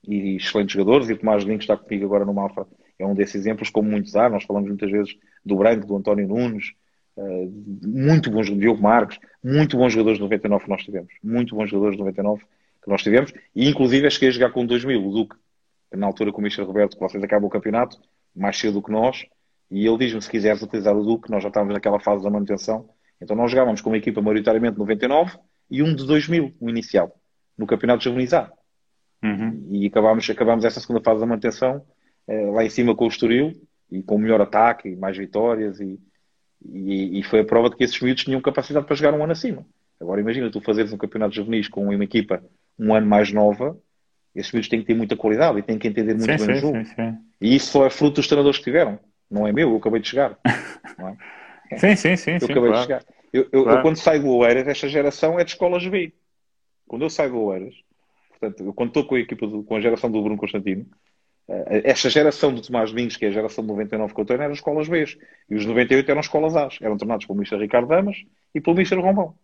e 0.08 0.38
excelentes 0.38 0.74
jogadores, 0.74 1.10
e 1.10 1.14
o 1.14 1.18
Tomás 1.18 1.44
Link 1.44 1.62
está 1.62 1.76
comigo 1.76 2.06
agora 2.06 2.24
no 2.24 2.34
Malfa, 2.34 2.66
é 2.98 3.06
um 3.06 3.14
desses 3.14 3.36
exemplos, 3.36 3.70
como 3.70 3.90
muitos 3.90 4.16
há, 4.16 4.30
nós 4.30 4.44
falamos 4.44 4.70
muitas 4.70 4.90
vezes 4.90 5.18
do 5.46 5.56
Branco, 5.56 5.86
do 5.86 5.96
António 5.96 6.28
Nunes, 6.28 6.74
uh, 7.18 7.54
muito 7.84 8.32
bons, 8.32 8.50
do 8.50 8.58
Diogo 8.58 8.82
Marques, 8.82 9.20
muito 9.44 9.78
bons 9.78 9.92
jogadores 9.92 10.18
de 10.18 10.24
99 10.24 10.64
que 10.64 10.70
nós 10.70 10.84
tivemos, 10.84 11.14
muito 11.24 11.56
bons 11.56 11.70
jogadores 11.70 11.96
de 11.96 12.00
99 12.00 12.44
que 12.84 12.90
nós 12.90 13.04
tivemos, 13.04 13.34
e 13.56 13.68
inclusive 13.68 14.10
cheguei 14.10 14.30
a 14.30 14.32
jogar 14.32 14.52
com 14.52 14.66
2000, 14.66 15.06
o 15.06 15.12
Duque, 15.12 15.36
na 15.92 16.08
altura 16.08 16.32
com 16.32 16.40
o 16.40 16.44
Michel 16.44 16.66
Roberto, 16.66 16.96
que 16.96 17.00
vocês 17.02 17.24
acabam 17.24 17.48
o 17.48 17.50
campeonato, 17.50 17.98
mais 18.36 18.58
cedo 18.58 18.74
do 18.76 18.82
que 18.82 18.92
nós, 18.92 19.26
e 19.70 19.86
ele 19.86 19.98
diz-me 19.98 20.22
se 20.22 20.30
quiseres 20.30 20.62
utilizar 20.62 20.96
o 20.96 21.04
Duque, 21.04 21.30
nós 21.30 21.42
já 21.42 21.50
estávamos 21.50 21.74
naquela 21.74 22.00
fase 22.00 22.24
da 22.24 22.30
manutenção, 22.30 22.90
então 23.20 23.36
nós 23.36 23.50
jogávamos 23.52 23.82
com 23.82 23.90
uma 23.90 23.98
equipa 23.98 24.22
maioritariamente 24.22 24.78
99 24.78 25.38
e 25.70 25.82
um 25.82 25.96
de 25.96 26.06
2000, 26.06 26.54
o 26.60 26.70
inicial, 26.70 27.18
no 27.58 27.66
campeonato 27.66 28.04
juvenilizado. 28.04 28.52
Uhum. 29.24 29.68
E 29.72 29.88
acabámos, 29.88 30.30
acabámos 30.30 30.66
essa 30.66 30.80
segunda 30.80 31.02
fase 31.02 31.20
da 31.20 31.26
manutenção 31.26 31.84
lá 32.28 32.64
em 32.64 32.70
cima 32.70 32.96
com 32.96 33.06
o 33.06 33.08
Estoril, 33.08 33.54
e 33.92 34.02
com 34.02 34.16
o 34.16 34.20
melhor 34.20 34.42
ataque, 34.42 34.90
e 34.90 34.96
mais 34.96 35.18
vitórias, 35.18 35.80
e, 35.80 36.00
e, 36.64 37.20
e, 37.20 37.24
foi 37.24 37.42
a 37.42 37.46
prova 37.46 37.70
de 37.70 37.76
que 37.76 37.84
esses 37.84 38.00
miúdos 38.00 38.24
tinham 38.24 38.42
capacidade 38.42 38.86
para 38.86 38.96
jogar 38.96 39.14
um 39.14 39.24
ano 39.24 39.32
acima. 39.32 39.66
Agora 40.00 40.20
imagina 40.20 40.50
tu 40.50 40.60
fazeres 40.60 40.92
um 40.92 40.98
campeonato 40.98 41.36
juvenis 41.36 41.68
com 41.68 41.84
uma 41.84 42.04
equipa 42.04 42.44
um 42.78 42.94
ano 42.94 43.08
mais 43.08 43.32
nova, 43.32 43.78
esses 44.36 44.52
miúdos 44.52 44.68
têm 44.68 44.82
que 44.82 44.88
ter 44.88 44.96
muita 44.96 45.16
qualidade 45.16 45.58
e 45.60 45.64
têm 45.64 45.80
que 45.80 45.88
entender 45.88 46.14
muito 46.14 46.24
sim, 46.24 46.46
bem 46.46 46.46
sim, 46.46 46.52
o 46.52 46.56
jogo. 46.56 46.86
Sim, 46.86 47.18
e 47.40 47.56
isso 47.56 47.72
só 47.72 47.86
é 47.86 47.90
fruto 47.90 48.16
dos 48.16 48.28
treinadores 48.28 48.58
que 48.58 48.66
tiveram. 48.66 49.00
Não 49.32 49.48
é 49.48 49.54
meu, 49.54 49.70
eu 49.70 49.78
acabei 49.78 50.02
de 50.02 50.10
chegar. 50.10 50.38
É? 51.72 51.78
Sim, 51.80 51.96
sim, 51.96 52.16
sim. 52.16 52.32
Eu 52.34 52.46
acabei 52.46 52.70
claro. 52.70 52.76
de 52.76 52.82
chegar. 52.84 53.06
Eu, 53.34 53.48
eu, 53.52 53.64
claro. 53.64 53.80
eu, 53.80 53.82
quando 53.82 53.96
saio 53.96 54.22
do 54.22 54.30
Oeiras, 54.36 54.68
esta 54.68 54.88
geração 54.88 55.40
é 55.40 55.44
de 55.44 55.50
escolas 55.50 55.86
B. 55.88 56.14
Quando 56.88 57.02
eu 57.02 57.10
saio 57.10 57.32
do 57.32 57.42
Oeiras, 57.42 57.74
portanto, 58.30 58.64
eu, 58.64 58.72
quando 58.72 58.90
estou 58.90 59.08
com 59.08 59.16
a 59.16 59.20
equipa, 59.20 59.48
do, 59.48 59.64
com 59.64 59.76
a 59.76 59.82
geração 59.82 60.12
do 60.12 60.22
Bruno 60.22 60.38
Constantino, 60.38 60.86
esta 61.48 62.10
geração 62.10 62.54
do 62.54 62.62
Tomás 62.62 62.90
Domingos, 62.90 63.18
que 63.18 63.26
é 63.26 63.28
a 63.28 63.32
geração 63.32 63.64
de 63.64 63.68
99 63.70 64.14
que 64.14 64.22
eu 64.22 64.26
treino, 64.26 64.44
eram 64.44 64.54
escolas 64.54 64.88
B. 64.88 65.06
E 65.50 65.56
os 65.56 65.66
98 65.66 66.10
eram 66.10 66.22
escolas 66.22 66.56
A. 66.56 66.70
Eram 66.82 66.98
treinados 66.98 67.26
pelo 67.26 67.38
Mr. 67.38 67.58
Ricardo 67.58 67.88
Damas 67.88 68.18
e 68.54 68.60
pelo 68.60 68.76
Mr. 68.76 68.96
Rombão. 68.96 69.36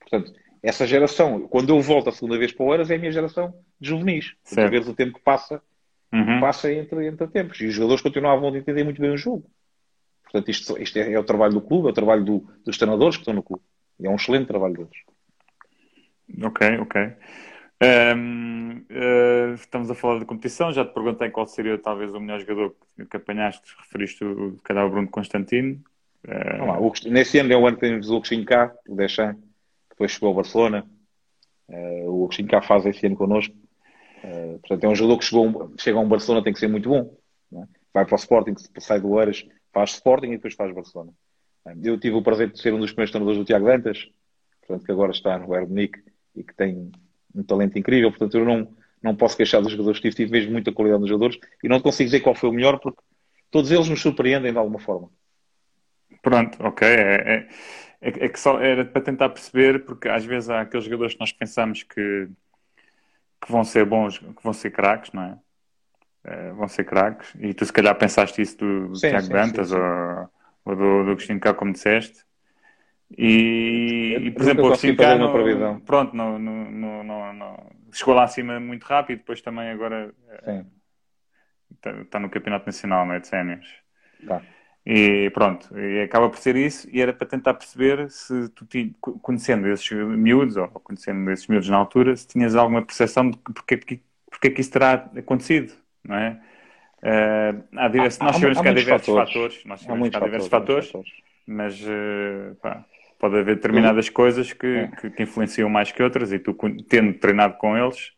Portanto, 0.00 0.32
essa 0.62 0.86
geração, 0.86 1.46
quando 1.48 1.70
eu 1.70 1.80
volto 1.80 2.08
a 2.08 2.12
segunda 2.12 2.36
vez 2.36 2.52
para 2.52 2.64
o 2.64 2.68
Oeiras, 2.68 2.90
é 2.90 2.96
a 2.96 2.98
minha 2.98 3.12
geração 3.12 3.54
de 3.80 3.88
juvenis. 3.88 4.34
Por 4.48 4.70
vezes 4.70 4.88
o 4.88 4.94
tempo 4.94 5.14
que 5.14 5.24
passa, 5.24 5.62
uhum. 6.12 6.40
passa 6.40 6.72
entre, 6.72 7.06
entre 7.06 7.26
tempos. 7.28 7.60
E 7.60 7.66
os 7.66 7.74
jogadores 7.74 8.02
continuavam 8.02 8.52
a 8.52 8.58
entender 8.58 8.82
muito 8.82 9.00
bem 9.00 9.10
o 9.10 9.16
jogo. 9.16 9.48
Portanto, 10.24 10.50
isto, 10.50 10.80
isto 10.80 10.98
é, 10.98 11.12
é, 11.12 11.18
o 11.18 11.24
trabalho 11.24 11.54
do 11.54 11.60
clube, 11.60 11.88
é 11.88 11.90
o 11.90 11.94
trabalho 11.94 12.24
do, 12.24 12.48
dos 12.64 12.76
treinadores 12.76 13.16
que 13.16 13.22
estão 13.22 13.34
no 13.34 13.42
clube. 13.42 13.62
E 13.98 14.06
é 14.06 14.10
um 14.10 14.16
excelente 14.16 14.46
trabalho 14.46 14.74
deles. 14.74 16.44
Ok, 16.44 16.78
ok. 16.78 17.12
Um, 17.82 18.76
uh, 18.76 18.84
eh, 18.90 19.54
estamos 19.54 19.90
a 19.90 19.94
falar 19.94 20.18
de 20.18 20.26
competição. 20.26 20.72
Já 20.72 20.84
te 20.84 20.92
perguntei 20.92 21.30
qual 21.30 21.46
seria 21.46 21.78
talvez 21.78 22.12
o 22.12 22.20
melhor 22.20 22.40
jogador 22.40 22.76
que 23.10 23.16
apanhaste, 23.16 23.74
referiste 23.78 24.22
o, 24.22 24.58
calhar, 24.62 24.86
o 24.86 24.90
Bruno 24.90 25.08
Constantino. 25.08 25.82
Uh... 26.26 26.66
Lá, 26.66 26.78
o, 26.78 26.92
nesse 27.06 27.38
ano 27.38 27.52
é 27.52 27.56
o 27.56 27.66
ano 27.66 27.78
que 27.78 27.88
temos 27.88 28.10
o 28.10 28.16
Agostinho 28.16 28.44
cá, 28.44 28.74
o 28.86 28.94
Deschamps 28.94 29.42
depois 29.88 30.12
chegou 30.12 30.28
ao 30.28 30.34
Barcelona. 30.34 30.86
Uh, 31.68 32.10
o 32.10 32.24
Agostinho 32.24 32.48
cá 32.48 32.60
faz 32.60 32.84
esse 32.84 33.06
ano 33.06 33.16
connosco. 33.16 33.54
Uh, 34.24 34.58
portanto, 34.58 34.84
é 34.84 34.88
um 34.88 34.94
jogador 34.94 35.18
que 35.18 35.24
chegou, 35.24 35.74
chega 35.78 35.98
a 35.98 36.00
um 36.02 36.08
Barcelona, 36.08 36.44
tem 36.44 36.52
que 36.52 36.58
ser 36.58 36.68
muito 36.68 36.88
bom. 36.90 37.16
É? 37.54 37.64
Vai 37.94 38.04
para 38.04 38.14
o 38.14 38.16
Sporting, 38.16 38.54
sai 38.78 39.00
do 39.00 39.18
Eiras, 39.18 39.46
faz 39.72 39.92
Sporting 39.92 40.28
e 40.28 40.36
depois 40.36 40.54
faz 40.54 40.72
Barcelona. 40.74 41.12
Eu 41.82 41.98
tive 41.98 42.16
o 42.16 42.22
prazer 42.22 42.50
de 42.50 42.60
ser 42.60 42.74
um 42.74 42.78
dos 42.78 42.90
primeiros 42.90 43.10
treinadores 43.10 43.38
do 43.38 43.44
Tiago 43.44 43.66
Dantas, 43.66 44.08
portanto, 44.60 44.84
que 44.84 44.92
agora 44.92 45.12
está 45.12 45.38
no 45.38 45.48
Bayern 45.48 45.68
Munique 45.68 46.02
e 46.34 46.42
que 46.42 46.54
tem 46.54 46.90
um 47.34 47.42
talento 47.42 47.78
incrível. 47.78 48.10
Portanto, 48.10 48.36
eu 48.36 48.44
não, 48.44 48.68
não 49.02 49.14
posso 49.14 49.36
queixar 49.36 49.62
dos 49.62 49.72
jogadores 49.72 49.98
que 49.98 50.10
tive, 50.10 50.16
tive 50.16 50.32
mesmo 50.32 50.52
muita 50.52 50.72
qualidade 50.72 51.00
nos 51.00 51.08
jogadores 51.08 51.38
e 51.62 51.68
não 51.68 51.80
consigo 51.80 52.06
dizer 52.06 52.20
qual 52.20 52.34
foi 52.34 52.48
o 52.48 52.52
melhor 52.52 52.78
porque 52.78 53.00
todos 53.50 53.70
eles 53.70 53.88
nos 53.88 54.00
surpreendem 54.00 54.52
de 54.52 54.58
alguma 54.58 54.78
forma. 54.78 55.08
Pronto, 56.22 56.58
ok. 56.60 56.86
É, 56.86 57.34
é 57.34 57.48
é, 58.00 58.08
é, 58.08 58.28
que 58.28 58.40
só 58.40 58.58
era 58.60 58.84
para 58.84 59.02
tentar 59.02 59.28
perceber, 59.28 59.84
porque 59.84 60.08
às 60.08 60.24
vezes 60.24 60.48
há 60.48 60.62
aqueles 60.62 60.84
jogadores 60.86 61.14
que 61.14 61.20
nós 61.20 61.32
pensamos 61.32 61.82
que, 61.82 62.28
que 63.40 63.52
vão 63.52 63.62
ser 63.62 63.84
bons, 63.84 64.18
que 64.18 64.42
vão 64.42 64.52
ser 64.52 64.70
craques, 64.70 65.12
não 65.12 65.22
é? 65.22 65.38
é 66.24 66.52
vão 66.52 66.66
ser 66.66 66.84
craques, 66.84 67.34
e 67.38 67.52
tu 67.52 67.64
se 67.64 67.72
calhar 67.72 67.94
pensaste 67.96 68.40
isso 68.40 68.56
do, 68.56 68.88
do 68.88 68.96
sim, 68.96 69.10
Tiago 69.10 69.26
sim, 69.26 69.32
Dantas 69.32 69.68
sim, 69.68 69.74
ou, 69.74 70.30
ou, 70.64 70.76
do, 70.76 71.04
do 71.04 71.10
Agostinho 71.10 71.40
Cá, 71.40 71.52
como 71.52 71.72
disseste. 71.72 72.24
E, 73.16 74.16
e 74.20 74.30
por 74.30 74.42
exemplo, 74.42 74.72
o 74.72 74.96
Cá, 74.96 75.16
no, 75.16 75.80
pronto, 75.80 76.16
no, 76.16 76.38
no, 76.38 77.02
no, 77.02 77.56
chegou 77.92 78.14
lá 78.14 78.24
acima 78.24 78.60
muito 78.60 78.84
rápido, 78.84 79.18
depois 79.18 79.40
também 79.40 79.68
agora 79.68 80.14
está, 81.74 81.90
está 82.00 82.18
no 82.20 82.30
Campeonato 82.30 82.66
Nacional, 82.66 83.06
não 83.06 83.14
é? 83.14 83.20
De 83.20 83.26
Sénios. 83.26 83.66
Tá. 84.26 84.42
E 84.84 85.30
pronto, 85.30 85.78
e 85.78 86.02
acaba 86.02 86.30
por 86.30 86.38
ser 86.38 86.56
isso, 86.56 86.88
e 86.90 87.02
era 87.02 87.12
para 87.12 87.26
tentar 87.26 87.54
perceber 87.54 88.10
se 88.10 88.48
tu, 88.50 88.66
conhecendo 89.20 89.68
esses 89.68 89.90
miúdos, 89.90 90.56
ou 90.56 90.68
conhecendo 90.68 91.30
esses 91.30 91.46
miúdos 91.46 91.68
na 91.68 91.76
altura, 91.76 92.16
se 92.16 92.26
tinhas 92.26 92.54
alguma 92.54 92.82
percepção 92.82 93.30
de 93.30 93.36
porque, 93.38 93.76
porque, 93.76 94.00
porque 94.30 94.48
é 94.48 94.50
que 94.50 94.60
isso 94.60 94.72
terá 94.72 95.10
acontecido, 95.16 95.74
não 96.02 96.16
é? 96.16 96.40
Uh, 97.02 97.64
há 97.76 97.88
diversos, 97.88 98.20
há, 98.20 98.24
nós 98.24 98.36
sabemos 98.36 98.60
que 98.60 98.68
há 98.68 98.72
diversos 98.72 99.06
fatores, 99.06 99.32
fatores 99.32 99.64
nós 99.64 99.80
sabemos 99.80 100.08
que 100.08 100.16
há 100.16 100.20
diversos 100.20 100.48
fatores, 100.48 100.86
fatores, 100.86 101.12
mas 101.46 101.80
uh, 101.82 102.54
pá, 102.62 102.84
pode 103.20 103.36
haver 103.36 103.56
determinadas 103.56 104.08
uhum. 104.08 104.14
coisas 104.14 104.52
que, 104.52 104.66
é. 104.66 104.86
que, 104.88 105.10
que, 105.10 105.22
influenciam 105.22 105.68
mais 105.68 105.92
que 105.92 106.02
outras, 106.02 106.32
e 106.32 106.38
tu, 106.38 106.56
tendo 106.88 107.12
treinado 107.18 107.56
com 107.58 107.76
eles, 107.76 108.12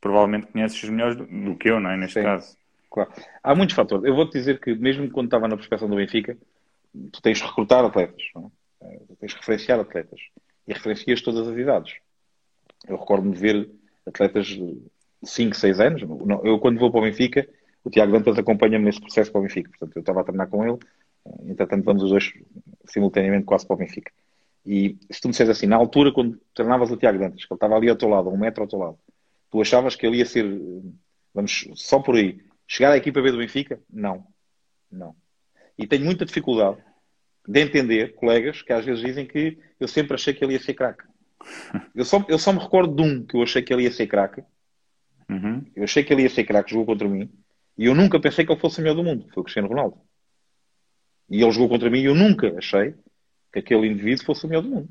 provavelmente 0.00 0.48
conheces 0.48 0.82
os 0.82 0.90
melhores 0.90 1.16
do, 1.16 1.24
do 1.24 1.56
que 1.56 1.70
eu, 1.70 1.78
não 1.78 1.90
é? 1.90 1.96
Neste 1.96 2.20
Sim. 2.20 2.24
caso. 2.24 2.56
Claro. 2.90 3.10
Há 3.42 3.54
muitos 3.54 3.76
fatores. 3.76 4.04
Eu 4.04 4.16
vou-te 4.16 4.32
dizer 4.32 4.60
que, 4.60 4.74
mesmo 4.74 5.08
quando 5.10 5.26
estava 5.26 5.46
na 5.46 5.56
prospeção 5.56 5.88
do 5.88 5.96
Benfica, 5.96 6.36
tu 7.12 7.22
tens 7.22 7.38
de 7.38 7.44
recrutar 7.44 7.84
atletas, 7.84 8.22
é? 8.82 8.98
tens 9.20 9.32
de 9.32 9.38
referenciar 9.38 9.78
atletas 9.78 10.20
e 10.66 10.72
referencias 10.72 11.22
todas 11.22 11.46
as 11.46 11.56
idades. 11.56 11.94
Eu 12.88 12.96
recordo-me 12.96 13.34
de 13.34 13.40
ver 13.40 13.70
atletas 14.06 14.46
de 14.46 14.76
5, 15.22 15.54
6 15.54 15.80
anos. 15.80 16.02
Eu, 16.42 16.58
quando 16.58 16.80
vou 16.80 16.90
para 16.90 17.00
o 17.00 17.04
Benfica, 17.04 17.48
o 17.84 17.90
Tiago 17.90 18.12
Dantas 18.12 18.38
acompanha-me 18.38 18.84
nesse 18.84 19.00
processo 19.00 19.30
para 19.30 19.40
o 19.40 19.42
Benfica. 19.42 19.70
Portanto, 19.70 19.96
eu 19.96 20.00
estava 20.00 20.20
a 20.20 20.24
treinar 20.24 20.48
com 20.48 20.66
ele, 20.66 20.78
entretanto, 21.48 21.84
vamos 21.84 22.02
os 22.02 22.10
dois 22.10 22.32
simultaneamente 22.86 23.44
quase 23.44 23.66
para 23.66 23.74
o 23.74 23.78
Benfica. 23.78 24.10
E 24.68 24.98
se 25.10 25.20
tu 25.20 25.28
me 25.28 25.32
disseres 25.32 25.56
assim, 25.56 25.66
na 25.66 25.76
altura, 25.76 26.12
quando 26.12 26.38
treinavas 26.54 26.90
o 26.90 26.96
Tiago 26.96 27.18
Dantas, 27.18 27.44
que 27.44 27.52
ele 27.52 27.56
estava 27.56 27.74
ali 27.74 27.88
ao 27.88 27.96
teu 27.96 28.08
lado, 28.08 28.28
a 28.28 28.32
um 28.32 28.36
metro 28.36 28.62
ao 28.62 28.68
teu 28.68 28.78
lado, 28.78 28.98
tu 29.50 29.62
achavas 29.62 29.96
que 29.96 30.06
ele 30.06 30.18
ia 30.18 30.26
ser, 30.26 30.44
vamos, 31.34 31.68
só 31.74 32.00
por 32.00 32.16
aí, 32.16 32.38
Chegar 32.68 32.92
à 32.92 32.96
equipa 32.98 33.22
B 33.22 33.32
do 33.32 33.38
Benfica? 33.38 33.80
Não. 33.90 34.26
Não. 34.92 35.16
E 35.78 35.86
tenho 35.86 36.04
muita 36.04 36.26
dificuldade 36.26 36.76
de 37.46 37.60
entender 37.60 38.14
colegas 38.14 38.60
que 38.60 38.74
às 38.74 38.84
vezes 38.84 39.02
dizem 39.02 39.26
que 39.26 39.58
eu 39.80 39.88
sempre 39.88 40.14
achei 40.14 40.34
que 40.34 40.44
ele 40.44 40.52
ia 40.52 40.60
ser 40.60 40.74
craque. 40.74 41.02
Eu 41.94 42.04
só, 42.04 42.22
eu 42.28 42.38
só 42.38 42.52
me 42.52 42.58
recordo 42.58 42.94
de 42.94 43.02
um 43.02 43.24
que 43.24 43.36
eu 43.36 43.42
achei 43.42 43.62
que 43.62 43.72
ele 43.72 43.84
ia 43.84 43.90
ser 43.90 44.06
craque. 44.06 44.44
Uhum. 45.30 45.64
Eu 45.74 45.84
achei 45.84 46.04
que 46.04 46.12
ele 46.12 46.24
ia 46.24 46.30
ser 46.30 46.44
craque, 46.44 46.72
jogou 46.72 46.84
contra 46.84 47.08
mim. 47.08 47.30
E 47.76 47.86
eu 47.86 47.94
nunca 47.94 48.20
pensei 48.20 48.44
que 48.44 48.52
ele 48.52 48.60
fosse 48.60 48.80
o 48.80 48.82
melhor 48.82 48.96
do 48.96 49.04
mundo. 49.04 49.26
Foi 49.32 49.40
o 49.40 49.44
Cristiano 49.44 49.68
Ronaldo. 49.68 49.98
E 51.30 51.40
ele 51.40 51.52
jogou 51.52 51.70
contra 51.70 51.88
mim 51.88 52.00
e 52.00 52.06
eu 52.06 52.14
nunca 52.14 52.54
achei 52.58 52.94
que 53.52 53.58
aquele 53.58 53.86
indivíduo 53.86 54.24
fosse 54.24 54.44
o 54.44 54.48
melhor 54.48 54.62
do 54.62 54.68
mundo. 54.68 54.88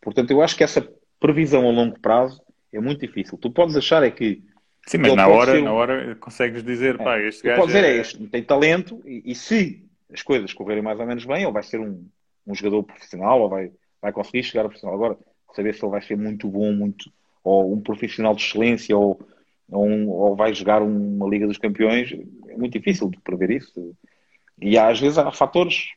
Portanto, 0.00 0.30
eu 0.30 0.42
acho 0.42 0.56
que 0.56 0.64
essa 0.64 0.86
previsão 1.18 1.66
a 1.68 1.72
longo 1.72 1.98
prazo 2.00 2.42
é 2.72 2.80
muito 2.80 3.00
difícil. 3.00 3.38
Tu 3.38 3.50
podes 3.50 3.76
achar 3.76 4.02
é 4.02 4.10
que. 4.10 4.42
Sim, 4.86 4.98
mas 4.98 5.14
na 5.14 5.26
hora, 5.26 5.60
na 5.62 5.72
hora 5.72 6.14
consegues 6.16 6.62
dizer, 6.62 6.96
é, 7.00 7.04
pá, 7.04 7.18
este 7.18 7.42
gajo. 7.42 7.60
Pode 7.60 7.72
dizer, 7.72 7.84
é, 7.84 7.96
é 7.96 8.00
este, 8.00 8.26
tem 8.26 8.42
talento 8.42 9.00
e, 9.06 9.22
e, 9.24 9.34
se 9.34 9.82
as 10.12 10.22
coisas 10.22 10.52
correrem 10.52 10.82
mais 10.82 11.00
ou 11.00 11.06
menos 11.06 11.24
bem, 11.24 11.42
ele 11.42 11.52
vai 11.52 11.62
ser 11.62 11.80
um, 11.80 12.06
um 12.46 12.54
jogador 12.54 12.82
profissional 12.82 13.40
ou 13.40 13.48
vai, 13.48 13.72
vai 14.02 14.12
conseguir 14.12 14.42
chegar 14.42 14.62
a 14.62 14.68
profissional. 14.68 14.96
Agora, 14.96 15.18
saber 15.54 15.74
se 15.74 15.82
ele 15.82 15.90
vai 15.90 16.02
ser 16.02 16.16
muito 16.16 16.48
bom, 16.48 16.72
muito, 16.72 17.10
ou 17.42 17.72
um 17.72 17.80
profissional 17.80 18.34
de 18.34 18.42
excelência, 18.42 18.94
ou, 18.94 19.18
ou, 19.70 19.86
um, 19.86 20.10
ou 20.10 20.36
vai 20.36 20.52
jogar 20.52 20.82
uma 20.82 21.26
Liga 21.26 21.46
dos 21.46 21.58
Campeões, 21.58 22.12
é 22.48 22.56
muito 22.56 22.78
difícil 22.78 23.08
de 23.08 23.18
prever 23.20 23.50
isso. 23.50 23.96
E 24.60 24.76
às 24.76 25.00
vezes 25.00 25.16
há 25.16 25.32
fatores 25.32 25.92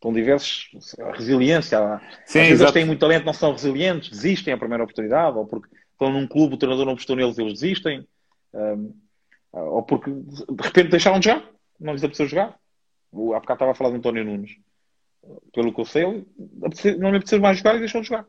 tão 0.00 0.12
diversos, 0.12 0.68
a 1.00 1.12
resiliência. 1.12 1.78
Sim, 2.26 2.40
às 2.40 2.48
vezes 2.48 2.60
eles 2.60 2.72
têm 2.72 2.84
muito 2.84 3.00
talento, 3.00 3.24
não 3.24 3.32
são 3.32 3.52
resilientes, 3.52 4.10
desistem 4.10 4.52
à 4.54 4.58
primeira 4.58 4.84
oportunidade, 4.84 5.36
ou 5.36 5.46
porque 5.46 5.68
estão 5.92 6.12
num 6.12 6.26
clube, 6.26 6.54
o 6.54 6.58
treinador 6.58 6.84
não 6.84 6.92
apostou 6.92 7.16
neles, 7.16 7.38
eles 7.38 7.54
desistem, 7.54 8.06
um, 8.54 8.94
ou 9.52 9.82
porque 9.82 10.10
de 10.10 10.62
repente 10.62 10.90
deixaram 10.90 11.18
de 11.18 11.28
jogar, 11.28 11.48
não 11.80 11.92
lhes 11.92 12.04
apeteceu 12.04 12.28
jogar. 12.28 12.58
Há 13.12 13.40
bocado 13.40 13.52
estava 13.54 13.70
a 13.70 13.74
falar 13.74 13.90
de 13.90 13.96
António 13.96 14.24
Nunes. 14.24 14.56
Pelo 15.52 15.72
que 15.72 15.80
eu 15.80 15.84
sei, 15.84 16.04
não 16.98 17.10
lhe 17.10 17.16
apeteceu 17.16 17.40
mais 17.40 17.58
jogar 17.58 17.76
e 17.76 17.80
deixou 17.80 18.02
de 18.02 18.08
jogar. 18.08 18.26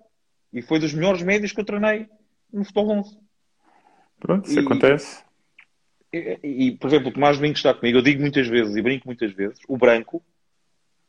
E 0.53 0.61
foi 0.61 0.79
dos 0.79 0.93
melhores 0.93 1.21
médios 1.21 1.51
que 1.51 1.59
eu 1.59 1.65
treinei 1.65 2.07
no 2.51 2.63
futebol 2.63 2.91
11. 2.99 3.17
Pronto, 4.19 4.47
isso 4.47 4.59
e, 4.59 4.63
acontece. 4.63 5.23
E, 6.11 6.39
e, 6.43 6.71
por 6.77 6.87
exemplo, 6.87 7.09
o 7.09 7.13
Tomás 7.13 7.37
Domingos 7.37 7.59
está 7.59 7.73
comigo, 7.73 7.97
eu 7.97 8.01
digo 8.01 8.21
muitas 8.21 8.47
vezes 8.47 8.75
e 8.75 8.81
brinco 8.81 9.05
muitas 9.05 9.31
vezes, 9.33 9.59
o 9.67 9.77
branco 9.77 10.23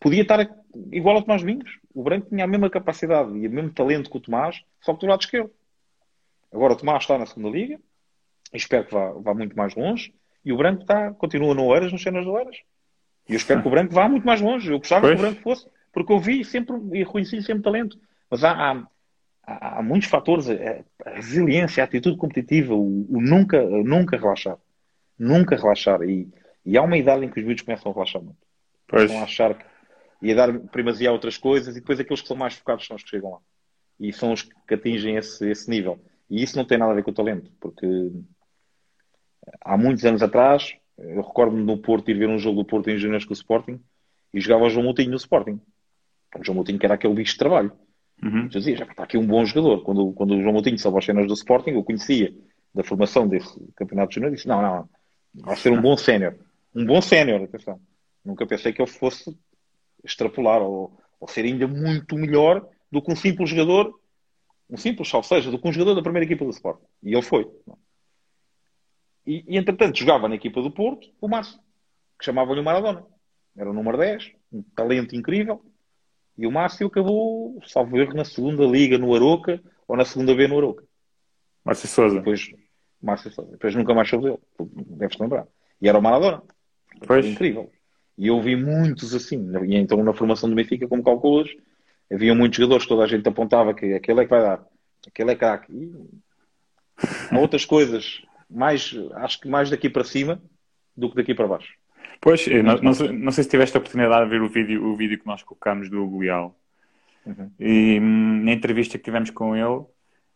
podia 0.00 0.22
estar 0.22 0.48
igual 0.92 1.16
ao 1.16 1.22
Tomás 1.22 1.42
Domingos. 1.42 1.78
O 1.94 2.02
branco 2.02 2.28
tinha 2.28 2.44
a 2.44 2.48
mesma 2.48 2.70
capacidade 2.70 3.36
e 3.36 3.46
o 3.46 3.50
mesmo 3.50 3.70
talento 3.72 4.10
que 4.10 4.16
o 4.16 4.20
Tomás, 4.20 4.62
só 4.80 4.94
que 4.94 5.00
do 5.00 5.06
lado 5.06 5.20
esquerdo. 5.20 5.50
Agora 6.52 6.72
o 6.72 6.76
Tomás 6.76 7.02
está 7.02 7.18
na 7.18 7.26
segunda 7.26 7.50
liga, 7.50 7.78
espero 8.52 8.86
que 8.86 8.94
vá, 8.94 9.12
vá 9.12 9.34
muito 9.34 9.56
mais 9.56 9.74
longe, 9.74 10.14
e 10.44 10.52
o 10.52 10.56
branco 10.56 10.82
está, 10.82 11.12
continua 11.12 11.54
no 11.54 11.64
Oeiras, 11.66 11.92
nos 11.92 12.02
cenas 12.02 12.24
do 12.24 12.32
Oeiras. 12.32 12.56
E 13.28 13.34
eu 13.34 13.36
espero 13.36 13.60
que 13.60 13.68
o 13.68 13.70
branco 13.70 13.92
vá 13.92 14.08
muito 14.08 14.26
mais 14.26 14.40
longe. 14.40 14.72
Eu 14.72 14.78
gostava 14.78 15.02
pois. 15.02 15.14
que 15.14 15.18
o 15.18 15.22
branco 15.26 15.42
fosse, 15.42 15.66
porque 15.92 16.12
eu 16.12 16.18
vi 16.18 16.44
sempre 16.44 16.76
e 16.92 16.98
reconheci 17.00 17.42
sempre 17.42 17.62
talento. 17.62 17.98
Mas 18.30 18.42
há, 18.42 18.86
há, 19.46 19.78
há, 19.78 19.82
muitos 19.82 20.08
fatores, 20.08 20.48
a, 20.48 21.10
resiliência, 21.10 21.82
a 21.82 21.84
atitude 21.84 22.16
competitiva, 22.16 22.74
o, 22.74 23.06
o 23.10 23.20
nunca, 23.20 23.62
nunca 23.62 24.16
relaxar. 24.16 24.56
Nunca 25.18 25.56
relaxar. 25.56 26.02
E, 26.02 26.28
e 26.64 26.78
há 26.78 26.82
uma 26.82 26.96
idade 26.96 27.26
em 27.26 27.28
que 27.28 27.40
os 27.40 27.46
vídeos 27.46 27.62
começam 27.62 27.90
a 27.90 27.94
relaxar 27.94 28.22
muito. 28.22 28.38
Pois. 28.86 29.02
Começam 29.02 29.20
a 29.20 29.24
achar 29.24 29.54
que 29.54 29.64
e 30.20 30.32
a 30.32 30.34
dar 30.34 30.58
primazia 30.58 31.10
a 31.10 31.12
outras 31.12 31.36
coisas, 31.36 31.76
e 31.76 31.80
depois 31.80 32.00
aqueles 32.00 32.20
que 32.20 32.28
são 32.28 32.36
mais 32.36 32.54
focados 32.54 32.86
são 32.86 32.96
os 32.96 33.02
que 33.02 33.10
chegam 33.10 33.30
lá. 33.30 33.38
E 34.00 34.12
são 34.12 34.32
os 34.32 34.42
que 34.42 34.74
atingem 34.74 35.16
esse, 35.16 35.48
esse 35.48 35.68
nível. 35.70 35.98
E 36.30 36.42
isso 36.42 36.56
não 36.56 36.64
tem 36.64 36.78
nada 36.78 36.92
a 36.92 36.94
ver 36.94 37.02
com 37.02 37.10
o 37.10 37.14
talento, 37.14 37.50
porque 37.60 37.86
há 39.60 39.76
muitos 39.76 40.04
anos 40.04 40.22
atrás, 40.22 40.74
eu 40.98 41.22
recordo-me 41.22 41.64
no 41.64 41.78
Porto 41.78 42.10
ir 42.10 42.18
ver 42.18 42.28
um 42.28 42.38
jogo 42.38 42.62
do 42.62 42.66
Porto 42.66 42.90
em 42.90 42.98
Juniors 42.98 43.24
com 43.24 43.32
o 43.32 43.34
Sporting 43.34 43.80
e 44.32 44.40
jogava 44.40 44.64
o 44.64 44.70
João 44.70 44.84
Moutinho 44.84 45.10
no 45.10 45.16
Sporting. 45.16 45.60
O 46.36 46.44
João 46.44 46.56
Moutinho 46.56 46.78
que 46.78 46.84
era 46.84 46.94
aquele 46.94 47.14
bicho 47.14 47.32
de 47.32 47.38
trabalho. 47.38 47.72
Uhum. 48.22 48.42
Eu 48.42 48.48
dizia, 48.48 48.76
já 48.76 48.84
está 48.84 49.04
aqui 49.04 49.16
um 49.16 49.26
bom 49.26 49.44
jogador. 49.44 49.82
Quando, 49.82 50.12
quando 50.12 50.34
o 50.34 50.42
João 50.42 50.52
Moutinho 50.52 50.78
salva 50.78 50.98
as 50.98 51.04
cenas 51.04 51.26
do 51.26 51.34
Sporting, 51.34 51.70
eu 51.70 51.84
conhecia 51.84 52.34
da 52.74 52.82
formação 52.82 53.26
desse 53.26 53.58
campeonato 53.74 54.10
de 54.10 54.14
junior 54.16 54.32
e 54.32 54.34
disse, 54.34 54.48
não, 54.48 54.60
não, 54.60 54.88
vai 55.34 55.56
ser 55.56 55.72
um 55.72 55.80
bom 55.80 55.96
sénior. 55.96 56.34
Um 56.74 56.84
bom 56.84 57.00
sénior, 57.00 57.42
atenção. 57.42 57.80
Nunca 58.24 58.46
pensei 58.46 58.72
que 58.72 58.82
ele 58.82 58.90
fosse 58.90 59.36
extrapolar 60.04 60.62
ou, 60.62 60.98
ou 61.20 61.28
ser 61.28 61.44
ainda 61.44 61.66
muito 61.66 62.16
melhor 62.16 62.66
do 62.90 63.02
que 63.02 63.12
um 63.12 63.16
simples 63.16 63.50
jogador, 63.50 63.98
um 64.70 64.76
simples, 64.76 65.12
ou 65.12 65.22
seja, 65.22 65.50
do 65.50 65.58
que 65.58 65.68
um 65.68 65.72
jogador 65.72 65.94
da 65.94 66.02
primeira 66.02 66.24
equipa 66.24 66.44
do 66.44 66.50
Sport. 66.50 66.80
E 67.02 67.12
ele 67.12 67.22
foi. 67.22 67.50
E, 69.26 69.44
e 69.46 69.58
entretanto, 69.58 69.98
jogava 69.98 70.28
na 70.28 70.34
equipa 70.34 70.62
do 70.62 70.70
Porto 70.70 71.08
o 71.20 71.28
Márcio, 71.28 71.58
que 72.18 72.24
chamavam-lhe 72.24 72.60
o 72.60 72.64
Maradona. 72.64 73.04
Era 73.56 73.70
o 73.70 73.74
número 73.74 73.98
10, 73.98 74.32
um 74.52 74.62
talento 74.74 75.16
incrível. 75.16 75.62
E 76.36 76.46
o 76.46 76.52
Márcio 76.52 76.86
acabou, 76.86 77.60
salvo 77.66 77.98
erro, 77.98 78.14
na 78.14 78.24
segunda 78.24 78.64
liga 78.64 78.96
no 78.96 79.14
Aroca 79.14 79.60
ou 79.86 79.96
na 79.96 80.04
segunda 80.04 80.34
B 80.34 80.46
no 80.46 80.58
Aroca. 80.58 80.84
Márcio 81.64 81.88
Souza. 81.88 82.18
Depois, 82.18 82.48
Márcio 83.02 83.30
Souza. 83.30 83.50
Depois 83.50 83.74
nunca 83.74 83.92
mais 83.92 84.08
soube 84.08 84.24
dele. 84.24 84.38
Deves-te 84.60 85.20
lembrar. 85.20 85.46
E 85.82 85.88
era 85.88 85.98
o 85.98 86.02
Maradona. 86.02 86.42
Pois. 87.06 87.26
incrível. 87.26 87.70
E 88.18 88.26
eu 88.26 88.42
vi 88.42 88.56
muitos 88.56 89.14
assim. 89.14 89.48
E 89.64 89.76
então, 89.76 90.02
na 90.02 90.12
formação 90.12 90.50
do 90.50 90.56
Benfica, 90.56 90.88
como 90.88 91.04
calculas, 91.04 91.48
havia 92.12 92.34
muitos 92.34 92.56
jogadores 92.56 92.82
que 92.82 92.88
toda 92.88 93.04
a 93.04 93.06
gente 93.06 93.28
apontava 93.28 93.72
que 93.72 93.94
aquele 93.94 94.20
é 94.20 94.24
que 94.24 94.30
vai 94.30 94.42
dar, 94.42 94.66
aquele 95.06 95.30
é 95.30 95.36
craque. 95.36 95.72
E 95.72 95.94
há 97.30 97.38
outras 97.38 97.64
coisas, 97.64 98.20
mais, 98.50 98.92
acho 99.14 99.40
que 99.40 99.48
mais 99.48 99.70
daqui 99.70 99.88
para 99.88 100.02
cima 100.02 100.42
do 100.96 101.08
que 101.08 101.14
daqui 101.14 101.32
para 101.32 101.46
baixo. 101.46 101.72
Pois, 102.20 102.44
não, 102.48 102.76
não, 102.78 102.92
sei, 102.92 103.12
não, 103.12 103.30
sei, 103.30 103.44
se 103.44 103.50
tiveste 103.50 103.76
a 103.76 103.80
oportunidade 103.80 104.24
de 104.24 104.30
ver 104.30 104.42
o 104.42 104.48
vídeo, 104.48 104.84
o 104.84 104.96
vídeo 104.96 105.20
que 105.20 105.26
nós 105.26 105.42
colocámos 105.44 105.88
do 105.88 106.02
Hugo 106.02 106.24
Uhum. 107.26 107.50
E 107.60 108.00
hum, 108.00 108.44
na 108.44 108.52
entrevista 108.52 108.96
que 108.96 109.04
tivemos 109.04 109.28
com 109.28 109.54
ele, 109.54 109.84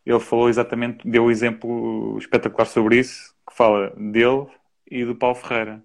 ele 0.04 0.20
falou 0.20 0.50
exatamente, 0.50 1.08
deu 1.08 1.24
um 1.24 1.30
exemplo 1.30 2.18
espetacular 2.18 2.66
sobre 2.66 2.98
isso, 2.98 3.34
que 3.48 3.56
fala 3.56 3.90
dele 3.96 4.46
e 4.90 5.02
do 5.02 5.16
Paulo 5.16 5.36
Ferreira 5.36 5.82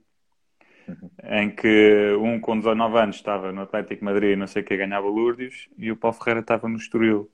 em 1.24 1.50
que 1.50 2.16
um 2.20 2.40
com 2.40 2.58
19 2.58 2.98
anos 2.98 3.16
estava 3.16 3.52
no 3.52 3.62
Atlético 3.62 4.06
Madrid, 4.06 4.38
não 4.38 4.48
sei 4.48 4.62
o 4.62 4.66
que, 4.66 4.78
ganhava 4.78 5.08
Lourdes, 5.08 5.68
e 5.78 5.92
o 5.92 5.98
Paulo 5.98 6.18
Ferreira 6.18 6.40
estava 6.42 6.68
no 6.68 6.78
Estoril. 6.78 7.30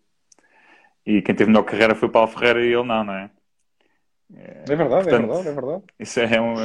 E 1.05 1.21
quem 1.21 1.35
teve 1.35 1.49
melhor 1.49 1.63
carreira 1.63 1.95
foi 1.95 2.07
o 2.07 2.11
Paulo 2.11 2.29
Ferreira 2.29 2.61
e 2.61 2.73
ele 2.73 2.83
não, 2.83 3.03
não 3.03 3.13
é? 3.13 3.29
É, 4.35 4.63
é 4.69 4.75
verdade, 4.75 5.03
Portanto, 5.03 5.13
é 5.13 5.27
verdade, 5.27 5.47
é 5.47 5.51
verdade. 5.51 5.83
Isso 5.99 6.19
é 6.19 6.41
um, 6.41 6.55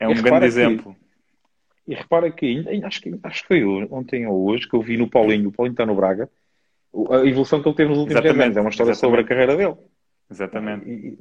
é 0.00 0.08
um 0.08 0.22
grande 0.22 0.46
exemplo. 0.46 0.94
Que, 0.94 1.92
e 1.92 1.94
repara 1.94 2.30
que, 2.30 2.64
acho 2.82 3.00
que 3.00 3.20
acho 3.22 3.42
que 3.42 3.48
foi 3.48 3.64
ontem 3.90 4.26
ou 4.26 4.48
hoje 4.48 4.68
que 4.68 4.74
eu 4.74 4.80
vi 4.80 4.96
no 4.96 5.08
Paulinho, 5.08 5.50
o 5.50 5.52
Paulinho 5.52 5.74
está 5.74 5.84
no 5.84 5.94
Braga, 5.94 6.30
a 7.10 7.26
evolução 7.26 7.60
que 7.60 7.68
ele 7.68 7.76
teve 7.76 7.90
nos 7.90 7.98
últimos 7.98 8.22
10 8.22 8.40
anos. 8.40 8.56
É 8.56 8.60
uma 8.60 8.70
história 8.70 8.92
exatamente. 8.92 9.00
sobre 9.00 9.20
a 9.20 9.24
carreira 9.24 9.56
dele. 9.56 9.76
Exatamente. 10.30 10.88
E, 10.88 11.18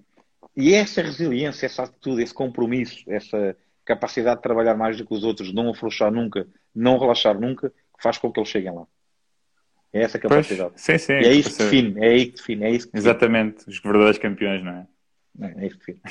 e 0.55 0.73
essa 0.73 1.01
resiliência, 1.01 1.65
essa 1.65 1.83
atitude, 1.83 2.21
esse 2.23 2.33
compromisso, 2.33 3.03
essa 3.07 3.57
capacidade 3.85 4.37
de 4.37 4.43
trabalhar 4.43 4.75
mais 4.75 4.97
do 4.97 5.05
que 5.05 5.13
os 5.13 5.23
outros, 5.23 5.53
não 5.53 5.69
afrouxar 5.69 6.11
nunca, 6.11 6.47
não 6.73 6.97
relaxar 6.97 7.39
nunca, 7.39 7.69
que 7.69 8.03
faz 8.03 8.17
com 8.17 8.31
que 8.31 8.39
eles 8.39 8.49
cheguem 8.49 8.73
lá. 8.73 8.85
É 9.91 10.01
essa 10.01 10.17
capacidade. 10.17 10.71
Pois, 10.71 10.81
sim, 10.81 10.97
sim. 10.97 11.13
E 11.13 11.25
é 11.25 11.33
isso 11.33 11.55
que 11.55 11.63
define, 11.63 12.03
é 12.03 12.09
aí 12.09 12.25
que 12.25 12.37
define, 12.37 12.65
é 12.65 12.71
isso 12.71 12.87
que 12.87 12.93
define. 12.93 13.11
Exatamente, 13.11 13.69
os 13.69 13.79
verdadeiros 13.79 14.17
campeões, 14.17 14.63
não 14.63 14.71
é? 14.71 14.87
É, 15.41 15.63
é 15.63 15.67
isso 15.67 15.77
que 15.77 15.93
define. 15.93 16.01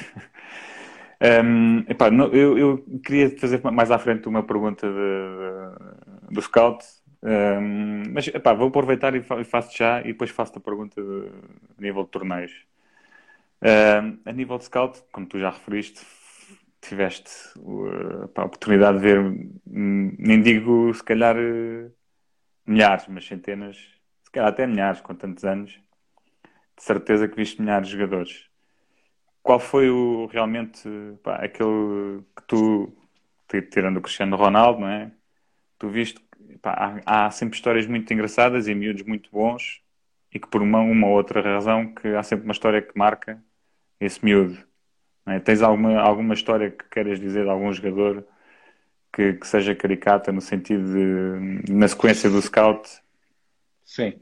um, 1.44 1.78
epá, 1.88 2.08
eu, 2.32 2.58
eu, 2.58 2.84
queria 3.04 3.36
fazer 3.38 3.60
mais 3.62 3.90
à 3.90 3.98
frente 3.98 4.28
uma 4.28 4.42
pergunta 4.42 4.86
de, 4.86 6.28
de, 6.28 6.34
do 6.34 6.42
Scout, 6.42 6.84
um, 7.22 8.02
mas 8.12 8.28
epá, 8.28 8.52
vou 8.52 8.68
aproveitar 8.68 9.14
e 9.14 9.22
faço 9.44 9.76
já 9.76 10.00
e 10.00 10.08
depois 10.08 10.30
faço 10.30 10.58
a 10.58 10.60
pergunta 10.60 11.02
de, 11.02 11.28
a 11.78 11.82
nível 11.82 12.04
de 12.04 12.10
torneios. 12.10 12.52
Um, 13.62 14.18
a 14.24 14.32
nível 14.32 14.58
de 14.58 14.64
Scout, 14.64 15.02
como 15.12 15.26
tu 15.26 15.38
já 15.38 15.50
referiste, 15.50 16.04
tiveste 16.82 17.30
a 18.34 18.44
oportunidade 18.44 18.98
de 18.98 19.04
ver, 19.04 19.20
hum, 19.20 20.14
nem 20.18 20.42
digo 20.42 20.92
se 20.92 21.02
calhar 21.02 21.36
uh, 21.36 21.92
milhares, 22.66 23.06
mas 23.08 23.26
centenas, 23.26 23.76
se 24.24 24.30
calhar 24.32 24.48
até 24.50 24.66
milhares, 24.66 25.00
com 25.00 25.14
tantos 25.14 25.44
anos, 25.44 25.80
de 26.76 26.82
certeza 26.82 27.28
que 27.28 27.36
viste 27.36 27.60
milhares 27.60 27.88
de 27.88 27.94
jogadores. 27.96 28.48
Qual 29.42 29.58
foi 29.60 29.90
o 29.90 30.26
realmente 30.26 30.88
pá, 31.22 31.36
aquele 31.36 32.22
que 32.36 32.42
tu, 32.46 32.92
tirando 33.70 33.98
o 33.98 34.02
Cristiano 34.02 34.36
Ronaldo, 34.36 34.80
não 34.80 34.88
é? 34.88 35.12
Tu 35.78 35.88
viste, 35.88 36.20
pá, 36.60 37.00
há, 37.06 37.26
há, 37.26 37.30
sempre 37.30 37.56
histórias 37.56 37.86
muito 37.86 38.12
engraçadas 38.12 38.68
e 38.68 38.74
miúdos 38.74 39.02
muito 39.02 39.30
bons 39.30 39.82
e 40.32 40.38
que 40.38 40.48
por 40.48 40.62
uma, 40.62 40.80
uma 40.80 41.06
ou 41.08 41.14
outra 41.14 41.40
razão 41.42 41.94
que 41.94 42.08
há 42.08 42.22
sempre 42.22 42.44
uma 42.44 42.52
história 42.52 42.82
que 42.82 42.96
marca 42.96 43.42
esse 44.00 44.24
miúdo. 44.24 44.71
É? 45.26 45.38
Tens 45.38 45.62
alguma, 45.62 46.00
alguma 46.00 46.34
história 46.34 46.70
que 46.70 46.84
queiras 46.90 47.20
dizer 47.20 47.44
de 47.44 47.50
algum 47.50 47.72
jogador 47.72 48.26
que, 49.12 49.34
que 49.34 49.46
seja 49.46 49.74
caricata 49.74 50.32
no 50.32 50.40
sentido 50.40 50.84
de, 50.92 51.72
na 51.72 51.86
sequência 51.86 52.30
do 52.30 52.40
scout? 52.40 52.88
Sim. 53.84 54.14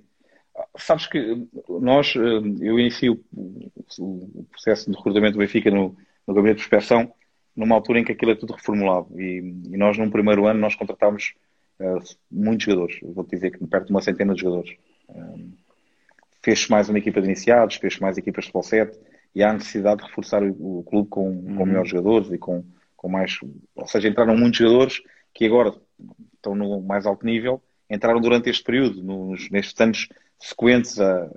Sabes 0.76 1.06
que 1.06 1.46
nós, 1.68 2.14
eh, 2.16 2.20
eu 2.60 2.78
inicio 2.78 3.24
o, 3.32 4.44
processo 4.50 4.90
de 4.90 4.96
recrutamento 4.96 5.34
do 5.34 5.38
Benfica 5.38 5.70
no, 5.70 5.96
no 6.26 6.34
gabinete 6.34 6.62
de 6.62 6.68
prospeção 6.68 7.12
numa 7.56 7.74
altura 7.74 8.00
em 8.00 8.04
que 8.04 8.12
aquilo 8.12 8.32
é 8.32 8.34
tudo 8.34 8.52
reformulado 8.52 9.20
e, 9.20 9.38
e 9.38 9.76
nós 9.76 9.96
num 9.98 10.10
primeiro 10.10 10.46
ano 10.46 10.60
nós 10.60 10.74
contratámos 10.74 11.34
uh, 11.80 12.16
muitos 12.30 12.64
jogadores, 12.64 12.98
vou-te 13.02 13.30
dizer 13.30 13.50
que 13.50 13.66
perto 13.66 13.86
de 13.86 13.92
uma 13.92 14.02
centena 14.02 14.34
de 14.34 14.40
jogadores. 14.40 14.76
Um, 15.08 15.52
fez-se 16.42 16.70
mais 16.70 16.88
uma 16.88 16.98
equipa 16.98 17.20
de 17.20 17.26
iniciados, 17.26 17.76
fez-se 17.76 18.00
mais 18.00 18.16
equipas 18.16 18.44
de 18.44 18.48
futebol 18.48 18.62
7, 18.62 18.98
e 19.34 19.42
há 19.42 19.52
necessidade 19.52 20.02
de 20.02 20.08
reforçar 20.08 20.42
o, 20.42 20.78
o 20.78 20.82
clube 20.84 21.08
com, 21.08 21.28
uhum. 21.28 21.56
com 21.56 21.66
melhores 21.66 21.90
jogadores 21.90 22.30
e 22.32 22.38
com, 22.38 22.64
com 22.96 23.08
mais. 23.08 23.38
Ou 23.74 23.86
seja, 23.86 24.08
entraram 24.08 24.36
muitos 24.36 24.58
jogadores 24.58 25.02
que 25.32 25.46
agora 25.46 25.74
estão 26.34 26.54
no 26.54 26.80
mais 26.80 27.06
alto 27.06 27.24
nível, 27.24 27.62
entraram 27.88 28.20
durante 28.20 28.50
este 28.50 28.64
período, 28.64 29.02
nos, 29.02 29.48
nestes 29.50 29.80
anos 29.80 30.08
sequentes 30.38 30.98
a, 31.00 31.24
a, 31.24 31.30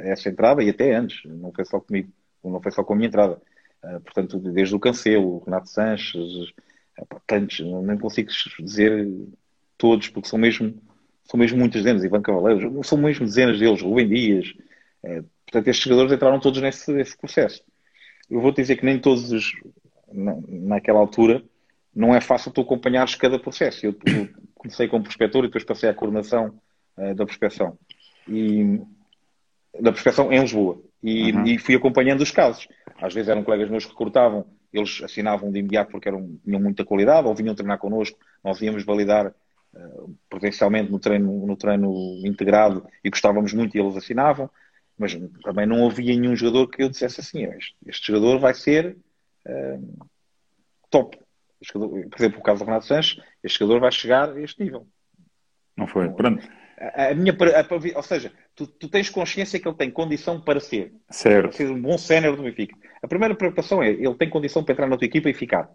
essa 0.00 0.28
entrada 0.28 0.62
e 0.62 0.70
até 0.70 0.94
antes, 0.94 1.20
não 1.24 1.52
foi 1.52 1.64
só 1.64 1.80
comigo, 1.80 2.10
não 2.42 2.60
foi 2.60 2.72
só 2.72 2.82
com 2.82 2.92
a 2.92 2.96
minha 2.96 3.08
entrada. 3.08 3.40
Uh, 3.82 4.00
portanto, 4.00 4.38
desde 4.38 4.74
o 4.74 4.80
Cancelo, 4.80 5.36
o 5.36 5.44
Renato 5.44 5.68
Sanches, 5.68 6.16
uh, 6.16 7.20
tantos, 7.26 7.60
nem 7.60 7.98
consigo 7.98 8.30
dizer 8.60 9.06
todos, 9.76 10.08
porque 10.08 10.28
são 10.28 10.38
mesmo, 10.38 10.74
são 11.24 11.38
mesmo 11.38 11.58
muitas 11.58 11.82
dezenas, 11.82 12.04
Ivan 12.04 12.22
Cavaleiro, 12.22 12.82
são 12.82 12.96
mesmo 12.96 13.26
dezenas 13.26 13.58
deles, 13.58 13.82
Rubem 13.82 14.08
Dias. 14.08 14.54
Uh, 15.02 15.24
portanto, 15.54 15.68
estes 15.68 15.84
jogadores 15.84 16.12
entraram 16.12 16.40
todos 16.40 16.60
nesse, 16.60 16.92
nesse 16.92 17.16
processo. 17.16 17.62
Eu 18.28 18.40
vou 18.40 18.50
dizer 18.50 18.76
que 18.76 18.84
nem 18.84 18.98
todos 18.98 19.30
os, 19.30 19.52
na, 20.12 20.36
naquela 20.48 20.98
altura, 20.98 21.44
não 21.94 22.14
é 22.14 22.20
fácil 22.20 22.50
tu 22.50 22.62
acompanhares 22.62 23.14
cada 23.14 23.38
processo. 23.38 23.86
Eu, 23.86 23.94
eu 24.06 24.28
comecei 24.54 24.88
como 24.88 25.04
prospector 25.04 25.44
e 25.44 25.46
depois 25.46 25.62
passei 25.62 25.88
à 25.88 25.94
coordenação 25.94 26.58
uh, 26.98 27.14
da 27.14 27.24
prospecção. 27.24 27.78
E, 28.28 28.80
da 29.80 29.92
prospecção 29.92 30.32
em 30.32 30.40
Lisboa. 30.40 30.80
E, 31.00 31.32
uhum. 31.32 31.46
e, 31.46 31.58
fui 31.58 31.76
acompanhando 31.76 32.22
os 32.22 32.32
casos. 32.32 32.66
Às 33.00 33.14
vezes 33.14 33.28
eram 33.28 33.44
colegas 33.44 33.70
meus 33.70 33.84
que 33.84 33.92
recrutavam, 33.92 34.46
eles 34.72 35.00
assinavam 35.04 35.52
de 35.52 35.60
imediato 35.60 35.92
porque 35.92 36.08
eram, 36.08 36.36
tinham 36.44 36.60
muita 36.60 36.84
qualidade, 36.84 37.28
ou 37.28 37.34
vinham 37.34 37.54
treinar 37.54 37.78
connosco, 37.78 38.18
nós 38.42 38.60
íamos 38.60 38.84
validar 38.84 39.28
uh, 39.28 40.16
potencialmente 40.28 40.90
no 40.90 40.98
treino, 40.98 41.46
no 41.46 41.56
treino 41.56 42.20
integrado 42.24 42.84
e 43.04 43.10
gostávamos 43.10 43.52
muito 43.52 43.76
e 43.76 43.80
eles 43.80 43.96
assinavam. 43.96 44.50
Mas 44.98 45.14
também 45.42 45.66
não 45.66 45.86
havia 45.86 46.14
nenhum 46.16 46.36
jogador 46.36 46.68
que 46.68 46.82
eu 46.82 46.88
dissesse 46.88 47.20
assim: 47.20 47.44
este, 47.44 47.76
este 47.86 48.12
jogador 48.12 48.38
vai 48.38 48.54
ser 48.54 48.96
uh, 49.46 50.06
top 50.90 51.18
jogador, 51.72 52.08
por 52.08 52.18
exemplo, 52.18 52.40
o 52.40 52.42
caso 52.42 52.60
do 52.60 52.66
Renato 52.66 52.86
Sanches, 52.86 53.22
este 53.42 53.58
jogador 53.58 53.80
vai 53.80 53.92
chegar 53.92 54.30
a 54.30 54.40
este 54.40 54.62
nível. 54.62 54.86
Não 55.76 55.86
foi, 55.86 56.08
pronto. 56.10 56.46
A, 56.78 57.08
a 57.08 57.14
minha, 57.14 57.32
a, 57.32 57.96
ou 57.96 58.02
seja, 58.02 58.32
tu, 58.54 58.66
tu, 58.66 58.88
tens 58.88 59.08
consciência 59.08 59.58
que 59.58 59.66
ele 59.66 59.76
tem 59.76 59.90
condição 59.90 60.40
para 60.40 60.60
ser. 60.60 60.92
Certo. 61.10 61.48
Para 61.48 61.52
ser 61.52 61.70
um 61.70 61.80
bom 61.80 61.96
sénior 61.96 62.36
do 62.36 62.42
Benfica. 62.42 62.76
A 63.02 63.08
primeira 63.08 63.34
preocupação 63.34 63.82
é, 63.82 63.90
ele 63.90 64.14
tem 64.14 64.28
condição 64.28 64.64
para 64.64 64.72
entrar 64.72 64.88
na 64.88 64.96
tua 64.96 65.06
equipa 65.06 65.30
e 65.30 65.34
ficar. 65.34 65.70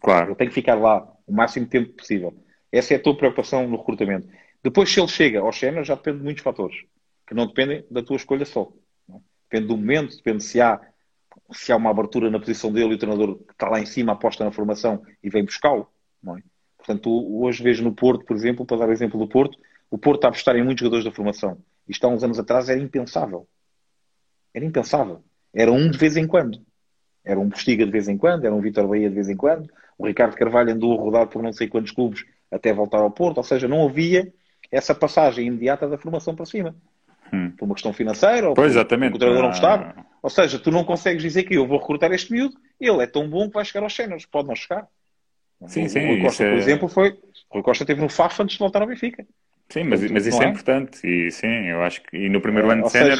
Claro. 0.00 0.28
Ele 0.28 0.36
tem 0.36 0.48
que 0.48 0.54
ficar 0.54 0.74
lá 0.74 1.06
o 1.26 1.32
máximo 1.32 1.66
tempo 1.66 1.92
possível. 1.94 2.34
Essa 2.70 2.94
é 2.94 2.96
a 2.96 3.02
tua 3.02 3.16
preocupação 3.16 3.66
no 3.68 3.76
recrutamento. 3.76 4.28
Depois, 4.62 4.90
se 4.90 5.00
ele 5.00 5.08
chega 5.08 5.40
ao 5.40 5.52
sénior, 5.52 5.84
já 5.84 5.94
depende 5.94 6.18
de 6.18 6.24
muitos 6.24 6.42
fatores, 6.42 6.76
que 7.26 7.34
não 7.34 7.46
dependem 7.46 7.84
da 7.90 8.02
tua 8.02 8.16
escolha 8.16 8.44
só. 8.44 8.70
Depende 9.50 9.68
do 9.68 9.76
momento, 9.76 10.16
depende 10.16 10.42
se 10.42 10.60
há 10.60 10.80
se 11.52 11.72
há 11.72 11.76
uma 11.76 11.90
abertura 11.90 12.30
na 12.30 12.38
posição 12.38 12.72
dele 12.72 12.92
e 12.92 12.94
o 12.94 12.98
treinador 12.98 13.36
que 13.36 13.52
está 13.52 13.68
lá 13.68 13.80
em 13.80 13.86
cima 13.86 14.12
aposta 14.12 14.44
na 14.44 14.50
formação 14.50 15.02
e 15.22 15.28
vem 15.28 15.44
buscá-lo. 15.44 15.88
É? 16.26 16.42
Portanto, 16.78 17.10
hoje 17.40 17.62
vejo 17.62 17.82
no 17.82 17.94
Porto, 17.94 18.24
por 18.24 18.36
exemplo, 18.36 18.64
para 18.64 18.78
dar 18.78 18.88
o 18.88 18.92
exemplo 18.92 19.18
do 19.18 19.28
Porto, 19.28 19.58
o 19.90 19.98
Porto 19.98 20.18
está 20.18 20.28
a 20.28 20.30
apostar 20.30 20.56
em 20.56 20.64
muitos 20.64 20.80
jogadores 20.80 21.04
da 21.04 21.12
formação. 21.12 21.58
Isto 21.88 22.04
há 22.06 22.08
uns 22.08 22.24
anos 22.24 22.38
atrás 22.38 22.68
era 22.68 22.80
impensável. 22.80 23.46
Era 24.52 24.64
impensável. 24.64 25.22
Era 25.52 25.70
um 25.70 25.90
de 25.90 25.98
vez 25.98 26.16
em 26.16 26.26
quando. 26.26 26.60
Era 27.24 27.38
um 27.38 27.48
Postiga 27.48 27.84
de 27.84 27.92
vez 27.92 28.08
em 28.08 28.18
quando, 28.18 28.44
era 28.44 28.54
um 28.54 28.60
Vitor 28.60 28.86
Bahia 28.86 29.08
de 29.08 29.14
vez 29.14 29.28
em 29.28 29.36
quando. 29.36 29.70
O 29.96 30.06
Ricardo 30.06 30.36
Carvalho 30.36 30.72
andou 30.72 30.98
a 30.98 31.00
rodar 31.00 31.28
por 31.28 31.42
não 31.42 31.52
sei 31.52 31.68
quantos 31.68 31.92
clubes 31.92 32.24
até 32.50 32.72
voltar 32.72 32.98
ao 32.98 33.10
Porto. 33.10 33.38
Ou 33.38 33.44
seja, 33.44 33.68
não 33.68 33.86
havia 33.86 34.32
essa 34.70 34.94
passagem 34.94 35.46
imediata 35.46 35.88
da 35.88 35.96
formação 35.96 36.34
para 36.34 36.44
cima. 36.44 36.74
Hum. 37.34 37.52
Por 37.56 37.64
uma 37.64 37.74
questão 37.74 37.92
financeira, 37.92 38.48
ou 38.48 38.54
pois, 38.54 38.72
exatamente. 38.72 39.12
porque 39.12 39.24
o 39.24 39.26
treinador 39.26 39.44
não 39.44 39.54
estava. 39.54 40.06
Ou 40.22 40.30
seja, 40.30 40.58
tu 40.58 40.70
não 40.70 40.84
consegues 40.84 41.22
dizer 41.22 41.42
que 41.42 41.54
eu 41.54 41.66
vou 41.66 41.78
recrutar 41.78 42.12
este 42.12 42.32
miúdo, 42.32 42.56
ele 42.80 43.02
é 43.02 43.06
tão 43.06 43.28
bom 43.28 43.48
que 43.48 43.54
vai 43.54 43.64
chegar 43.64 43.82
aos 43.82 43.94
cenas, 43.94 44.24
pode 44.24 44.48
não 44.48 44.56
chegar. 44.56 44.86
Sim, 45.66 45.84
o, 45.84 45.88
sim. 45.88 46.04
O 46.04 46.08
Rui 46.08 46.20
Costa, 46.22 46.44
é... 46.44 46.50
por 46.50 46.58
exemplo, 46.58 46.88
foi. 46.88 47.10
O 47.50 47.54
Rui 47.54 47.62
Costa 47.62 47.84
teve 47.84 48.00
no 48.00 48.08
FAF 48.08 48.40
antes 48.42 48.54
de 48.54 48.58
voltar 48.58 48.82
ao 48.82 48.88
Benfica. 48.88 49.26
Sim, 49.68 49.84
mas, 49.84 50.10
mas 50.10 50.26
isso 50.26 50.42
é? 50.42 50.46
é? 50.46 50.48
importante. 50.48 51.06
E 51.06 51.30
sim, 51.30 51.66
eu 51.66 51.82
acho 51.82 52.02
que 52.02 52.16
e 52.16 52.28
no 52.28 52.40
primeiro 52.40 52.68
é, 52.70 52.72
ano 52.72 52.84
de 52.84 52.90
sénior 52.90 53.18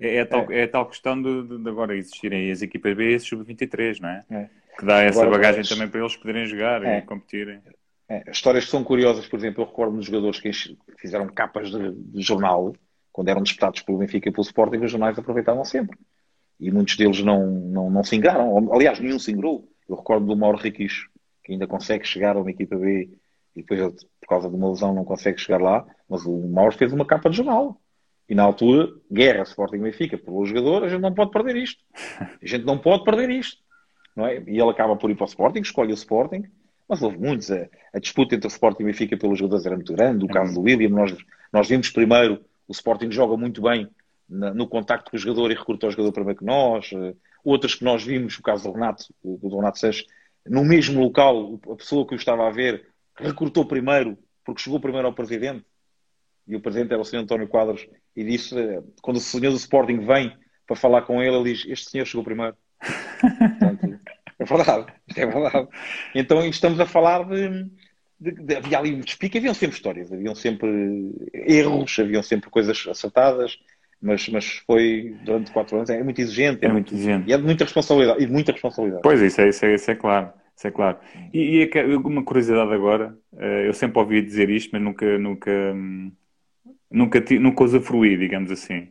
é, 0.00 0.16
é, 0.16 0.24
tal, 0.24 0.50
é. 0.50 0.60
é 0.60 0.66
tal 0.66 0.86
questão 0.86 1.20
de, 1.20 1.58
de, 1.58 1.68
agora 1.68 1.96
existirem 1.96 2.50
as 2.50 2.62
equipas 2.62 2.96
B 2.96 3.10
e 3.10 3.14
esses 3.14 3.28
sub-23, 3.28 4.00
não 4.00 4.08
é? 4.08 4.24
é? 4.30 4.48
Que 4.78 4.84
dá 4.84 5.02
essa 5.02 5.22
agora, 5.22 5.38
bagagem 5.38 5.60
mas... 5.60 5.68
também 5.68 5.88
para 5.88 6.00
eles 6.00 6.16
poderem 6.16 6.46
jogar 6.46 6.84
e 6.84 7.02
competirem. 7.02 7.60
Histórias 8.28 8.64
que 8.64 8.70
são 8.70 8.82
curiosas, 8.82 9.26
por 9.26 9.38
exemplo, 9.38 9.62
eu 9.62 9.66
recordo 9.68 9.96
dos 9.96 10.06
jogadores 10.06 10.40
que 10.40 10.50
fizeram 10.98 11.28
capas 11.28 11.70
de, 11.70 11.92
de 11.92 12.22
jornal 12.22 12.72
quando 13.20 13.28
eram 13.28 13.42
disputados 13.42 13.82
pelo 13.82 13.98
Benfica 13.98 14.30
e 14.30 14.32
pelo 14.32 14.46
Sporting, 14.46 14.78
os 14.78 14.90
jornais 14.90 15.18
aproveitavam 15.18 15.62
sempre. 15.62 15.98
E 16.58 16.70
muitos 16.70 16.96
deles 16.96 17.22
não, 17.22 17.46
não, 17.46 17.90
não 17.90 18.02
se 18.02 18.16
engaram. 18.16 18.72
Aliás, 18.72 18.98
nenhum 18.98 19.18
se 19.18 19.30
engrou. 19.30 19.68
Eu 19.86 19.96
recordo 19.96 20.24
do 20.24 20.34
Mauro 20.34 20.56
Riquicho, 20.56 21.10
que 21.44 21.52
ainda 21.52 21.66
consegue 21.66 22.06
chegar 22.06 22.34
a 22.34 22.40
uma 22.40 22.50
equipa 22.50 22.76
B 22.76 23.10
e 23.54 23.60
depois, 23.60 24.06
por 24.18 24.26
causa 24.26 24.48
de 24.48 24.56
uma 24.56 24.70
lesão, 24.70 24.94
não 24.94 25.04
consegue 25.04 25.38
chegar 25.38 25.60
lá. 25.60 25.84
Mas 26.08 26.24
o 26.24 26.48
Mauro 26.48 26.72
fez 26.72 26.94
uma 26.94 27.04
capa 27.04 27.28
de 27.28 27.36
jornal. 27.36 27.78
E 28.26 28.34
na 28.34 28.42
altura, 28.42 28.88
guerra 29.12 29.42
Sporting 29.42 29.80
Benfica 29.80 30.16
pelo 30.16 30.46
jogador, 30.46 30.84
a 30.84 30.88
gente 30.88 31.02
não 31.02 31.12
pode 31.12 31.30
perder 31.30 31.56
isto. 31.56 31.82
A 32.18 32.46
gente 32.46 32.64
não 32.64 32.78
pode 32.78 33.04
perder 33.04 33.28
isto. 33.28 33.58
Não 34.16 34.26
é? 34.26 34.42
E 34.46 34.58
ele 34.58 34.70
acaba 34.70 34.96
por 34.96 35.10
ir 35.10 35.14
para 35.14 35.24
o 35.24 35.28
Sporting, 35.28 35.60
escolhe 35.60 35.92
o 35.92 35.94
Sporting. 35.94 36.44
Mas 36.88 37.02
houve 37.02 37.18
muitos. 37.18 37.50
A, 37.50 37.68
a 37.92 37.98
disputa 37.98 38.34
entre 38.34 38.46
o 38.46 38.48
Sporting 38.48 38.80
e 38.80 38.84
o 38.84 38.86
Benfica 38.86 39.14
pelos 39.14 39.38
jogadores 39.38 39.66
era 39.66 39.76
muito 39.76 39.92
grande. 39.92 40.24
O 40.24 40.28
caso 40.28 40.54
do 40.54 40.62
William, 40.62 40.88
nós, 40.88 41.14
nós 41.52 41.68
vimos 41.68 41.90
primeiro 41.90 42.42
o 42.70 42.72
Sporting 42.72 43.10
joga 43.10 43.36
muito 43.36 43.60
bem 43.60 43.90
no 44.28 44.68
contacto 44.68 45.10
com 45.10 45.16
o 45.16 45.20
jogador 45.20 45.50
e 45.50 45.54
recruta 45.54 45.88
o 45.88 45.90
jogador 45.90 46.12
primeiro 46.12 46.38
que 46.38 46.44
nós. 46.44 46.88
Eh, 46.92 47.14
outras 47.44 47.74
que 47.74 47.82
nós 47.82 48.04
vimos, 48.04 48.38
o 48.38 48.42
caso 48.42 48.62
do 48.62 48.72
Renato, 48.72 49.12
do 49.24 49.56
Renato 49.56 49.80
Sanches, 49.80 50.06
no 50.46 50.64
mesmo 50.64 51.00
local, 51.02 51.58
a 51.68 51.74
pessoa 51.74 52.06
que 52.06 52.14
o 52.14 52.16
estava 52.16 52.46
a 52.46 52.50
ver 52.50 52.86
recrutou 53.16 53.66
primeiro, 53.66 54.16
porque 54.44 54.62
chegou 54.62 54.78
primeiro 54.78 55.08
ao 55.08 55.12
presidente. 55.12 55.66
E 56.46 56.54
o 56.54 56.60
presidente 56.60 56.92
era 56.92 57.02
o 57.02 57.04
senhor 57.04 57.22
António 57.22 57.48
Quadros 57.48 57.88
e 58.14 58.22
disse, 58.22 58.56
eh, 58.56 58.80
quando 59.02 59.16
o 59.16 59.20
senhor 59.20 59.50
do 59.50 59.56
Sporting 59.56 59.98
vem 60.06 60.32
para 60.64 60.76
falar 60.76 61.02
com 61.02 61.20
ele, 61.20 61.34
ele 61.34 61.52
diz, 61.52 61.66
este 61.66 61.90
senhor 61.90 62.04
chegou 62.04 62.22
primeiro. 62.22 62.56
Portanto, 63.58 64.00
é 64.38 64.44
verdade, 64.44 64.92
é 65.16 65.26
verdade. 65.26 65.68
Então 66.14 66.46
estamos 66.46 66.78
a 66.78 66.86
falar 66.86 67.24
de, 67.24 67.68
de, 68.20 68.32
de, 68.32 68.56
havia 68.56 68.78
ali 68.78 68.94
um 68.94 69.00
despique, 69.00 69.38
haviam 69.38 69.54
sempre 69.54 69.76
histórias, 69.76 70.12
haviam 70.12 70.34
sempre 70.34 70.68
erros, 71.32 71.98
haviam 71.98 72.22
sempre 72.22 72.50
coisas 72.50 72.86
acertadas, 72.86 73.58
mas, 74.00 74.28
mas 74.28 74.62
foi 74.66 75.16
durante 75.24 75.50
quatro 75.50 75.76
anos, 75.76 75.88
é 75.88 76.02
muito 76.02 76.20
exigente. 76.20 76.64
É, 76.64 76.68
é 76.68 76.72
muito 76.72 76.94
exigente. 76.94 77.28
E 77.28 77.32
é 77.32 77.38
de 77.38 77.42
muita 77.42 77.64
responsabilidade. 77.64 78.22
E 78.22 78.26
muita 78.26 78.52
responsabilidade. 78.52 79.02
Pois, 79.02 79.20
isso 79.22 79.40
é, 79.40 79.48
isso 79.48 79.64
é, 79.64 79.74
isso 79.74 79.90
é 79.90 79.94
claro. 79.94 80.32
Isso 80.54 80.66
é 80.66 80.70
claro. 80.70 80.98
E, 81.32 81.62
e 81.62 81.70
é 81.72 81.96
uma 81.96 82.22
curiosidade 82.22 82.70
agora, 82.74 83.16
eh, 83.38 83.66
eu 83.66 83.72
sempre 83.72 83.98
ouvi 83.98 84.20
dizer 84.20 84.50
isto, 84.50 84.70
mas 84.72 84.82
nunca, 84.82 85.18
nunca, 85.18 85.50
nunca, 86.90 87.24
nunca 87.40 87.64
usufruí, 87.64 88.18
digamos 88.18 88.50
assim. 88.50 88.88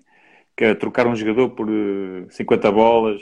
Que 0.57 0.65
é 0.65 0.74
trocar 0.74 1.05
um 1.05 1.16
jogador 1.16 1.49
por 1.49 1.67
50 2.29 2.67
eh, 2.67 2.71
bolas 2.71 3.21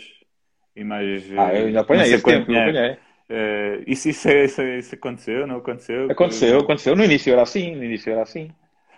e 0.73 0.83
mais. 0.85 1.29
Ah, 1.37 1.53
eu 1.53 1.67
ainda 1.67 1.81
apanhei 1.81 2.13
esse 2.13 2.23
tempo, 2.23 2.49
eu 2.49 2.61
apanhei. 2.61 2.97
Uh, 3.29 3.83
isso, 3.85 4.07
isso, 4.07 4.29
isso, 4.29 4.61
isso, 4.61 4.95
aconteceu, 4.95 5.45
não 5.45 5.57
aconteceu? 5.57 6.09
Aconteceu, 6.09 6.59
aconteceu. 6.59 6.95
No 6.95 7.03
início 7.03 7.33
era 7.33 7.41
assim, 7.41 7.75
no 7.75 7.83
início 7.83 8.11
era 8.11 8.21
assim. 8.21 8.49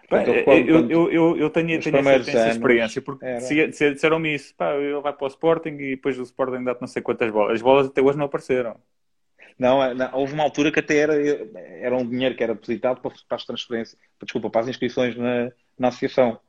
Portanto, 0.08 0.36
eu, 0.36 0.44
quando, 0.44 0.70
eu, 0.70 0.90
eu, 0.90 1.12
eu, 1.12 1.38
eu, 1.38 1.50
tenho, 1.50 1.80
tenho 1.80 1.98
essa, 1.98 2.32
essa 2.32 2.50
experiência, 2.50 3.02
porque 3.02 3.26
disseram-me 3.68 4.34
isso, 4.34 4.54
pá, 4.56 4.74
ele 4.76 5.00
vai 5.02 5.14
para 5.14 5.26
o 5.26 5.28
Sporting 5.28 5.70
e 5.70 5.90
depois 5.92 6.18
o 6.18 6.24
Sporting 6.24 6.64
dá-te 6.64 6.82
não 6.82 6.88
sei 6.88 7.02
quantas 7.02 7.32
bolas. 7.32 7.54
As 7.54 7.62
bolas 7.62 7.88
até 7.88 8.02
hoje 8.02 8.18
não 8.18 8.26
apareceram. 8.26 8.76
Não, 9.58 9.84
é, 9.84 9.94
não, 9.94 10.10
houve 10.14 10.34
uma 10.34 10.44
altura 10.44 10.72
que 10.72 10.80
até 10.80 10.98
era, 10.98 11.14
era 11.16 11.96
um 11.96 12.08
dinheiro 12.08 12.36
que 12.36 12.44
era 12.44 12.54
depositado 12.54 13.02
para, 13.02 13.12
para 13.28 13.36
as 13.36 13.46
transferências, 13.46 14.00
para, 14.18 14.26
desculpa, 14.26 14.50
para 14.50 14.62
as 14.62 14.68
inscrições 14.68 15.16
na, 15.16 15.52
na 15.78 15.90
associação. 15.90 16.40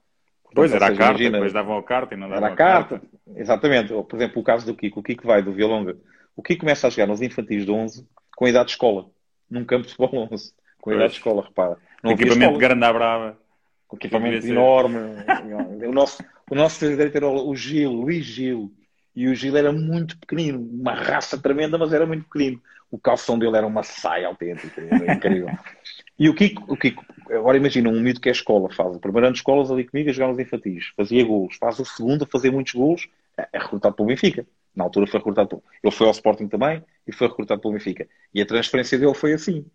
Portanto, 0.45 0.55
pois, 0.55 0.73
era 0.73 0.87
seja, 0.87 0.95
a 0.95 0.97
carta, 0.97 1.13
imagina, 1.13 1.33
depois 1.33 1.53
davam 1.53 1.77
a 1.77 1.83
carta 1.83 2.15
e 2.15 2.17
não 2.17 2.29
davam 2.29 2.45
era 2.45 2.55
a 2.55 2.57
carta. 2.57 2.99
carta. 3.01 3.07
Exatamente. 3.37 3.89
Por 3.89 4.17
exemplo, 4.17 4.41
o 4.41 4.45
caso 4.45 4.65
do 4.65 4.75
Kiko. 4.75 5.01
O 5.01 5.03
Kiko 5.03 5.27
vai 5.27 5.43
do 5.43 5.53
Vialonga 5.53 5.97
o 6.37 6.43
que 6.43 6.57
começa 6.57 6.87
a 6.87 6.91
jogar 6.91 7.07
nos 7.07 7.23
infantis 7.23 7.65
de 7.65 7.71
11 7.71 8.07
com 8.37 8.47
a 8.47 8.51
idade 8.51 8.67
de 8.67 8.73
escola, 8.73 9.07
num 9.51 9.65
campo 9.65 9.87
de 9.87 9.95
futebol 9.95 10.29
11, 10.33 10.53
com 10.81 10.91
a 10.91 10.95
idade 10.95 11.13
de 11.13 11.19
escola, 11.19 11.43
repara. 11.43 11.77
Não 12.03 12.13
equipamento 12.13 12.59
grande 12.59 12.85
à 12.85 12.93
brava. 12.93 13.39
Com 13.87 13.97
equipamento 13.97 14.47
enorme. 14.47 14.99
o 15.87 15.93
nosso, 15.93 16.25
o 16.51 16.55
nosso 16.55 16.89
direito 16.89 17.17
era 17.17 17.29
o 17.29 17.55
Gil, 17.55 17.93
Luís 17.93 18.25
Gil. 18.25 18.73
E 19.15 19.29
o 19.29 19.35
Gil 19.35 19.57
era 19.57 19.73
muito 19.73 20.17
pequenino, 20.19 20.61
uma 20.61 20.95
raça 20.95 21.37
tremenda, 21.37 21.77
mas 21.77 21.93
era 21.93 22.07
muito 22.07 22.25
pequenino. 22.25 22.63
O 22.91 22.99
calção 22.99 23.39
dele 23.39 23.57
era 23.57 23.67
uma 23.67 23.83
saia 23.83 24.27
autêntica, 24.27 24.81
era 24.81 25.15
incrível. 25.15 25.49
E 26.19 26.29
o 26.29 26.35
Kiko, 26.35 26.65
o 26.73 26.77
Kiko, 26.77 27.05
agora 27.31 27.57
imagina 27.57 27.89
um 27.89 28.01
miúdo 28.01 28.21
que 28.21 28.29
é 28.29 28.33
escola, 28.33 28.71
faz 28.73 28.97
o 28.97 29.01
primeiro 29.01 29.27
ano 29.27 29.33
de 29.35 29.39
escolas 29.39 29.71
ali 29.71 29.85
comigo 29.85 30.11
a 30.11 30.13
jogar 30.13 30.29
nos 30.29 30.39
infantis, 30.39 30.93
fazia 30.97 31.25
golos, 31.25 31.57
faz 31.57 31.79
o 31.79 31.85
segundo 31.85 32.25
a 32.25 32.27
fazer 32.27 32.51
muitos 32.51 32.73
golos, 32.73 33.09
é, 33.37 33.49
é 33.53 33.59
recrutado 33.59 33.95
pelo 33.95 34.09
Benfica. 34.09 34.47
Na 34.81 34.85
altura 34.85 35.07
foi 35.07 35.21
recrutado 35.21 35.51
pelo... 35.51 35.63
Ele 35.85 35.93
foi 35.93 36.07
ao 36.07 36.13
Sporting 36.13 36.49
também 36.49 36.83
e 37.07 37.13
foi 37.13 37.29
recrutado 37.29 37.61
pelo 37.61 37.75
Benfica. 37.75 38.09
E 38.33 38.41
a 38.41 38.47
transferência 38.47 38.99
dele 38.99 39.13
foi 39.13 39.35
assim. 39.35 39.67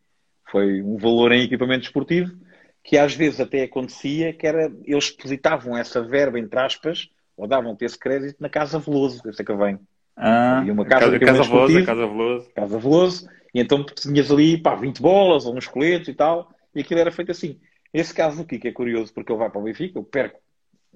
Foi 0.49 0.81
um 0.81 0.97
valor 0.97 1.31
em 1.31 1.43
equipamento 1.43 1.85
esportivo 1.85 2.35
que 2.83 2.97
às 2.97 3.13
vezes 3.13 3.39
até 3.39 3.61
acontecia 3.61 4.33
que 4.33 4.47
era... 4.47 4.71
Eles 4.83 5.11
depositavam 5.11 5.77
essa 5.77 6.01
verba, 6.01 6.39
entre 6.39 6.59
aspas, 6.59 7.07
ou 7.37 7.47
davam-te 7.47 7.85
esse 7.85 7.99
crédito 7.99 8.37
na 8.39 8.49
Casa 8.49 8.79
Veloso. 8.79 9.21
Essa 9.29 9.43
que 9.43 9.53
vem. 9.53 9.79
Ah, 10.15 10.63
e 10.65 10.71
uma 10.71 10.85
casa, 10.85 11.19
casa, 11.19 11.19
casa 11.19 11.43
Veloso, 11.43 11.85
Casa 11.85 12.07
Veloso. 12.07 12.49
Casa 12.55 12.79
Veloso. 12.79 13.29
E 13.53 13.59
então 13.59 13.85
tinhas 13.85 14.31
ali, 14.31 14.57
pá, 14.57 14.73
20 14.73 15.01
bolas 15.01 15.45
ou 15.45 15.55
uns 15.55 15.67
coletes 15.67 16.07
e 16.07 16.13
tal, 16.13 16.51
e 16.73 16.81
aquilo 16.81 16.99
era 16.99 17.11
feito 17.11 17.31
assim. 17.31 17.59
Esse 17.93 18.13
caso 18.13 18.41
aqui, 18.41 18.57
que 18.57 18.67
é 18.67 18.71
curioso, 18.71 19.13
porque 19.13 19.31
ele 19.31 19.39
vai 19.39 19.51
para 19.51 19.61
o 19.61 19.63
Benfica, 19.63 19.99
eu 19.99 20.03
perco 20.03 20.39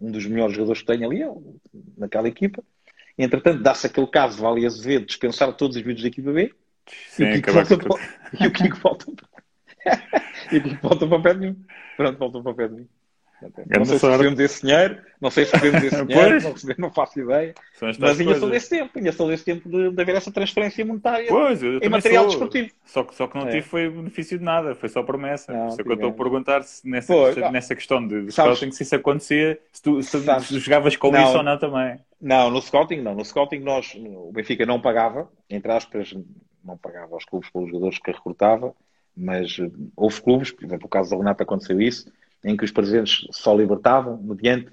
um 0.02 0.12
dos 0.12 0.26
melhores 0.26 0.56
jogadores 0.56 0.82
que 0.82 0.88
tenho 0.88 1.06
ali, 1.06 1.22
naquela 1.98 2.28
equipa, 2.28 2.64
entretanto, 3.24 3.62
dá-se 3.62 3.88
aquele 3.88 4.08
caso 4.08 4.38
de 4.38 4.42
Vale 4.42 4.66
Azevedo 4.66 5.06
dispensar 5.06 5.54
todos 5.54 5.76
os 5.76 5.82
vídeos 5.82 6.02
da 6.02 6.08
equipa 6.08 6.32
B, 6.32 6.54
Sim, 7.10 7.24
e, 7.24 7.30
o 7.30 7.34
Kiko 7.34 7.52
volta 7.52 7.78
para... 7.78 7.96
e 8.40 8.48
o 8.48 8.52
Kiko 8.52 8.78
volta 8.78 9.06
e 10.52 10.58
o 10.58 10.64
Kiko 10.64 10.88
volta 10.88 11.08
para 11.08 11.18
o 11.18 11.22
pé 11.22 11.34
de 11.34 11.40
mim. 11.40 11.66
Pronto, 11.98 12.18
volta 12.18 12.42
para 12.42 12.52
o 12.52 12.56
pé 12.56 12.68
de 12.68 12.76
mim. 12.76 12.90
Não 13.42 13.86
sei 13.86 14.00
se 14.00 14.06
recebemos 14.06 14.40
esse 14.40 14.62
dinheiro, 14.62 14.98
não 15.22 15.32
sei 15.32 15.46
se 15.46 15.54
recebemos 15.54 15.84
esse 15.84 16.06
dinheiro, 16.06 16.42
não, 16.42 16.52
recebemos, 16.52 16.82
não 16.82 16.92
faço 16.92 17.20
ideia. 17.20 17.54
Mas 18.00 18.20
ainda 18.20 18.36
sou 18.36 18.50
desse 18.50 18.70
tempo, 18.70 18.92
ainda 18.98 19.12
sou 19.12 19.28
desse 19.28 19.46
tempo 19.46 19.70
de, 19.70 19.92
de 19.92 20.02
haver 20.02 20.16
essa 20.16 20.32
transferência 20.32 20.86
monetária 20.86 21.28
pois, 21.30 21.62
em 21.64 21.90
material 21.90 22.24
sou. 22.24 22.32
desportivo. 22.32 22.70
Só 22.86 23.04
que, 23.04 23.16
só 23.16 23.28
que 23.28 23.38
não 23.38 23.48
é. 23.48 23.52
tive 23.52 23.62
foi 23.62 23.90
benefício 23.90 24.38
de 24.38 24.44
nada, 24.44 24.76
foi 24.76 24.90
só 24.90 25.04
promessa. 25.04 25.54
Não, 25.54 25.68
é 25.68 25.76
que 25.76 25.88
eu 25.88 25.94
estou 25.94 26.10
a 26.10 26.14
perguntar 26.14 26.64
se 26.64 26.88
nessa, 26.90 27.14
pois, 27.14 27.36
nessa 27.52 27.76
questão 27.76 28.06
de, 28.06 28.26
de 28.26 28.32
scouting, 28.32 28.72
se 28.72 28.84
isso 28.84 28.96
acontecia, 28.96 29.60
se 29.72 29.82
tu, 29.82 30.02
se 30.02 30.12
tu 30.12 30.60
jogavas 30.60 30.96
com 30.96 31.12
não, 31.12 31.24
isso 31.24 31.38
ou 31.38 31.44
não 31.44 31.58
também. 31.58 32.00
Não, 32.22 32.52
no 32.52 32.62
scouting 32.62 33.02
não. 33.02 33.16
No 33.16 33.24
scouting 33.24 33.60
nós, 33.60 33.96
o 33.96 34.32
Benfica 34.32 34.66
não 34.66 34.82
pagava, 34.82 35.30
entre 35.50 35.72
aspas, 35.72 36.14
não 36.64 36.78
pagava 36.78 37.14
aos 37.14 37.26
clubes 37.26 37.50
pelos 37.50 37.70
jogadores 37.70 38.00
que 38.00 38.12
recrutava, 38.12 38.74
mas 39.16 39.58
houve 39.96 40.22
clubes, 40.22 40.52
por 40.52 40.64
exemplo, 40.64 40.86
o 40.86 40.90
caso 40.90 41.12
da 41.12 41.18
Renata 41.18 41.44
aconteceu 41.44 41.82
isso, 41.82 42.12
em 42.44 42.56
que 42.56 42.64
os 42.64 42.72
presidentes 42.72 43.28
só 43.32 43.56
libertavam 43.56 44.18
mediante 44.18 44.72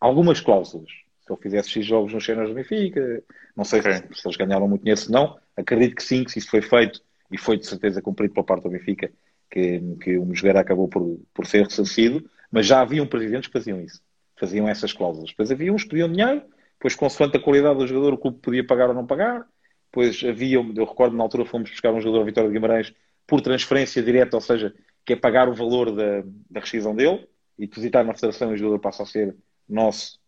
algumas 0.00 0.40
cláusulas. 0.40 0.90
Se 1.20 1.32
ele 1.32 1.40
fizesse 1.40 1.70
X 1.70 1.86
jogos 1.86 2.12
nos 2.12 2.24
cenas 2.24 2.48
do 2.48 2.54
Benfica, 2.54 3.22
não 3.56 3.64
sei 3.64 3.80
okay. 3.80 3.94
se, 3.94 4.20
se, 4.20 4.28
eles 4.28 4.36
ganharam 4.36 4.68
muito 4.68 4.82
dinheiro, 4.82 5.00
se 5.00 5.10
não, 5.10 5.38
acredito 5.56 5.96
que 5.96 6.02
sim, 6.02 6.22
que 6.22 6.30
se 6.30 6.38
isso 6.38 6.50
foi 6.50 6.60
feito 6.60 7.00
e 7.30 7.38
foi 7.38 7.56
de 7.56 7.66
certeza 7.66 8.02
cumprido 8.02 8.34
pela 8.34 8.44
parte 8.44 8.64
do 8.64 8.70
Benfica, 8.70 9.10
que, 9.50 9.80
que 10.02 10.18
o 10.18 10.24
Mosgueira 10.26 10.60
acabou 10.60 10.88
por, 10.88 11.18
por 11.32 11.46
ser 11.46 11.64
ressarcido, 11.64 12.28
mas 12.50 12.66
já 12.66 12.80
haviam 12.80 13.06
presidentes 13.06 13.46
que 13.46 13.52
faziam 13.52 13.80
isso, 13.80 14.00
faziam 14.36 14.68
essas 14.68 14.92
cláusulas. 14.92 15.30
Depois 15.30 15.50
havia 15.50 15.72
uns 15.72 15.84
que 15.84 15.90
pediam 15.90 16.12
dinheiro, 16.12 16.42
depois 16.74 16.94
consoante 16.94 17.36
a 17.36 17.40
qualidade 17.40 17.78
do 17.78 17.86
jogador 17.86 18.14
o 18.14 18.18
clube 18.18 18.38
podia 18.40 18.66
pagar 18.66 18.88
ou 18.88 18.94
não 18.94 19.06
pagar, 19.06 19.46
depois 19.90 20.22
havia, 20.24 20.56
eu 20.56 20.84
recordo 20.84 21.16
na 21.16 21.22
altura 21.22 21.46
fomos 21.46 21.70
buscar 21.70 21.92
um 21.92 22.00
jogador 22.00 22.24
Vitória 22.24 22.48
de 22.50 22.54
Guimarães 22.54 22.92
por 23.26 23.40
transferência 23.40 24.02
direta, 24.02 24.36
ou 24.36 24.40
seja, 24.40 24.74
que 25.04 25.12
é 25.12 25.16
pagar 25.16 25.48
o 25.48 25.54
valor 25.54 25.92
da, 25.92 26.22
da 26.50 26.60
rescisão 26.60 26.94
dele 26.94 27.26
e 27.58 27.66
depositar 27.66 28.04
na 28.04 28.14
federação 28.14 28.50
e 28.50 28.54
o 28.54 28.56
jogador 28.56 28.78
passa 28.78 29.02
a 29.02 29.06
ser 29.06 29.36
nosso, 29.68 30.18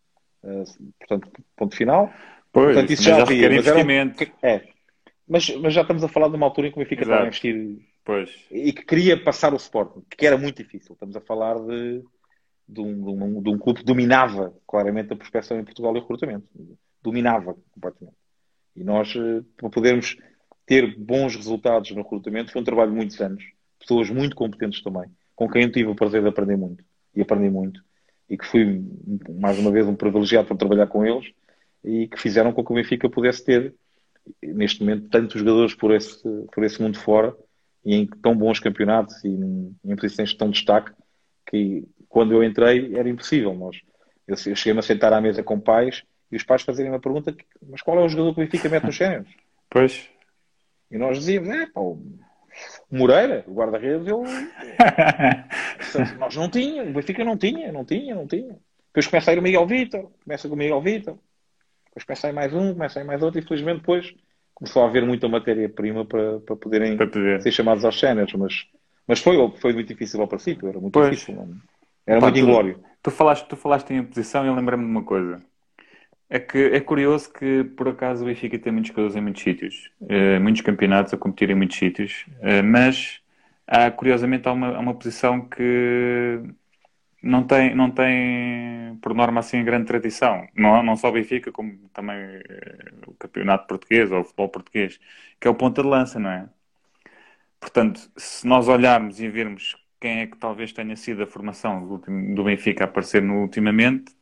uh, 0.45 0.65
portanto, 0.99 1.31
ponto 1.57 1.77
final. 1.77 2.13
Pois, 2.53 2.75
portanto, 2.75 2.93
isso 2.93 3.03
já, 3.03 3.17
já 3.17 3.23
havia, 3.23 3.49
mas 3.49 3.67
investimento. 3.67 4.25
Um, 4.25 4.47
é, 4.47 4.69
mas, 5.29 5.49
mas, 5.57 5.75
já 5.75 5.83
estamos 5.83 6.05
a 6.05 6.09
falar 6.09 6.29
de 6.29 6.37
uma 6.37 6.47
altura 6.47 6.69
em 6.69 6.71
que 6.71 6.79
o 6.79 6.83
Benfica 6.83 7.03
estava 7.03 7.23
a 7.23 7.27
investir 7.27 7.79
pois. 8.05 8.31
e 8.51 8.73
que 8.73 8.85
queria 8.85 9.23
passar 9.23 9.53
o 9.53 9.59
suporte, 9.59 10.01
que 10.17 10.27
era 10.27 10.39
muito 10.39 10.63
difícil. 10.63 10.93
Estamos 10.93 11.17
a 11.17 11.21
falar 11.21 11.59
de, 11.59 12.03
de, 12.69 12.81
um, 12.81 13.03
de, 13.03 13.11
um, 13.11 13.43
de 13.43 13.51
um 13.51 13.59
clube 13.59 13.81
que 13.81 13.85
dominava 13.85 14.55
claramente 14.67 15.13
a 15.13 15.17
prospecção 15.17 15.59
em 15.59 15.65
Portugal 15.65 15.95
e 15.95 15.99
o 15.99 16.03
recrutamento. 16.03 16.47
Dominava 17.03 17.57
completamente. 17.73 18.17
E 18.77 18.85
nós, 18.85 19.15
eh, 19.17 19.43
para 19.57 19.71
podermos 19.71 20.17
ter 20.65 20.97
bons 20.97 21.35
resultados 21.35 21.91
no 21.91 22.03
recrutamento, 22.03 22.53
foi 22.53 22.61
um 22.61 22.65
trabalho 22.65 22.91
de 22.91 22.97
muitos 22.97 23.21
anos 23.21 23.43
pessoas 23.87 24.11
muito 24.11 24.35
competentes 24.35 24.83
também, 24.83 25.09
com 25.35 25.49
quem 25.49 25.63
eu 25.63 25.73
tive 25.73 25.89
o 25.89 25.95
prazer 25.95 26.21
de 26.21 26.29
aprender 26.29 26.57
muito. 26.57 26.85
E 27.15 27.23
aprendi 27.23 27.49
muito. 27.49 27.81
E 28.29 28.37
que 28.37 28.45
fui, 28.45 28.85
mais 29.41 29.59
uma 29.59 29.71
vez, 29.71 29.87
um 29.87 29.95
privilegiado 29.95 30.49
para 30.49 30.57
trabalhar 30.57 30.89
com 30.89 31.07
eles 31.07 31.33
e 31.85 32.09
que 32.09 32.21
fizeram 32.21 32.53
com 32.53 32.65
que 32.65 32.73
o 32.73 32.75
Benfica 32.75 33.09
pudesse 33.09 33.45
ter, 33.45 33.75
neste 34.43 34.81
momento, 34.81 35.09
tantos 35.09 35.39
jogadores 35.39 35.75
por 35.75 35.95
esse, 35.95 36.23
por 36.53 36.65
esse 36.65 36.83
mundo 36.83 36.99
fora 36.99 37.35
e 37.85 37.95
em 37.95 38.07
tão 38.07 38.37
bons 38.37 38.59
campeonatos 38.59 39.25
e 39.25 39.29
em, 39.29 39.97
posições 39.97 40.31
de 40.31 40.37
tão 40.37 40.51
destaque 40.51 40.91
que 41.49 41.87
quando 42.09 42.33
eu 42.33 42.43
entrei 42.43 42.97
era 42.97 43.09
impossível. 43.09 43.55
Nós, 43.55 43.81
eu, 44.27 44.37
cheguei-me 44.37 44.81
a 44.81 44.83
sentar 44.83 45.13
à 45.13 45.21
mesa 45.21 45.45
com 45.45 45.61
pais 45.61 46.03
e 46.31 46.37
os 46.37 46.43
pais 46.43 46.63
fazerem 46.63 46.91
uma 46.91 47.01
pergunta: 47.01 47.35
mas 47.63 47.81
qual 47.83 48.01
é 48.01 48.05
o 48.05 48.09
jogador 48.09 48.35
que 48.35 48.41
o 48.41 48.45
Benfica 48.45 48.69
mete 48.69 48.87
nos 48.87 48.97
sénios? 48.97 49.29
Pois. 49.71 50.09
E 50.91 50.99
nós 50.99 51.19
dizíamos: 51.19 51.49
é, 51.49 51.67
pá, 51.67 51.81
o 51.81 52.03
Moreira, 52.91 53.45
o 53.47 53.55
guarda-redes, 53.55 54.07
eu. 54.07 54.23
Nós 56.19 56.37
não 56.37 56.49
tínhamos, 56.49 56.91
o 56.91 56.95
Benfica 56.95 57.25
não 57.25 57.37
tinha, 57.37 57.73
não 57.73 57.85
tinha, 57.85 58.15
não 58.15 58.27
tinha. 58.27 58.57
Depois 58.89 59.07
começa 59.07 59.31
a 59.31 59.35
ir 59.35 59.39
o 59.39 59.43
Miguel 59.43 59.67
Vitor, 59.67 60.11
começa 60.25 60.49
com 60.49 60.55
o 60.55 60.59
Miguel 60.59 60.81
Vitor, 60.81 61.19
depois 61.87 62.05
começa 62.05 62.27
a 62.27 62.31
ir 62.31 62.33
mais 62.33 62.55
um, 62.55 62.73
começa 62.73 62.99
a 62.99 63.03
ir 63.03 63.07
mais 63.07 63.23
outro, 63.23 63.41
e 63.41 63.43
felizmente 63.43 63.81
depois 63.81 64.15
começou 64.55 64.83
a 64.83 64.87
haver 64.87 65.05
muita 65.05 65.29
matéria-prima 65.29 66.05
para, 66.05 66.41
para 66.41 66.57
poderem 66.57 66.97
para 66.97 67.07
poder. 67.07 67.43
ser 67.43 67.53
chamados 67.53 67.85
aos 67.85 67.99
cenas, 67.99 68.33
mas, 68.33 68.67
mas 69.07 69.21
foi, 69.21 69.37
foi 69.59 69.73
muito 69.75 69.89
difícil 69.89 70.21
ao 70.21 70.29
princípio, 70.29 70.69
era 70.69 70.81
muito 70.81 70.93
pois. 70.93 71.11
difícil. 71.11 71.35
Não? 71.35 71.57
Era 72.07 72.21
Pá, 72.21 72.27
muito 72.27 72.39
inglório. 72.39 72.79
Tu, 72.79 72.83
tu, 73.03 73.11
falaste, 73.11 73.47
tu 73.49 73.57
falaste 73.57 73.91
em 73.91 74.01
oposição 74.01 74.45
e 74.45 74.49
eu 74.49 74.55
lembrei-me 74.55 74.85
de 74.85 74.91
uma 74.91 75.03
coisa. 75.03 75.43
É 76.29 76.41
que 76.41 76.59
é 76.59 76.81
curioso 76.81 77.33
que, 77.33 77.63
por 77.77 77.89
acaso, 77.89 78.25
o 78.25 78.27
Benfica 78.27 78.59
tem 78.59 78.73
muitos 78.73 78.89
jogadores 78.89 79.15
em 79.17 79.21
muitos 79.21 79.43
sítios, 79.43 79.93
uh, 80.01 80.41
muitos 80.41 80.63
campeonatos 80.63 81.15
a 81.15 81.17
competir 81.17 81.51
em 81.51 81.55
muitos 81.55 81.77
sítios, 81.79 82.27
uh, 82.41 82.65
mas 82.65 83.21
há, 83.67 83.91
curiosamente 83.93 84.49
há 84.49 84.53
uma, 84.53 84.77
há 84.77 84.81
uma 84.81 84.95
posição 84.95 85.49
que 85.49 86.41
não 87.23 87.45
tem, 87.47 87.75
não 87.77 87.91
tem, 87.91 88.97
por 89.03 89.15
norma, 89.15 89.41
assim, 89.41 89.65
grande 89.65 89.87
tradição. 89.87 90.47
Não, 90.55 90.83
não 90.83 90.97
só 90.97 91.09
o 91.11 91.13
Benfica, 91.13 91.53
como 91.53 91.79
também 91.93 92.17
uh, 92.19 93.11
o 93.11 93.15
campeonato 93.15 93.67
português 93.69 94.11
ou 94.11 94.21
o 94.21 94.25
futebol 94.25 94.49
português, 94.49 94.99
que 95.41 95.47
é 95.49 95.51
o 95.51 95.55
ponta 95.55 95.83
de 95.83 95.89
lança, 95.89 96.19
não 96.19 96.31
é? 96.31 96.49
Portanto, 97.61 98.11
se 98.17 98.47
nós 98.47 98.69
olharmos 98.69 99.21
e 99.21 99.29
virmos 99.29 99.77
quem 100.01 100.21
é 100.21 100.27
que 100.27 100.37
talvez 100.37 100.73
tenha 100.73 100.97
sido 100.97 101.23
a 101.23 101.27
formação 101.27 101.87
do, 101.87 101.99
do 102.35 102.45
Benfica 102.45 102.85
a 102.85 102.87
aparecer 102.87 103.23
no 103.23 103.43
ultimamente, 103.43 104.15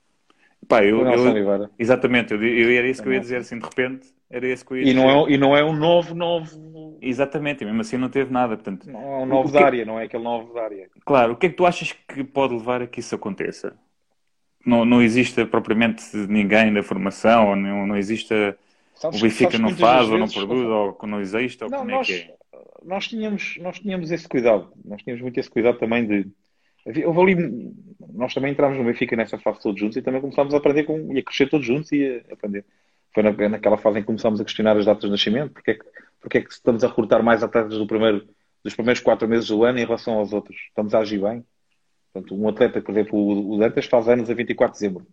Pá, 0.68 0.84
eu, 0.84 1.06
eu 1.06 1.70
exatamente, 1.78 2.32
eu, 2.32 2.42
eu, 2.42 2.70
era 2.78 2.88
isso 2.88 3.02
que 3.02 3.08
eu 3.08 3.12
ia 3.12 3.20
dizer 3.20 3.38
assim, 3.38 3.58
de 3.58 3.64
repente, 3.64 4.06
era 4.30 4.46
isso 4.46 4.64
que 4.64 4.72
eu 4.72 4.76
ia 4.76 4.82
e 4.82 4.86
dizer. 4.86 4.96
Não 4.96 5.26
é, 5.26 5.32
e 5.32 5.36
não 5.36 5.56
é 5.56 5.64
um 5.64 5.74
novo, 5.74 6.14
novo. 6.14 6.98
Exatamente, 7.00 7.62
e 7.62 7.66
mesmo 7.66 7.80
assim 7.80 7.96
não 7.96 8.08
teve 8.08 8.32
nada. 8.32 8.56
Portanto, 8.56 8.90
não 8.90 9.00
é 9.00 9.18
um 9.18 9.26
novo 9.26 9.52
da 9.52 9.64
área, 9.64 9.84
não 9.84 9.98
é 9.98 10.04
aquele 10.04 10.22
novo 10.22 10.54
da 10.54 10.62
área. 10.62 10.88
Claro, 11.04 11.32
o 11.32 11.36
que 11.36 11.46
é 11.46 11.48
que 11.50 11.56
tu 11.56 11.66
achas 11.66 11.92
que 11.92 12.24
pode 12.24 12.54
levar 12.54 12.82
a 12.82 12.86
que 12.86 13.00
isso 13.00 13.14
aconteça? 13.14 13.76
Não, 14.64 14.84
não 14.84 15.02
existe 15.02 15.44
propriamente 15.44 16.04
ninguém 16.28 16.72
da 16.72 16.82
formação, 16.82 17.50
ou 17.50 17.56
não, 17.56 17.86
não 17.86 17.96
existe. 17.96 18.34
Sabes, 18.94 19.20
o 19.20 19.22
Benfica 19.22 19.58
não 19.58 19.70
faz, 19.70 20.08
ou 20.08 20.18
não 20.18 20.28
produz, 20.28 20.66
ou 20.66 20.98
não 21.06 21.20
existe, 21.20 21.64
ou 21.64 21.70
não, 21.70 21.78
como 21.78 21.90
nós, 21.90 22.08
é 22.08 22.12
que 22.12 22.30
é? 22.30 22.34
Nós 22.84 23.08
tínhamos, 23.08 23.58
nós 23.60 23.78
tínhamos 23.78 24.10
esse 24.10 24.28
cuidado, 24.28 24.72
nós 24.84 25.02
tínhamos 25.02 25.22
muito 25.22 25.38
esse 25.38 25.50
cuidado 25.50 25.78
também 25.78 26.06
de 26.06 26.26
Houve 26.86 27.20
ali, 27.20 27.74
nós 28.12 28.34
também 28.34 28.52
entramos 28.52 28.76
no 28.76 28.84
Benfica 28.84 29.16
nessa 29.16 29.38
fase 29.38 29.60
todos 29.62 29.80
juntos 29.80 29.96
e 29.96 30.02
também 30.02 30.20
começámos 30.20 30.52
a 30.52 30.58
aprender 30.58 30.84
com, 30.84 31.14
e 31.14 31.18
a 31.18 31.22
crescer 31.22 31.48
todos 31.48 31.66
juntos 31.66 31.90
e 31.92 32.22
a 32.28 32.34
aprender. 32.34 32.64
Foi 33.12 33.22
na, 33.22 33.32
naquela 33.48 33.78
fase 33.78 33.98
em 33.98 34.02
que 34.02 34.06
começámos 34.06 34.40
a 34.40 34.44
questionar 34.44 34.76
as 34.76 34.84
datas 34.84 35.04
de 35.04 35.10
nascimento, 35.10 35.52
porque 35.52 35.70
é 35.70 35.74
que, 35.74 35.84
porque 36.20 36.38
é 36.38 36.40
que 36.42 36.52
estamos 36.52 36.84
a 36.84 36.88
recrutar 36.88 37.22
mais 37.22 37.42
atletas 37.42 37.78
do 37.78 37.86
primeiro, 37.86 38.26
dos 38.62 38.74
primeiros 38.74 39.00
quatro 39.00 39.26
meses 39.26 39.48
do 39.48 39.64
ano 39.64 39.78
em 39.78 39.84
relação 39.84 40.14
aos 40.14 40.32
outros? 40.32 40.56
Estamos 40.68 40.94
a 40.94 40.98
agir 40.98 41.20
bem. 41.20 41.44
Portanto, 42.12 42.34
um 42.36 42.48
atleta, 42.48 42.80
por 42.80 42.92
exemplo, 42.92 43.52
o, 43.52 43.58
Dantas 43.58 43.86
faz 43.86 44.08
anos 44.08 44.28
a 44.28 44.34
24 44.34 44.74
de 44.74 44.80
dezembro. 44.80 45.06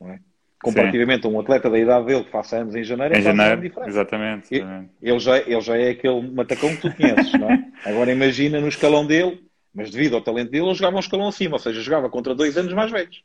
Não 0.00 0.10
é? 0.10 0.20
Comparativamente 0.62 1.26
a 1.26 1.30
um 1.30 1.38
atleta 1.38 1.68
da 1.68 1.78
idade 1.78 2.06
dele 2.06 2.24
que 2.24 2.30
faça 2.30 2.56
anos 2.56 2.74
em 2.74 2.82
janeiro, 2.82 3.14
em 3.14 3.20
janeiro, 3.20 3.66
exatamente. 3.84 4.54
exatamente. 4.54 4.90
Ele, 5.02 5.18
já, 5.18 5.38
ele 5.38 5.60
já 5.60 5.76
é 5.76 5.90
aquele 5.90 6.30
matacão 6.30 6.74
que 6.74 6.80
tu 6.80 6.96
conheces, 6.96 7.32
não 7.38 7.50
é? 7.50 7.64
Agora 7.84 8.10
imagina 8.10 8.60
no 8.60 8.68
escalão 8.68 9.06
dele 9.06 9.44
mas 9.74 9.90
devido 9.90 10.14
ao 10.14 10.22
talento 10.22 10.50
dele, 10.50 10.66
ele 10.66 10.74
jogava 10.74 10.96
um 10.96 11.00
escalão 11.00 11.28
acima, 11.28 11.56
ou 11.56 11.58
seja, 11.58 11.80
jogava 11.80 12.08
contra 12.08 12.34
dois 12.34 12.56
anos 12.56 12.72
mais 12.72 12.90
velhos. 12.92 13.22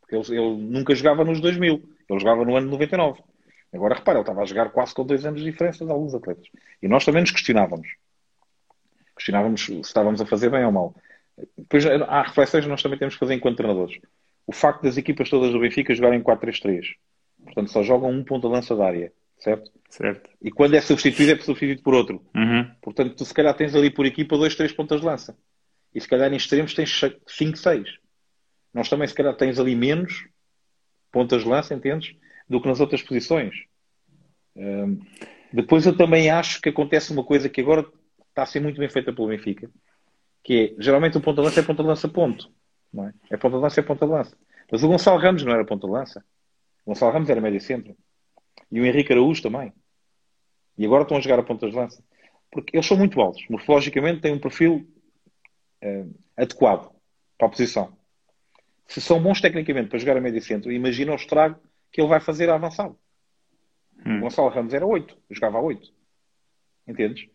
Porque 0.00 0.14
ele, 0.14 0.40
ele 0.40 0.56
nunca 0.56 0.94
jogava 0.94 1.24
nos 1.24 1.40
2000, 1.40 1.82
ele 2.08 2.20
jogava 2.20 2.44
no 2.44 2.56
ano 2.56 2.66
de 2.66 2.72
99. 2.72 3.20
Agora 3.72 3.94
repara, 3.94 4.18
ele 4.18 4.22
estava 4.22 4.42
a 4.42 4.46
jogar 4.46 4.70
quase 4.70 4.94
com 4.94 5.04
dois 5.04 5.24
anos 5.24 5.40
de 5.40 5.50
diferença 5.50 5.84
de 5.84 5.90
alguns 5.90 6.14
atletas. 6.14 6.46
E 6.82 6.88
nós 6.88 7.04
também 7.04 7.22
nos 7.22 7.30
questionávamos. 7.30 7.88
Questionávamos 9.16 9.64
se 9.64 9.80
estávamos 9.80 10.20
a 10.20 10.26
fazer 10.26 10.50
bem 10.50 10.64
ou 10.64 10.72
mal. 10.72 10.94
Depois 11.56 11.84
há 11.86 12.22
reflexões 12.22 12.64
que 12.64 12.70
nós 12.70 12.82
também 12.82 12.98
temos 12.98 13.14
que 13.14 13.20
fazer 13.20 13.34
enquanto 13.34 13.56
treinadores. 13.56 13.98
O 14.46 14.52
facto 14.52 14.82
das 14.82 14.96
equipas 14.96 15.28
todas 15.28 15.52
do 15.52 15.60
Benfica 15.60 15.94
jogarem 15.94 16.22
4-3-3. 16.22 16.82
Portanto, 17.44 17.70
só 17.70 17.82
jogam 17.82 18.10
um 18.10 18.24
ponto 18.24 18.48
de 18.48 18.54
lança 18.54 18.74
da 18.74 18.86
área. 18.86 19.12
Certo? 19.38 19.70
Certo. 19.88 20.30
E 20.42 20.50
quando 20.50 20.74
é 20.74 20.80
substituído, 20.80 21.32
é 21.32 21.36
substituído 21.36 21.82
por 21.82 21.94
outro. 21.94 22.22
Uhum. 22.34 22.68
Portanto, 22.82 23.14
tu 23.14 23.24
se 23.24 23.32
calhar 23.32 23.54
tens 23.54 23.74
ali 23.74 23.90
por 23.90 24.04
equipa 24.04 24.36
dois, 24.36 24.56
três 24.56 24.72
pontas 24.72 25.00
de 25.00 25.06
lança. 25.06 25.36
E 25.94 26.00
se 26.00 26.08
calhar 26.08 26.32
em 26.32 26.36
extremos 26.36 26.74
tens 26.74 27.00
5, 27.26 27.56
6. 27.56 27.98
Nós 28.72 28.88
também, 28.88 29.08
se 29.08 29.14
calhar, 29.14 29.34
tens 29.34 29.58
ali 29.58 29.74
menos 29.74 30.28
pontas 31.10 31.42
de 31.42 31.48
lança, 31.48 31.74
entendes? 31.74 32.14
Do 32.48 32.60
que 32.60 32.68
nas 32.68 32.80
outras 32.80 33.02
posições. 33.02 33.54
Um, 34.54 35.00
depois 35.52 35.86
eu 35.86 35.96
também 35.96 36.30
acho 36.30 36.60
que 36.60 36.68
acontece 36.68 37.12
uma 37.12 37.24
coisa 37.24 37.48
que 37.48 37.60
agora 37.60 37.86
está 38.28 38.42
a 38.42 38.46
ser 38.46 38.60
muito 38.60 38.78
bem 38.78 38.88
feita 38.88 39.12
pelo 39.12 39.28
Benfica, 39.28 39.70
que 40.44 40.76
é, 40.78 40.82
geralmente 40.82 41.16
o 41.16 41.20
ponta 41.20 41.42
lança 41.42 41.60
é 41.60 41.62
ponta 41.62 41.82
lança 41.82 42.08
ponto. 42.08 42.50
Não 42.92 43.06
é? 43.06 43.14
é 43.30 43.36
ponta 43.36 43.56
lança 43.56 43.80
é 43.80 43.82
ponta 43.82 44.04
lança. 44.04 44.36
Mas 44.70 44.82
o 44.82 44.88
Gonçalo 44.88 45.18
Ramos 45.18 45.42
não 45.42 45.52
era 45.52 45.64
ponta 45.64 45.86
lança. 45.86 46.24
O 46.84 46.90
Gonçalo 46.90 47.12
Ramos 47.12 47.30
era 47.30 47.40
médio 47.40 47.60
centro. 47.60 47.96
E 48.70 48.80
o 48.80 48.86
Henrique 48.86 49.12
Araújo 49.12 49.42
também. 49.42 49.72
E 50.76 50.84
agora 50.84 51.02
estão 51.02 51.16
a 51.16 51.20
jogar 51.20 51.38
a 51.38 51.42
pontas 51.42 51.70
de 51.70 51.76
lança. 51.76 52.02
Porque 52.50 52.76
eles 52.76 52.86
são 52.86 52.96
muito 52.96 53.20
altos. 53.20 53.44
Morfologicamente 53.48 54.20
têm 54.20 54.32
um 54.32 54.38
perfil 54.38 54.86
uh, 55.84 56.14
adequado 56.36 56.92
para 57.36 57.46
a 57.46 57.50
posição. 57.50 57.96
Se 58.86 59.00
são 59.00 59.22
bons 59.22 59.40
tecnicamente 59.40 59.88
para 59.88 59.98
jogar 59.98 60.16
a 60.16 60.20
médio 60.20 60.42
centro, 60.42 60.72
imagina 60.72 61.12
o 61.12 61.16
estrago 61.16 61.60
que 61.92 62.00
ele 62.00 62.08
vai 62.08 62.20
fazer 62.20 62.48
a 62.48 62.54
avançado. 62.54 62.98
Hum. 64.04 64.20
Gonçalo 64.20 64.48
Ramos 64.48 64.72
era 64.72 64.86
8, 64.86 65.16
jogava 65.30 65.58
a 65.58 65.62
8. 65.62 65.92
Entendes? 66.86 67.28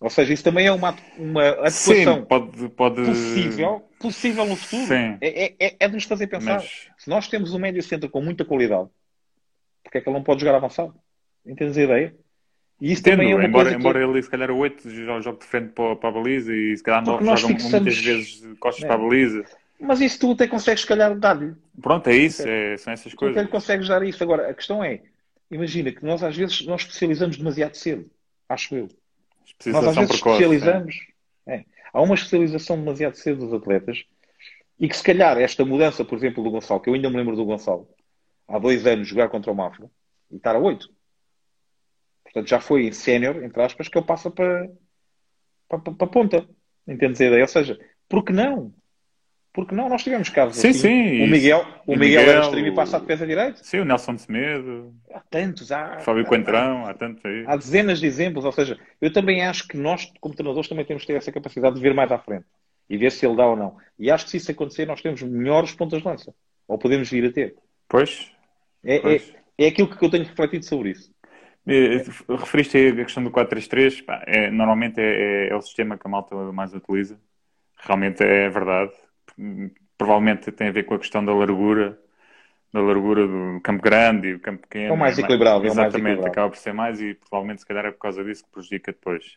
Ou 0.00 0.10
seja, 0.10 0.32
isso 0.32 0.44
também 0.44 0.66
é 0.66 0.72
uma, 0.72 0.96
uma 1.16 1.48
atuação 1.48 2.20
Sim, 2.20 2.24
pode, 2.24 2.68
pode... 2.70 3.04
possível, 3.04 3.88
possível 3.98 4.46
no 4.46 4.56
futuro. 4.56 4.86
Sim. 4.86 5.18
É, 5.20 5.54
é, 5.58 5.76
é 5.78 5.88
de 5.88 5.94
nos 5.94 6.04
fazer 6.04 6.26
pensar. 6.26 6.56
Mas... 6.56 6.88
Se 6.98 7.08
nós 7.08 7.28
temos 7.28 7.54
um 7.54 7.58
médio 7.58 7.82
centro 7.82 8.08
com 8.10 8.20
muita 8.20 8.44
qualidade, 8.44 8.88
porque 9.82 9.98
é 9.98 10.00
que 10.00 10.08
ele 10.08 10.16
não 10.16 10.24
pode 10.24 10.40
jogar 10.40 10.56
avançado? 10.56 10.94
Entendes 11.46 11.76
a 11.76 11.82
ideia? 11.82 12.16
E 12.80 12.92
isso 12.92 13.00
Entendo, 13.02 13.18
também 13.18 13.32
é 13.32 13.34
uma 13.36 13.44
embora, 13.44 13.64
coisa 13.64 13.78
embora 13.78 13.98
que... 14.00 14.04
ele 14.04 14.22
se 14.22 14.30
calhar 14.30 14.50
o 14.50 14.56
8 14.56 14.90
joga 15.22 15.38
de 15.38 15.46
frente 15.46 15.72
para, 15.72 15.96
para 15.96 16.08
a 16.08 16.12
baliza 16.12 16.54
e 16.54 16.76
se 16.76 16.82
calhar 16.82 17.04
não 17.04 17.18
joga 17.18 17.54
fixamos... 17.54 17.72
muitas 17.72 17.98
vezes 17.98 18.42
costas 18.58 18.84
é. 18.84 18.86
para 18.86 18.96
a 18.96 18.98
baliza. 18.98 19.44
Mas 19.80 20.00
isso 20.00 20.18
tu 20.20 20.32
até 20.32 20.46
consegues, 20.46 20.82
se 20.82 20.86
calhar, 20.86 21.16
dar-lhe. 21.18 21.54
Pronto, 21.80 22.08
é 22.08 22.16
isso, 22.16 22.46
é, 22.46 22.76
são 22.76 22.92
essas 22.92 23.12
coisas. 23.14 23.36
Tu 23.36 23.40
até 23.40 23.50
consegues 23.50 23.88
dar 23.88 24.02
isso. 24.02 24.22
Agora, 24.22 24.48
a 24.48 24.54
questão 24.54 24.82
é, 24.82 25.02
imagina 25.50 25.92
que 25.92 26.04
nós 26.04 26.22
às 26.22 26.36
vezes 26.36 26.64
nós 26.66 26.82
especializamos 26.82 27.36
demasiado 27.36 27.74
cedo, 27.74 28.10
acho 28.48 28.74
eu. 28.74 28.88
Nós 29.66 29.86
às 29.86 29.94
vezes 29.96 30.10
precoce, 30.10 30.42
especializamos. 30.42 30.96
É. 31.46 31.64
Há 31.92 32.00
uma 32.00 32.14
especialização 32.14 32.78
demasiado 32.78 33.14
cedo 33.14 33.40
dos 33.40 33.52
atletas 33.52 34.04
e 34.78 34.88
que 34.88 34.96
se 34.96 35.02
calhar 35.02 35.38
esta 35.38 35.64
mudança, 35.64 36.04
por 36.04 36.16
exemplo, 36.16 36.42
do 36.42 36.50
Gonçalo, 36.50 36.80
que 36.80 36.88
eu 36.88 36.94
ainda 36.94 37.10
me 37.10 37.16
lembro 37.16 37.36
do 37.36 37.44
Gonçalo, 37.44 37.88
há 38.48 38.58
dois 38.58 38.86
anos 38.86 39.06
jogar 39.06 39.28
contra 39.28 39.52
o 39.52 39.54
Mafra 39.54 39.90
e 40.30 40.36
estar 40.36 40.56
a 40.56 40.58
oito. 40.58 40.90
Portanto, 42.34 42.50
já 42.50 42.60
foi 42.60 42.90
sénior, 42.90 43.44
entre 43.44 43.62
aspas, 43.62 43.86
que 43.86 43.96
ele 43.96 44.04
passa 44.04 44.28
para, 44.28 44.68
para, 45.68 45.78
para, 45.78 46.06
ponta. 46.08 46.44
Entendes 46.86 47.20
a 47.20 47.26
ideia? 47.26 47.42
Ou 47.42 47.48
seja, 47.48 47.78
por 48.08 48.24
que 48.24 48.32
não? 48.32 48.74
Porque 49.52 49.72
não, 49.72 49.88
nós 49.88 50.02
tivemos 50.02 50.28
casos 50.30 50.56
sim, 50.56 50.70
assim. 50.70 50.80
Sim, 50.80 51.22
o 51.22 51.28
Miguel, 51.28 51.64
o 51.86 51.92
Miguel, 51.92 51.98
Miguel 51.98 52.20
era 52.22 52.40
extremo 52.40 52.66
e 52.66 52.74
passa 52.74 52.96
a 52.96 53.00
defesa 53.00 53.24
direito. 53.24 53.64
Sim, 53.64 53.78
o 53.78 53.84
Nelson 53.84 54.16
de 54.16 54.22
Semedo. 54.22 54.92
Há 55.12 55.20
tantos, 55.20 55.70
há. 55.70 56.00
Fábio 56.00 56.24
Coentrão, 56.24 56.84
há, 56.84 56.90
há 56.90 56.94
tantos 56.94 57.24
aí. 57.24 57.44
Há 57.46 57.56
dezenas 57.56 58.00
de 58.00 58.06
exemplos, 58.06 58.44
ou 58.44 58.50
seja, 58.50 58.76
eu 59.00 59.12
também 59.12 59.44
acho 59.44 59.68
que 59.68 59.76
nós, 59.76 60.12
como 60.20 60.34
treinadores, 60.34 60.68
também 60.68 60.84
temos 60.84 61.04
que 61.04 61.06
ter 61.06 61.16
essa 61.16 61.30
capacidade 61.30 61.76
de 61.76 61.80
ver 61.80 61.94
mais 61.94 62.10
à 62.10 62.18
frente 62.18 62.46
e 62.90 62.98
ver 62.98 63.12
se 63.12 63.24
ele 63.24 63.36
dá 63.36 63.46
ou 63.46 63.54
não. 63.54 63.76
E 63.96 64.10
acho 64.10 64.24
que 64.24 64.32
se 64.32 64.38
isso 64.38 64.50
acontecer, 64.50 64.86
nós 64.86 65.00
temos 65.00 65.22
melhores 65.22 65.72
pontas 65.72 66.02
de 66.02 66.08
lança. 66.08 66.34
Ou 66.66 66.76
podemos 66.76 67.08
vir 67.08 67.26
a 67.26 67.32
ter. 67.32 67.54
Pois. 67.88 68.28
É, 68.82 68.96
é 68.96 69.00
pois. 69.00 69.34
é, 69.56 69.66
é 69.66 69.68
aquilo 69.68 69.88
que 69.88 70.04
eu 70.04 70.10
tenho 70.10 70.24
refletido 70.24 70.64
sobre 70.64 70.90
isso. 70.90 71.13
Referiste 71.66 72.76
aí 72.76 72.88
a 72.88 73.04
questão 73.04 73.24
do 73.24 73.30
4-3-3. 73.30 74.04
É, 74.26 74.50
normalmente 74.50 75.00
é, 75.00 75.46
é, 75.46 75.48
é, 75.48 75.56
o 75.56 75.62
sistema 75.62 75.96
que 75.96 76.06
a 76.06 76.10
malta 76.10 76.34
mais 76.52 76.74
utiliza. 76.74 77.18
Realmente 77.76 78.22
é 78.22 78.48
verdade 78.48 78.92
provavelmente 79.96 80.50
tem 80.52 80.68
a 80.68 80.72
ver 80.72 80.84
com 80.84 80.94
a 80.94 80.98
questão 80.98 81.24
da 81.24 81.34
largura, 81.34 81.98
da 82.72 82.80
largura 82.80 83.26
do 83.26 83.60
campo 83.62 83.82
grande 83.82 84.28
e 84.28 84.34
o 84.34 84.40
campo 84.40 84.62
pequeno. 84.62 84.86
É 84.86 84.92
o 84.92 84.96
mais 84.96 85.18
equilibrado. 85.18 85.64
Exatamente, 85.64 85.78
é 85.78 85.82
mais 85.82 85.94
equilibrado. 85.94 86.28
acaba 86.28 86.50
por 86.50 86.58
ser 86.58 86.72
mais 86.72 87.00
e 87.00 87.14
provavelmente 87.14 87.60
se 87.60 87.66
calhar 87.66 87.86
é 87.86 87.90
por 87.90 87.98
causa 87.98 88.24
disso 88.24 88.44
que 88.44 88.50
prejudica 88.50 88.92
depois. 88.92 89.36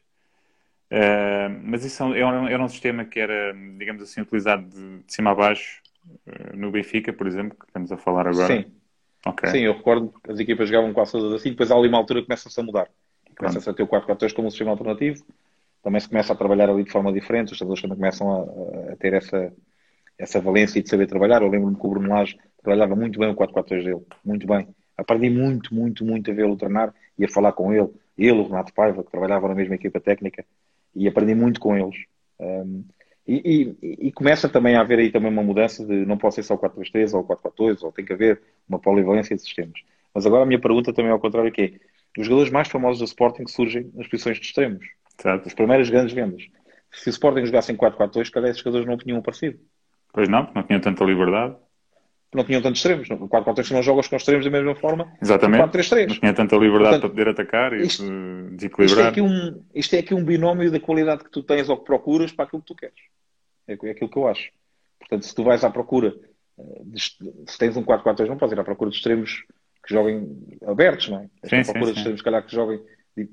Uh, 0.90 1.52
mas 1.64 1.84
isso 1.84 2.04
era 2.14 2.20
é 2.20 2.26
um, 2.26 2.48
era 2.48 2.64
um 2.64 2.68
sistema 2.68 3.04
que 3.04 3.20
era, 3.20 3.54
digamos 3.78 4.02
assim, 4.02 4.22
utilizado 4.22 4.64
de, 4.70 5.00
de 5.04 5.14
cima 5.14 5.32
a 5.32 5.36
baixo 5.36 5.82
uh, 6.06 6.56
no 6.56 6.72
Benfica, 6.72 7.12
por 7.12 7.28
exemplo, 7.28 7.58
que 7.60 7.66
estamos 7.66 7.92
a 7.92 7.98
falar 7.98 8.28
agora. 8.28 8.48
Sim. 8.48 8.72
Okay. 9.26 9.50
Sim, 9.50 9.60
eu 9.60 9.74
recordo 9.74 10.14
que 10.24 10.32
as 10.32 10.40
equipas 10.40 10.70
jogavam 10.70 10.94
quase 10.94 11.12
todas 11.12 11.34
assim, 11.34 11.50
depois 11.50 11.72
há 11.72 11.76
ali 11.76 11.88
uma 11.88 11.98
altura 11.98 12.22
que 12.22 12.28
começa-se 12.28 12.60
a 12.60 12.64
mudar. 12.64 12.88
Começa-se 13.38 13.70
a 13.70 13.74
ter 13.74 13.84
o 13.84 13.88
4-4-2 13.88 14.34
como 14.34 14.48
um 14.48 14.52
sistema 14.52 14.72
alternativo, 14.72 15.24
também 15.84 16.00
se 16.00 16.10
começa 16.10 16.34
a 16.34 16.36
trabalhar 16.36 16.70
ali 16.70 16.84
de 16.84 16.92
forma 16.92 17.14
diferente, 17.14 17.52
os 17.52 17.58
jogadores 17.58 17.82
também 17.82 17.98
começam 17.98 18.32
a, 18.32 18.94
a 18.94 18.96
ter 18.96 19.14
essa, 19.14 19.54
essa 20.18 20.42
valência 20.42 20.82
de 20.82 20.90
saber 20.90 21.08
trabalhar. 21.08 21.42
Eu 21.42 21.48
lembro-me 21.48 21.78
que 21.78 21.86
o 21.86 21.90
Bruno 21.90 22.10
Lage 22.10 22.38
trabalhava 22.62 22.96
muito 22.96 23.20
bem 23.20 23.30
o 23.30 23.36
4-4-2 23.36 23.84
dele, 23.84 24.02
muito 24.26 24.48
bem. 24.48 24.68
Aprendi 24.98 25.30
muito, 25.30 25.74
muito, 25.74 26.04
muito 26.04 26.32
a 26.32 26.34
vê-lo 26.34 26.58
treinar 26.58 26.94
e 27.18 27.26
a 27.26 27.30
falar 27.30 27.52
com 27.54 27.72
ele. 27.72 27.90
Ele, 28.18 28.40
o 28.40 28.44
Renato 28.44 28.74
Paiva, 28.74 29.04
que 29.04 29.12
trabalhava 29.12 29.48
na 29.48 29.56
mesma 29.56 29.76
equipa 29.76 30.00
técnica, 30.00 30.44
e 30.96 31.08
aprendi 31.08 31.36
muito 31.36 31.60
com 31.60 31.78
eles. 31.78 31.96
Um, 32.40 32.84
e, 33.28 33.76
e, 33.82 34.08
e, 34.08 34.12
começa 34.12 34.48
também 34.48 34.76
a 34.76 34.82
haver 34.82 35.00
aí 35.00 35.12
também 35.12 35.30
uma 35.30 35.44
mudança 35.44 35.86
de 35.86 36.06
não 36.06 36.18
pode 36.18 36.36
ser 36.36 36.44
só 36.44 36.54
o 36.54 36.58
4-3-3 36.58 37.14
ou 37.14 37.22
o 37.22 37.28
4-4-2, 37.28 37.84
ou 37.84 37.92
tem 37.92 38.06
que 38.06 38.14
haver 38.14 38.42
uma 38.70 38.80
polivalência 38.80 39.36
de 39.36 39.42
sistemas. 39.42 39.82
Mas 40.14 40.26
agora 40.26 40.44
a 40.44 40.46
minha 40.46 40.60
pergunta 40.60 40.94
também 40.94 41.10
é 41.10 41.14
ao 41.14 41.20
contrário, 41.20 41.52
que 41.52 41.62
é, 41.62 41.72
os 42.18 42.26
jogadores 42.26 42.52
mais 42.52 42.70
famosos 42.70 43.00
do 43.00 43.06
Sporting 43.06 43.46
surgem 43.48 43.92
nas 43.94 44.08
posições 44.08 44.40
de 44.40 44.46
extremos. 44.46 44.86
Certo. 45.18 45.46
As 45.46 45.54
primeiras 45.54 45.90
grandes 45.90 46.14
vendas. 46.14 46.44
Se 46.92 47.10
o 47.10 47.12
Sporting 47.12 47.46
jogasse 47.46 47.72
em 47.72 47.76
4-4-2, 47.76 48.30
cada 48.32 48.50
esses 48.50 48.60
jogadores 48.60 48.88
não 48.88 48.98
tinham 48.98 49.18
aparecido. 49.18 49.60
Pois 50.14 50.30
não, 50.30 50.46
porque 50.46 50.60
não 50.60 50.66
tinham 50.66 50.80
tanta 50.80 51.04
liberdade. 51.04 51.56
Não 52.34 52.44
tinham 52.44 52.62
tantos 52.62 52.80
extremos. 52.80 53.10
O 53.10 53.28
4-4-3 53.28 53.72
não 53.72 53.84
jogas 53.84 54.08
com 54.08 54.16
extremos 54.16 54.46
da 54.46 54.52
mesma 54.52 54.76
forma. 54.76 55.12
Exatamente. 55.22 55.64
4-3-3. 55.64 56.08
Não 56.08 56.16
tinha 56.16 56.34
tanta 56.34 56.56
liberdade 56.56 57.00
Portanto, 57.00 57.02
para 57.02 57.10
poder 57.10 57.28
atacar 57.30 57.74
e 57.74 57.84
isto, 57.84 58.04
desequilibrar. 58.52 58.86
Isto 58.86 59.00
é, 59.00 59.08
aqui 59.08 59.22
um, 59.22 59.64
isto 59.74 59.96
é 59.96 60.00
aqui 60.00 60.14
um 60.14 60.24
binómio 60.24 60.72
da 60.72 60.80
qualidade 60.80 61.24
que 61.24 61.32
tu 61.32 61.44
tens 61.44 61.70
ou 61.70 61.78
que 61.78 61.86
procuras 61.86 62.32
para 62.32 62.46
aquilo 62.46 62.62
que 62.62 62.68
tu 62.68 62.76
queres. 62.76 62.96
É, 63.68 63.74
é 63.74 63.92
aquilo 63.92 64.10
que 64.10 64.18
eu 64.18 64.28
acho. 64.28 64.50
Portanto, 65.00 65.26
se 65.26 65.36
tu 65.36 65.44
vais 65.44 65.64
à 65.64 65.70
procura, 65.70 66.16
eh, 66.60 66.82
de, 66.86 67.02
se 67.02 67.58
tens 67.58 67.78
um 67.78 67.84
4-4-2, 67.84 68.28
não 68.28 68.38
podes 68.38 68.54
ir 68.54 68.60
à 68.60 68.64
procura 68.64 68.90
de 68.90 68.98
extremos 68.98 69.44
que 69.86 69.94
joguem 69.94 70.58
abertos, 70.66 71.10
não 71.10 71.20
é? 71.20 71.30
Sim, 71.48 71.58
à 71.58 71.64
procura 71.64 71.86
sim, 71.88 71.94
de 71.94 71.98
extremos, 72.00 72.22
calhar, 72.22 72.46
que 72.46 72.54
joguem 72.54 72.82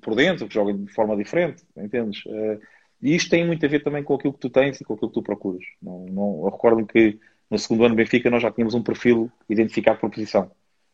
por 0.01 0.15
dentro, 0.15 0.49
que 0.49 0.55
joguem 0.55 0.85
de 0.85 0.93
forma 0.93 1.17
diferente, 1.17 1.63
entendes? 1.77 2.25
Uh, 2.27 2.61
e 3.03 3.15
isto 3.15 3.29
tem 3.29 3.47
muito 3.47 3.65
a 3.67 3.69
ver 3.69 3.83
também 3.83 4.03
com 4.03 4.15
aquilo 4.15 4.33
que 4.33 4.41
tu 4.41 4.49
tens 4.49 4.81
e 4.81 4.85
com 4.85 4.95
aquilo 4.95 5.11
que 5.11 5.15
tu 5.15 5.23
procuras. 5.23 5.65
Não, 5.83 6.07
não, 6.07 6.41
eu 6.45 6.51
recordo 6.51 6.87
que 6.87 7.19
no 7.51 7.59
segundo 7.59 7.85
ano 7.85 7.95
do 7.95 7.99
Benfica 7.99 8.31
nós 8.31 8.43
já 8.43 8.51
tínhamos 8.51 8.75
um 8.75 8.83
perfil 8.83 9.31
identificado 9.49 9.99
por 9.99 10.11
posição. 10.11 10.51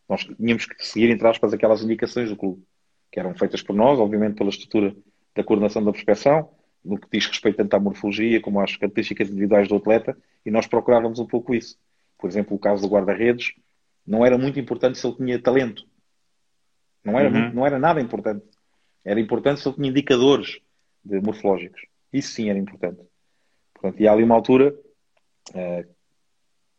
Nós 0.08 0.24
tínhamos 0.24 0.66
que 0.66 0.84
seguir, 0.84 1.08
entre 1.10 1.28
aspas, 1.28 1.52
aquelas 1.52 1.82
indicações 1.82 2.28
do 2.28 2.36
clube, 2.36 2.64
que 3.12 3.20
eram 3.20 3.34
feitas 3.34 3.62
por 3.62 3.76
nós, 3.76 3.98
obviamente 4.00 4.34
pela 4.34 4.50
estrutura 4.50 4.94
da 5.36 5.44
coordenação 5.44 5.84
da 5.84 5.92
prospeção, 5.92 6.50
no 6.84 6.98
que 6.98 7.08
diz 7.12 7.26
respeito 7.26 7.56
tanto 7.56 7.74
à 7.74 7.80
morfologia 7.80 8.40
como 8.40 8.60
às 8.60 8.76
características 8.76 9.28
individuais 9.28 9.68
do 9.68 9.76
atleta, 9.76 10.16
e 10.44 10.50
nós 10.50 10.66
procurávamos 10.66 11.18
um 11.18 11.26
pouco 11.26 11.54
isso. 11.54 11.78
Por 12.18 12.28
exemplo, 12.28 12.56
o 12.56 12.58
caso 12.58 12.82
do 12.82 12.88
guarda-redes, 12.88 13.52
não 14.06 14.24
era 14.24 14.36
muito 14.36 14.58
importante 14.58 14.98
se 14.98 15.06
ele 15.06 15.16
tinha 15.16 15.40
talento. 15.40 15.86
Não 17.04 17.18
era, 17.18 17.28
uhum. 17.28 17.40
muito, 17.40 17.56
não 17.56 17.66
era 17.66 17.78
nada 17.78 18.00
importante. 18.00 18.44
Era 19.04 19.20
importante 19.20 19.60
se 19.60 19.68
ele 19.68 19.76
tinha 19.76 19.88
indicadores 19.88 20.60
de 21.04 21.20
morfológicos. 21.20 21.82
Isso 22.12 22.32
sim 22.32 22.50
era 22.50 22.58
importante. 22.58 23.00
Portanto, 23.72 24.00
e 24.00 24.06
há 24.06 24.12
ali 24.12 24.22
uma 24.22 24.34
altura 24.34 24.74
uh, 25.50 25.94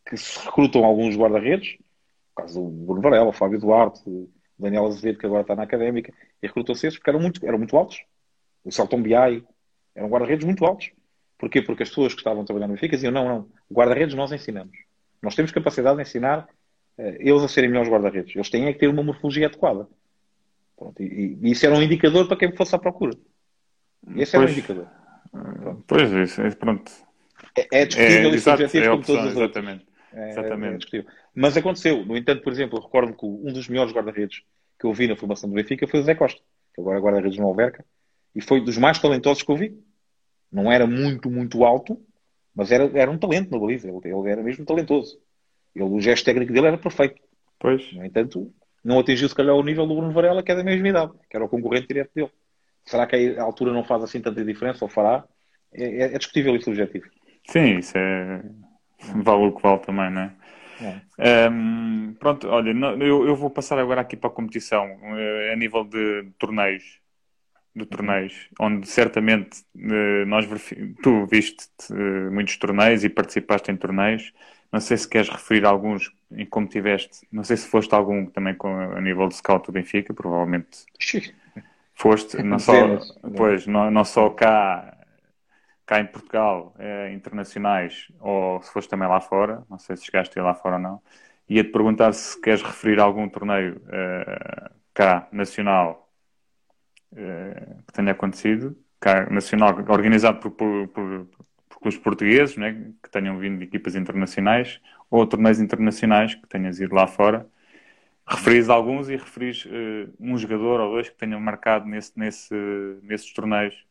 que 0.05 0.17
se 0.17 0.45
recrutam 0.45 0.83
alguns 0.83 1.15
guarda-redes, 1.15 1.77
no 1.79 2.43
caso 2.43 2.61
do 2.61 2.85
Bruno 2.85 3.01
Varela, 3.01 3.29
o 3.29 3.33
Fábio 3.33 3.59
Duarte, 3.59 4.01
o 4.05 4.29
Daniel 4.57 4.85
Azevedo, 4.85 5.17
que 5.17 5.25
agora 5.25 5.41
está 5.41 5.55
na 5.55 5.63
académica, 5.63 6.13
e 6.41 6.47
recrutam-se 6.47 6.87
esses 6.87 6.99
porque 6.99 7.09
eram 7.09 7.19
muito, 7.19 7.45
eram 7.45 7.57
muito 7.57 7.75
altos. 7.75 8.03
O 8.63 8.71
Celton 8.71 9.01
Biai, 9.01 9.43
eram 9.95 10.09
guarda-redes 10.09 10.45
muito 10.45 10.65
altos. 10.65 10.91
Porquê? 11.37 11.61
Porque 11.61 11.83
as 11.83 11.89
pessoas 11.89 12.13
que 12.13 12.19
estavam 12.19 12.45
trabalhando 12.45 12.69
no 12.69 12.75
Benfica 12.75 12.95
diziam: 12.95 13.11
não, 13.11 13.27
não, 13.27 13.47
guarda-redes 13.71 14.15
nós 14.15 14.31
ensinamos. 14.31 14.77
Nós 15.21 15.35
temos 15.35 15.51
capacidade 15.51 15.95
de 15.97 16.03
ensinar 16.03 16.47
uh, 16.97 17.15
eles 17.19 17.41
a 17.41 17.47
serem 17.47 17.69
melhores 17.69 17.91
guarda-redes. 17.91 18.35
Eles 18.35 18.49
têm 18.49 18.65
é 18.65 18.73
que 18.73 18.79
ter 18.79 18.87
uma 18.87 19.03
morfologia 19.03 19.47
adequada. 19.47 19.87
Pronto, 20.77 21.01
e, 21.01 21.37
e, 21.41 21.51
isso 21.51 21.65
era 21.65 21.75
um 21.75 21.81
indicador 21.81 22.27
para 22.27 22.37
quem 22.37 22.55
fosse 22.55 22.75
à 22.75 22.79
procura. 22.79 23.13
Esse 24.15 24.31
pois, 24.31 24.33
era 24.33 24.45
um 24.45 24.49
indicador. 24.49 24.87
Pronto. 25.31 25.83
Pois, 25.87 26.11
isso, 26.11 26.41
é, 26.41 26.51
pronto. 26.51 26.91
É, 27.57 27.81
é 27.81 27.85
discutível 27.85 28.31
é, 28.31 28.35
e 28.35 28.39
subjetivo 28.39 28.85
é 28.85 28.89
como 28.89 29.03
todos 29.03 29.25
os 29.25 29.31
exatamente. 29.31 29.85
outros. 29.85 29.91
É, 30.13 30.29
exatamente. 30.29 30.73
É 30.73 30.77
discutível. 30.77 31.11
Mas 31.33 31.57
aconteceu. 31.57 32.05
No 32.05 32.17
entanto, 32.17 32.43
por 32.43 32.51
exemplo, 32.51 32.79
recordo 32.79 33.13
que 33.13 33.25
um 33.25 33.53
dos 33.53 33.67
melhores 33.67 33.93
guarda-redes 33.93 34.43
que 34.79 34.85
eu 34.85 34.93
vi 34.93 35.07
na 35.07 35.15
formação 35.15 35.49
do 35.49 35.55
Benfica 35.55 35.87
foi 35.87 35.99
o 35.99 36.03
Zé 36.03 36.15
Costa, 36.15 36.41
que 36.73 36.81
agora 36.81 36.97
é 36.97 37.01
guarda-redes 37.01 37.37
no 37.37 37.45
Alverca, 37.45 37.85
e 38.35 38.41
foi 38.41 38.61
dos 38.61 38.77
mais 38.77 38.99
talentosos 38.99 39.43
que 39.43 39.51
eu 39.51 39.57
vi. 39.57 39.77
Não 40.51 40.71
era 40.71 40.85
muito, 40.85 41.29
muito 41.29 41.63
alto, 41.63 41.99
mas 42.53 42.71
era, 42.71 42.89
era 42.97 43.09
um 43.09 43.17
talento 43.17 43.51
na 43.51 43.59
baliza. 43.59 43.87
Ele, 43.87 43.99
ele 44.03 44.29
era 44.29 44.43
mesmo 44.43 44.65
talentoso. 44.65 45.17
Ele, 45.75 45.85
o 45.85 45.99
gesto 45.99 46.25
técnico 46.25 46.51
dele 46.51 46.67
era 46.67 46.77
perfeito. 46.77 47.21
Pois. 47.59 47.91
No 47.93 48.05
entanto, 48.05 48.51
não 48.83 48.99
atingiu 48.99 49.29
se 49.29 49.35
calhar 49.35 49.55
o 49.55 49.63
nível 49.63 49.85
do 49.85 49.95
Bruno 49.95 50.11
Varela, 50.11 50.43
que 50.43 50.51
é 50.51 50.55
da 50.55 50.63
mesma 50.63 50.89
idade, 50.89 51.13
que 51.29 51.35
era 51.35 51.45
o 51.45 51.49
concorrente 51.49 51.87
direto 51.87 52.11
dele. 52.13 52.31
Será 52.85 53.05
que 53.05 53.15
a 53.37 53.43
altura 53.43 53.71
não 53.71 53.83
faz 53.83 54.03
assim 54.03 54.19
tanta 54.19 54.43
diferença, 54.43 54.83
ou 54.83 54.89
fará? 54.89 55.23
É, 55.73 55.83
é, 55.83 56.03
é 56.13 56.17
discutível 56.17 56.55
e 56.55 56.61
subjetivo. 56.61 57.05
Sim, 57.47 57.77
isso 57.77 57.97
é. 57.97 58.43
Vale 59.23 59.47
o 59.47 59.51
que 59.51 59.63
vale 59.63 59.79
também, 59.79 60.11
não 60.11 60.21
é? 60.21 60.33
é. 61.17 61.49
Um, 61.49 62.15
pronto, 62.19 62.47
olha, 62.47 62.69
eu, 63.03 63.27
eu, 63.27 63.35
vou 63.35 63.49
passar 63.49 63.79
agora 63.79 64.01
aqui 64.01 64.15
para 64.15 64.29
a 64.29 64.33
competição 64.33 64.85
eh, 64.85 65.51
a 65.51 65.55
nível 65.55 65.83
de 65.83 66.31
torneios, 66.37 67.00
de 67.73 67.85
torneios, 67.85 68.49
onde 68.59 68.87
certamente 68.87 69.63
eh, 69.77 70.25
nós 70.25 70.45
tu 71.01 71.25
viste 71.25 71.67
eh, 71.91 72.29
muitos 72.29 72.57
torneios 72.57 73.03
e 73.03 73.09
participaste 73.09 73.71
em 73.71 73.77
torneios. 73.77 74.33
Não 74.71 74.79
sei 74.79 74.97
se 74.97 75.07
queres 75.07 75.29
referir 75.29 75.65
alguns 75.65 76.11
em 76.31 76.45
como 76.45 76.67
tiveste. 76.67 77.25
Não 77.31 77.43
sei 77.43 77.57
se 77.57 77.67
foste 77.67 77.93
algum 77.93 78.25
também 78.25 78.55
com, 78.55 78.67
a 78.67 79.01
nível 79.01 79.27
de 79.27 79.35
scout 79.35 79.65
do 79.65 79.71
Benfica, 79.71 80.13
provavelmente. 80.13 80.85
Foste, 81.95 82.41
não 82.41 82.57
só, 82.57 82.73
pois, 83.35 83.67
não, 83.67 83.91
não 83.91 84.03
só 84.03 84.29
cá, 84.29 84.97
cá 85.85 85.99
em 85.99 86.05
Portugal, 86.05 86.73
é, 86.79 87.13
internacionais, 87.13 88.07
ou 88.19 88.61
se 88.61 88.71
foste 88.71 88.89
também 88.89 89.07
lá 89.07 89.21
fora, 89.21 89.63
não 89.69 89.77
sei 89.77 89.95
se 89.97 90.05
chegaste 90.05 90.39
lá 90.39 90.55
fora 90.55 90.75
ou 90.75 90.81
não, 90.81 91.01
ia-te 91.47 91.69
perguntar 91.69 92.13
se 92.13 92.39
queres 92.41 92.61
referir 92.61 92.99
algum 92.99 93.29
torneio 93.29 93.79
cá, 94.93 95.27
nacional, 95.31 96.10
uh, 97.13 97.83
que 97.87 97.93
tenha 97.93 98.11
acontecido, 98.11 98.77
cá, 98.99 99.29
nacional, 99.29 99.75
organizado 99.89 100.39
por, 100.39 100.51
por, 100.51 100.87
por, 100.89 101.27
por 101.69 101.79
clubes 101.79 101.97
portugueses, 101.97 102.57
né, 102.57 102.91
que 103.01 103.09
tenham 103.09 103.37
vindo 103.37 103.57
de 103.59 103.65
equipas 103.65 103.95
internacionais, 103.95 104.79
ou 105.09 105.25
torneios 105.25 105.59
internacionais 105.59 106.35
que 106.35 106.47
tenhas 106.47 106.79
ido 106.79 106.95
lá 106.95 107.07
fora. 107.07 107.47
Referis 108.25 108.69
alguns 108.69 109.09
e 109.09 109.15
referis 109.15 109.65
uh, 109.65 110.13
um 110.19 110.37
jogador 110.37 110.79
ou 110.79 110.91
dois 110.91 111.09
que 111.09 111.17
tenham 111.17 111.39
marcado 111.39 111.85
nesse, 111.85 112.17
nesse, 112.17 112.55
nesses 113.03 113.33
torneios. 113.33 113.85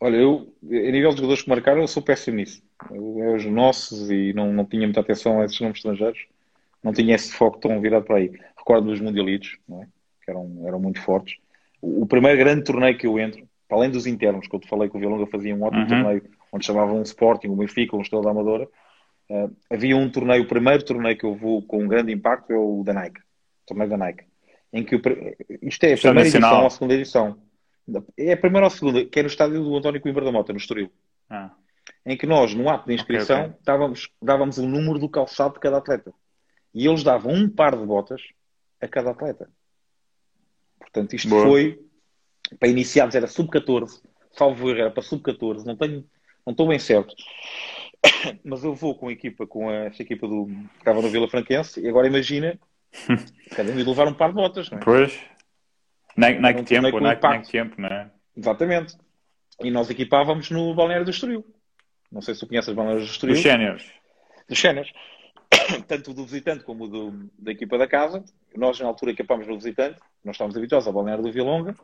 Olha, 0.00 0.16
eu, 0.16 0.54
a 0.62 0.90
nível 0.92 1.10
de 1.10 1.16
jogadores 1.16 1.42
que 1.42 1.48
marcaram, 1.48 1.80
eu 1.80 1.88
sou 1.88 2.02
péssimo 2.02 2.36
nisso. 2.36 2.62
Eu, 2.90 3.34
os 3.34 3.44
nossos 3.46 4.08
e 4.10 4.32
não, 4.32 4.52
não 4.52 4.64
tinha 4.64 4.86
muita 4.86 5.00
atenção 5.00 5.40
a 5.40 5.44
esses 5.44 5.60
nomes 5.60 5.78
estrangeiros. 5.78 6.26
Não 6.82 6.92
tinha 6.92 7.16
esse 7.16 7.32
foco 7.32 7.58
tão 7.58 7.80
virado 7.80 8.04
para 8.04 8.18
aí. 8.18 8.30
Recordo 8.56 8.86
dos 8.86 9.00
Mundialitos, 9.00 9.58
não 9.68 9.82
é? 9.82 9.88
Que 10.28 10.30
eram, 10.30 10.62
eram 10.66 10.78
muito 10.78 11.00
fortes. 11.00 11.38
O, 11.80 12.02
o, 12.02 12.06
primeiro 12.06 12.38
grande 12.38 12.64
torneio 12.64 12.98
que 12.98 13.06
eu 13.06 13.18
entro, 13.18 13.48
para 13.66 13.78
além 13.78 13.90
dos 13.90 14.06
internos, 14.06 14.46
que 14.46 14.54
eu 14.54 14.60
te 14.60 14.68
falei 14.68 14.90
que 14.90 14.96
o 14.96 15.00
Vilonga 15.00 15.26
fazia 15.26 15.54
um 15.54 15.62
ótimo 15.62 15.82
uhum. 15.82 15.88
torneio, 15.88 16.22
onde 16.52 16.66
chamavam 16.66 16.98
um 16.98 17.02
Sporting, 17.02 17.48
um 17.48 17.56
Benfica, 17.56 17.96
um 17.96 18.02
Estrela 18.02 18.24
da 18.24 18.30
Amadora, 18.30 18.68
uh, 19.30 19.56
havia 19.70 19.96
um 19.96 20.10
torneio, 20.10 20.42
o 20.42 20.48
primeiro 20.48 20.84
torneio 20.84 21.16
que 21.16 21.24
eu 21.24 21.34
vou 21.34 21.62
com 21.62 21.82
um 21.82 21.88
grande 21.88 22.12
impacto 22.12 22.52
é 22.52 22.58
o 22.58 22.82
da 22.84 22.92
Nike, 22.92 23.20
o 23.20 23.66
torneio 23.66 23.90
da 23.90 23.96
Nike. 23.96 24.24
Em 24.70 24.84
que 24.84 24.96
o, 24.96 25.02
isto 25.62 25.84
é 25.84 25.94
a 25.94 25.96
primeira 25.96 26.28
edição 26.28 26.66
a 26.66 26.70
segunda 26.70 26.94
edição 26.94 27.38
é 28.16 28.32
a 28.32 28.36
primeira 28.36 28.66
ou 28.66 28.68
a 28.68 28.70
segunda, 28.70 29.04
que 29.04 29.18
é 29.18 29.22
no 29.22 29.28
estádio 29.28 29.62
do 29.62 29.76
António 29.76 30.00
Coimbra 30.00 30.24
da 30.24 30.32
Mota, 30.32 30.52
no 30.52 30.58
Estoril. 30.58 30.92
Ah. 31.30 31.50
Em 32.04 32.16
que 32.16 32.26
nós, 32.26 32.54
no 32.54 32.68
ato 32.68 32.86
de 32.86 32.94
inscrição, 32.94 33.38
okay, 33.38 33.50
okay. 33.50 33.62
Dávamos, 33.64 34.10
dávamos 34.20 34.58
o 34.58 34.66
número 34.66 34.98
do 34.98 35.08
calçado 35.08 35.54
de 35.54 35.60
cada 35.60 35.78
atleta. 35.78 36.12
E 36.74 36.86
eles 36.86 37.02
davam 37.02 37.32
um 37.32 37.48
par 37.48 37.76
de 37.76 37.84
botas 37.84 38.22
a 38.80 38.86
cada 38.86 39.10
atleta. 39.10 39.50
Portanto, 40.92 41.14
isto 41.14 41.28
Boa. 41.28 41.44
foi 41.44 41.78
para 42.58 42.68
iniciados, 42.68 43.14
era 43.14 43.26
sub-14, 43.26 44.00
salvo 44.32 44.70
erro, 44.70 44.80
era 44.80 44.90
para 44.90 45.02
sub-14, 45.02 45.64
não 45.64 45.76
tenho, 45.76 46.04
não 46.46 46.52
estou 46.52 46.68
bem 46.68 46.78
certo. 46.78 47.14
Mas 48.44 48.64
eu 48.64 48.74
vou 48.74 48.94
com 48.94 49.08
a 49.08 49.12
equipa, 49.12 49.46
com 49.46 49.68
a, 49.68 49.86
essa 49.86 50.02
equipa 50.02 50.26
do, 50.26 50.46
que 50.46 50.78
estava 50.78 51.02
no 51.02 51.08
Vila 51.08 51.28
Franquense, 51.28 51.80
e 51.80 51.88
agora 51.88 52.06
imagina, 52.06 52.58
cada 53.54 53.70
um 53.70 53.76
levar 53.76 54.08
um 54.08 54.14
par 54.14 54.30
de 54.30 54.34
botas, 54.36 54.70
não 54.70 54.78
é? 54.78 54.80
Pois. 54.82 55.18
Nike, 56.16 56.40
Nike 56.40 56.62
tempo, 56.64 57.00
Nike, 57.00 57.22
Nike 57.22 57.52
tempo, 57.52 57.80
não 57.80 57.88
é? 57.88 58.10
Exatamente. 58.36 58.96
E 59.62 59.70
nós 59.70 59.90
equipávamos 59.90 60.50
no 60.50 60.74
balneário 60.74 61.04
do 61.04 61.10
Estoril. 61.10 61.44
Não 62.10 62.20
sei 62.20 62.34
se 62.34 62.40
tu 62.40 62.46
conheces 62.48 62.70
as 62.70 62.74
balneários 62.74 63.06
do 63.06 63.12
Estoril. 63.12 63.34
Dos 63.34 63.42
séniores. 63.42 63.92
Dos 64.48 64.58
séniores. 64.58 64.92
Tanto 65.86 66.14
do 66.14 66.24
visitante 66.24 66.64
como 66.64 66.88
do, 66.88 67.30
da 67.38 67.52
equipa 67.52 67.76
da 67.78 67.86
casa. 67.86 68.24
Nós, 68.56 68.80
na 68.80 68.86
altura, 68.86 69.12
equipámos 69.12 69.46
no 69.46 69.56
visitante. 69.56 70.00
Nós 70.24 70.34
estávamos 70.34 70.56
habituados 70.56 70.86
ao 70.86 70.92
balneário 70.92 71.22
do 71.22 71.32
Vilonga 71.32 71.74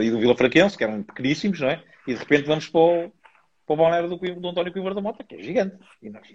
e 0.00 0.10
do 0.10 0.18
Vila 0.18 0.36
Fraquense, 0.36 0.76
que 0.76 0.84
eram 0.84 1.02
pequeníssimos, 1.02 1.60
não 1.60 1.68
é? 1.68 1.82
E 2.06 2.14
de 2.14 2.18
repente 2.18 2.46
vamos 2.46 2.68
para 2.68 2.80
o, 2.80 3.12
para 3.66 3.74
o 3.74 3.76
balneário 3.76 4.08
do, 4.08 4.16
do 4.16 4.48
António 4.48 4.72
Coimbra 4.72 4.94
da 4.94 5.00
Mota, 5.00 5.24
que 5.24 5.34
é 5.34 5.42
gigante. 5.42 5.76
E 6.02 6.10
nós 6.10 6.26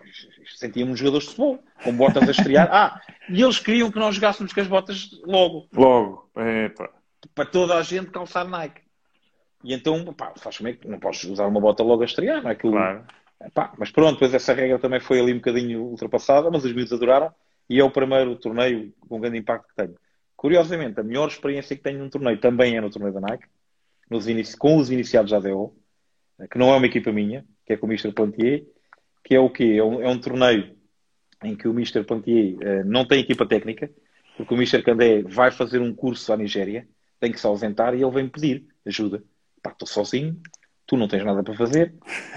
sentíamos 0.55 0.99
jogadores 0.99 1.27
de 1.27 1.35
futebol, 1.35 1.63
com 1.83 1.95
botas 1.95 2.27
a 2.27 2.31
estrear. 2.31 2.69
Ah, 2.71 3.01
e 3.29 3.41
eles 3.41 3.59
queriam 3.59 3.91
que 3.91 3.99
nós 3.99 4.15
jogássemos 4.15 4.53
com 4.53 4.61
as 4.61 4.67
botas 4.67 5.09
logo. 5.25 5.67
Logo, 5.73 6.29
Epa. 6.35 6.89
Para 7.33 7.45
toda 7.45 7.77
a 7.77 7.83
gente 7.83 8.11
calçar 8.11 8.47
Nike. 8.47 8.81
E 9.63 9.73
então, 9.73 10.03
pá, 10.13 10.33
faz 10.37 10.57
como 10.57 10.69
é 10.69 10.73
que 10.73 10.87
não 10.87 10.99
podes 10.99 11.23
usar 11.23 11.47
uma 11.47 11.61
bota 11.61 11.83
logo 11.83 12.01
a 12.01 12.05
estrear, 12.05 12.41
não 12.41 12.49
é? 12.49 12.53
Aquilo... 12.53 12.73
Claro. 12.73 13.05
Mas 13.77 13.89
pronto, 13.89 14.13
depois 14.13 14.33
essa 14.33 14.53
regra 14.53 14.77
também 14.77 14.99
foi 14.99 15.19
ali 15.19 15.33
um 15.33 15.37
bocadinho 15.37 15.81
ultrapassada, 15.81 16.49
mas 16.51 16.63
os 16.63 16.73
miúdos 16.73 16.93
adoraram 16.93 17.33
e 17.67 17.79
é 17.79 17.83
o 17.83 17.89
primeiro 17.89 18.35
torneio 18.35 18.93
com 19.07 19.19
grande 19.19 19.37
impacto 19.37 19.67
que 19.69 19.75
tenho. 19.75 19.95
Curiosamente, 20.41 20.99
a 20.99 21.03
melhor 21.03 21.27
experiência 21.27 21.75
que 21.75 21.83
tenho 21.83 21.99
num 21.99 22.09
torneio 22.09 22.35
também 22.39 22.75
é 22.75 22.81
no 22.81 22.89
torneio 22.89 23.13
da 23.13 23.21
Nike, 23.21 23.45
nos 24.09 24.27
inici... 24.27 24.57
com 24.57 24.75
os 24.77 24.89
iniciados 24.89 25.29
da 25.29 25.37
ADO, 25.37 25.71
que 26.49 26.57
não 26.57 26.73
é 26.73 26.77
uma 26.77 26.87
equipa 26.87 27.11
minha, 27.11 27.45
que 27.63 27.73
é 27.73 27.77
com 27.77 27.85
o 27.85 27.89
Mr. 27.91 28.11
Plantier, 28.11 28.63
que 29.23 29.35
é 29.35 29.39
o 29.39 29.51
quê? 29.51 29.75
É 29.77 29.83
um, 29.83 30.01
é 30.01 30.09
um 30.09 30.17
torneio 30.17 30.75
em 31.43 31.55
que 31.55 31.67
o 31.67 31.71
Mr. 31.71 32.03
Plantier 32.03 32.55
uh, 32.55 32.83
não 32.83 33.05
tem 33.05 33.19
equipa 33.19 33.45
técnica, 33.45 33.87
porque 34.35 34.51
o 34.51 34.57
Mr. 34.57 34.81
Candé 34.81 35.21
vai 35.21 35.51
fazer 35.51 35.77
um 35.77 35.93
curso 35.93 36.33
à 36.33 36.37
Nigéria, 36.37 36.87
tem 37.19 37.31
que 37.31 37.39
se 37.39 37.45
ausentar 37.45 37.93
e 37.93 38.01
ele 38.01 38.09
vem 38.11 38.27
pedir 38.27 38.65
ajuda. 38.83 39.23
Pá, 39.61 39.69
estou 39.69 39.87
sozinho, 39.87 40.41
tu 40.87 40.97
não 40.97 41.07
tens 41.07 41.23
nada 41.23 41.43
para 41.43 41.53
fazer, 41.53 41.93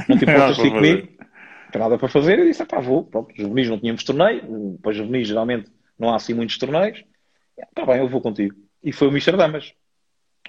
não 0.07 0.19
te 0.19 0.25
importas 0.29 0.59
de 0.59 0.71
comigo, 0.71 1.09
não 1.09 1.71
tem 1.73 1.81
nada 1.81 1.97
para 1.97 2.09
fazer. 2.09 2.39
Eu 2.39 2.45
disse, 2.45 2.67
pá, 2.67 2.81
vou. 2.81 3.05
Pronto, 3.05 3.33
os 3.33 3.39
juvenis 3.39 3.71
não 3.71 3.81
tínhamos 3.81 4.05
torneio, 4.05 4.79
para 4.83 4.91
os 4.91 4.97
juvenis 4.99 5.27
geralmente 5.27 5.73
não 5.99 6.11
há 6.11 6.17
assim 6.17 6.35
muitos 6.35 6.59
torneios. 6.59 7.03
Está 7.57 7.87
bem, 7.87 7.99
eu 7.99 8.09
vou 8.09 8.21
contigo. 8.21 8.55
E 8.83 8.93
foi 8.93 9.09
o 9.09 9.11
Mr. 9.11 9.37
Damas. 9.37 9.73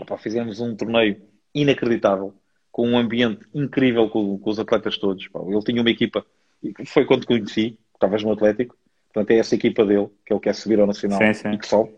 Pá, 0.06 0.18
fizemos 0.18 0.60
um 0.60 0.76
torneio 0.76 1.22
inacreditável 1.54 2.34
com 2.72 2.90
um 2.90 2.98
ambiente 2.98 3.46
incrível 3.54 4.10
com, 4.10 4.38
com 4.38 4.50
os 4.50 4.60
atletas 4.60 4.98
todos. 4.98 5.30
Ele 5.34 5.64
tinha 5.64 5.82
uma 5.82 5.90
equipa, 5.90 6.26
foi 6.86 7.06
quando 7.06 7.26
conheci, 7.26 7.80
estavas 7.94 8.22
no 8.22 8.34
Atlético, 8.34 8.76
portanto 9.14 9.32
é 9.32 9.38
essa 9.38 9.56
equipa 9.56 9.86
dele, 9.86 10.10
que 10.26 10.34
é 10.34 10.36
o 10.36 10.40
que 10.42 10.50
quer 10.50 10.56
subir 10.56 10.82
ao 10.82 10.86
Nacional 10.86 11.18
sim, 11.18 11.34
sim. 11.34 11.52
e 11.54 11.58
que 11.58 11.66
sobe. 11.66 11.94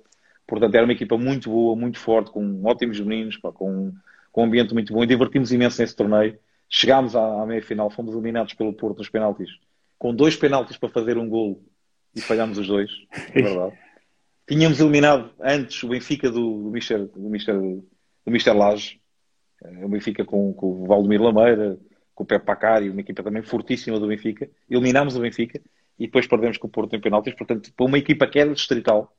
Portanto, 0.46 0.76
era 0.76 0.84
uma 0.84 0.94
equipa 0.94 1.18
muito 1.18 1.50
boa, 1.50 1.76
muito 1.76 1.98
forte, 1.98 2.30
com 2.30 2.64
ótimos 2.64 3.00
meninos, 3.00 3.38
pá, 3.38 3.52
com, 3.52 3.92
com 4.32 4.42
um 4.42 4.46
ambiente 4.46 4.72
muito 4.74 4.94
bom 4.94 5.04
e 5.04 5.08
divertimos 5.08 5.52
imenso 5.52 5.82
nesse 5.82 5.96
torneio. 5.96 6.38
Chegámos 6.70 7.16
à, 7.16 7.42
à 7.42 7.46
meia-final, 7.48 7.90
fomos 7.90 8.14
eliminados 8.14 8.54
pelo 8.54 8.72
Porto 8.72 9.00
nos 9.00 9.10
penaltis, 9.10 9.50
com 9.98 10.14
dois 10.14 10.36
penaltis 10.36 10.78
para 10.78 10.90
fazer 10.90 11.18
um 11.18 11.28
golo 11.28 11.60
e 12.16 12.22
falhámos 12.22 12.60
os 12.60 12.68
dois, 12.68 12.92
é 13.34 13.42
verdade. 13.42 13.78
Tínhamos 14.48 14.80
eliminado 14.80 15.32
antes 15.42 15.84
o 15.84 15.90
Benfica 15.90 16.32
do, 16.32 16.64
do 16.64 16.72
Mister, 16.72 17.06
do 17.06 17.30
Mister, 17.30 17.60
do 17.60 18.32
Mister 18.32 18.56
Laje, 18.56 19.02
é 19.62 19.86
o 19.86 19.90
Benfica 19.90 20.24
com, 20.24 20.54
com 20.54 20.84
o 20.84 20.86
Valdemir 20.86 21.22
Lameira, 21.22 21.78
com 22.16 22.24
o 22.24 22.28
Pepe 22.28 22.46
Pacari, 22.46 22.90
uma 22.90 23.02
equipa 23.02 23.22
também 23.22 23.42
fortíssima 23.42 24.00
do 24.00 24.08
Benfica. 24.08 24.50
Eliminámos 24.70 25.18
o 25.18 25.20
Benfica 25.20 25.60
e 26.00 26.06
depois 26.06 26.26
perdemos 26.28 26.58
com 26.58 26.68
o 26.68 26.70
Porto 26.70 26.96
em 26.96 27.02
penaltis. 27.02 27.34
Portanto, 27.34 27.72
para 27.76 27.86
uma 27.86 27.98
equipa 27.98 28.26
que 28.26 28.40
é 28.40 28.48
distrital, 28.48 29.14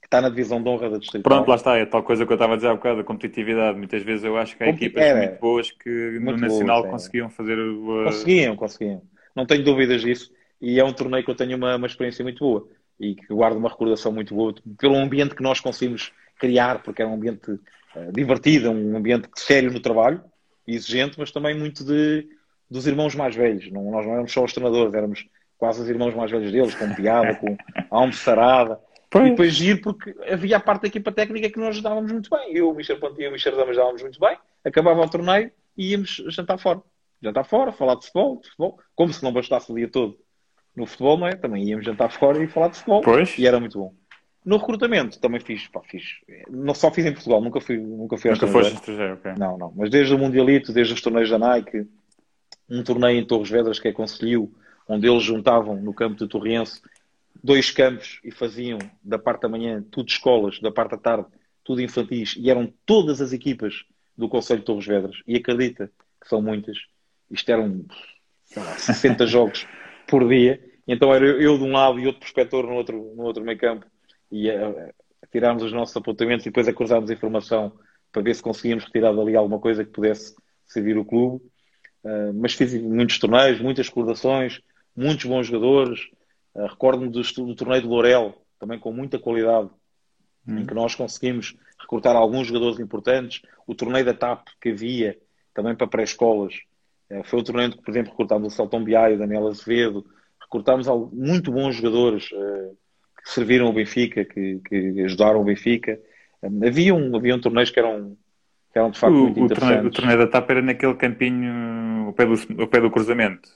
que 0.00 0.06
está 0.06 0.20
na 0.20 0.28
divisão 0.28 0.62
de 0.62 0.68
honra 0.68 0.90
da 0.90 0.98
distrital. 0.98 1.22
Pronto, 1.22 1.48
lá 1.48 1.54
está. 1.54 1.78
É 1.78 1.86
tal 1.86 2.02
coisa 2.02 2.26
que 2.26 2.32
eu 2.32 2.34
estava 2.34 2.52
a 2.52 2.56
dizer 2.56 2.68
há 2.68 2.74
bocado, 2.74 3.00
a 3.00 3.04
competitividade. 3.04 3.78
Muitas 3.78 4.02
vezes 4.02 4.24
eu 4.24 4.36
acho 4.36 4.56
que 4.56 4.64
há 4.64 4.68
equipas 4.68 5.02
era, 5.02 5.18
muito 5.18 5.40
boas 5.40 5.70
que 5.70 6.18
muito 6.20 6.40
no 6.40 6.46
Nacional 6.48 6.82
boas, 6.82 6.92
conseguiam 6.92 7.30
fazer... 7.30 7.58
Uh... 7.58 8.04
Conseguiam, 8.04 8.56
conseguiam. 8.56 9.02
Não 9.34 9.46
tenho 9.46 9.64
dúvidas 9.64 10.02
disso. 10.02 10.30
E 10.60 10.78
é 10.78 10.84
um 10.84 10.92
torneio 10.92 11.24
que 11.24 11.30
eu 11.30 11.34
tenho 11.34 11.56
uma, 11.56 11.76
uma 11.76 11.86
experiência 11.86 12.22
muito 12.22 12.40
boa 12.40 12.68
e 13.02 13.16
que 13.16 13.34
guardo 13.34 13.56
uma 13.56 13.68
recordação 13.68 14.12
muito 14.12 14.32
boa 14.32 14.54
pelo 14.78 14.94
ambiente 14.94 15.34
que 15.34 15.42
nós 15.42 15.58
conseguimos 15.58 16.12
criar, 16.38 16.82
porque 16.84 17.02
é 17.02 17.06
um 17.06 17.14
ambiente 17.14 17.50
uh, 17.50 18.12
divertido, 18.12 18.70
um 18.70 18.96
ambiente 18.96 19.28
sério 19.34 19.72
no 19.72 19.80
trabalho, 19.80 20.22
exigente, 20.64 21.18
mas 21.18 21.32
também 21.32 21.58
muito 21.58 21.84
de, 21.84 22.28
dos 22.70 22.86
irmãos 22.86 23.16
mais 23.16 23.34
velhos. 23.34 23.70
Não, 23.72 23.90
nós 23.90 24.06
não 24.06 24.12
éramos 24.12 24.32
só 24.32 24.44
os 24.44 24.52
treinadores, 24.52 24.94
éramos 24.94 25.26
quase 25.58 25.82
os 25.82 25.88
irmãos 25.88 26.14
mais 26.14 26.30
velhos 26.30 26.52
deles, 26.52 26.76
com 26.76 26.94
piada, 26.94 27.34
com 27.34 27.56
almoçarada. 27.90 28.78
Pois. 29.10 29.26
E 29.26 29.30
depois 29.30 29.52
giro, 29.52 29.80
porque 29.80 30.14
havia 30.30 30.56
a 30.56 30.60
parte 30.60 30.82
da 30.82 30.88
equipa 30.88 31.10
técnica 31.10 31.50
que 31.50 31.58
nós 31.58 31.70
ajudávamos 31.70 32.12
muito 32.12 32.30
bem. 32.30 32.56
Eu, 32.56 32.70
o 32.70 32.74
Michel 32.74 33.00
Pontinho 33.00 33.26
e 33.26 33.28
o 33.28 33.32
Michel 33.32 33.52
Damas 33.52 33.70
ajudávamos 33.70 34.02
muito 34.02 34.20
bem. 34.20 34.38
Acabava 34.64 35.02
o 35.02 35.10
torneio 35.10 35.50
e 35.76 35.90
íamos 35.90 36.22
jantar 36.28 36.56
fora. 36.56 36.80
Jantar 37.20 37.44
fora, 37.44 37.72
falar 37.72 37.96
de 37.96 38.06
futebol, 38.06 38.40
de 38.40 38.48
futebol. 38.48 38.78
Como 38.94 39.12
se 39.12 39.22
não 39.24 39.32
bastasse 39.32 39.70
o 39.70 39.74
dia 39.74 39.88
todo 39.88 40.16
no 40.74 40.86
futebol, 40.86 41.18
não 41.18 41.26
é? 41.26 41.34
Também 41.34 41.64
íamos 41.64 41.84
jantar 41.84 42.10
fora 42.10 42.42
e 42.42 42.46
falar 42.46 42.68
de 42.68 42.76
futebol. 42.76 43.02
Pois. 43.02 43.38
E 43.38 43.46
era 43.46 43.60
muito 43.60 43.78
bom. 43.78 43.94
No 44.44 44.56
recrutamento 44.56 45.20
também 45.20 45.40
fiz, 45.40 45.68
pá, 45.68 45.80
fiz. 45.82 46.02
Não 46.50 46.74
só 46.74 46.90
fiz 46.90 47.06
em 47.06 47.12
Portugal, 47.12 47.40
nunca 47.40 47.60
fui, 47.60 47.76
nunca 47.78 48.16
fui 48.16 48.30
nunca 48.30 48.46
foste 48.48 48.74
estrangeiro, 48.74 49.14
ok. 49.14 49.32
Não, 49.38 49.56
não. 49.56 49.72
Mas 49.76 49.88
desde 49.88 50.12
o 50.14 50.18
Mundialito, 50.18 50.72
desde 50.72 50.94
os 50.94 51.00
torneios 51.00 51.30
da 51.30 51.38
Nike, 51.38 51.86
um 52.68 52.82
torneio 52.82 53.20
em 53.20 53.24
Torres 53.24 53.50
Vedras 53.50 53.78
que 53.78 53.88
é 53.88 53.92
Conselho, 53.92 54.50
onde 54.88 55.06
eles 55.06 55.22
juntavam 55.22 55.76
no 55.76 55.94
campo 55.94 56.16
de 56.16 56.26
Torriense 56.26 56.80
dois 57.42 57.70
campos 57.70 58.20
e 58.24 58.30
faziam 58.30 58.78
da 59.02 59.18
parte 59.18 59.42
da 59.42 59.48
manhã 59.48 59.84
tudo 59.90 60.08
escolas, 60.08 60.58
da 60.60 60.70
parte 60.70 60.92
da 60.92 60.98
tarde 60.98 61.26
tudo 61.64 61.80
infantis, 61.80 62.34
e 62.36 62.50
eram 62.50 62.72
todas 62.84 63.20
as 63.20 63.32
equipas 63.32 63.84
do 64.18 64.28
Conselho 64.28 64.60
de 64.60 64.66
Torres 64.66 64.86
Vedras. 64.86 65.22
E 65.26 65.36
acredita 65.36 65.90
que 66.20 66.28
são 66.28 66.42
muitas. 66.42 66.76
Isto 67.30 67.52
eram 67.52 67.84
lá, 68.56 68.76
60 68.76 69.24
jogos 69.28 69.66
por 70.12 70.28
dia. 70.28 70.62
Então 70.86 71.14
era 71.14 71.24
eu 71.24 71.56
de 71.56 71.64
um 71.64 71.72
lado 71.72 71.98
e 71.98 72.06
outro 72.06 72.20
prospector 72.20 72.66
no 72.66 72.74
outro, 72.74 73.14
no 73.16 73.22
outro 73.22 73.42
meio 73.42 73.56
campo 73.56 73.86
e 74.30 74.50
a, 74.50 74.68
a 75.22 75.26
tirarmos 75.26 75.62
os 75.62 75.72
nossos 75.72 75.96
apontamentos 75.96 76.44
e 76.44 76.50
depois 76.50 76.68
a 76.68 76.72
cruzarmos 76.74 77.10
informação 77.10 77.72
para 78.12 78.20
ver 78.20 78.34
se 78.34 78.42
conseguíamos 78.42 78.84
retirar 78.84 79.14
dali 79.14 79.34
alguma 79.34 79.58
coisa 79.58 79.82
que 79.82 79.90
pudesse 79.90 80.34
servir 80.66 80.98
o 80.98 81.04
clube. 81.04 81.42
Uh, 82.04 82.34
mas 82.34 82.52
fiz 82.52 82.74
muitos 82.74 83.18
torneios, 83.18 83.58
muitas 83.58 83.88
recordações, 83.88 84.60
muitos 84.94 85.24
bons 85.24 85.46
jogadores. 85.46 86.00
Uh, 86.54 86.66
Recordo-me 86.66 87.08
do, 87.08 87.22
do, 87.22 87.54
torneio 87.54 87.80
de 87.80 87.88
Lourel, 87.88 88.34
também 88.58 88.78
com 88.78 88.92
muita 88.92 89.18
qualidade. 89.18 89.70
hum. 90.46 90.58
em 90.58 90.66
que 90.66 90.74
nós 90.74 90.94
conseguimos 90.94 91.56
recrutar 91.78 92.16
alguns 92.16 92.48
jogadores 92.48 92.78
importantes. 92.78 93.40
O 93.66 93.74
torneio 93.74 94.04
da 94.04 94.12
TAP 94.12 94.48
que 94.60 94.70
havia 94.70 95.16
também 95.54 95.74
para 95.74 95.86
pré-escolas 95.86 96.54
eh, 96.54 96.71
foi 97.24 97.40
o 97.40 97.44
torneio 97.44 97.70
que, 97.72 97.82
por 97.82 97.90
exemplo, 97.90 98.10
recrutámos 98.10 98.52
o 98.52 98.56
Celton 98.56 98.84
Biaio, 98.84 99.16
o 99.16 99.18
Daniel 99.18 99.48
Azevedo, 99.48 100.04
recrutámos 100.40 100.86
muito 101.12 101.50
bons 101.50 101.76
jogadores 101.76 102.30
eh, 102.32 102.70
que 103.22 103.30
serviram 103.30 103.66
o 103.66 103.72
Benfica, 103.72 104.24
que, 104.24 104.60
que 104.66 105.02
ajudaram 105.02 105.40
o 105.40 105.44
Benfica. 105.44 105.98
Havia 106.42 106.94
um, 106.94 107.16
havia 107.16 107.34
um 107.34 107.40
torneios 107.40 107.70
que 107.70 107.78
eram, 107.78 108.16
que 108.72 108.78
eram 108.78 108.90
de 108.90 108.98
facto 108.98 109.14
o, 109.14 109.22
muito 109.22 109.40
o 109.40 109.44
interessantes. 109.44 109.74
Torneio, 109.74 109.88
o 109.88 109.90
torneio 109.90 110.18
da 110.18 110.26
TAP 110.26 110.50
era 110.50 110.62
naquele 110.62 110.94
campinho 110.94 112.06
ao 112.06 112.12
pé 112.12 112.26
do, 112.26 112.62
ao 112.62 112.66
pé 112.68 112.80
do 112.80 112.90
cruzamento? 112.90 113.48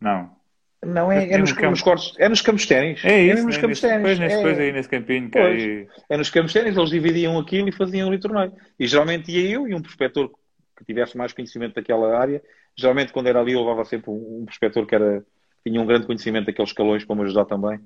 Não. 0.00 0.36
Não, 0.84 1.10
é, 1.10 1.28
é, 1.28 1.38
nos, 1.38 1.52
campo. 1.52 1.70
nos 1.70 1.82
cortes, 1.82 2.14
é 2.18 2.28
nos 2.28 2.40
campos 2.40 2.64
ténis. 2.64 3.04
É 3.04 3.20
isso, 3.20 3.42
é 3.42 3.42
nos 3.42 3.56
é 3.56 3.60
campos 3.60 3.80
ténis. 3.80 4.20
É, 4.20 4.42
coisa 4.42 4.62
aí, 4.62 4.72
nesse 4.72 4.88
campinho. 4.88 5.28
Que 5.28 5.38
aí... 5.38 5.88
É 6.08 6.16
nos 6.16 6.30
campos 6.30 6.52
ténis, 6.52 6.76
eles 6.76 6.90
dividiam 6.90 7.36
aquilo 7.36 7.68
e 7.68 7.72
faziam 7.72 8.08
ali 8.08 8.20
torneio. 8.20 8.52
E 8.78 8.86
geralmente 8.86 9.32
ia 9.32 9.50
eu 9.50 9.66
e 9.66 9.74
um 9.74 9.82
prospector 9.82 10.30
que 10.78 10.84
tivesse 10.84 11.16
mais 11.16 11.32
conhecimento 11.32 11.74
daquela 11.74 12.16
área. 12.16 12.42
Geralmente, 12.76 13.12
quando 13.12 13.26
era 13.26 13.40
ali, 13.40 13.52
eu 13.52 13.60
levava 13.60 13.84
sempre 13.84 14.10
um, 14.10 14.44
prospector 14.46 14.86
que 14.86 14.94
era, 14.94 15.24
tinha 15.66 15.80
um 15.80 15.86
grande 15.86 16.06
conhecimento 16.06 16.46
daqueles 16.46 16.70
escalões 16.70 17.04
para 17.04 17.16
me 17.16 17.22
ajudar 17.22 17.44
também. 17.44 17.80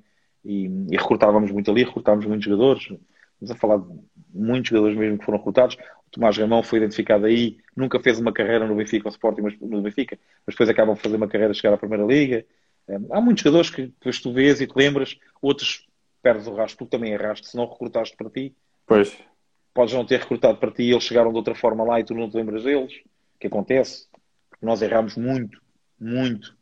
E, 0.45 0.65
e 0.65 0.97
recrutávamos 0.97 1.51
muito 1.51 1.71
ali, 1.71 1.83
recrutávamos 1.83 2.25
muitos 2.27 2.45
jogadores. 2.45 2.83
Estamos 2.83 3.51
a 3.51 3.55
falar 3.55 3.77
de 3.79 3.87
muitos 4.33 4.69
jogadores 4.69 4.95
mesmo 4.95 5.17
que 5.17 5.25
foram 5.25 5.39
recrutados. 5.39 5.75
O 6.07 6.11
Tomás 6.11 6.37
Ramão 6.37 6.61
foi 6.61 6.77
identificado 6.77 7.25
aí, 7.25 7.57
nunca 7.75 7.99
fez 7.99 8.19
uma 8.19 8.31
carreira 8.31 8.67
no 8.67 8.75
Benfica, 8.75 9.07
ou 9.07 9.11
Sporting, 9.11 9.41
mas 9.41 9.59
no 9.59 9.81
Benfica, 9.81 10.19
mas 10.45 10.53
depois 10.53 10.69
acabam 10.69 10.93
de 10.93 11.01
fazer 11.01 11.15
uma 11.15 11.27
carreira, 11.27 11.53
chegar 11.53 11.73
à 11.73 11.77
Primeira 11.77 12.05
Liga. 12.05 12.45
Há 13.09 13.19
muitos 13.19 13.43
jogadores 13.43 13.69
que 13.71 13.87
depois 13.87 14.19
tu 14.19 14.31
vês 14.31 14.61
e 14.61 14.67
te 14.67 14.73
lembras, 14.75 15.17
outros 15.41 15.87
perdes 16.21 16.45
o 16.47 16.53
rastro, 16.53 16.85
tu 16.85 16.89
também 16.89 17.13
erraste, 17.13 17.47
se 17.47 17.57
não 17.57 17.65
recrutaste 17.65 18.15
para 18.15 18.29
ti. 18.29 18.55
Pois. 18.85 19.17
Podes 19.73 19.93
não 19.93 20.05
ter 20.05 20.19
recrutado 20.19 20.57
para 20.57 20.71
ti 20.71 20.83
e 20.83 20.91
eles 20.91 21.03
chegaram 21.03 21.31
de 21.31 21.37
outra 21.37 21.55
forma 21.55 21.83
lá 21.83 21.99
e 21.99 22.03
tu 22.03 22.13
não 22.13 22.29
te 22.29 22.37
lembras 22.37 22.63
deles. 22.63 22.93
O 23.35 23.39
que 23.39 23.47
acontece? 23.47 24.07
Nós 24.61 24.81
erramos 24.81 25.17
muito, 25.17 25.59
muito. 25.99 26.55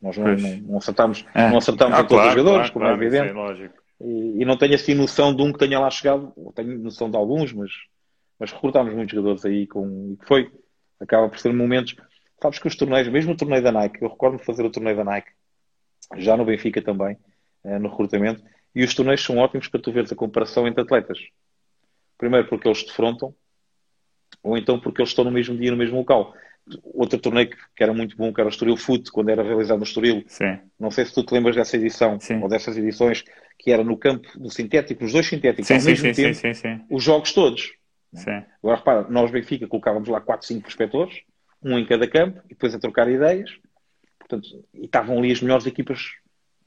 Nós 0.00 0.16
não, 0.16 0.34
não, 0.34 0.56
não 0.58 0.78
acertamos, 0.78 1.24
é. 1.34 1.50
não 1.50 1.58
acertamos 1.58 1.94
ah, 1.94 2.00
a 2.00 2.04
todos 2.04 2.16
claro, 2.16 2.28
os 2.28 2.34
jogadores, 2.34 2.70
claro, 2.70 2.72
como 2.72 2.84
é 2.84 2.88
claro, 2.88 3.02
é 3.02 3.06
evidente. 3.06 3.30
É 3.30 3.32
lógico. 3.32 3.74
E, 4.00 4.42
e, 4.42 4.44
não 4.46 4.56
tenho 4.56 4.74
assim 4.74 4.94
noção 4.94 5.34
de 5.34 5.42
um 5.42 5.52
que 5.52 5.58
tenha 5.58 5.78
lá 5.78 5.90
chegado, 5.90 6.32
tenho 6.54 6.78
noção 6.78 7.10
de 7.10 7.16
alguns, 7.16 7.52
mas, 7.52 7.70
mas 8.38 8.50
recrutámos 8.50 8.94
muitos 8.94 9.14
jogadores 9.14 9.44
aí 9.44 9.66
com. 9.66 10.16
E 10.18 10.26
foi. 10.26 10.50
Acaba 10.98 11.28
por 11.28 11.38
ser 11.38 11.52
momentos. 11.52 11.96
Sabes 12.42 12.58
que 12.58 12.66
os 12.66 12.76
torneios, 12.76 13.08
mesmo 13.08 13.32
o 13.32 13.36
torneio 13.36 13.62
da 13.62 13.72
Nike, 13.72 14.02
eu 14.02 14.08
recordo-me 14.08 14.40
de 14.40 14.46
fazer 14.46 14.64
o 14.64 14.70
torneio 14.70 14.96
da 14.96 15.04
Nike, 15.04 15.30
já 16.16 16.36
no 16.36 16.44
Benfica 16.44 16.80
também, 16.80 17.18
eh, 17.64 17.78
no 17.78 17.90
recrutamento, 17.90 18.42
e 18.74 18.82
os 18.82 18.94
torneios 18.94 19.22
são 19.22 19.36
ótimos 19.36 19.68
para 19.68 19.80
tu 19.80 19.92
veres 19.92 20.10
a 20.10 20.16
comparação 20.16 20.66
entre 20.66 20.82
atletas. 20.82 21.18
Primeiro 22.20 22.46
porque 22.46 22.68
eles 22.68 22.84
defrontam, 22.84 23.34
ou 24.42 24.56
então 24.56 24.78
porque 24.78 25.00
eles 25.00 25.08
estão 25.08 25.24
no 25.24 25.30
mesmo 25.30 25.56
dia, 25.56 25.70
no 25.70 25.76
mesmo 25.76 25.96
local. 25.96 26.34
Outro 26.84 27.18
torneio 27.18 27.48
que 27.48 27.82
era 27.82 27.92
muito 27.92 28.16
bom, 28.16 28.32
que 28.32 28.40
era 28.40 28.48
o 28.48 28.52
Estoril 28.52 28.76
Foot, 28.76 29.10
quando 29.10 29.30
era 29.30 29.42
realizado 29.42 29.78
no 29.78 29.84
Estoril. 29.84 30.22
Sim. 30.26 30.58
Não 30.78 30.90
sei 30.90 31.06
se 31.06 31.14
tu 31.14 31.24
te 31.24 31.32
lembras 31.32 31.56
dessa 31.56 31.76
edição, 31.76 32.20
sim. 32.20 32.40
ou 32.40 32.48
dessas 32.48 32.76
edições, 32.76 33.24
que 33.58 33.72
era 33.72 33.82
no 33.82 33.96
campo 33.96 34.28
do 34.38 34.50
sintético, 34.50 35.04
os 35.04 35.12
dois 35.12 35.26
sintéticos, 35.26 35.66
sim, 35.66 35.74
ao 35.74 35.82
mesmo 35.82 36.14
tempo, 36.14 36.84
os 36.90 37.02
jogos 37.02 37.32
todos. 37.32 37.72
Agora 38.62 38.76
repara, 38.76 39.06
nós 39.08 39.30
Benfica 39.30 39.66
colocávamos 39.66 40.08
lá 40.08 40.20
4, 40.20 40.46
5 40.46 40.60
prospectores, 40.60 41.22
um 41.62 41.78
em 41.78 41.86
cada 41.86 42.06
campo, 42.06 42.40
e 42.46 42.50
depois 42.50 42.74
a 42.74 42.78
trocar 42.78 43.10
ideias, 43.10 43.50
Portanto, 44.30 44.64
e 44.72 44.84
estavam 44.84 45.18
ali 45.18 45.32
as 45.32 45.42
melhores 45.42 45.66
equipas 45.66 46.12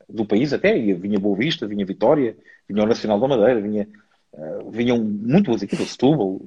do 0.09 0.25
país 0.25 0.51
até, 0.51 0.77
e 0.77 0.93
vinha 0.93 1.17
Boa 1.17 1.38
Vista, 1.38 1.65
vinha 1.65 1.85
Vitória, 1.85 2.35
vinha 2.67 2.84
o 2.84 2.88
Nacional 2.88 3.19
da 3.21 3.27
Madeira, 3.30 3.61
vinha, 3.61 3.88
uh, 4.34 4.72
vinham 4.72 4.97
muito 5.03 5.47
boas 5.47 5.64
equipas, 5.64 5.91
Setúbal, 5.91 6.41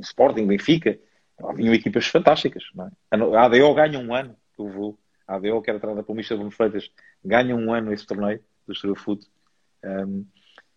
Sporting, 0.00 0.46
Benfica, 0.46 0.98
vinham 1.54 1.74
equipas 1.74 2.06
fantásticas. 2.06 2.64
É? 3.10 3.16
A 3.16 3.44
ADO 3.44 3.74
ganha 3.74 3.98
um 3.98 4.14
ano, 4.14 4.36
eu 4.58 4.68
vou, 4.68 4.98
a 5.26 5.36
ADO, 5.36 5.62
que 5.62 5.70
era 5.70 5.78
treinada 5.78 6.04
pelo 6.04 6.16
Michel 6.16 6.36
Bruno 6.36 6.50
Freitas, 6.50 6.90
ganha 7.24 7.54
um 7.54 7.72
ano 7.72 7.92
esse 7.92 8.06
torneio 8.06 8.40
do 8.66 8.72
Estrela. 8.72 8.96
Um, 9.84 10.24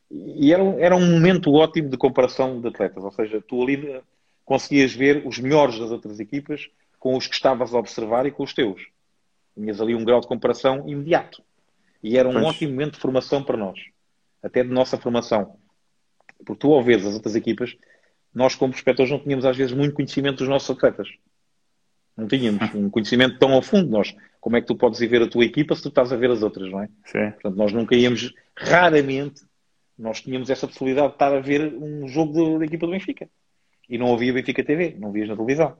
e 0.09 0.53
era, 0.53 0.63
era 0.79 0.95
um 0.95 1.09
momento 1.09 1.53
ótimo 1.53 1.89
de 1.89 1.97
comparação 1.97 2.59
de 2.59 2.67
atletas, 2.67 3.03
ou 3.03 3.11
seja, 3.11 3.41
tu 3.41 3.63
ali 3.63 3.87
eh, 3.87 4.01
conseguias 4.43 4.93
ver 4.93 5.25
os 5.25 5.39
melhores 5.39 5.79
das 5.79 5.89
outras 5.89 6.19
equipas 6.19 6.69
com 6.99 7.15
os 7.15 7.27
que 7.27 7.33
estavas 7.33 7.73
a 7.73 7.79
observar 7.79 8.25
e 8.25 8.31
com 8.31 8.43
os 8.43 8.53
teus. 8.53 8.85
Tinhas 9.55 9.79
ali 9.79 9.95
um 9.95 10.03
grau 10.03 10.19
de 10.19 10.27
comparação 10.27 10.87
imediato. 10.87 11.41
E 12.03 12.17
era 12.17 12.27
um 12.27 12.33
pois. 12.33 12.45
ótimo 12.45 12.71
momento 12.71 12.93
de 12.95 12.99
formação 12.99 13.41
para 13.41 13.55
nós. 13.55 13.79
Até 14.43 14.63
de 14.63 14.69
nossa 14.69 14.97
formação. 14.97 15.55
Porque 16.45 16.59
tu, 16.59 16.73
ao 16.73 16.81
as 16.81 17.13
outras 17.13 17.35
equipas, 17.35 17.75
nós, 18.33 18.55
como 18.55 18.71
prospectores, 18.71 19.11
não 19.11 19.19
tínhamos 19.19 19.45
às 19.45 19.57
vezes 19.57 19.73
muito 19.73 19.93
conhecimento 19.93 20.37
dos 20.37 20.47
nossos 20.47 20.69
atletas. 20.69 21.07
Não 22.15 22.27
tínhamos 22.27 22.61
um 22.75 22.89
conhecimento 22.89 23.37
tão 23.39 23.53
ao 23.53 23.61
fundo. 23.61 23.89
Nós, 23.89 24.15
como 24.39 24.57
é 24.57 24.61
que 24.61 24.67
tu 24.67 24.75
podes 24.75 25.01
ir 25.01 25.07
ver 25.07 25.21
a 25.23 25.27
tua 25.27 25.45
equipa 25.45 25.75
se 25.75 25.81
tu 25.81 25.89
estás 25.89 26.11
a 26.11 26.15
ver 26.15 26.31
as 26.31 26.41
outras, 26.41 26.69
não 26.71 26.81
é? 26.81 26.89
Sim. 27.05 27.31
Portanto, 27.31 27.55
nós 27.55 27.73
nunca 27.73 27.95
íamos, 27.95 28.33
raramente, 28.55 29.43
nós 29.97 30.21
tínhamos 30.21 30.49
essa 30.49 30.67
possibilidade 30.67 31.09
de 31.09 31.13
estar 31.13 31.33
a 31.33 31.39
ver 31.39 31.73
um 31.73 32.07
jogo 32.07 32.59
da 32.59 32.65
equipa 32.65 32.85
do 32.85 32.91
Benfica. 32.91 33.29
E 33.89 33.97
não 33.97 34.13
havia 34.13 34.33
Benfica 34.33 34.63
TV, 34.63 34.95
não 34.97 35.11
vias 35.11 35.27
na 35.27 35.35
televisão. 35.35 35.77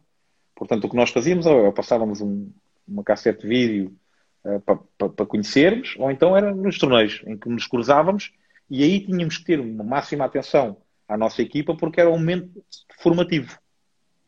Portanto, 0.54 0.86
o 0.86 0.90
que 0.90 0.96
nós 0.96 1.10
fazíamos 1.10 1.46
é 1.46 1.72
passávamos 1.72 2.22
um, 2.22 2.52
uma 2.88 3.04
cassete 3.04 3.42
de 3.42 3.48
vídeo 3.48 3.96
uh, 4.44 4.60
para, 4.62 5.10
para, 5.10 5.26
conhecermos, 5.26 5.96
ou 5.98 6.12
então 6.12 6.36
era 6.36 6.54
nos 6.54 6.78
torneios 6.78 7.24
em 7.26 7.38
que 7.38 7.50
nos 7.50 7.66
cruzávamos 7.66 8.32
e 8.72 8.84
aí 8.84 9.02
tínhamos 9.02 9.38
que 9.38 9.44
ter 9.44 9.60
uma 9.60 9.84
máxima 9.84 10.24
atenção 10.24 10.78
à 11.06 11.18
nossa 11.18 11.42
equipa 11.42 11.76
porque 11.76 12.00
era 12.00 12.10
um 12.10 12.18
momento 12.18 12.64
formativo. 13.02 13.60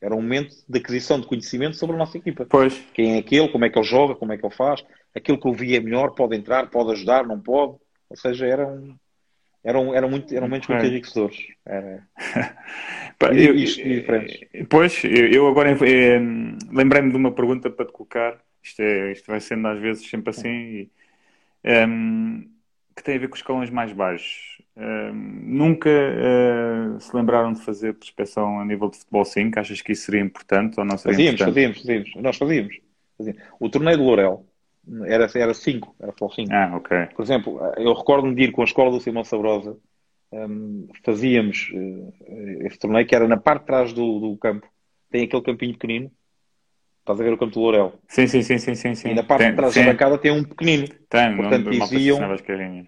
Era 0.02 0.14
um 0.14 0.22
momento 0.22 0.54
de 0.68 0.80
aquisição 0.80 1.18
de 1.18 1.26
conhecimento 1.26 1.78
sobre 1.78 1.96
a 1.96 2.00
nossa 2.00 2.18
equipa. 2.18 2.46
Pois. 2.50 2.78
Quem 2.94 3.16
é 3.16 3.20
aquele, 3.20 3.48
como 3.48 3.64
é 3.64 3.70
que 3.70 3.80
ele 3.80 3.88
joga, 3.88 4.16
como 4.16 4.34
é 4.34 4.38
que 4.38 4.46
ele 4.46 4.54
faz, 4.54 4.84
aquilo 5.16 5.40
que 5.40 5.48
eu 5.48 5.54
vi 5.54 5.78
é 5.78 5.80
melhor, 5.80 6.14
pode 6.14 6.36
entrar, 6.36 6.70
pode 6.70 6.92
ajudar, 6.92 7.26
não 7.26 7.40
pode. 7.40 7.78
Ou 8.10 8.18
seja, 8.18 8.46
era 8.46 8.68
um, 8.68 8.98
eram, 9.64 9.96
eram, 9.96 10.10
muito, 10.10 10.36
eram 10.36 10.48
momentos 10.48 10.68
muito 10.68 10.86
enriquecedores. 10.86 11.38
Era... 11.66 12.06
e, 13.34 13.46
eu, 13.46 13.56
e, 13.56 14.66
pois, 14.66 15.02
eu, 15.06 15.28
eu 15.28 15.48
agora 15.48 15.72
eh, 15.72 16.20
lembrei-me 16.70 17.12
de 17.12 17.16
uma 17.16 17.32
pergunta 17.32 17.70
para 17.70 17.86
te 17.86 17.94
colocar 17.94 18.38
isto, 18.62 18.82
é, 18.82 19.14
isto 19.14 19.28
vai 19.28 19.40
sendo 19.40 19.70
às 19.70 19.80
vezes 19.80 20.10
sempre 20.10 20.32
assim. 20.32 20.50
E, 20.50 20.92
um, 21.88 22.53
que 22.96 23.04
tem 23.04 23.16
a 23.16 23.20
ver 23.20 23.28
com 23.28 23.34
os 23.34 23.40
escalões 23.40 23.70
mais 23.70 23.92
baixos. 23.92 24.62
Ehm, 24.76 25.14
nunca 25.46 25.90
uh, 25.90 27.00
se 27.00 27.16
lembraram 27.16 27.54
de 27.54 27.62
fazer 27.62 27.94
prospeção 27.94 28.60
a 28.60 28.66
nível 28.66 28.90
de 28.90 28.98
futebol 28.98 29.26
5? 29.26 29.60
Achas 29.60 29.82
que 29.82 29.92
isso 29.92 30.06
seria 30.06 30.22
importante 30.22 30.80
ou 30.80 30.86
não 30.86 30.98
seria 30.98 31.16
fazíamos, 31.16 31.42
importante? 31.42 31.54
Fazíamos, 31.54 31.78
fazíamos. 31.80 32.16
Nós 32.16 32.38
fazíamos. 32.38 32.80
fazíamos. 33.18 33.42
O 33.60 33.70
torneio 33.70 33.98
de 33.98 34.04
Lourel 34.04 34.46
era 35.06 35.30
5, 35.30 35.38
era, 35.40 35.54
cinco, 35.54 35.96
era 36.00 36.12
futebol 36.12 36.32
5. 36.32 36.54
Ah, 36.54 36.76
ok. 36.76 36.98
Por 37.16 37.24
exemplo, 37.24 37.60
eu 37.78 37.94
recordo-me 37.94 38.36
de 38.36 38.44
ir 38.44 38.52
com 38.52 38.62
a 38.62 38.66
escola 38.66 38.92
do 38.92 39.00
Simão 39.00 39.24
Sabrosa, 39.24 39.78
um, 40.32 40.88
fazíamos 41.06 41.72
uh, 41.74 42.14
esse 42.66 42.80
torneio 42.80 43.06
que 43.06 43.16
era 43.16 43.28
na 43.28 43.38
parte 43.38 43.62
de 43.62 43.68
trás 43.68 43.94
do, 43.94 44.20
do 44.20 44.38
campo. 44.38 44.68
Tem 45.10 45.24
aquele 45.24 45.44
campinho 45.44 45.74
pequenino 45.74 46.12
Estás 47.04 47.20
a 47.20 47.24
ver 47.24 47.34
o 47.34 47.38
campo 47.38 47.52
do 47.52 47.60
Lourel? 47.60 47.94
Sim, 48.08 48.28
sim, 48.28 48.42
sim, 48.42 48.58
sim, 48.58 48.76
sim, 48.76 48.96
sim. 48.96 49.10
E 49.10 49.14
na 49.14 49.24
parte 49.24 49.42
tem, 49.42 49.52
de 49.52 49.58
trás 49.58 49.74
sim. 49.74 49.84
da 49.84 49.92
bancada 49.92 50.18
tem 50.18 50.32
um 50.32 50.42
pequenino. 50.42 50.88
Tem, 51.10 51.36
Portanto, 51.36 51.70
não, 51.70 51.88
diziam... 51.90 52.32
as 52.32 52.40
carrinhas. 52.40 52.88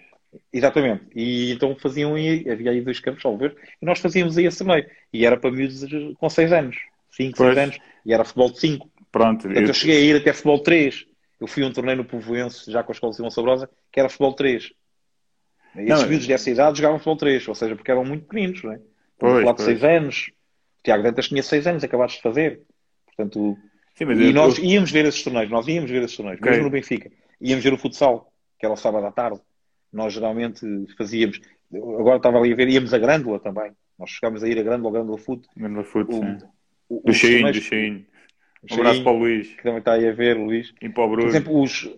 Exatamente. 0.53 1.03
E 1.13 1.51
então 1.51 1.75
faziam 1.75 2.15
aí, 2.15 2.49
havia 2.49 2.71
aí 2.71 2.79
dois 2.79 2.97
campos, 3.01 3.25
ao 3.25 3.37
ver, 3.37 3.57
e 3.81 3.85
nós 3.85 3.99
fazíamos 3.99 4.37
aí 4.37 4.45
esse 4.45 4.63
meio. 4.63 4.85
E 5.11 5.25
era 5.25 5.35
para 5.35 5.51
miúdos 5.51 5.85
com 6.17 6.29
6 6.29 6.53
anos, 6.53 6.77
5, 7.11 7.37
6 7.37 7.57
anos. 7.57 7.77
E 8.05 8.13
era 8.13 8.23
futebol 8.23 8.49
de 8.49 8.59
5. 8.59 8.89
Pronto. 9.11 9.41
Portanto, 9.41 9.61
eu... 9.61 9.67
eu... 9.67 9.73
cheguei 9.73 9.97
a 9.97 9.99
ir 9.99 10.15
até 10.15 10.31
futebol 10.31 10.59
3. 10.59 11.05
Eu 11.41 11.47
fui 11.47 11.63
a 11.63 11.67
um 11.67 11.73
torneio 11.73 11.97
no 11.97 12.05
Povoense, 12.05 12.71
já 12.71 12.83
com 12.83 12.93
a 12.93 12.93
Escola 12.93 13.11
de 13.11 13.17
Simão 13.17 13.29
Sabrosa, 13.29 13.69
que 13.91 13.99
era 13.99 14.07
futebol 14.07 14.31
3. 14.31 14.71
E 15.75 15.79
esses 15.81 16.01
não, 16.01 16.07
miúdos 16.07 16.25
dessa 16.25 16.49
idade 16.49 16.77
jogavam 16.77 16.99
futebol 16.99 17.17
3, 17.17 17.47
ou 17.49 17.55
seja, 17.55 17.75
porque 17.75 17.91
eram 17.91 18.05
muito 18.05 18.25
pequeninos, 18.25 18.63
não 18.63 18.71
é? 18.71 18.79
Pois, 19.19 19.41
falar 19.41 19.55
de 19.55 19.61
6 19.61 19.83
anos. 19.83 20.31
O 20.79 20.83
Tiago 20.83 21.03
Dantas 21.03 21.27
tinha 21.27 21.43
6 21.43 21.67
anos, 21.67 21.83
acabaste 21.83 22.17
de 22.17 22.23
fazer. 22.23 22.61
Portanto, 23.07 23.57
Sim, 23.95 24.11
e 24.11 24.27
eu, 24.27 24.33
nós 24.33 24.57
eu... 24.57 24.65
íamos 24.65 24.91
ver 24.91 25.05
esses 25.05 25.23
torneios, 25.23 25.49
nós 25.49 25.67
íamos 25.67 25.89
ver 25.89 26.03
esses 26.03 26.17
torneios, 26.17 26.39
okay. 26.39 26.51
mesmo 26.51 26.65
no 26.65 26.69
Benfica. 26.69 27.09
Íamos 27.41 27.63
ver 27.63 27.73
o 27.73 27.77
futsal, 27.77 28.31
que 28.59 28.65
era 28.65 28.73
o 28.73 28.77
sábado 28.77 29.05
à 29.05 29.11
tarde. 29.11 29.39
Nós 29.91 30.13
geralmente 30.13 30.65
fazíamos, 30.97 31.39
agora 31.73 32.17
estava 32.17 32.37
ali 32.37 32.51
a 32.51 32.55
ver, 32.55 32.67
íamos 32.67 32.93
a 32.93 32.97
Grândola 32.97 33.39
também. 33.39 33.71
Nós 33.97 34.09
chegámos 34.09 34.43
a 34.43 34.47
ir 34.47 34.59
a 34.59 34.63
Grândola, 34.63 34.91
Grândola 34.91 35.17
Foot. 35.17 35.47
Grândola 35.55 35.85
Foot, 35.85 36.11
o, 36.11 36.19
sim. 36.19 36.37
O, 36.89 37.01
do 37.05 37.13
Cheinho, 37.13 37.51
do 37.51 37.61
Cheinho. 37.61 38.05
Um 38.69 38.75
abraço 38.75 39.03
para 39.03 39.11
o 39.11 39.17
Luís. 39.17 39.47
Que 39.55 39.63
também 39.63 39.79
está 39.79 39.93
aí 39.93 40.07
a 40.07 40.11
ver, 40.11 40.37
Luís. 40.37 40.73
E 40.81 40.89
para 40.89 41.03
o 41.03 41.07
Bruno. 41.07 41.23
Por 41.23 41.29
exemplo, 41.29 41.61
os, 41.61 41.89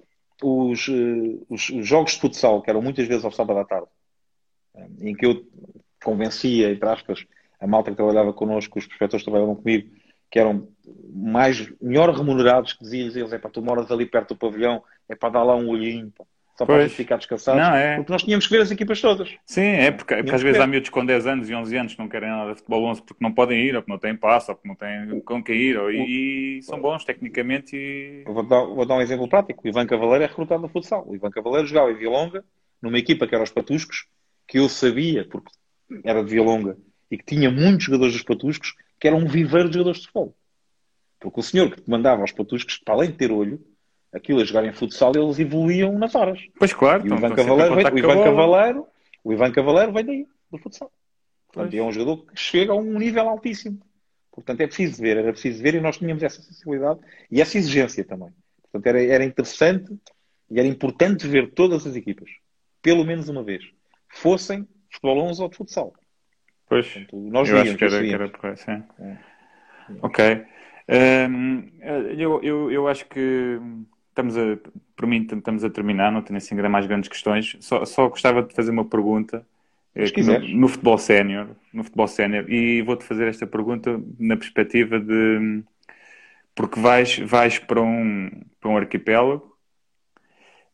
os, 0.43 0.89
eh, 0.89 1.43
os, 1.49 1.69
os, 1.69 1.87
jogos 1.87 2.13
de 2.13 2.19
futsal, 2.19 2.61
que 2.61 2.69
eram 2.69 2.81
muitas 2.81 3.07
vezes 3.07 3.25
ao 3.25 3.31
sábado 3.31 3.59
à 3.59 3.65
tarde, 3.65 3.87
eh, 4.75 4.87
em 5.01 5.15
que 5.15 5.25
eu 5.25 5.45
convencia, 6.03 6.69
entre 6.71 6.87
aspas, 6.87 7.25
a 7.59 7.65
malta 7.65 7.89
que 7.89 7.97
trabalhava 7.97 8.33
connosco, 8.33 8.77
os 8.77 8.85
professores 8.85 9.23
que 9.23 9.31
trabalhavam 9.31 9.55
comigo, 9.55 9.89
que 10.29 10.39
eram 10.39 10.67
mais, 11.13 11.71
melhor 11.81 12.09
remunerados, 12.09 12.73
que 12.73 12.83
diziam 12.83 13.07
eles, 13.07 13.33
é 13.33 13.37
para 13.37 13.49
tu 13.49 13.61
moras 13.61 13.89
ali 13.91 14.05
perto 14.05 14.33
do 14.33 14.37
pavilhão, 14.37 14.83
é 15.07 15.15
para 15.15 15.29
dar 15.29 15.43
lá 15.43 15.55
um 15.55 15.69
olhinho. 15.69 16.11
só 16.57 16.65
para 16.65 16.85
a 16.85 16.89
ficar 16.89 17.17
descansados, 17.17 17.61
não, 17.61 17.75
é. 17.75 17.95
porque 17.97 18.11
nós 18.11 18.23
tínhamos 18.23 18.45
que 18.45 18.53
ver 18.55 18.61
as 18.61 18.71
equipas 18.71 18.99
todas. 18.99 19.29
Sim, 19.45 19.61
é 19.61 19.91
porque, 19.91 20.15
porque 20.15 20.35
às 20.35 20.41
vezes 20.41 20.59
há 20.59 20.67
miúdos 20.67 20.89
com 20.89 21.05
10 21.05 21.27
anos 21.27 21.49
e 21.49 21.55
11 21.55 21.77
anos 21.77 21.93
que 21.93 21.99
não 21.99 22.09
querem 22.09 22.29
nada 22.29 22.51
de 22.51 22.57
futebol 22.57 22.85
11 22.85 23.01
porque 23.03 23.23
não 23.23 23.31
podem 23.31 23.61
ir, 23.61 23.75
ou 23.75 23.81
porque 23.81 23.91
não 23.91 23.99
têm 23.99 24.15
passo, 24.15 24.51
ou 24.51 24.55
porque 24.55 24.67
não 24.67 24.75
têm 24.75 25.19
com 25.21 25.43
que 25.43 25.53
ir, 25.53 25.77
ou, 25.77 25.91
e, 25.91 26.57
e 26.57 26.63
são 26.63 26.81
bons 26.81 27.05
tecnicamente. 27.05 27.75
E... 27.75 28.23
Vou, 28.25 28.43
dar, 28.43 28.63
vou 28.65 28.85
dar 28.85 28.95
um 28.95 29.01
exemplo 29.01 29.27
prático. 29.27 29.61
O 29.63 29.67
Ivan 29.67 29.85
Cavaleiro 29.85 30.23
é 30.23 30.27
recrutado 30.27 30.61
no 30.61 30.69
futsal. 30.69 31.05
O 31.07 31.15
Ivan 31.15 31.29
Cavaleiro 31.29 31.67
jogava 31.67 31.91
em 31.91 31.95
Vilonga, 31.95 32.43
numa 32.81 32.97
equipa 32.97 33.27
que 33.27 33.35
era 33.35 33.43
os 33.43 33.51
Patuscos, 33.51 34.07
que 34.47 34.59
eu 34.59 34.67
sabia, 34.67 35.25
porque 35.25 35.51
era 36.03 36.23
de 36.23 36.31
Vilonga, 36.31 36.77
e 37.09 37.17
que 37.17 37.23
tinha 37.23 37.49
muitos 37.49 37.85
jogadores 37.85 38.13
dos 38.13 38.23
Patuscos, 38.23 38.75
que 38.99 39.07
era 39.07 39.15
um 39.15 39.27
viveiro 39.27 39.69
de 39.69 39.75
jogadores 39.75 40.01
de 40.01 40.07
futebol. 40.07 40.35
Porque 41.19 41.39
o 41.39 41.43
senhor 41.43 41.71
que 41.71 41.89
mandava 41.89 42.21
aos 42.21 42.31
Patuscos, 42.31 42.77
para 42.77 42.95
além 42.95 43.11
de 43.11 43.17
ter 43.17 43.31
olho, 43.31 43.63
aquilo 44.13 44.39
a 44.39 44.45
jogarem 44.45 44.71
futsal, 44.73 45.11
eles 45.15 45.39
evoluíam 45.39 45.97
nas 45.97 46.15
horas. 46.15 46.39
Pois 46.57 46.73
claro. 46.73 47.05
E 47.05 47.11
o 47.11 47.15
Ivan, 47.15 47.35
Cavaleiro, 47.35 47.75
veio, 47.75 47.93
o, 47.93 47.97
Ivan 47.97 48.23
Cavaleiro, 48.23 48.87
o 49.23 49.33
Ivan 49.33 49.51
Cavaleiro 49.51 49.93
vem 49.93 50.05
daí, 50.05 50.27
do 50.51 50.57
futsal. 50.57 50.91
Portanto, 51.51 51.73
é 51.73 51.81
um 51.81 51.91
jogador 51.91 52.25
que 52.25 52.39
chega 52.39 52.71
a 52.71 52.75
um 52.75 52.99
nível 52.99 53.27
altíssimo. 53.27 53.79
Portanto, 54.31 54.61
é 54.61 54.67
preciso 54.67 55.01
ver, 55.01 55.17
era 55.17 55.31
preciso 55.31 55.61
ver 55.63 55.73
e 55.73 55.81
nós 55.81 55.97
tínhamos 55.97 56.21
essa 56.21 56.41
sensibilidade 56.41 56.99
e 57.31 57.41
essa 57.41 57.57
exigência 57.57 58.03
também. 58.03 58.29
Portanto, 58.61 58.85
era, 58.85 59.03
era 59.03 59.23
interessante 59.23 59.97
e 60.49 60.59
era 60.59 60.67
importante 60.67 61.27
ver 61.27 61.51
todas 61.53 61.87
as 61.87 61.95
equipas, 61.95 62.29
pelo 62.81 63.03
menos 63.03 63.29
uma 63.29 63.43
vez, 63.43 63.63
fossem 64.09 64.67
futebol 64.91 65.23
11 65.23 65.41
ou 65.41 65.49
de 65.49 65.57
futsal. 65.57 65.93
Pois, 66.67 66.87
Portanto, 66.87 67.15
nós 67.15 67.49
eu 67.49 67.57
acho 67.59 67.75
que 67.75 67.83
era, 67.83 67.99
que 68.03 68.13
era 68.13 68.29
por 68.29 68.49
aí, 68.49 68.57
sim. 68.57 68.83
É. 68.99 69.17
Ok. 70.01 70.45
Um, 71.29 71.69
eu, 72.17 72.41
eu, 72.43 72.71
eu 72.71 72.87
acho 72.87 73.05
que 73.05 73.59
estamos 74.09 74.37
a, 74.37 74.57
por 74.95 75.07
mim, 75.07 75.27
estamos 75.31 75.63
a 75.63 75.69
terminar, 75.69 76.11
não 76.11 76.21
tenho 76.21 76.37
assim 76.37 76.55
mais 76.55 76.85
grandes 76.85 77.09
questões. 77.09 77.55
Só, 77.59 77.85
só 77.85 78.07
gostava 78.09 78.41
de 78.41 78.53
fazer 78.53 78.71
uma 78.71 78.85
pergunta 78.85 79.45
eh, 79.95 80.05
no, 80.21 80.59
no, 80.59 80.67
futebol 80.67 80.97
sénior, 80.97 81.47
no 81.73 81.83
futebol 81.83 82.07
sénior, 82.07 82.49
e 82.49 82.81
vou-te 82.81 83.03
fazer 83.03 83.27
esta 83.27 83.45
pergunta 83.45 83.99
na 84.19 84.35
perspectiva 84.35 84.99
de 84.99 85.63
porque 86.55 86.79
vais, 86.79 87.19
vais 87.19 87.59
para 87.59 87.81
um, 87.81 88.31
para 88.59 88.69
um 88.71 88.77
arquipélago 88.77 89.55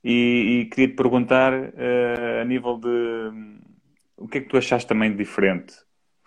e, 0.02 0.62
e 0.62 0.66
queria 0.66 0.88
te 0.88 0.96
perguntar 0.96 1.54
uh, 1.54 2.42
a 2.42 2.46
nível 2.46 2.78
de 2.78 3.32
o 4.18 4.28
que 4.28 4.40
é 4.40 4.42
que 4.42 4.50
tu 4.50 4.58
achaste 4.58 4.88
também 4.88 5.12
de 5.12 5.18
diferente? 5.18 5.74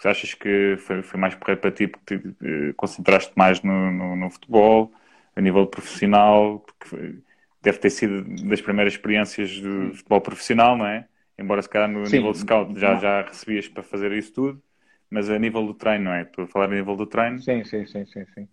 Achas 0.05 0.35
que 0.35 0.77
foi, 0.79 1.03
foi 1.03 1.19
mais 1.19 1.35
porreiro 1.35 1.61
para 1.61 1.71
ti 1.71 1.89
porque 1.89 2.19
te 2.19 2.73
concentraste 2.77 3.33
mais 3.35 3.63
no, 3.63 3.91
no, 3.91 4.15
no 4.15 4.31
futebol? 4.31 4.93
a 5.37 5.41
nível 5.41 5.67
profissional, 5.67 6.61
porque 6.61 7.19
deve 7.63 7.79
ter 7.79 7.91
sido 7.91 8.25
das 8.49 8.61
primeiras 8.61 8.95
experiências 8.95 9.51
de 9.51 9.93
futebol 9.95 10.21
profissional, 10.23 10.77
não 10.77 10.87
é? 10.87 11.07
Embora 11.39 11.61
se 11.61 11.69
calhar 11.69 11.89
no 11.89 12.07
Sim. 12.07 12.17
nível 12.17 12.33
de 12.33 12.39
scout 12.39 12.81
já, 12.81 12.97
já 12.97 13.23
recebias 13.23 13.69
para 13.69 13.83
fazer 13.83 14.11
isso 14.13 14.33
tudo, 14.33 14.63
mas 15.11 15.29
a 15.29 15.39
nível 15.39 15.67
do 15.67 15.75
treino, 15.75 16.05
não 16.05 16.15
é? 16.15 16.23
Estou 16.23 16.45
a 16.45 16.49
falar 16.49 16.65
a 16.65 16.75
nível 16.75 16.97
do 16.97 17.07
treino. 17.07 17.39
Sim, 17.39 17.63
sim, 17.65 17.87
sim, 17.87 18.07
sim. 18.07 18.25
sim. 18.35 18.49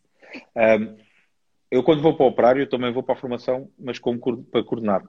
Um, 0.56 0.98
eu 1.72 1.82
quando 1.84 2.02
vou 2.02 2.16
para 2.16 2.26
o 2.26 2.30
operário 2.30 2.68
também 2.68 2.92
vou 2.92 3.02
para 3.02 3.16
a 3.16 3.18
formação, 3.18 3.70
mas 3.80 3.98
como 3.98 4.20
para 4.52 4.64
coordenar. 4.64 5.04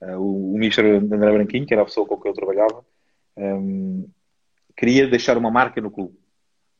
Uh, 0.00 0.16
o, 0.16 0.54
o 0.54 0.58
Mister 0.58 0.84
André 0.86 1.32
Branquinho, 1.32 1.66
que 1.66 1.74
era 1.74 1.82
a 1.82 1.84
pessoa 1.86 2.06
com 2.06 2.18
quem 2.18 2.30
eu 2.30 2.34
trabalhava, 2.34 2.84
um, 3.38 4.08
queria 4.76 5.06
deixar 5.06 5.36
uma 5.38 5.50
marca 5.50 5.80
no 5.80 5.90
clube. 5.90 6.18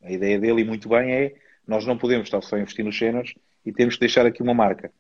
A 0.03 0.11
ideia 0.13 0.39
dele, 0.39 0.63
e 0.63 0.65
muito 0.65 0.89
bem, 0.89 1.13
é 1.13 1.35
nós 1.67 1.85
não 1.85 1.99
podemos 1.99 2.27
estar 2.27 2.41
só 2.43 2.57
a 2.57 2.61
investir 2.61 2.85
nos 2.85 2.97
cenas 2.97 3.35
e 3.65 3.73
temos 3.73 3.95
que 3.95 4.01
deixar 4.01 4.25
aqui 4.27 4.43
uma 4.43 4.55
marca. 4.55 4.91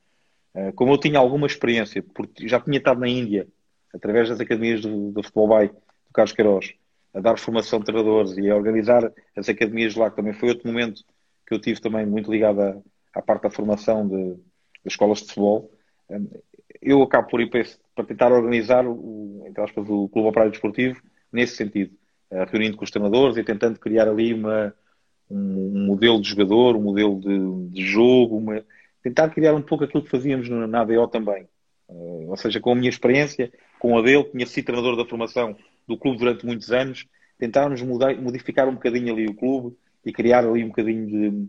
Eh, 0.54 0.72
como 0.72 0.92
eu 0.92 0.98
tinha 0.98 1.18
alguma 1.18 1.46
experiência, 1.46 2.02
porque 2.02 2.46
já 2.48 2.60
tinha 2.60 2.78
estado 2.78 3.00
na 3.00 3.08
Índia, 3.08 3.46
através 3.94 4.28
das 4.28 4.40
academias 4.40 4.82
do, 4.82 5.12
do 5.12 5.22
Futebol 5.22 5.48
Bay, 5.48 5.68
do 5.68 6.12
Carlos 6.12 6.32
Queiroz, 6.32 6.74
a 7.14 7.20
dar 7.20 7.38
formação 7.38 7.78
de 7.78 7.86
treinadores 7.86 8.36
e 8.36 8.50
a 8.50 8.56
organizar 8.56 9.12
as 9.36 9.48
academias 9.48 9.94
lá, 9.94 10.10
que 10.10 10.16
também 10.16 10.34
foi 10.34 10.50
outro 10.50 10.66
momento 10.66 11.02
que 11.46 11.54
eu 11.54 11.60
tive 11.60 11.80
também 11.80 12.04
muito 12.04 12.30
ligado 12.30 12.60
à, 12.60 12.76
à 13.14 13.22
parte 13.22 13.44
da 13.44 13.50
formação 13.50 14.06
de, 14.06 14.34
das 14.84 14.92
escolas 14.92 15.20
de 15.20 15.28
futebol. 15.28 15.70
Eh, 16.10 16.20
eu 16.82 17.02
acabo 17.02 17.28
por 17.28 17.40
ir 17.40 17.48
para, 17.48 17.60
esse, 17.60 17.78
para 17.94 18.04
tentar 18.04 18.32
organizar 18.32 18.86
o, 18.86 19.44
entre 19.46 19.62
aspas, 19.62 19.88
o 19.88 20.08
Clube 20.08 20.28
Operário 20.28 20.52
Desportivo 20.52 21.00
nesse 21.32 21.56
sentido, 21.56 21.94
eh, 22.30 22.44
reunindo 22.50 22.76
com 22.76 22.84
os 22.84 22.90
treinadores 22.90 23.36
e 23.36 23.44
tentando 23.44 23.78
criar 23.78 24.08
ali 24.08 24.34
uma, 24.34 24.74
um, 25.30 25.86
modelo 25.86 26.20
de 26.20 26.28
jogador, 26.28 26.76
um 26.76 26.82
modelo 26.82 27.20
de, 27.20 27.74
de 27.74 27.84
jogo, 27.84 28.36
uma... 28.36 28.62
tentar 29.02 29.30
criar 29.30 29.54
um 29.54 29.62
pouco 29.62 29.84
aquilo 29.84 30.02
que 30.02 30.10
fazíamos 30.10 30.48
na 30.48 30.80
ADO 30.80 31.08
também. 31.08 31.48
Uh, 31.88 32.28
ou 32.28 32.36
seja, 32.36 32.60
com 32.60 32.72
a 32.72 32.74
minha 32.74 32.90
experiência, 32.90 33.50
com 33.78 33.96
a 33.98 34.02
dele, 34.02 34.24
tinha 34.24 34.46
sido 34.46 34.66
treinador 34.66 34.96
da 34.96 35.08
formação 35.08 35.56
do 35.86 35.96
clube 35.96 36.18
durante 36.18 36.44
muitos 36.44 36.70
anos, 36.70 37.06
tentarmos 37.38 37.80
mudar, 37.80 38.14
modificar 38.20 38.68
um 38.68 38.74
bocadinho 38.74 39.12
ali 39.12 39.26
o 39.26 39.34
clube 39.34 39.76
e 40.04 40.12
criar 40.12 40.44
ali 40.44 40.62
um 40.62 40.68
bocadinho 40.68 41.06
de, 41.06 41.48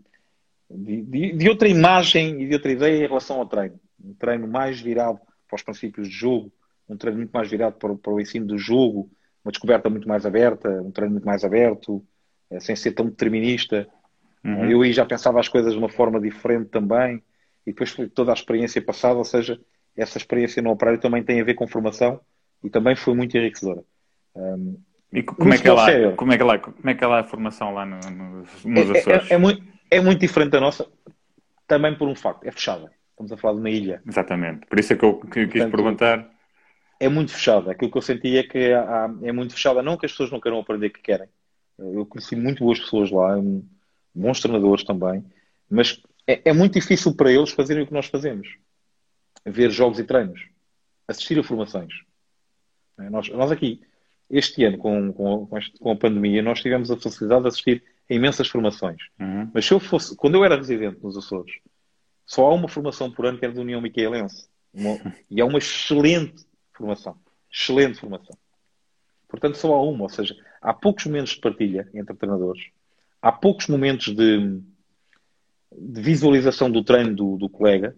de, 0.70 1.02
de, 1.02 1.32
de, 1.32 1.48
outra 1.48 1.68
imagem 1.68 2.40
e 2.42 2.48
de 2.48 2.54
outra 2.54 2.72
ideia 2.72 3.04
em 3.04 3.08
relação 3.08 3.38
ao 3.38 3.46
treino. 3.46 3.78
Um 4.02 4.14
treino 4.14 4.48
mais 4.48 4.80
virado 4.80 5.20
para 5.46 5.56
os 5.56 5.62
princípios 5.62 6.08
de 6.08 6.14
jogo, 6.14 6.50
um 6.88 6.96
treino 6.96 7.18
muito 7.18 7.32
mais 7.32 7.50
virado 7.50 7.76
para, 7.76 7.94
para 7.94 8.12
o 8.12 8.20
ensino 8.20 8.46
do 8.46 8.56
jogo, 8.56 9.10
uma 9.44 9.50
descoberta 9.50 9.88
muito 9.88 10.08
mais 10.08 10.26
aberta, 10.26 10.68
um 10.68 10.90
treino 10.90 11.12
muito 11.12 11.24
mais 11.24 11.44
aberto, 11.44 12.04
é, 12.50 12.60
sem 12.60 12.76
ser 12.76 12.92
tão 12.92 13.06
determinista. 13.06 13.88
Uhum. 14.44 14.70
Eu 14.70 14.82
aí 14.82 14.92
já 14.92 15.04
pensava 15.04 15.40
as 15.40 15.48
coisas 15.48 15.72
de 15.72 15.78
uma 15.78 15.88
forma 15.88 16.20
diferente 16.20 16.68
também, 16.68 17.22
e 17.66 17.72
depois 17.72 17.94
toda 18.14 18.32
a 18.32 18.34
experiência 18.34 18.80
passada, 18.82 19.16
ou 19.16 19.24
seja, 19.24 19.60
essa 19.96 20.18
experiência 20.18 20.62
no 20.62 20.70
operário 20.70 21.00
também 21.00 21.22
tem 21.22 21.40
a 21.40 21.44
ver 21.44 21.54
com 21.54 21.66
formação 21.66 22.20
e 22.62 22.70
também 22.70 22.96
foi 22.96 23.14
muito 23.14 23.36
enriquecedora. 23.36 23.82
Um, 24.34 24.78
e 25.12 25.22
como 25.22 25.52
é, 25.52 25.58
que 25.58 25.66
é 25.66 25.72
lá, 25.72 25.86
como, 26.12 26.32
é 26.32 26.36
que 26.36 26.42
é 26.42 26.46
lá, 26.46 26.58
como 26.58 26.90
é 26.90 26.94
que 26.94 27.04
é 27.04 27.06
lá 27.06 27.20
a 27.20 27.24
formação 27.24 27.74
lá 27.74 27.84
no, 27.84 27.98
no, 27.98 28.44
nos 28.64 28.90
Açores? 28.90 29.30
É, 29.30 29.32
é, 29.32 29.34
é, 29.34 29.38
muito, 29.38 29.62
é 29.90 30.00
muito 30.00 30.20
diferente 30.20 30.50
da 30.50 30.60
nossa, 30.60 30.86
também 31.66 31.96
por 31.96 32.08
um 32.08 32.14
facto, 32.14 32.44
é 32.44 32.52
fechada. 32.52 32.90
Estamos 33.10 33.32
a 33.32 33.36
falar 33.36 33.54
de 33.54 33.60
uma 33.60 33.70
ilha. 33.70 34.02
Exatamente, 34.06 34.66
por 34.66 34.78
isso 34.78 34.92
é 34.92 34.96
que 34.96 35.04
eu 35.04 35.20
quis 35.20 35.46
Portanto, 35.46 35.70
perguntar. 35.70 36.29
É 37.00 37.08
muito 37.08 37.32
fechada. 37.32 37.72
Aquilo 37.72 37.90
que 37.90 37.98
eu 37.98 38.02
senti 38.02 38.36
é 38.36 38.42
que 38.42 38.72
há, 38.72 39.12
é 39.22 39.32
muito 39.32 39.54
fechada. 39.54 39.82
Não 39.82 39.96
que 39.96 40.06
as 40.06 40.12
pessoas 40.12 40.30
não 40.30 40.38
queiram 40.38 40.60
aprender 40.60 40.88
o 40.88 40.92
que 40.92 41.00
querem, 41.00 41.28
eu 41.80 42.04
conheci 42.04 42.36
muito 42.36 42.62
boas 42.62 42.78
pessoas 42.78 43.10
lá, 43.10 43.36
bons 44.14 44.40
treinadores 44.40 44.84
também, 44.84 45.24
mas 45.68 46.02
é, 46.26 46.50
é, 46.50 46.52
muito 46.52 46.74
difícil 46.74 47.14
para 47.14 47.32
eles 47.32 47.50
fazerem 47.50 47.82
o 47.82 47.86
que 47.86 47.92
nós 47.92 48.06
fazemos. 48.06 48.48
Ver 49.46 49.70
jogos 49.70 49.98
e 49.98 50.04
treinos, 50.04 50.46
assistir 51.08 51.38
a 51.38 51.42
formações. 51.42 51.92
É, 52.98 53.08
nós, 53.08 53.28
nós 53.30 53.50
aqui, 53.50 53.80
este 54.28 54.64
ano, 54.64 54.76
com, 54.76 55.12
com, 55.12 55.48
com, 55.80 55.90
a 55.90 55.96
pandemia, 55.96 56.42
nós 56.42 56.60
tivemos 56.60 56.90
a 56.90 56.96
facilidade 56.96 57.42
de 57.42 57.48
assistir 57.48 57.82
a 58.08 58.14
imensas 58.14 58.48
formações. 58.48 59.00
Uhum. 59.18 59.50
Mas 59.54 59.64
se 59.64 59.72
eu 59.72 59.80
fosse, 59.80 60.14
quando 60.16 60.34
eu 60.34 60.44
era 60.44 60.56
residente 60.56 61.02
nos 61.02 61.16
Açores, 61.16 61.54
só 62.26 62.46
há 62.46 62.54
uma 62.54 62.68
formação 62.68 63.10
por 63.10 63.24
ano 63.24 63.38
que 63.38 63.46
é 63.46 63.50
da 63.50 63.60
União 63.60 63.80
Micaelense. 63.80 64.48
Uma, 64.74 64.98
e 65.30 65.40
é 65.40 65.44
uma 65.44 65.58
excelente 65.58 66.44
formação. 66.72 67.16
Excelente 67.52 67.98
formação. 67.98 68.36
Portanto, 69.28 69.56
só 69.56 69.74
há 69.74 69.82
uma. 69.82 70.02
Ou 70.04 70.08
seja, 70.08 70.36
há 70.60 70.74
poucos 70.74 71.06
momentos 71.06 71.32
de 71.32 71.40
partilha 71.40 71.88
entre 71.94 72.14
treinadores, 72.16 72.68
há 73.22 73.32
poucos 73.32 73.68
momentos 73.68 74.14
de, 74.14 74.60
de 75.72 76.02
visualização 76.02 76.70
do 76.70 76.82
treino 76.82 77.14
do, 77.14 77.36
do 77.36 77.48
colega 77.48 77.96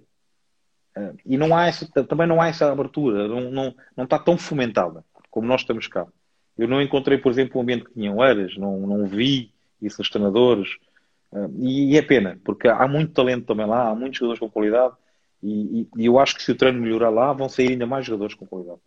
uh, 0.97 1.16
e 1.24 1.36
não 1.36 1.57
há 1.57 1.66
essa, 1.66 1.86
também 2.05 2.27
não 2.27 2.40
há 2.40 2.49
essa 2.49 2.70
abertura, 2.70 3.27
não, 3.27 3.51
não, 3.51 3.74
não 3.97 4.05
está 4.05 4.19
tão 4.19 4.36
fomentada 4.36 5.05
como 5.31 5.47
nós 5.47 5.62
estamos 5.62 5.86
cá. 5.86 6.07
Eu 6.57 6.69
não 6.69 6.82
encontrei, 6.82 7.16
por 7.16 7.32
exemplo, 7.32 7.59
um 7.59 7.62
ambiente 7.62 7.85
que 7.85 7.94
tinham 7.94 8.23
eras, 8.23 8.57
não, 8.59 8.86
não 8.86 9.07
vi 9.07 9.51
isso 9.81 9.97
nos 9.99 10.11
treinadores. 10.11 10.77
Uh, 11.32 11.51
e, 11.59 11.94
e, 11.94 11.97
é 11.97 12.03
pena, 12.03 12.39
porque 12.44 12.69
há 12.69 12.86
muito 12.86 13.15
talento 13.15 13.47
também 13.47 13.66
lá, 13.66 13.89
há 13.89 13.94
muitos 13.94 14.19
jogadores 14.19 14.39
com 14.39 14.51
qualidade 14.51 14.94
e, 15.43 15.81
e, 15.81 15.89
e, 15.97 16.06
eu 16.06 16.19
acho 16.19 16.36
que 16.36 16.43
se 16.43 16.52
o 16.52 16.56
treino 16.56 16.81
melhorar 16.81 17.10
lá, 17.10 17.32
vão 17.32 17.48
sair 17.48 17.70
ainda 17.70 17.86
mais 17.86 18.06
jogadores 18.06 18.35
com 18.35 18.47
qualidade. 18.47 18.81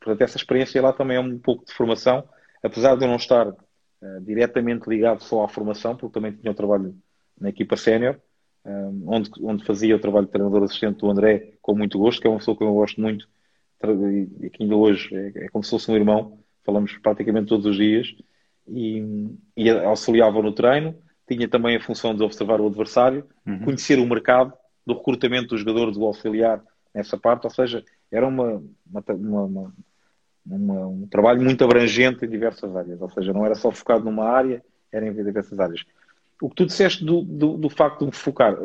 Portanto, 0.00 0.22
essa 0.22 0.36
experiência 0.36 0.80
lá 0.80 0.92
também 0.92 1.16
é 1.16 1.20
um 1.20 1.38
pouco 1.38 1.64
de 1.64 1.72
formação 1.72 2.24
apesar 2.62 2.96
de 2.96 3.04
eu 3.04 3.08
não 3.08 3.16
estar 3.16 3.48
uh, 3.48 4.20
diretamente 4.22 4.88
ligado 4.88 5.22
só 5.22 5.44
à 5.44 5.48
formação, 5.48 5.96
porque 5.96 6.14
também 6.14 6.32
tinha 6.32 6.50
um 6.50 6.54
trabalho 6.54 6.94
na 7.40 7.48
equipa 7.48 7.76
sénior, 7.76 8.16
um, 8.64 8.70
eh, 8.70 8.90
onde, 9.06 9.30
onde 9.40 9.64
fazia 9.64 9.94
o 9.94 10.00
trabalho 10.00 10.26
de 10.26 10.32
treinador 10.32 10.64
assistente 10.64 10.98
do 10.98 11.10
André 11.10 11.52
com 11.62 11.74
muito 11.74 11.98
gosto, 11.98 12.20
que 12.20 12.26
é 12.26 12.30
uma 12.30 12.38
pessoa 12.38 12.56
que 12.56 12.64
eu 12.64 12.74
gosto 12.74 13.00
muito 13.00 13.28
e 14.42 14.50
que 14.50 14.64
ainda 14.64 14.74
hoje 14.74 15.14
é, 15.14 15.44
é 15.44 15.48
como 15.50 15.62
se 15.62 15.70
fosse 15.70 15.88
um 15.88 15.94
irmão, 15.94 16.40
falamos 16.64 16.98
praticamente 16.98 17.46
todos 17.46 17.64
os 17.64 17.76
dias, 17.76 18.12
e, 18.66 19.30
e 19.56 19.70
auxiliava 19.70 20.42
no 20.42 20.52
treino, 20.52 20.96
tinha 21.28 21.46
também 21.46 21.76
a 21.76 21.80
função 21.80 22.12
de 22.12 22.24
observar 22.24 22.60
o 22.60 22.66
adversário, 22.66 23.24
uhum. 23.46 23.60
conhecer 23.60 24.00
o 24.00 24.06
mercado, 24.06 24.52
do 24.88 24.94
recrutamento 24.94 25.48
do 25.48 25.58
jogador, 25.58 25.90
do 25.90 26.04
auxiliar 26.04 26.62
nessa 26.94 27.18
parte, 27.18 27.44
ou 27.44 27.50
seja, 27.50 27.84
era 28.10 28.26
uma, 28.26 28.62
uma, 28.90 29.04
uma, 29.10 29.74
uma, 30.46 30.86
um 30.86 31.06
trabalho 31.06 31.42
muito 31.42 31.62
abrangente 31.62 32.24
em 32.24 32.28
diversas 32.28 32.74
áreas, 32.74 33.00
ou 33.00 33.10
seja, 33.10 33.32
não 33.32 33.44
era 33.44 33.54
só 33.54 33.70
focado 33.70 34.04
numa 34.04 34.24
área, 34.24 34.64
era 34.90 35.06
em 35.06 35.12
diversas 35.12 35.60
áreas. 35.60 35.84
O 36.40 36.48
que 36.48 36.56
tu 36.56 36.66
disseste 36.66 37.04
do, 37.04 37.22
do, 37.22 37.58
do 37.58 37.68
facto 37.68 38.00
de 38.00 38.06
me 38.06 38.12
focar, 38.12 38.56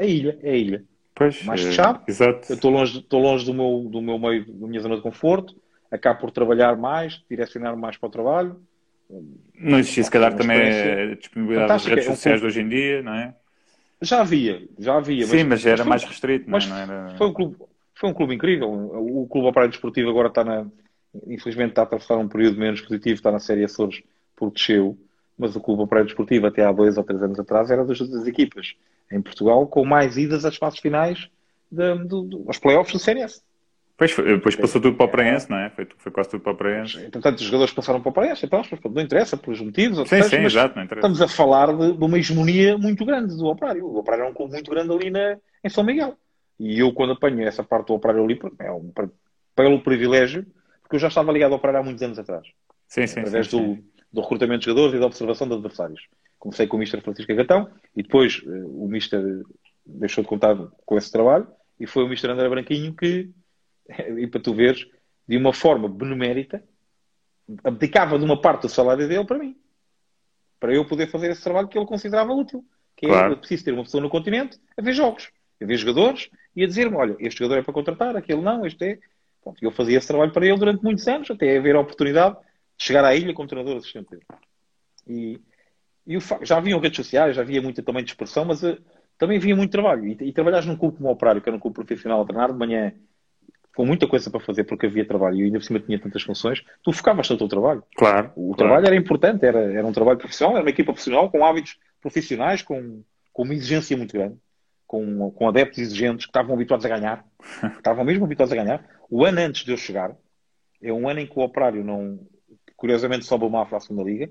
a 0.00 0.04
ilha, 0.04 0.38
é 0.42 0.50
a 0.52 0.56
ilha. 0.56 0.84
Pois, 1.14 1.44
mais 1.44 1.62
fechado. 1.62 2.02
É, 2.06 2.10
exato. 2.10 2.50
Eu 2.50 2.54
estou 2.54 2.70
longe, 2.70 2.98
estou 2.98 3.20
longe 3.20 3.44
do, 3.44 3.52
meu, 3.52 3.88
do 3.90 4.00
meu 4.00 4.18
meio, 4.18 4.46
da 4.46 4.66
minha 4.66 4.80
zona 4.80 4.96
de 4.96 5.02
conforto, 5.02 5.54
acabo 5.90 6.20
por 6.20 6.30
trabalhar 6.30 6.76
mais, 6.76 7.22
direcionar 7.28 7.76
mais 7.76 7.96
para 7.98 8.06
o 8.06 8.10
trabalho. 8.10 8.60
Não 9.54 9.78
existia, 9.78 10.04
se 10.04 10.10
calhar, 10.10 10.34
também 10.34 10.58
a 10.58 11.14
disponibilidade 11.14 11.68
das 11.68 11.86
redes 11.86 12.06
sociais 12.06 12.40
de 12.40 12.46
hoje 12.46 12.60
em 12.60 12.68
dia, 12.68 13.02
não 13.02 13.14
é? 13.14 13.34
Já 14.00 14.20
havia, 14.20 14.68
já 14.78 14.96
havia. 14.96 15.26
Sim, 15.26 15.44
mas, 15.44 15.64
mas 15.64 15.66
era 15.66 15.84
mais 15.84 16.04
restrito, 16.04 16.48
mas 16.48 16.66
não, 16.66 16.76
é? 16.76 16.86
não 16.86 16.94
era... 16.94 17.16
foi, 17.16 17.26
um 17.26 17.32
clube, 17.32 17.56
foi 17.94 18.10
um 18.10 18.14
clube 18.14 18.34
incrível. 18.34 18.70
O 18.70 19.26
Clube 19.26 19.48
Operário 19.48 19.70
Desportivo 19.70 20.10
agora 20.10 20.28
está 20.28 20.44
na. 20.44 20.66
Infelizmente 21.26 21.70
está 21.70 21.82
a 21.82 21.84
atravessar 21.84 22.18
um 22.18 22.28
período 22.28 22.58
menos 22.58 22.80
positivo, 22.82 23.14
está 23.14 23.32
na 23.32 23.38
Série 23.38 23.64
Açores 23.64 24.02
porque 24.36 24.56
desceu, 24.56 24.98
mas 25.38 25.56
o 25.56 25.60
Clube 25.60 25.82
Operário 25.82 26.06
Desportivo 26.06 26.46
até 26.46 26.62
há 26.62 26.72
dois 26.72 26.98
ou 26.98 27.04
três 27.04 27.22
anos 27.22 27.38
atrás 27.40 27.70
era 27.70 27.84
das, 27.86 27.98
das 27.98 28.26
equipas 28.26 28.74
em 29.10 29.22
Portugal 29.22 29.66
com 29.66 29.82
mais 29.84 30.18
idas 30.18 30.44
às 30.44 30.56
fases 30.56 30.78
finais 30.78 31.30
de, 31.72 31.98
de, 31.98 32.28
de, 32.28 32.42
aos 32.46 32.58
playoffs 32.58 32.92
do 32.92 32.98
CNS. 32.98 33.42
Pois, 33.96 34.14
depois 34.14 34.54
passou 34.54 34.78
tudo 34.78 34.94
para 34.94 35.06
o 35.06 35.08
Praense, 35.08 35.50
não 35.50 35.56
é? 35.56 35.70
Foi, 35.70 35.88
foi 35.96 36.12
quase 36.12 36.28
tudo 36.28 36.42
para 36.42 36.52
o 36.52 36.56
Praense. 36.56 36.98
Portanto, 37.10 37.38
os 37.38 37.44
jogadores 37.44 37.72
passaram 37.72 38.00
para 38.02 38.10
o 38.10 38.12
Praense, 38.12 38.44
então, 38.44 38.62
não 38.92 39.02
interessa, 39.02 39.38
pelos 39.38 39.60
motivos. 39.60 40.06
Sim, 40.06 40.22
sim, 40.22 40.36
exato, 40.36 40.76
não 40.76 40.84
interessa. 40.84 41.06
Estamos 41.06 41.22
a 41.22 41.28
falar 41.28 41.74
de, 41.74 41.96
de, 41.96 42.04
uma 42.04 42.18
hegemonia 42.18 42.76
muito 42.76 43.06
grande 43.06 43.34
do 43.34 43.46
Operário. 43.46 43.86
O 43.86 43.96
Operário 43.96 44.26
é 44.26 44.28
um 44.28 44.34
clube 44.34 44.52
muito 44.52 44.70
grande 44.70 44.92
ali 44.92 45.10
na, 45.10 45.38
em 45.64 45.68
São 45.70 45.82
Miguel. 45.82 46.14
E 46.60 46.78
eu, 46.78 46.92
quando 46.92 47.12
apanho 47.12 47.40
essa 47.46 47.64
parte 47.64 47.88
do 47.88 47.94
Operário 47.94 48.22
ali, 48.22 48.38
é 48.58 48.70
um 48.70 48.92
pelo 49.54 49.82
privilégio, 49.82 50.44
porque 50.82 50.96
eu 50.96 51.00
já 51.00 51.08
estava 51.08 51.32
ligado 51.32 51.52
ao 51.52 51.58
Operário 51.58 51.80
há 51.80 51.82
muitos 51.82 52.02
anos 52.02 52.18
atrás. 52.18 52.46
Sim, 52.86 53.06
sim, 53.06 53.20
através 53.20 53.48
sim, 53.48 53.56
do, 53.56 53.74
sim. 53.76 53.84
do 54.12 54.20
recrutamento 54.20 54.60
de 54.60 54.66
jogadores 54.66 54.94
e 54.94 55.00
da 55.00 55.06
observação 55.06 55.48
de 55.48 55.54
adversários. 55.54 56.02
Comecei 56.38 56.66
com 56.66 56.76
o 56.76 56.80
Mister 56.80 57.00
Francisco 57.00 57.34
Gatão 57.34 57.70
e 57.96 58.02
depois 58.02 58.42
eh, 58.46 58.62
o 58.66 58.86
Mister 58.86 59.22
deixou 59.86 60.22
de 60.22 60.28
contar 60.28 60.54
com 60.84 60.98
esse 60.98 61.10
trabalho 61.10 61.48
e 61.80 61.86
foi 61.86 62.04
o 62.04 62.08
Mister 62.08 62.30
André 62.30 62.48
Branquinho 62.48 62.94
que 62.94 63.30
e 64.18 64.26
para 64.26 64.40
tu 64.40 64.54
veres, 64.54 64.86
de 65.26 65.36
uma 65.36 65.52
forma 65.52 65.88
benemérita, 65.88 66.62
abdicava 67.62 68.18
de 68.18 68.24
uma 68.24 68.40
parte 68.40 68.62
do 68.62 68.68
salário 68.68 69.06
dele 69.08 69.24
para 69.24 69.38
mim. 69.38 69.56
Para 70.58 70.74
eu 70.74 70.84
poder 70.84 71.08
fazer 71.08 71.30
esse 71.30 71.42
trabalho 71.42 71.68
que 71.68 71.78
ele 71.78 71.86
considerava 71.86 72.32
útil. 72.32 72.64
Que 72.96 73.06
é, 73.06 73.08
claro. 73.10 73.32
é 73.34 73.36
preciso 73.36 73.64
ter 73.64 73.72
uma 73.72 73.82
pessoa 73.82 74.02
no 74.02 74.08
continente 74.08 74.58
a 74.76 74.80
ver 74.80 74.94
jogos, 74.94 75.30
a 75.60 75.66
ver 75.66 75.76
jogadores 75.76 76.30
e 76.54 76.64
a 76.64 76.66
dizer-me, 76.66 76.96
olha, 76.96 77.14
este 77.18 77.40
jogador 77.40 77.60
é 77.60 77.62
para 77.62 77.74
contratar, 77.74 78.16
aquele 78.16 78.40
não, 78.40 78.64
este 78.64 78.84
é... 78.84 78.98
Pronto, 79.42 79.62
eu 79.62 79.70
fazia 79.70 79.98
esse 79.98 80.08
trabalho 80.08 80.32
para 80.32 80.46
ele 80.46 80.58
durante 80.58 80.82
muitos 80.82 81.06
anos, 81.06 81.30
até 81.30 81.58
haver 81.58 81.76
a 81.76 81.80
oportunidade 81.80 82.36
de 82.76 82.84
chegar 82.84 83.04
à 83.04 83.14
ilha 83.14 83.34
como 83.34 83.46
treinador 83.46 83.76
assistente 83.76 84.10
dele. 84.10 84.24
E, 85.06 85.40
e 86.06 86.18
já 86.42 86.56
haviam 86.56 86.80
redes 86.80 86.96
sociais, 86.96 87.36
já 87.36 87.42
havia 87.42 87.62
muita 87.62 87.82
também 87.82 88.02
dispersão, 88.02 88.44
mas 88.44 88.62
uh, 88.62 88.76
também 89.18 89.36
havia 89.36 89.54
muito 89.54 89.70
trabalho. 89.70 90.06
E, 90.06 90.16
e 90.20 90.32
trabalhares 90.32 90.66
num 90.66 90.76
clube 90.76 90.96
como 90.96 91.10
Operário, 91.10 91.40
que 91.40 91.48
era 91.48 91.56
um 91.56 91.60
clube 91.60 91.74
profissional 91.74 92.22
a 92.22 92.24
treinar 92.24 92.50
de 92.50 92.58
manhã 92.58 92.92
com 93.76 93.84
muita 93.84 94.08
coisa 94.08 94.30
para 94.30 94.40
fazer 94.40 94.64
porque 94.64 94.86
havia 94.86 95.06
trabalho 95.06 95.36
e 95.36 95.42
ainda 95.44 95.58
por 95.58 95.64
cima 95.64 95.78
tinha 95.78 96.00
tantas 96.00 96.22
funções, 96.22 96.64
tu 96.82 96.92
focavas 96.94 97.28
no 97.28 97.36
teu 97.36 97.46
trabalho. 97.46 97.84
Claro. 97.94 98.32
O 98.34 98.46
claro. 98.46 98.56
trabalho 98.56 98.86
era 98.86 98.96
importante, 98.96 99.44
era, 99.44 99.58
era 99.70 99.86
um 99.86 99.92
trabalho 99.92 100.18
profissional, 100.18 100.54
era 100.56 100.64
uma 100.64 100.70
equipa 100.70 100.94
profissional 100.94 101.30
com 101.30 101.44
hábitos 101.44 101.78
profissionais, 102.00 102.62
com, 102.62 103.02
com 103.34 103.42
uma 103.42 103.52
exigência 103.52 103.94
muito 103.94 104.14
grande, 104.14 104.38
com, 104.86 105.30
com 105.30 105.46
adeptos 105.46 105.78
exigentes 105.78 106.24
que 106.24 106.30
estavam 106.30 106.54
habituados 106.54 106.86
a 106.86 106.88
ganhar, 106.88 107.22
estavam 107.76 108.02
mesmo 108.02 108.24
habituados 108.24 108.50
a 108.50 108.56
ganhar. 108.56 108.82
O 109.10 109.26
ano 109.26 109.40
antes 109.40 109.62
de 109.62 109.72
eu 109.72 109.76
chegar, 109.76 110.16
é 110.82 110.90
um 110.90 111.06
ano 111.06 111.20
em 111.20 111.26
que 111.26 111.38
o 111.38 111.42
Operário 111.42 111.84
não, 111.84 112.18
curiosamente, 112.78 113.26
sobe 113.26 113.44
o 113.44 113.50
Mafra 113.50 113.76
à 113.76 113.80
segunda 113.80 114.02
Liga. 114.02 114.30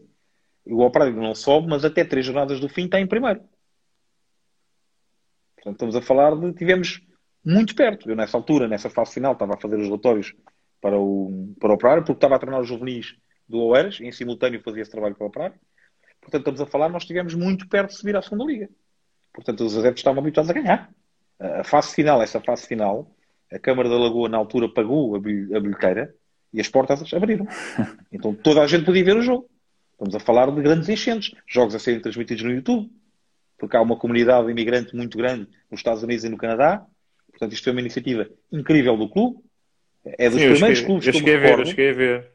O 0.65 0.81
Operário 0.81 1.15
não 1.15 1.35
sobe, 1.35 1.67
mas 1.67 1.85
até 1.85 2.03
três 2.03 2.25
jornadas 2.25 2.59
do 2.59 2.67
fim 2.67 2.85
está 2.85 2.99
em 2.99 3.05
primeiro. 3.05 3.41
Portanto, 5.55 5.75
estamos 5.75 5.95
a 5.95 6.01
falar 6.01 6.35
de. 6.35 6.51
Tivemos 6.53 7.05
muito 7.45 7.75
perto. 7.75 8.09
Eu, 8.09 8.15
nessa 8.15 8.35
altura, 8.37 8.67
nessa 8.67 8.89
fase 8.89 9.13
final, 9.13 9.33
estava 9.33 9.53
a 9.53 9.57
fazer 9.57 9.77
os 9.77 9.85
relatórios 9.85 10.33
para 10.81 10.97
o, 10.99 11.53
para 11.59 11.71
o 11.71 11.75
Operário, 11.75 12.03
porque 12.03 12.17
estava 12.17 12.35
a 12.35 12.39
treinar 12.39 12.61
os 12.61 12.67
juvenis 12.67 13.15
do 13.47 13.59
Oeiras, 13.59 13.99
e 13.99 14.05
em 14.05 14.11
simultâneo 14.11 14.61
fazia 14.63 14.81
esse 14.81 14.91
trabalho 14.91 15.15
para 15.15 15.25
o 15.25 15.27
Operário. 15.27 15.55
Portanto, 16.19 16.41
estamos 16.41 16.61
a 16.61 16.65
falar, 16.65 16.89
nós 16.89 17.03
estivemos 17.03 17.35
muito 17.35 17.67
perto 17.67 17.91
de 17.91 17.97
subir 17.97 18.15
à 18.15 18.21
segunda 18.21 18.45
liga. 18.45 18.69
Portanto, 19.31 19.63
os 19.63 19.77
adeptos 19.77 19.99
estavam 19.99 20.21
habituados 20.21 20.49
a 20.49 20.53
ganhar. 20.53 20.89
A 21.39 21.63
fase 21.63 21.93
final, 21.93 22.21
essa 22.21 22.41
fase 22.41 22.65
final, 22.65 23.11
a 23.51 23.59
Câmara 23.59 23.89
da 23.89 23.97
Lagoa, 23.97 24.27
na 24.27 24.37
altura, 24.37 24.67
pagou 24.67 25.15
a 25.15 25.19
bilheteira 25.19 26.15
e 26.51 26.59
as 26.59 26.67
portas 26.67 27.13
abriram. 27.13 27.45
Então, 28.11 28.33
toda 28.33 28.61
a 28.61 28.67
gente 28.67 28.85
podia 28.85 29.03
ver 29.03 29.17
o 29.17 29.21
jogo. 29.21 29.49
Estamos 29.91 30.15
a 30.15 30.19
falar 30.19 30.49
de 30.49 30.61
grandes 30.61 30.87
enchentes. 30.87 31.35
Jogos 31.45 31.75
a 31.75 31.79
serem 31.79 31.99
transmitidos 31.99 32.43
no 32.43 32.51
YouTube, 32.51 32.89
porque 33.57 33.75
há 33.75 33.81
uma 33.81 33.97
comunidade 33.97 34.49
imigrante 34.49 34.95
muito 34.95 35.17
grande 35.17 35.49
nos 35.69 35.81
Estados 35.81 36.01
Unidos 36.01 36.23
e 36.23 36.29
no 36.29 36.37
Canadá, 36.37 36.85
Portanto, 37.35 37.53
isto 37.53 37.65
foi 37.65 37.73
uma 37.73 37.81
iniciativa 37.81 38.29
incrível 38.51 38.95
do 38.95 39.09
clube. 39.09 39.39
É 40.05 40.29
dos 40.29 40.39
Sim, 40.39 40.51
primeiros 40.51 40.79
cheguei, 40.79 40.85
clubes 40.85 41.07
eu 41.07 41.13
que 41.13 41.19
eu 41.19 41.23
me 41.23 41.31
recordo. 41.31 41.61
Eu 41.61 41.65
cheguei 41.65 41.89
a 41.89 41.93
ver. 41.93 42.31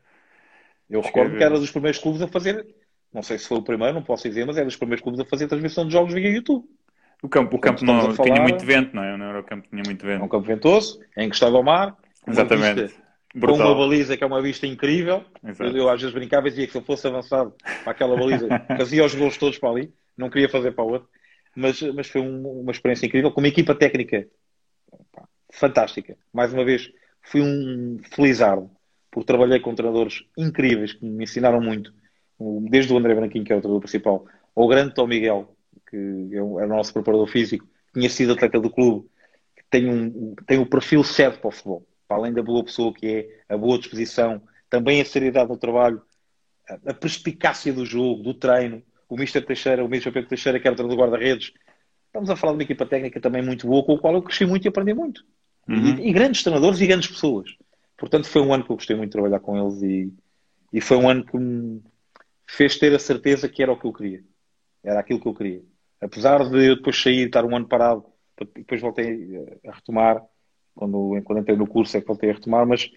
Eu 0.91 1.01
recordo 1.01 1.37
que 1.37 1.43
era 1.43 1.59
dos 1.59 1.71
primeiros 1.71 2.01
clubes 2.01 2.21
a 2.21 2.27
fazer, 2.27 2.67
não 3.15 3.23
sei 3.23 3.39
se 3.39 3.47
foi 3.47 3.59
o 3.59 3.63
primeiro, 3.63 3.95
não 3.95 4.03
posso 4.03 4.29
dizer, 4.29 4.45
mas 4.45 4.57
era 4.57 4.67
dos 4.67 4.77
primeiros 4.77 5.03
clubes 5.03 5.21
a 5.21 5.25
fazer 5.25 5.47
transmissão 5.47 5.87
de 5.87 5.93
jogos 5.93 6.13
via 6.13 6.29
YouTube. 6.29 6.65
O 7.23 7.29
campo, 7.29 7.57
o 7.57 7.61
campo 7.61 7.85
não 7.85 8.13
falar... 8.13 8.29
tinha 8.29 8.43
muito 8.43 8.65
vento, 8.65 8.95
não 8.95 9.05
é? 9.05 9.17
Não 9.17 9.27
era 9.27 9.41
o 9.41 9.45
campo 9.45 9.69
tinha 9.69 9.83
muito 9.87 10.05
vento. 10.05 10.21
É 10.21 10.25
um 10.25 10.29
campo 10.29 10.47
ventoso, 10.47 11.01
é 11.17 11.25
encostado 11.25 11.57
ao 11.57 11.63
mar. 11.63 11.97
Exatamente. 12.27 12.95
com 13.39 13.53
uma 13.53 13.75
baliza 13.75 14.17
que 14.17 14.25
é 14.25 14.27
uma 14.27 14.43
vista 14.43 14.67
incrível. 14.67 15.25
Eu, 15.61 15.77
eu, 15.77 15.89
às 15.89 16.01
vezes 16.01 16.15
brincava 16.15 16.49
e 16.49 16.51
dizia 16.51 16.67
que 16.67 16.73
se 16.73 16.79
eu 16.79 16.83
fosse 16.83 17.07
avançado 17.07 17.55
para 17.85 17.93
aquela 17.93 18.17
baliza, 18.17 18.49
fazia 18.77 19.05
os 19.05 19.15
gols 19.15 19.37
todos 19.37 19.59
para 19.59 19.71
ali, 19.71 19.93
não 20.17 20.29
queria 20.29 20.49
fazer 20.49 20.73
para 20.73 20.85
o 20.85 20.91
outro. 20.91 21.09
Mas, 21.55 21.81
mas 21.83 22.09
foi 22.09 22.21
um, 22.21 22.61
uma 22.63 22.73
experiência 22.73 23.07
incrível, 23.07 23.31
com 23.31 23.41
uma 23.41 23.49
equipa 23.49 23.75
técnica 23.75 24.27
fantástica. 25.53 26.17
Mais 26.33 26.53
uma 26.53 26.65
vez, 26.65 26.91
fui 27.23 27.41
um 27.41 27.99
felizardo, 28.11 28.71
porque 29.11 29.27
trabalhei 29.27 29.61
com 29.61 29.75
treinadores 29.75 30.25
incríveis 30.37 30.93
que 30.93 31.05
me 31.05 31.25
ensinaram 31.25 31.61
muito, 31.61 31.93
desde 32.71 32.93
o 32.93 32.99
André 32.99 33.15
Branquinho, 33.15 33.45
que 33.45 33.53
é 33.53 33.57
o 33.57 33.61
treinador 33.61 33.81
principal, 33.81 34.27
ao 34.55 34.69
grande 34.69 34.95
Tom 34.95 35.07
Miguel, 35.07 35.55
que 35.89 36.31
é 36.33 36.43
o 36.43 36.67
nosso 36.67 36.93
preparador 36.93 37.27
físico, 37.27 37.67
tinha 37.93 38.09
sido 38.09 38.33
atleta 38.33 38.61
do 38.61 38.71
clube, 38.71 39.09
que 39.57 39.65
tem, 39.69 39.89
um, 39.89 40.35
tem 40.47 40.59
o 40.59 40.67
perfil 40.67 41.03
certo 41.03 41.41
para 41.41 41.49
o 41.49 41.51
futebol. 41.51 41.87
Para 42.07 42.19
além 42.19 42.33
da 42.33 42.43
boa 42.43 42.65
pessoa 42.65 42.93
que 42.93 43.07
é, 43.07 43.55
a 43.55 43.57
boa 43.57 43.79
disposição, 43.79 44.43
também 44.69 45.01
a 45.01 45.05
seriedade 45.05 45.49
no 45.49 45.57
trabalho, 45.57 46.01
a, 46.69 46.91
a 46.91 46.95
perspicácia 46.95 47.73
do 47.73 47.85
jogo, 47.85 48.23
do 48.23 48.35
treino. 48.35 48.83
O 49.09 49.17
Mister 49.17 49.45
Teixeira, 49.45 49.85
o 49.85 49.89
Mister 49.89 50.13
Pedro 50.13 50.29
Teixeira, 50.29 50.61
que 50.61 50.69
era 50.69 50.75
o 50.75 50.77
treinador 50.77 50.97
de 50.97 51.03
guarda-redes, 51.03 51.53
estamos 52.07 52.31
a 52.31 52.37
falar 52.37 52.53
de 52.53 52.59
uma 52.59 52.63
equipa 52.63 52.87
técnica 52.87 53.21
também 53.21 53.43
muito 53.43 53.67
boa, 53.67 53.85
com 53.85 53.95
a 53.95 53.99
qual 53.99 54.15
eu 54.15 54.23
cresci 54.23 54.47
muito 54.47 54.65
e 54.65 54.69
aprendi 54.69 54.95
muito. 54.95 55.25
Uhum. 55.71 55.99
E, 55.99 56.09
e, 56.09 56.13
grandes 56.13 56.43
treinadores 56.43 56.81
e 56.81 56.87
grandes 56.87 57.09
pessoas. 57.09 57.55
Portanto, 57.97 58.29
foi 58.29 58.43
um 58.43 58.53
ano 58.53 58.65
que 58.65 58.73
eu 58.73 58.77
gostei 58.77 58.97
muito 58.97 59.11
de 59.11 59.13
trabalhar 59.13 59.39
com 59.39 59.57
eles 59.57 59.83
e, 59.83 60.13
e 60.73 60.81
foi 60.81 60.97
um 60.97 61.09
ano 61.09 61.25
que 61.25 61.37
me 61.37 61.81
fez 62.47 62.77
ter 62.77 62.93
a 62.95 62.99
certeza 62.99 63.49
que 63.49 63.63
era 63.63 63.73
o 63.73 63.79
que 63.79 63.87
eu 63.87 63.93
queria. 63.93 64.25
Era 64.83 65.01
aquilo 65.01 65.21
que 65.21 65.29
eu 65.29 65.35
queria. 65.35 65.63
Apesar 66.01 66.49
de 66.49 66.67
eu 66.67 66.77
depois 66.77 67.01
sair, 67.01 67.27
estar 67.27 67.45
um 67.45 67.55
ano 67.55 67.69
parado, 67.69 68.05
depois 68.55 68.81
voltei 68.81 69.47
a 69.67 69.73
retomar, 69.73 70.23
quando, 70.75 71.21
quando 71.25 71.41
entrei 71.41 71.57
no 71.57 71.67
curso 71.67 71.97
é 71.97 72.01
que 72.01 72.07
voltei 72.07 72.31
a 72.31 72.35
retomar, 72.35 72.67
mas, 72.67 72.91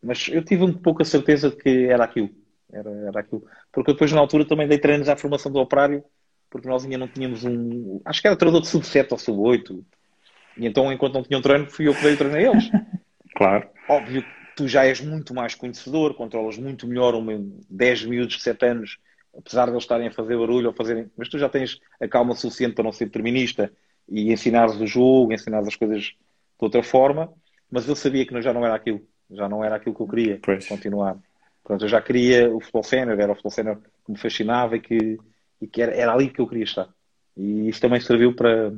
mas 0.00 0.28
eu 0.28 0.44
tive 0.44 0.62
um 0.62 0.72
pouco 0.72 1.02
a 1.02 1.04
certeza 1.04 1.50
de 1.50 1.56
que 1.56 1.86
era 1.86 2.04
aquilo. 2.04 2.30
Era, 2.72 2.90
era 2.90 3.20
aquilo. 3.20 3.44
Porque 3.72 3.92
depois, 3.92 4.12
na 4.12 4.20
altura, 4.20 4.46
também 4.46 4.68
dei 4.68 4.78
treinos 4.78 5.08
à 5.08 5.16
formação 5.16 5.50
do 5.52 5.58
operário, 5.58 6.04
porque 6.48 6.68
nós 6.68 6.84
ainda 6.84 6.98
não 6.98 7.08
tínhamos 7.08 7.44
um. 7.44 8.00
Acho 8.04 8.20
que 8.22 8.28
era 8.28 8.36
treinador 8.36 8.62
de 8.62 8.68
sub-7 8.68 9.08
ou 9.10 9.18
sub-8. 9.18 9.84
E 10.56 10.66
então, 10.66 10.92
enquanto 10.92 11.14
não 11.14 11.22
tinham 11.22 11.42
treino, 11.42 11.70
fui 11.70 11.88
eu 11.88 11.94
que 11.94 12.02
dei 12.02 12.14
o 12.14 12.16
treino 12.16 12.36
a 12.36 12.40
eles. 12.40 12.70
Claro. 13.36 13.68
Óbvio 13.88 14.22
que 14.22 14.28
tu 14.54 14.68
já 14.68 14.86
és 14.86 15.00
muito 15.00 15.34
mais 15.34 15.56
conhecedor, 15.56 16.14
controlas 16.14 16.56
muito 16.56 16.86
melhor 16.86 17.14
um 17.16 17.58
10 17.68 18.04
miúdos 18.04 18.36
de 18.36 18.42
7 18.42 18.66
anos, 18.66 18.98
apesar 19.36 19.64
de 19.64 19.72
eles 19.72 19.82
estarem 19.82 20.06
a 20.06 20.12
fazer 20.12 20.38
barulho 20.38 20.68
ou 20.68 20.72
fazerem. 20.72 21.10
Mas 21.16 21.28
tu 21.28 21.36
já 21.36 21.48
tens 21.48 21.80
a 22.00 22.06
calma 22.06 22.34
suficiente 22.34 22.74
para 22.74 22.84
não 22.84 22.92
ser 22.92 23.06
determinista 23.06 23.72
e 24.08 24.32
ensinares 24.32 24.76
o 24.76 24.86
jogo, 24.86 25.32
ensinares 25.32 25.66
as 25.66 25.76
coisas 25.76 26.02
de 26.04 26.14
outra 26.60 26.82
forma. 26.82 27.32
Mas 27.70 27.88
eu 27.88 27.96
sabia 27.96 28.24
que 28.24 28.40
já 28.40 28.52
não 28.52 28.64
era 28.64 28.76
aquilo. 28.76 29.02
Já 29.30 29.48
não 29.48 29.64
era 29.64 29.76
aquilo 29.76 29.94
que 29.94 30.02
eu 30.02 30.08
queria 30.08 30.38
pois. 30.40 30.68
continuar. 30.68 31.18
Portanto, 31.62 31.86
eu 31.86 31.88
já 31.88 32.00
queria 32.00 32.54
o 32.54 32.60
futebol 32.60 32.82
sénior, 32.82 33.18
era 33.18 33.32
o 33.32 33.34
futebol 33.34 33.50
sénior 33.50 33.80
que 34.04 34.12
me 34.12 34.18
fascinava 34.18 34.76
e 34.76 34.80
que, 34.80 35.18
e 35.60 35.66
que 35.66 35.82
era, 35.82 35.92
era 35.92 36.12
ali 36.12 36.28
que 36.28 36.40
eu 36.40 36.46
queria 36.46 36.64
estar. 36.64 36.88
E 37.36 37.68
isso 37.68 37.80
também 37.80 38.00
serviu 38.00 38.34
para, 38.36 38.72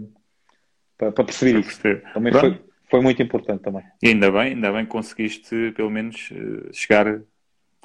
para, 0.96 1.12
para 1.12 1.24
perceber 1.24 1.60
isso. 1.60 1.80
Também 2.14 2.32
foi, 2.32 2.60
foi 2.90 3.00
muito 3.00 3.22
importante 3.22 3.62
também. 3.62 3.82
E 4.02 4.08
ainda 4.08 4.30
bem, 4.30 4.54
ainda 4.54 4.72
bem 4.72 4.84
que 4.84 4.90
conseguiste 4.90 5.72
pelo 5.76 5.90
menos 5.90 6.30
eh, 6.32 6.72
chegar 6.72 7.20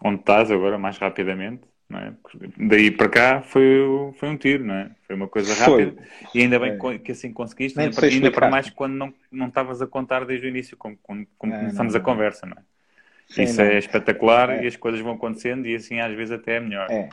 onde 0.04 0.20
estás 0.20 0.52
agora 0.52 0.78
mais 0.78 0.98
rapidamente. 0.98 1.62
Não 1.90 2.00
é? 2.00 2.14
Daí 2.58 2.90
para 2.90 3.10
cá 3.10 3.42
foi, 3.42 3.82
foi 4.18 4.30
um 4.30 4.38
tiro, 4.38 4.64
não 4.64 4.76
é? 4.76 4.92
Foi 5.06 5.14
uma 5.14 5.28
coisa 5.28 5.54
rápida. 5.54 5.92
Foi. 5.92 6.30
E 6.34 6.42
ainda 6.42 6.58
bem 6.58 6.78
é. 6.82 6.98
que 6.98 7.12
assim 7.12 7.34
conseguiste, 7.34 7.78
ainda 7.78 7.94
para, 7.94 8.08
ainda 8.08 8.32
para, 8.32 8.50
mais 8.50 8.70
quando 8.70 8.94
não, 8.94 9.14
não 9.30 9.48
estavas 9.50 9.82
a 9.82 9.88
contar 9.88 10.26
desde 10.26 10.48
o 10.48 10.50
início, 10.50 10.78
como, 10.78 10.98
como, 11.04 11.28
como 11.38 11.54
é, 11.54 11.60
começamos 11.60 11.94
não, 11.94 12.00
a 12.00 12.04
conversa, 12.04 12.46
não 12.46 12.54
é? 12.58 12.62
Sim, 13.28 13.44
Isso 13.44 13.62
não. 13.62 13.70
é 13.70 13.78
espetacular 13.78 14.50
é. 14.50 14.64
e 14.64 14.68
as 14.68 14.78
coisas 14.78 15.02
vão 15.02 15.14
acontecendo 15.14 15.68
e 15.68 15.76
assim 15.76 16.00
às 16.00 16.16
vezes 16.16 16.32
até 16.32 16.56
é 16.56 16.60
melhor. 16.62 16.88
É, 16.90 17.10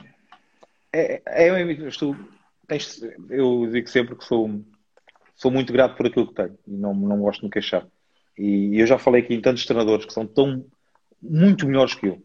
é, 0.92 1.22
é, 1.26 1.50
eu, 1.50 2.16
eu 3.30 3.70
digo 3.72 3.88
sempre 3.88 4.14
que 4.14 4.24
sou 4.24 4.62
sou 5.38 5.50
muito 5.50 5.72
grato 5.72 5.96
por 5.96 6.06
aquilo 6.06 6.26
que 6.26 6.34
tenho 6.34 6.58
e 6.66 6.76
não, 6.76 6.92
não 6.92 7.20
gosto 7.20 7.40
de 7.40 7.46
me 7.46 7.50
queixar. 7.50 7.86
E 8.36 8.78
eu 8.78 8.86
já 8.86 8.98
falei 8.98 9.22
aqui 9.22 9.34
em 9.34 9.40
tantos 9.40 9.64
treinadores 9.64 10.04
que 10.04 10.12
são 10.12 10.26
tão 10.26 10.66
muito 11.22 11.66
melhores 11.66 11.94
que 11.94 12.08
eu 12.08 12.22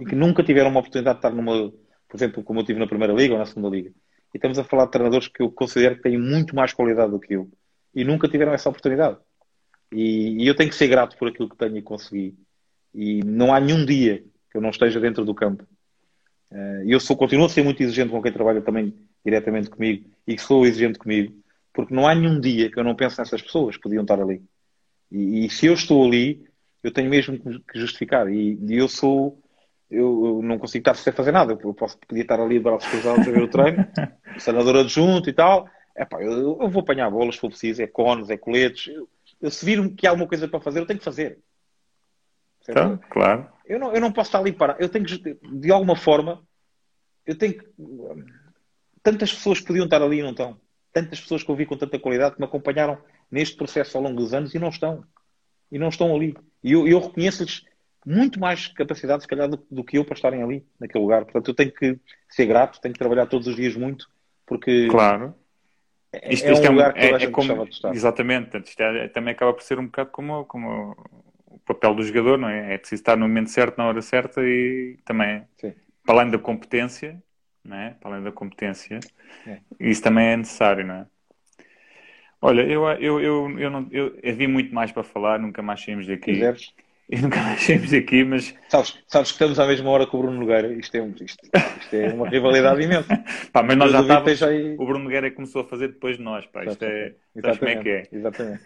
e 0.00 0.04
que 0.04 0.16
nunca 0.16 0.42
tiveram 0.42 0.70
uma 0.70 0.80
oportunidade 0.80 1.20
de 1.20 1.26
estar 1.26 1.36
numa, 1.36 1.70
por 2.08 2.16
exemplo, 2.16 2.42
como 2.42 2.60
eu 2.60 2.64
tive 2.64 2.80
na 2.80 2.86
Primeira 2.86 3.12
Liga 3.12 3.34
ou 3.34 3.38
na 3.38 3.46
Segunda 3.46 3.68
Liga. 3.68 3.90
E 4.32 4.38
estamos 4.38 4.58
a 4.58 4.64
falar 4.64 4.86
de 4.86 4.92
treinadores 4.92 5.28
que 5.28 5.42
eu 5.42 5.50
considero 5.50 5.96
que 5.96 6.02
têm 6.02 6.18
muito 6.18 6.56
mais 6.56 6.72
qualidade 6.72 7.10
do 7.10 7.20
que 7.20 7.34
eu 7.34 7.50
e 7.94 8.02
nunca 8.02 8.28
tiveram 8.28 8.52
essa 8.52 8.68
oportunidade. 8.68 9.18
E, 9.92 10.42
e 10.42 10.46
eu 10.46 10.54
tenho 10.54 10.70
que 10.70 10.76
ser 10.76 10.88
grato 10.88 11.18
por 11.18 11.28
aquilo 11.28 11.48
que 11.48 11.56
tenho 11.56 11.76
e 11.76 11.82
consegui. 11.82 12.34
E 12.94 13.22
não 13.24 13.52
há 13.52 13.60
nenhum 13.60 13.84
dia 13.84 14.24
que 14.50 14.56
eu 14.56 14.60
não 14.60 14.70
esteja 14.70 14.98
dentro 14.98 15.24
do 15.24 15.34
campo. 15.34 15.66
Eh, 16.50 16.82
e 16.86 16.92
eu 16.92 17.00
sou, 17.00 17.16
continuo 17.16 17.46
a 17.46 17.48
ser 17.48 17.62
muito 17.62 17.82
exigente 17.82 18.10
com 18.10 18.22
quem 18.22 18.32
trabalha 18.32 18.60
também 18.60 18.94
diretamente 19.24 19.68
comigo 19.68 20.08
e 20.26 20.36
que 20.36 20.42
sou 20.42 20.64
exigente 20.64 20.98
comigo, 20.98 21.34
porque 21.72 21.94
não 21.94 22.06
há 22.06 22.14
nenhum 22.14 22.40
dia 22.40 22.70
que 22.70 22.78
eu 22.78 22.84
não 22.84 22.94
pense 22.94 23.18
nessas 23.18 23.42
pessoas 23.42 23.76
que 23.76 23.82
podiam 23.82 24.02
estar 24.02 24.20
ali. 24.20 24.42
E, 25.10 25.46
e 25.46 25.50
se 25.50 25.66
eu 25.66 25.74
estou 25.74 26.04
ali, 26.04 26.44
eu 26.82 26.92
tenho 26.92 27.10
mesmo 27.10 27.38
que 27.38 27.78
justificar. 27.78 28.28
E, 28.32 28.58
e 28.60 28.76
eu 28.76 28.88
sou 28.88 29.40
eu, 29.90 30.24
eu, 30.24 30.42
não 30.42 30.58
consigo 30.58 30.82
estar 30.82 30.94
sem 30.94 31.12
fazer 31.12 31.32
nada. 31.32 31.58
Eu 31.60 31.74
posso, 31.74 31.98
podia 31.98 32.22
estar 32.22 32.40
ali 32.40 32.58
de 32.58 32.64
braços 32.64 32.88
cruzados 32.88 33.26
a 33.26 33.30
ver 33.30 33.42
o 33.42 33.48
treino, 33.48 33.86
senador 34.38 34.76
adjunto 34.76 35.28
e 35.28 35.32
tal. 35.32 35.68
Epá, 35.96 36.22
eu, 36.22 36.58
eu 36.60 36.68
vou 36.68 36.82
apanhar 36.82 37.10
bolas 37.10 37.34
se 37.34 37.40
for 37.40 37.50
preciso, 37.50 37.82
é 37.82 37.86
cones, 37.88 38.30
é 38.30 38.36
coletes. 38.36 38.94
Eu, 38.94 39.08
eu, 39.40 39.50
se 39.50 39.64
vir 39.66 39.94
que 39.94 40.06
há 40.06 40.10
alguma 40.10 40.28
coisa 40.28 40.46
para 40.46 40.60
fazer, 40.60 40.78
eu 40.78 40.86
tenho 40.86 41.00
que 41.00 41.04
fazer. 41.04 41.40
Então, 42.62 42.98
claro. 43.10 43.48
Eu 43.66 43.78
não, 43.80 43.92
eu 43.92 44.00
não 44.00 44.12
posso 44.12 44.28
estar 44.28 44.38
ali 44.38 44.52
para. 44.52 44.76
Eu 44.78 44.88
tenho 44.88 45.04
que, 45.04 45.18
de 45.18 45.72
alguma 45.72 45.96
forma, 45.96 46.40
eu 47.26 47.36
tenho 47.36 47.54
que. 47.54 47.66
Tantas 49.02 49.32
pessoas 49.32 49.60
podiam 49.60 49.86
estar 49.86 50.02
ali 50.02 50.18
e 50.18 50.22
não 50.22 50.30
estão. 50.30 50.60
Tantas 50.92 51.20
pessoas 51.20 51.42
que 51.42 51.50
eu 51.50 51.56
vi 51.56 51.66
com 51.66 51.76
tanta 51.76 51.98
qualidade 51.98 52.34
que 52.34 52.40
me 52.40 52.46
acompanharam 52.46 52.98
neste 53.30 53.56
processo 53.56 53.96
ao 53.96 54.02
longo 54.02 54.16
dos 54.16 54.34
anos 54.34 54.54
e 54.54 54.58
não 54.58 54.68
estão. 54.68 55.04
E 55.70 55.78
não 55.78 55.88
estão 55.88 56.14
ali. 56.14 56.36
E 56.62 56.72
eu, 56.72 56.86
eu 56.86 56.98
reconheço-lhes 56.98 57.64
muito 58.04 58.40
mais 58.40 58.68
capacidade, 58.68 59.22
se 59.22 59.28
calhar, 59.28 59.48
do, 59.48 59.64
do, 59.70 59.84
que 59.84 59.98
eu 59.98 60.04
para 60.04 60.14
estarem 60.14 60.42
ali, 60.42 60.66
naquele 60.78 61.02
lugar. 61.02 61.24
Portanto, 61.24 61.48
eu 61.48 61.54
tenho 61.54 61.72
que 61.72 61.98
ser 62.28 62.46
grato, 62.46 62.80
tenho 62.80 62.92
que 62.92 62.98
trabalhar 62.98 63.26
todos 63.26 63.46
os 63.46 63.56
dias 63.56 63.76
muito, 63.76 64.08
porque. 64.46 64.88
Claro. 64.88 65.34
É, 66.12 66.32
isto, 66.32 66.46
é 66.46 66.52
isto 66.52 66.62
um 66.62 66.66
é 66.66 66.70
lugar 66.70 66.92
que 66.92 67.00
é, 67.00 67.10
é 67.10 67.30
como, 67.30 67.68
Exatamente. 67.92 68.58
Isto 68.58 68.82
é, 68.82 69.08
também 69.08 69.32
acaba 69.32 69.52
por 69.52 69.62
ser 69.62 69.78
um 69.78 69.86
bocado 69.86 70.10
como, 70.10 70.44
como 70.46 70.96
o 71.46 71.58
papel 71.60 71.94
do 71.94 72.02
jogador, 72.02 72.36
não 72.36 72.48
é? 72.48 72.74
É 72.74 72.78
preciso 72.78 73.00
estar 73.00 73.16
no 73.16 73.28
momento 73.28 73.50
certo, 73.50 73.78
na 73.78 73.86
hora 73.86 74.02
certa 74.02 74.40
e 74.42 74.98
também, 75.04 75.44
Sim. 75.56 75.72
para 76.04 76.16
além 76.16 76.30
da 76.32 76.38
competência, 76.38 77.22
não 77.64 77.76
é? 77.76 77.96
Para 78.00 78.12
além 78.12 78.24
da 78.24 78.32
competência, 78.32 79.00
é. 79.46 79.58
isso 79.78 80.02
também 80.02 80.28
é 80.28 80.36
necessário, 80.36 80.86
não 80.86 80.94
é? 80.94 81.06
Olha, 82.42 82.62
eu, 82.62 82.86
eu, 82.92 83.20
eu, 83.20 83.58
eu, 83.58 83.70
não, 83.70 83.86
eu 83.90 84.18
havia 84.24 84.48
muito 84.48 84.74
mais 84.74 84.90
para 84.90 85.02
falar, 85.02 85.38
nunca 85.38 85.62
mais 85.62 85.82
saímos 85.82 86.06
daqui. 86.06 86.32
Quiseres? 86.32 86.72
e 87.10 87.20
nunca 87.20 87.38
mais 87.42 87.60
saímos 87.60 87.92
aqui, 87.92 88.24
mas. 88.24 88.54
Sabes, 88.68 88.98
sabes 89.08 89.30
que 89.30 89.34
estamos 89.34 89.58
à 89.58 89.66
mesma 89.66 89.90
hora 89.90 90.06
com 90.06 90.16
o 90.16 90.22
Bruno 90.22 90.38
Nogueira. 90.38 90.72
Isto 90.72 90.96
é, 90.96 91.06
isto, 91.06 91.44
isto 91.44 91.94
é 91.94 92.08
uma 92.14 92.28
rivalidade 92.28 92.82
imensa. 92.82 93.22
pá, 93.52 93.62
mas 93.62 93.76
nós 93.76 93.92
já 93.92 94.00
estávamos. 94.00 94.42
Aí... 94.42 94.74
O 94.74 94.86
Bruno 94.86 95.04
Nogueira 95.04 95.30
começou 95.30 95.62
a 95.62 95.64
fazer 95.64 95.88
depois 95.88 96.16
de 96.16 96.22
nós. 96.22 96.46
Pá. 96.46 96.64
Isto 96.64 96.82
é. 96.84 97.14
Sabes 97.42 97.58
como 97.58 97.70
é 97.70 97.76
que 97.76 97.88
é? 97.90 98.02
Exatamente. 98.10 98.62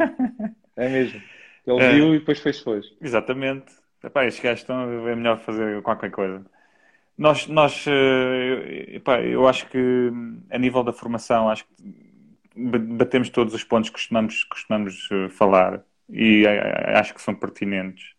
É 0.77 0.89
mesmo. 0.89 1.23
Ele 1.67 1.81
é. 1.83 1.93
viu 1.95 2.15
e 2.15 2.19
depois 2.21 2.39
fez 2.39 2.59
depois. 2.59 2.87
Exatamente. 3.01 3.73
Epá, 4.05 4.25
estes 4.25 4.45
gajos 4.45 4.61
estão. 4.61 5.09
É 5.09 5.17
melhor 5.17 5.41
fazer 5.41 5.83
qualquer 5.83 6.13
coisa. 6.13 6.45
Nós, 7.17 7.47
nós 7.47 7.85
eh, 7.87 8.97
epá, 8.97 9.21
eu 9.21 9.47
acho 9.47 9.69
que 9.69 10.11
a 10.51 10.59
nível 10.59 10.83
da 10.83 10.93
formação, 10.93 11.49
acho 11.49 11.65
que 11.65 11.75
batemos 12.57 13.29
todos 13.31 13.55
os 13.55 13.65
pontos 13.65 13.89
que 13.91 13.95
costumamos, 13.97 14.45
costumamos 14.45 15.09
eh, 15.13 15.29
falar 15.29 15.85
e 16.09 16.45
eh, 16.45 16.99
acho 16.99 17.15
que 17.15 17.23
são 17.23 17.35
pertinentes 17.35 18.15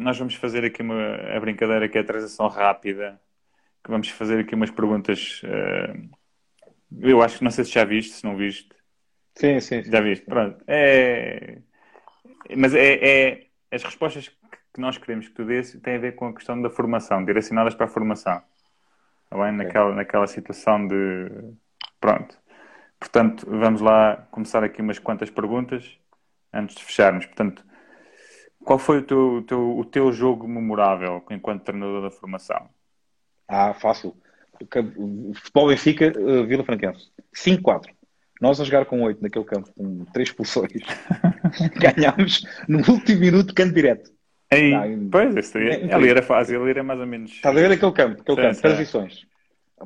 nós 0.00 0.18
vamos 0.18 0.34
fazer 0.34 0.64
aqui 0.64 0.82
uma 0.82 1.14
a 1.34 1.40
brincadeira 1.40 1.88
que 1.88 1.98
é 1.98 2.00
a 2.00 2.04
transação 2.04 2.48
rápida, 2.48 3.20
que 3.82 3.90
vamos 3.90 4.08
fazer 4.08 4.40
aqui 4.40 4.54
umas 4.54 4.70
perguntas. 4.70 5.42
Uh, 5.42 6.10
eu 7.00 7.22
acho 7.22 7.38
que 7.38 7.44
não 7.44 7.50
sei 7.50 7.64
se 7.64 7.72
já 7.72 7.84
viste, 7.84 8.14
se 8.14 8.24
não 8.24 8.36
viste. 8.36 8.68
Sim, 9.34 9.60
sim. 9.60 9.82
sim. 9.82 9.90
Já 9.90 10.00
viste, 10.00 10.24
pronto. 10.24 10.62
É, 10.66 11.58
mas 12.56 12.74
é, 12.74 12.94
é, 12.94 13.46
as 13.70 13.82
respostas 13.82 14.30
que 14.74 14.80
nós 14.80 14.98
queremos 14.98 15.28
que 15.28 15.34
tu 15.34 15.44
dês 15.44 15.72
têm 15.82 15.94
a 15.94 15.98
ver 15.98 16.16
com 16.16 16.26
a 16.26 16.34
questão 16.34 16.60
da 16.60 16.68
formação, 16.68 17.24
direcionadas 17.24 17.74
para 17.74 17.86
a 17.86 17.88
formação. 17.88 18.42
Tá 19.30 19.38
bem? 19.38 19.52
Naquela, 19.52 19.94
naquela 19.94 20.26
situação 20.26 20.86
de. 20.86 21.30
Pronto. 22.00 22.36
Portanto, 22.98 23.46
vamos 23.48 23.80
lá 23.80 24.26
começar 24.30 24.64
aqui 24.64 24.82
umas 24.82 24.98
quantas 24.98 25.30
perguntas 25.30 25.96
antes 26.52 26.74
de 26.74 26.84
fecharmos. 26.84 27.24
Portanto, 27.26 27.64
qual 28.64 28.78
foi 28.78 28.98
o 28.98 29.02
teu, 29.02 29.18
o 29.18 29.42
teu, 29.42 29.78
o 29.78 29.84
teu 29.84 30.12
jogo 30.12 30.48
memorável 30.48 31.24
enquanto 31.30 31.64
treinador 31.64 32.02
da 32.02 32.10
formação? 32.10 32.68
Ah, 33.46 33.74
fácil. 33.74 34.16
Futebol 35.34 35.68
Benfica, 35.68 36.12
uh, 36.18 36.46
Vila 36.46 36.64
Franquense. 36.64 37.10
5-4. 37.36 37.90
Nós 38.40 38.60
a 38.60 38.64
jogar 38.64 38.86
com 38.86 39.02
8 39.02 39.22
naquele 39.22 39.44
campo, 39.44 39.70
com 39.74 40.04
3 40.06 40.28
expulsões. 40.28 40.82
Ganhámos 41.76 42.44
no 42.68 42.78
último 42.78 43.20
minuto, 43.20 43.54
canto 43.54 43.74
direto. 43.74 44.13
Ei, 44.50 44.70
Não, 44.70 45.10
pois, 45.10 45.34
isso 45.36 45.58
é, 45.58 45.92
ali 45.92 46.08
era 46.08 46.22
fácil, 46.22 46.60
ali 46.62 46.70
era 46.70 46.82
mais 46.82 47.00
ou 47.00 47.06
menos. 47.06 47.32
Estás 47.32 47.56
a 47.56 47.60
ver 47.60 47.72
aquele 47.72 47.92
campo? 47.92 48.20
Aquele 48.20 48.36
campo, 48.36 48.60
transições. 48.60 49.26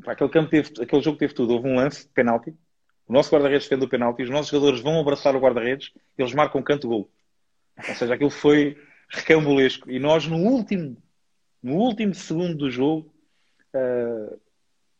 Aquele, 0.06 0.30
campo 0.30 0.51
teve, 0.51 0.82
aquele 0.82 1.02
jogo 1.02 1.18
teve 1.18 1.35
tudo. 1.35 1.55
Houve 1.55 1.68
um 1.68 1.76
lance 1.76 2.02
de 2.02 2.12
penalti. 2.12 2.55
O 3.06 3.12
nosso 3.12 3.35
guarda-redes 3.35 3.64
defende 3.64 3.86
o 3.86 3.89
penalti. 3.89 4.22
Os 4.22 4.30
nossos 4.30 4.51
jogadores 4.51 4.80
vão 4.80 5.01
abraçar 5.01 5.35
o 5.35 5.40
guarda-redes. 5.40 5.93
Eles 6.16 6.35
marcam 6.35 6.62
canto-gol. 6.62 7.09
Ou 7.89 7.94
seja, 7.94 8.14
aquilo 8.14 8.30
foi 8.30 8.76
recambulesco. 9.09 9.90
E 9.90 9.98
nós, 9.98 10.26
no 10.26 10.36
último, 10.36 10.97
no 11.62 11.74
último 11.74 12.14
segundo 12.14 12.55
do 12.55 12.70
jogo, 12.70 13.12
uh, 13.74 14.39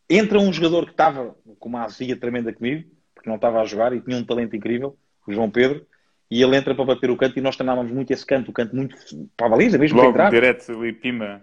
entra 0.09 0.39
um 0.39 0.51
jogador 0.51 0.85
que 0.85 0.91
estava 0.91 1.35
com 1.59 1.69
uma 1.69 1.83
azia 1.83 2.17
tremenda 2.17 2.51
comigo, 2.51 2.89
porque 3.13 3.29
não 3.29 3.35
estava 3.35 3.61
a 3.61 3.65
jogar 3.65 3.93
e 3.93 4.01
tinha 4.01 4.17
um 4.17 4.25
talento 4.25 4.55
incrível, 4.55 4.97
o 5.27 5.31
João 5.31 5.51
Pedro, 5.51 5.85
e 6.29 6.43
ele 6.43 6.55
entra 6.55 6.75
para 6.75 6.85
bater 6.85 7.09
o 7.09 7.17
canto 7.17 7.37
e 7.37 7.41
nós 7.41 7.55
treinávamos 7.55 7.91
muito 7.91 8.11
esse 8.11 8.25
canto, 8.25 8.51
o 8.51 8.53
canto 8.53 8.75
muito 8.75 8.95
para 9.35 9.47
a 9.47 9.49
baliza, 9.49 9.77
mesmo 9.77 9.97
Logo, 9.97 10.13
para 10.13 10.27
entrar. 10.27 10.39
direto 10.39 10.85
e 10.85 10.93
pima. 10.93 11.41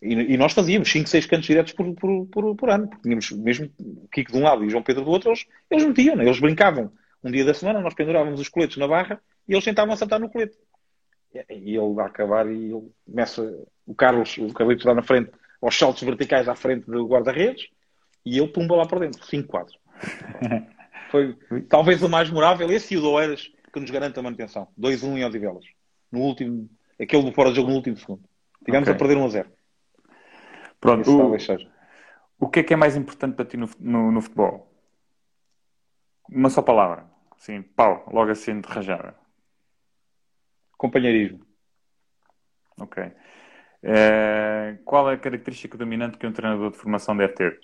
E, 0.00 0.34
e, 0.34 0.36
nós 0.36 0.52
fazíamos 0.52 0.90
5, 0.90 1.08
6 1.08 1.26
cantos 1.26 1.46
diretos 1.46 1.72
por, 1.72 1.94
por, 1.94 2.26
por, 2.26 2.56
por, 2.56 2.70
ano, 2.70 2.88
porque 2.88 3.02
tínhamos 3.02 3.30
mesmo 3.32 3.70
o 3.78 4.08
Kiko 4.08 4.32
de 4.32 4.38
um 4.38 4.42
lado 4.42 4.64
e 4.64 4.66
o 4.66 4.70
João 4.70 4.82
Pedro 4.82 5.04
do 5.04 5.10
outro, 5.10 5.30
eles, 5.30 5.46
eles 5.70 5.84
metiam, 5.84 6.16
né? 6.16 6.24
eles 6.24 6.40
brincavam. 6.40 6.90
Um 7.22 7.30
dia 7.30 7.44
da 7.44 7.54
semana 7.54 7.80
nós 7.80 7.94
pendurávamos 7.94 8.40
os 8.40 8.48
coletes 8.48 8.76
na 8.76 8.88
barra 8.88 9.20
e 9.48 9.52
eles 9.52 9.64
tentavam 9.64 9.94
acertar 9.94 10.20
no 10.20 10.28
colete. 10.28 10.56
E 11.50 11.76
ele 11.76 11.94
vai 11.94 12.06
acabar 12.06 12.46
e 12.46 12.70
ele 12.70 12.92
começa, 13.06 13.42
o 13.86 13.94
Carlos, 13.94 14.36
o 14.38 14.52
Carlitos 14.52 14.84
lá 14.84 14.94
na 14.94 15.02
frente, 15.02 15.30
aos 15.60 15.76
saltos 15.76 16.02
verticais 16.02 16.48
à 16.48 16.54
frente 16.54 16.86
do 16.86 17.06
guarda-redes 17.06 17.68
e 18.24 18.38
ele 18.38 18.48
pumba 18.48 18.76
lá 18.76 18.86
para 18.86 19.00
dentro, 19.00 19.22
5-4. 19.22 19.68
Foi 21.10 21.36
talvez 21.68 22.02
o 22.02 22.08
mais 22.08 22.28
memorável, 22.28 22.70
esse 22.70 22.94
e 22.94 22.96
o 22.96 23.00
do 23.00 23.10
Oeiras, 23.10 23.50
que 23.74 23.80
nos 23.80 23.90
garante 23.90 24.18
a 24.18 24.22
manutenção. 24.22 24.68
2-1 24.78 25.18
em 25.18 25.24
Odivelas. 25.24 25.64
No 26.10 26.20
último, 26.20 26.70
aquele 26.98 27.24
do 27.24 27.32
fora 27.32 27.50
de 27.50 27.56
jogo 27.56 27.70
no 27.70 27.74
último 27.74 27.96
segundo. 27.96 28.22
Tivemos 28.64 28.88
okay. 28.88 28.94
a 28.94 28.98
perder 28.98 29.16
1 29.16 29.24
a 29.24 29.28
0. 29.28 29.52
Pronto, 30.80 31.10
o, 31.10 31.34
o 32.38 32.48
que 32.48 32.60
é 32.60 32.62
que 32.62 32.72
é 32.72 32.76
mais 32.76 32.96
importante 32.96 33.34
para 33.34 33.44
ti 33.44 33.56
no, 33.56 33.68
no, 33.80 34.12
no 34.12 34.22
futebol? 34.22 34.72
Uma 36.30 36.48
só 36.50 36.62
palavra. 36.62 37.10
Sim, 37.36 37.62
pau, 37.62 38.08
logo 38.12 38.30
assim 38.30 38.60
de 38.60 38.68
rajada. 38.68 39.14
Companheirismo. 40.78 41.44
Ok. 42.78 43.02
Uh, 43.02 44.82
qual 44.84 45.10
é 45.10 45.14
a 45.14 45.18
característica 45.18 45.76
dominante 45.76 46.16
que 46.16 46.26
um 46.26 46.32
treinador 46.32 46.70
de 46.70 46.78
formação 46.78 47.16
deve 47.16 47.34
ter? 47.34 47.60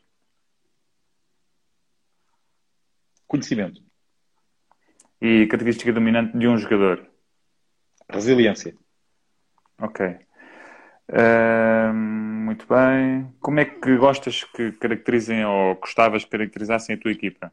Conhecimento. 3.26 3.89
E 5.20 5.46
característica 5.46 5.92
dominante 5.92 6.36
de 6.36 6.48
um 6.48 6.56
jogador? 6.56 7.06
Resiliência. 8.10 8.74
Ok. 9.78 10.06
Uh, 11.10 11.92
muito 11.92 12.66
bem. 12.66 13.32
Como 13.40 13.60
é 13.60 13.64
que 13.64 13.96
gostas 13.96 14.44
que 14.44 14.72
caracterizem 14.72 15.44
ou 15.44 15.74
gostavas 15.76 16.24
que 16.24 16.30
caracterizassem 16.30 16.94
a 16.94 16.98
tua 16.98 17.12
equipa? 17.12 17.52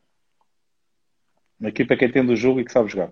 Uma 1.59 1.69
equipa 1.69 1.95
que 1.97 2.05
entende 2.05 2.31
o 2.31 2.35
jogo 2.35 2.59
e 2.59 2.65
que 2.65 2.71
sabe 2.71 2.89
jogar. 2.89 3.11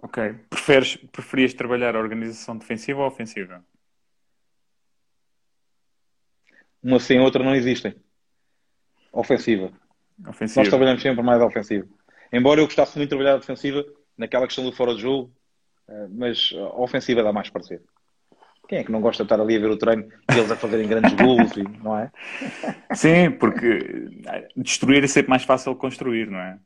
Ok. 0.00 0.34
Preferes, 0.48 0.96
preferias 0.96 1.54
trabalhar 1.54 1.94
a 1.94 1.98
organização 1.98 2.56
defensiva 2.56 3.00
ou 3.00 3.06
ofensiva? 3.06 3.64
Uma 6.82 7.00
sem 7.00 7.20
outra 7.20 7.44
não 7.44 7.54
existem. 7.54 7.94
Ofensiva. 9.12 9.72
ofensiva. 10.26 10.60
Nós 10.60 10.68
trabalhamos 10.68 11.02
sempre 11.02 11.22
mais 11.22 11.40
a 11.40 11.46
ofensiva. 11.46 11.86
Embora 12.32 12.60
eu 12.60 12.66
gostasse 12.66 12.96
muito 12.96 13.08
de 13.08 13.16
trabalhar 13.16 13.34
a 13.36 13.38
defensiva, 13.38 13.84
naquela 14.16 14.46
questão 14.46 14.64
do 14.64 14.72
fora 14.72 14.94
de 14.94 15.02
jogo, 15.02 15.32
eh, 15.88 16.06
mas 16.10 16.52
a 16.54 16.80
ofensiva 16.80 17.22
dá 17.22 17.32
mais 17.32 17.48
parecer. 17.48 17.82
Quem 18.68 18.78
é 18.78 18.84
que 18.84 18.92
não 18.92 19.00
gosta 19.00 19.24
de 19.24 19.26
estar 19.32 19.40
ali 19.42 19.56
a 19.56 19.60
ver 19.60 19.70
o 19.70 19.78
treino 19.78 20.08
e 20.30 20.38
eles 20.38 20.50
a 20.50 20.56
fazerem 20.56 20.86
grandes 20.86 21.14
gols, 21.16 21.56
não 21.82 21.96
é? 21.96 22.10
Sim, 22.94 23.30
porque 23.30 24.10
destruir 24.54 25.02
é 25.02 25.06
sempre 25.06 25.30
mais 25.30 25.42
fácil 25.42 25.74
que 25.74 25.80
construir, 25.80 26.30
não 26.30 26.38
é? 26.38 26.58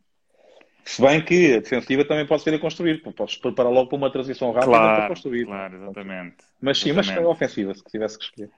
Se 0.84 1.00
bem 1.00 1.24
que 1.24 1.54
a 1.54 1.60
defensiva 1.60 2.04
também 2.04 2.26
pode 2.26 2.42
ser 2.42 2.54
a 2.54 2.58
construir, 2.58 3.00
podes 3.02 3.36
preparar 3.36 3.72
logo 3.72 3.88
para 3.88 3.98
uma 3.98 4.10
transição 4.10 4.50
rápida 4.50 4.72
claro, 4.72 4.96
para 4.96 5.08
construir. 5.08 5.46
Claro, 5.46 5.76
exatamente. 5.76 6.36
Mas 6.60 6.78
sim, 6.78 6.90
exatamente. 6.90 7.20
mas 7.20 7.24
é 7.24 7.28
ofensiva, 7.28 7.74
se 7.74 7.84
tivesse 7.84 8.18
que 8.18 8.24
escolher. 8.24 8.50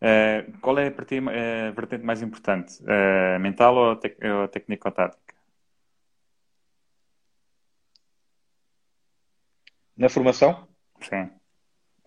Uh, 0.00 0.58
qual 0.60 0.78
é 0.78 0.88
para 0.88 1.04
ti 1.04 1.18
a 1.18 1.70
vertente 1.72 2.02
mais 2.02 2.22
importante? 2.22 2.82
Uh, 2.82 3.38
mental 3.38 3.76
ou, 3.76 3.96
tec 3.96 4.16
ou 4.24 4.48
técnico-tática? 4.48 5.29
Na 10.00 10.08
formação? 10.08 10.66
Sim. 11.02 11.30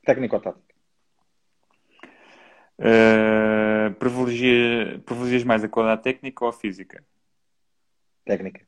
Técnico-tática. 0.04 0.74
Uh, 2.80 3.94
privilegia, 4.00 5.00
privilegias 5.06 5.44
mais 5.44 5.64
a 5.64 5.70
qualidade 5.70 6.02
técnica 6.02 6.44
ou 6.44 6.50
a 6.50 6.54
física? 6.54 7.06
Técnica. 8.26 8.66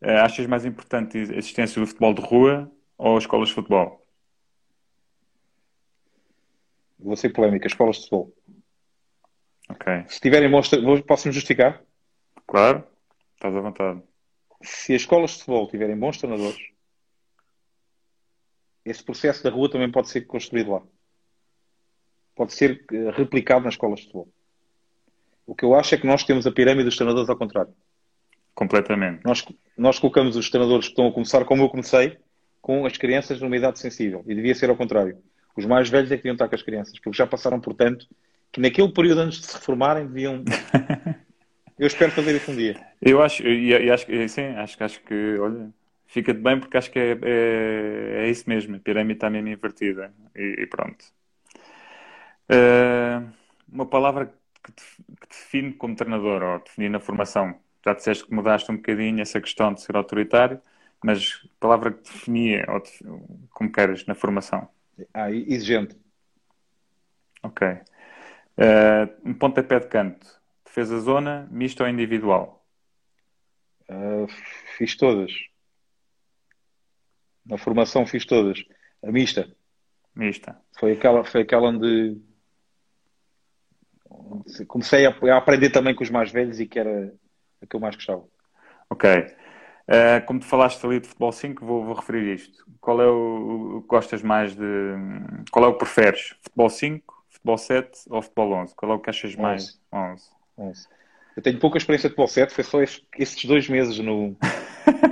Uh, 0.00 0.24
achas 0.24 0.46
mais 0.46 0.64
importante 0.64 1.18
a 1.18 1.20
existência 1.20 1.78
do 1.78 1.86
futebol 1.86 2.14
de 2.14 2.22
rua 2.22 2.72
ou 2.96 3.18
escolas 3.18 3.50
de 3.50 3.54
futebol? 3.54 4.06
Vou 6.98 7.14
ser 7.14 7.28
polémica, 7.28 7.66
escolas 7.66 7.96
de 7.96 8.02
futebol. 8.04 8.34
Ok. 9.68 10.06
Se 10.08 10.18
tiverem 10.18 10.50
bons. 10.50 10.70
Posso-me 11.06 11.34
justificar? 11.34 11.84
Claro, 12.46 12.86
estás 13.34 13.54
à 13.54 13.60
vontade. 13.60 14.02
Se 14.62 14.94
as 14.94 15.02
escolas 15.02 15.32
de 15.32 15.38
futebol 15.40 15.68
tiverem 15.68 15.98
bons 15.98 16.16
treinadores, 16.16 16.70
esse 18.84 19.02
processo 19.02 19.42
da 19.42 19.50
rua 19.50 19.70
também 19.70 19.90
pode 19.90 20.08
ser 20.08 20.22
construído 20.22 20.72
lá. 20.72 20.82
Pode 22.34 22.54
ser 22.54 22.84
eh, 22.92 23.10
replicado 23.10 23.64
nas 23.64 23.74
escolas 23.74 24.00
de 24.00 24.06
futebol. 24.06 24.28
O 25.46 25.54
que 25.54 25.64
eu 25.64 25.74
acho 25.74 25.94
é 25.94 25.98
que 25.98 26.06
nós 26.06 26.24
temos 26.24 26.46
a 26.46 26.52
pirâmide 26.52 26.84
dos 26.84 26.96
treinadores 26.96 27.28
ao 27.28 27.36
contrário. 27.36 27.74
Completamente. 28.54 29.24
Nós, 29.24 29.44
nós 29.76 29.98
colocamos 29.98 30.36
os 30.36 30.48
treinadores 30.48 30.86
que 30.86 30.92
estão 30.92 31.08
a 31.08 31.12
começar, 31.12 31.44
como 31.44 31.62
eu 31.62 31.68
comecei, 31.68 32.18
com 32.60 32.86
as 32.86 32.96
crianças 32.96 33.40
numa 33.40 33.56
idade 33.56 33.78
sensível. 33.78 34.24
E 34.26 34.34
devia 34.34 34.54
ser 34.54 34.70
ao 34.70 34.76
contrário. 34.76 35.18
Os 35.56 35.66
mais 35.66 35.88
velhos 35.88 36.10
é 36.10 36.16
que 36.16 36.22
deviam 36.22 36.34
estar 36.34 36.48
com 36.48 36.54
as 36.54 36.62
crianças, 36.62 36.98
porque 36.98 37.16
já 37.16 37.26
passaram 37.26 37.60
por 37.60 37.74
tanto 37.74 38.06
que 38.52 38.60
naquele 38.60 38.92
período 38.92 39.20
antes 39.20 39.40
de 39.40 39.46
se 39.46 39.54
reformarem 39.54 40.06
deviam. 40.06 40.44
eu 41.78 41.86
espero 41.86 42.12
fazer 42.12 42.36
isso 42.36 42.50
um 42.50 42.56
dia. 42.56 42.80
Eu 43.00 43.22
acho, 43.22 43.42
e 43.46 43.90
acho, 43.90 44.06
sim, 44.28 44.42
acho, 44.42 44.82
acho 44.82 45.02
que, 45.02 45.38
olha, 45.38 45.70
fica-te 46.10 46.40
bem 46.40 46.58
porque 46.58 46.76
acho 46.76 46.90
que 46.90 46.98
é, 46.98 47.18
é, 47.22 48.24
é, 48.24 48.28
isso 48.28 48.48
mesmo. 48.48 48.76
A 48.76 48.80
pirâmide 48.80 49.14
está 49.14 49.30
mesmo 49.30 49.48
invertida. 49.48 50.12
E, 50.34 50.62
e 50.62 50.66
pronto. 50.66 51.04
Uh, 52.50 53.30
uma 53.72 53.86
palavra 53.86 54.34
que, 54.62 54.72
te, 54.72 54.82
que 55.20 55.26
te 55.28 55.38
define 55.38 55.72
como 55.72 55.94
treinador, 55.94 56.42
ou 56.42 56.58
definir 56.58 56.90
na 56.90 57.00
formação. 57.00 57.54
Já 57.84 57.94
disseste 57.94 58.26
que 58.26 58.34
mudaste 58.34 58.70
um 58.70 58.76
bocadinho 58.76 59.22
essa 59.22 59.40
questão 59.40 59.72
de 59.72 59.80
ser 59.80 59.96
autoritário, 59.96 60.60
mas 61.02 61.46
palavra 61.60 61.92
que 61.92 62.02
definia, 62.02 62.66
ou 62.68 62.82
como 63.50 63.70
queres, 63.70 64.04
na 64.06 64.14
formação. 64.14 64.68
Ah, 65.14 65.30
exigente. 65.30 65.96
Ok. 67.42 67.66
Uh, 67.68 67.80
um 69.24 69.32
pontapé 69.32 69.78
de 69.78 69.86
canto. 69.86 70.26
Defesa 70.64 70.98
zona, 71.00 71.48
misto 71.50 71.82
ou 71.82 71.88
individual? 71.88 72.66
Uh, 73.88 74.26
fiz 74.76 74.96
todas. 74.96 75.49
Na 77.44 77.58
formação 77.58 78.06
fiz 78.06 78.24
todas. 78.24 78.64
A 79.02 79.10
mista. 79.10 79.50
Mista. 80.14 80.60
Foi 80.78 80.92
aquela, 80.92 81.24
foi 81.24 81.42
aquela 81.42 81.68
onde 81.68 82.20
comecei 84.66 85.06
a, 85.06 85.36
aprender 85.36 85.70
também 85.70 85.94
com 85.94 86.02
os 86.02 86.10
mais 86.10 86.30
velhos 86.30 86.60
e 86.60 86.66
que 86.66 86.78
era 86.78 87.12
a 87.62 87.66
que 87.66 87.76
eu 87.76 87.80
mais 87.80 87.94
gostava. 87.94 88.24
Ok. 88.88 89.10
Uh, 89.10 90.24
como 90.26 90.38
tu 90.38 90.46
falaste 90.46 90.84
ali 90.84 91.00
de 91.00 91.08
futebol 91.08 91.32
5, 91.32 91.64
vou, 91.64 91.84
vou, 91.84 91.94
referir 91.94 92.34
isto. 92.34 92.64
Qual 92.80 93.00
é 93.00 93.08
o, 93.08 93.80
que 93.82 93.88
gostas 93.88 94.22
mais 94.22 94.54
de. 94.54 94.64
Qual 95.50 95.64
é 95.64 95.68
o 95.68 95.72
que 95.72 95.80
preferes? 95.80 96.36
Futebol 96.42 96.68
5, 96.68 97.24
futebol 97.28 97.58
7 97.58 97.90
ou 98.08 98.22
futebol 98.22 98.52
11? 98.52 98.74
Qual 98.76 98.92
é 98.92 98.94
o 98.94 98.98
que 99.00 99.10
achas 99.10 99.32
11. 99.32 99.40
mais? 99.40 99.80
11. 99.92 100.30
11. 100.58 100.88
Eu 101.36 101.42
tenho 101.42 101.58
pouca 101.58 101.78
experiência 101.78 102.08
de 102.08 102.14
futebol 102.14 102.28
7, 102.28 102.54
foi 102.54 102.64
só 102.64 102.78
esses 102.82 103.44
dois 103.44 103.68
meses 103.68 103.98
no, 103.98 104.36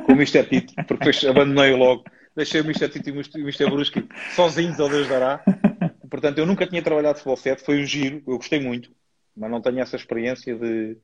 com 0.07 0.13
o 0.13 0.17
Mr. 0.17 0.45
Tito, 0.45 0.75
porque 0.75 0.95
depois 0.95 1.25
abandonei 1.25 1.75
logo. 1.75 2.05
Deixei 2.39 2.61
o 2.61 2.65
Mr. 2.65 2.89
Tito 2.89 3.09
e 3.09 3.13
o 3.13 3.17
Mr. 3.41 3.69
Brusque 3.69 4.09
sozinhos, 4.37 4.79
ao 4.79 4.89
Deus 4.89 5.09
dará. 5.09 5.43
Portanto, 6.09 6.39
eu 6.39 6.47
nunca 6.47 6.69
tinha 6.69 6.81
trabalhado 6.81 7.15
de 7.15 7.25
futebol 7.25 7.37
7, 7.37 7.65
foi 7.65 7.83
um 7.83 7.85
giro, 7.85 8.23
eu 8.29 8.37
gostei 8.37 8.61
muito, 8.61 8.93
mas 9.37 9.51
não 9.51 9.61
tenho 9.61 9.81
essa 9.81 9.97
experiência 9.97 10.55
de, 10.55 10.97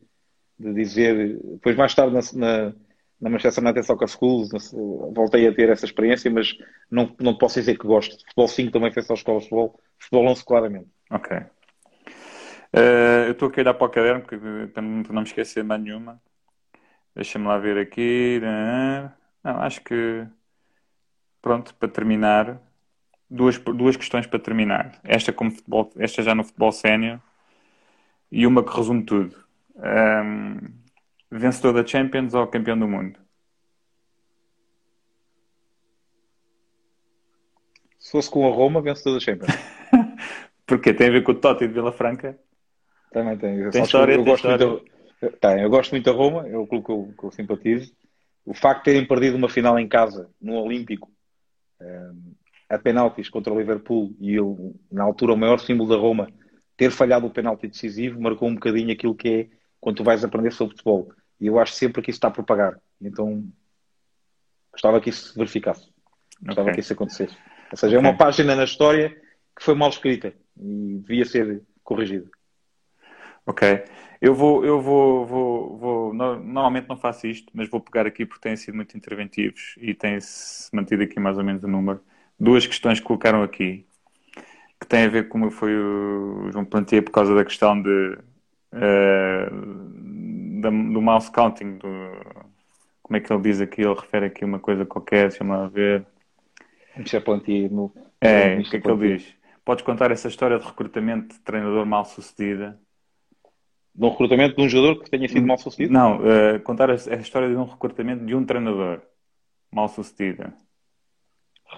de 0.56 0.72
dizer. 0.72 1.40
Depois, 1.54 1.74
mais 1.74 1.92
tarde, 1.92 2.14
na, 2.14 2.20
na, 2.34 2.72
na 3.20 3.30
Manchester 3.30 3.64
United 3.64 3.84
Soccer 3.84 4.06
Schools, 4.06 4.50
voltei 5.12 5.48
a 5.48 5.52
ter 5.52 5.70
essa 5.70 5.84
experiência, 5.84 6.30
mas 6.30 6.56
não, 6.88 7.12
não 7.18 7.36
posso 7.36 7.58
dizer 7.58 7.76
que 7.76 7.84
gosto. 7.84 8.16
Futebol 8.26 8.46
5 8.46 8.70
também 8.70 8.92
foi 8.92 9.02
só 9.02 9.14
escola 9.14 9.40
de 9.40 9.46
futebol, 9.46 9.80
futebol 9.98 10.26
11 10.28 10.44
claramente. 10.44 10.86
Ok. 11.10 11.36
Uh, 11.36 13.26
eu 13.26 13.32
estou 13.32 13.48
aqui 13.48 13.58
a 13.58 13.62
olhar 13.64 13.74
para 13.74 13.86
o 13.88 13.90
caderno 13.90 14.20
porque, 14.20 14.38
para 14.72 14.82
não 14.82 15.02
me 15.02 15.22
esquecer 15.24 15.64
mais 15.64 15.82
nenhuma. 15.82 16.22
Deixa-me 17.12 17.48
lá 17.48 17.58
ver 17.58 17.76
aqui. 17.76 18.40
Não, 19.42 19.60
acho 19.60 19.80
que 19.82 20.24
pronto, 21.44 21.74
para 21.74 21.90
terminar, 21.90 22.58
duas, 23.28 23.58
duas 23.58 23.98
questões 23.98 24.26
para 24.26 24.38
terminar. 24.38 24.98
Esta 25.04 25.30
como 25.30 25.50
futebol, 25.50 25.92
esta 25.98 26.22
já 26.22 26.34
no 26.34 26.42
futebol 26.42 26.72
sénior 26.72 27.20
e 28.32 28.46
uma 28.46 28.64
que 28.64 28.74
resume 28.74 29.04
tudo. 29.04 29.36
Um, 29.76 30.58
vencedor 31.30 31.74
da 31.74 31.86
Champions 31.86 32.32
ou 32.32 32.46
campeão 32.46 32.78
do 32.78 32.88
mundo? 32.88 33.18
Se 37.98 38.10
fosse 38.10 38.30
com 38.30 38.50
a 38.50 38.50
Roma, 38.50 38.80
vencedor 38.80 39.12
da 39.12 39.20
Champions. 39.20 39.54
Porque 40.66 40.94
tem 40.94 41.08
a 41.08 41.12
ver 41.12 41.24
com 41.24 41.32
o 41.32 41.34
Totti 41.34 41.68
de 41.68 41.74
Vila 41.74 41.92
Franca? 41.92 42.38
Também 43.12 43.36
tem. 43.36 43.70
Tem 43.70 43.82
história, 43.82 44.14
eu, 44.14 44.16
tem 44.16 44.24
gosto 44.24 44.48
história. 44.48 44.66
Muito, 44.66 45.38
tem, 45.38 45.60
eu 45.60 45.68
gosto 45.68 45.90
muito 45.90 46.06
da 46.06 46.12
Roma, 46.12 46.48
é 46.48 46.56
o 46.56 46.66
clube 46.66 46.86
que 46.86 46.90
eu, 46.90 47.14
que 47.18 47.24
eu 47.24 47.30
simpatizo. 47.30 47.92
O 48.46 48.54
facto 48.54 48.78
de 48.78 48.84
terem 48.84 49.06
perdido 49.06 49.36
uma 49.36 49.48
final 49.48 49.78
em 49.78 49.86
casa, 49.86 50.30
no 50.40 50.54
Olímpico, 50.54 51.13
a 52.68 52.78
penaltis 52.78 53.28
contra 53.28 53.52
o 53.52 53.58
Liverpool 53.58 54.14
e 54.18 54.34
eu, 54.34 54.74
na 54.90 55.04
altura, 55.04 55.34
o 55.34 55.36
maior 55.36 55.58
símbolo 55.60 55.88
da 55.88 55.96
Roma, 55.96 56.28
ter 56.76 56.90
falhado 56.90 57.26
o 57.26 57.30
penalti 57.30 57.68
decisivo, 57.68 58.20
marcou 58.20 58.48
um 58.48 58.54
bocadinho 58.54 58.92
aquilo 58.92 59.14
que 59.14 59.28
é 59.28 59.48
quando 59.80 59.96
tu 59.96 60.04
vais 60.04 60.24
aprender 60.24 60.52
sobre 60.52 60.74
futebol. 60.74 61.12
E 61.40 61.46
eu 61.46 61.58
acho 61.58 61.72
sempre 61.72 62.02
que 62.02 62.10
isso 62.10 62.18
está 62.18 62.28
a 62.28 62.32
propagar. 62.32 62.80
Então, 63.00 63.46
gostava 64.72 65.00
que 65.00 65.10
isso 65.10 65.32
se 65.32 65.36
verificasse. 65.36 65.88
Gostava 66.42 66.68
okay. 66.68 66.74
que 66.74 66.80
isso 66.80 66.92
acontecesse. 66.92 67.36
Ou 67.70 67.76
seja, 67.76 67.96
okay. 67.96 68.08
é 68.08 68.10
uma 68.10 68.16
página 68.16 68.56
na 68.56 68.64
história 68.64 69.10
que 69.56 69.62
foi 69.62 69.74
mal 69.74 69.88
escrita 69.88 70.32
e 70.56 70.98
devia 70.98 71.24
ser 71.24 71.62
corrigida. 71.82 72.28
Ok. 73.46 73.84
Eu 74.24 74.34
vou, 74.34 74.64
eu 74.64 74.80
vou, 74.80 75.26
vou, 75.26 75.76
vou, 75.76 76.14
normalmente 76.14 76.88
não 76.88 76.96
faço 76.96 77.26
isto, 77.26 77.52
mas 77.52 77.68
vou 77.68 77.78
pegar 77.78 78.06
aqui 78.06 78.24
porque 78.24 78.40
têm 78.40 78.56
sido 78.56 78.74
muito 78.74 78.96
interventivos 78.96 79.74
e 79.76 79.92
têm-se 79.92 80.74
mantido 80.74 81.02
aqui 81.02 81.20
mais 81.20 81.36
ou 81.36 81.44
menos 81.44 81.62
o 81.62 81.68
número. 81.68 82.00
Duas 82.40 82.66
questões 82.66 82.98
que 82.98 83.04
colocaram 83.04 83.42
aqui, 83.42 83.84
que 84.80 84.86
têm 84.86 85.04
a 85.04 85.08
ver 85.10 85.28
com 85.28 85.40
como 85.40 85.50
foi 85.50 85.76
o 85.76 86.50
João 86.50 86.64
Plantia 86.64 87.02
por 87.02 87.10
causa 87.10 87.34
da 87.34 87.44
questão 87.44 87.82
de, 87.82 88.18
uh, 88.72 90.60
da, 90.62 90.70
do 90.70 91.02
mouse 91.02 91.30
counting, 91.30 91.76
do, 91.76 91.88
como 93.02 93.18
é 93.18 93.20
que 93.20 93.30
ele 93.30 93.42
diz 93.42 93.60
aqui, 93.60 93.82
ele 93.82 93.92
refere 93.92 94.24
aqui 94.24 94.42
uma 94.42 94.58
coisa 94.58 94.86
qualquer, 94.86 95.28
deixa-me 95.28 95.50
lá 95.50 95.68
ver. 95.68 96.06
Michel 96.96 97.20
Plantier. 97.20 97.70
No... 97.70 97.92
É, 98.22 98.56
o 98.58 98.62
que 98.70 98.76
é 98.76 98.80
que 98.80 98.90
ele 98.90 99.18
diz? 99.18 99.36
Podes 99.66 99.84
contar 99.84 100.10
essa 100.10 100.28
história 100.28 100.58
de 100.58 100.64
recrutamento 100.64 101.34
de 101.34 101.40
treinador 101.40 101.84
mal 101.84 102.06
sucedida? 102.06 102.80
De 103.94 104.04
um 104.04 104.10
recrutamento 104.10 104.56
de 104.56 104.62
um 104.62 104.68
jogador 104.68 105.02
que 105.02 105.10
tenha 105.10 105.28
sido 105.28 105.46
mal 105.46 105.56
sucedido? 105.56 105.92
Não, 105.92 106.18
uh, 106.18 106.60
contar 106.64 106.90
a, 106.90 106.94
a, 106.94 107.16
história 107.16 107.48
de 107.48 107.54
um 107.54 107.64
recrutamento 107.64 108.24
de 108.24 108.34
um 108.34 108.44
treinador 108.44 109.02
mal 109.70 109.88
sucedido. 109.88 110.52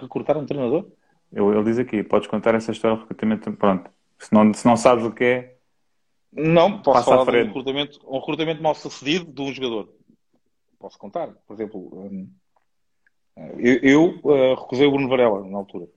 Recrutar 0.01 0.37
um 0.37 0.45
treinador? 0.45 0.87
Ele, 1.31 1.45
ele 1.45 1.63
diz 1.63 1.77
aqui, 1.77 2.03
podes 2.03 2.27
contar 2.27 2.55
essa 2.55 2.71
história 2.71 2.95
de 2.95 3.03
recrutamento, 3.03 3.51
pronto. 3.53 3.91
Se 4.17 4.33
não, 4.33 4.51
se 4.53 4.65
não 4.65 4.75
sabes 4.75 5.05
o 5.05 5.11
que 5.11 5.23
é. 5.23 5.57
Não, 6.33 6.81
posso 6.81 7.05
falar 7.05 7.23
de 7.23 7.37
um 7.37 7.45
recrutamento, 7.45 7.99
um 8.07 8.19
recrutamento 8.19 8.63
mal 8.63 8.73
sucedido 8.73 9.31
de 9.31 9.41
um 9.41 9.53
jogador. 9.53 9.89
Posso 10.79 10.97
contar. 10.97 11.27
Por 11.45 11.53
exemplo, 11.53 11.89
um, 11.93 12.29
eu, 13.57 13.79
eu 13.83 14.19
uh, 14.23 14.55
recusei 14.55 14.87
o 14.87 14.91
Bruno 14.91 15.07
Varela 15.07 15.47
na 15.47 15.57
altura. 15.57 15.87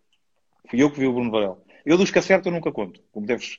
Fui 0.69 0.83
eu 0.83 0.91
que 0.91 1.01
vi 1.01 1.07
o 1.07 1.13
Bruno 1.13 1.31
Varela. 1.31 1.59
Eu 1.85 1.97
dos 1.97 2.11
que 2.11 2.19
acerto 2.19 2.49
eu 2.49 2.53
nunca 2.53 2.71
conto. 2.71 3.01
Como 3.11 3.27
deves 3.27 3.59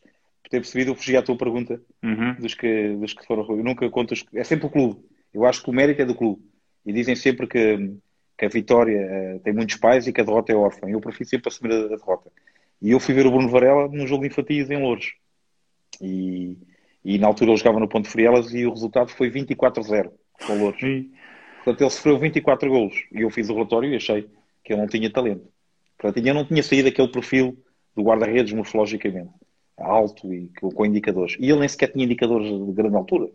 ter 0.51 0.59
percebido, 0.59 0.91
eu 0.91 0.95
fugi 0.95 1.15
à 1.15 1.21
tua 1.23 1.37
pergunta 1.37 1.81
uhum. 2.03 2.35
dos, 2.35 2.53
que, 2.53 2.89
dos 2.97 3.13
que 3.13 3.25
foram. 3.25 3.43
Eu 3.49 3.63
nunca 3.63 3.89
conto. 3.89 4.13
Os... 4.13 4.25
É 4.33 4.43
sempre 4.43 4.67
o 4.67 4.69
clube. 4.69 4.99
Eu 5.33 5.45
acho 5.45 5.63
que 5.63 5.69
o 5.69 5.73
mérito 5.73 6.01
é 6.01 6.05
do 6.05 6.13
clube. 6.13 6.41
E 6.85 6.91
dizem 6.91 7.15
sempre 7.15 7.47
que, 7.47 7.95
que 8.37 8.45
a 8.45 8.49
vitória 8.49 9.35
uh, 9.35 9.39
tem 9.39 9.53
muitos 9.53 9.77
pais 9.77 10.05
e 10.05 10.13
que 10.13 10.19
a 10.19 10.23
derrota 10.23 10.51
é 10.51 10.55
órfã. 10.55 10.89
Eu 10.89 10.99
prefiro 10.99 11.29
sempre 11.29 11.47
assumir 11.47 11.73
a, 11.73 11.85
a 11.85 11.97
derrota. 11.97 12.29
E 12.81 12.91
eu 12.91 12.99
fui 12.99 13.15
ver 13.15 13.25
o 13.25 13.31
Bruno 13.31 13.47
Varela 13.47 13.87
num 13.87 14.05
jogo 14.05 14.23
de 14.23 14.27
infantis 14.27 14.69
em 14.69 14.81
Louros. 14.81 15.13
E, 16.01 16.57
e 17.05 17.17
na 17.17 17.27
altura 17.27 17.51
ele 17.51 17.57
jogava 17.57 17.79
no 17.79 17.87
Ponto 17.87 18.09
Frielas 18.09 18.53
e 18.53 18.65
o 18.65 18.71
resultado 18.71 19.09
foi 19.09 19.31
24-0 19.31 20.11
com 20.45 20.53
Louros. 20.57 20.81
Portanto, 21.63 21.81
ele 21.81 21.89
sofreu 21.89 22.19
24 22.19 22.69
golos 22.69 22.95
e 23.11 23.21
eu 23.21 23.29
fiz 23.29 23.49
o 23.49 23.53
relatório 23.53 23.89
e 23.89 23.95
achei 23.95 24.27
que 24.63 24.73
ele 24.73 24.81
não 24.81 24.87
tinha 24.87 25.09
talento. 25.09 25.47
Portanto, 25.97 26.25
eu 26.25 26.33
não 26.33 26.45
tinha 26.45 26.63
saído 26.63 26.89
daquele 26.89 27.07
perfil 27.07 27.57
do 27.95 28.03
guarda-redes 28.03 28.53
morfologicamente, 28.53 29.29
alto 29.77 30.33
e 30.33 30.49
com 30.59 30.85
indicadores. 30.85 31.35
E 31.39 31.49
ele 31.49 31.59
nem 31.59 31.69
sequer 31.69 31.91
tinha 31.91 32.05
indicadores 32.05 32.47
de 32.47 32.71
grande 32.73 32.95
altura. 32.95 33.29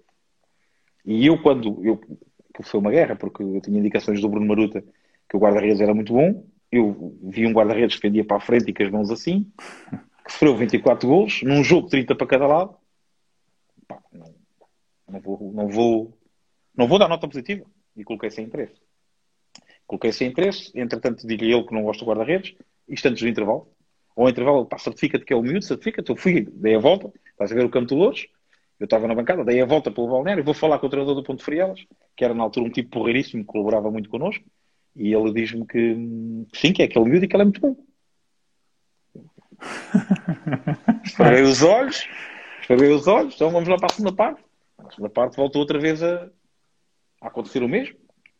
E 1.04 1.26
eu, 1.26 1.40
quando. 1.40 1.84
Eu, 1.84 2.00
foi 2.62 2.80
uma 2.80 2.90
guerra, 2.90 3.14
porque 3.14 3.42
eu 3.42 3.60
tinha 3.60 3.78
indicações 3.78 4.20
do 4.20 4.28
Bruno 4.28 4.46
Maruta 4.46 4.82
que 5.28 5.36
o 5.36 5.40
guarda-redes 5.40 5.80
era 5.80 5.94
muito 5.94 6.12
bom. 6.12 6.46
Eu 6.70 7.16
vi 7.22 7.46
um 7.46 7.52
guarda-redes 7.52 7.96
que 7.96 8.02
defendia 8.02 8.24
para 8.24 8.38
a 8.38 8.40
frente 8.40 8.70
e 8.70 8.74
com 8.74 8.82
as 8.82 8.90
mãos 8.90 9.10
assim, 9.10 9.50
que 10.24 10.32
sofreu 10.32 10.56
24 10.56 11.08
golos, 11.08 11.42
num 11.42 11.62
jogo 11.62 11.88
30 11.88 12.14
para 12.14 12.26
cada 12.26 12.46
lado. 12.46 12.76
Pá, 13.86 14.00
não, 14.12 14.34
não, 15.08 15.20
vou, 15.20 15.52
não, 15.52 15.68
vou, 15.68 16.18
não 16.74 16.88
vou 16.88 16.98
dar 16.98 17.08
nota 17.08 17.28
positiva. 17.28 17.64
E 17.96 18.04
coloquei 18.04 18.30
sem 18.30 18.46
interesse. 18.46 18.74
Coloquei 19.86 20.12
sem 20.12 20.28
interesse, 20.28 20.72
entretanto 20.74 21.26
digo-lhe 21.26 21.52
ele 21.52 21.64
que 21.64 21.72
não 21.72 21.84
gosta 21.84 22.04
do 22.04 22.08
guarda-redes, 22.08 22.56
isto 22.88 23.06
antes 23.06 23.22
do 23.22 23.28
intervalo. 23.28 23.68
Ao 24.16 24.28
intervalo, 24.28 24.64
pá, 24.64 24.78
certifica-te 24.78 25.24
que 25.24 25.32
é 25.32 25.36
o 25.36 25.42
miúdo, 25.42 25.64
certifica-te. 25.64 26.10
Eu 26.10 26.16
fui, 26.16 26.40
dei 26.40 26.74
a 26.74 26.78
volta, 26.78 27.12
estás 27.30 27.52
a 27.52 27.54
ver 27.54 27.64
o 27.64 27.70
campo 27.70 27.88
de 27.88 27.94
Louros, 27.94 28.26
eu 28.80 28.84
estava 28.84 29.06
na 29.06 29.14
bancada, 29.14 29.44
dei 29.44 29.60
a 29.60 29.66
volta 29.66 29.90
pelo 29.90 30.08
balneário, 30.08 30.42
vou 30.42 30.54
falar 30.54 30.78
com 30.78 30.86
o 30.86 30.90
treinador 30.90 31.14
do 31.14 31.22
Ponto 31.22 31.42
Frielas, 31.42 31.80
que 32.16 32.24
era 32.24 32.34
na 32.34 32.42
altura 32.42 32.66
um 32.66 32.70
tipo 32.70 32.90
porreiríssimo, 32.90 33.42
que 33.42 33.46
colaborava 33.46 33.90
muito 33.90 34.08
connosco, 34.08 34.44
e 34.94 35.14
ele 35.14 35.32
diz-me 35.32 35.66
que, 35.66 35.94
que 36.50 36.58
sim, 36.58 36.72
que 36.72 36.82
é 36.82 36.86
aquele 36.86 37.04
miúdo 37.04 37.24
e 37.24 37.28
que 37.28 37.36
ele 37.36 37.42
é 37.42 37.44
muito 37.44 37.60
bom. 37.60 37.76
Esfreguei 41.04 41.42
os 41.42 41.62
olhos, 41.62 42.08
esfreguei 42.60 42.88
os 42.88 43.06
olhos, 43.06 43.34
então 43.34 43.50
vamos 43.50 43.68
lá 43.68 43.76
para 43.76 43.86
a 43.86 43.94
segunda 43.94 44.14
parte. 44.14 44.42
A 44.78 44.90
segunda 44.90 45.10
parte 45.10 45.36
voltou 45.36 45.60
outra 45.60 45.78
vez 45.78 46.02
a, 46.02 46.28
a 47.20 47.28
acontecer 47.28 47.62
o 47.62 47.68
mesmo. 47.68 47.96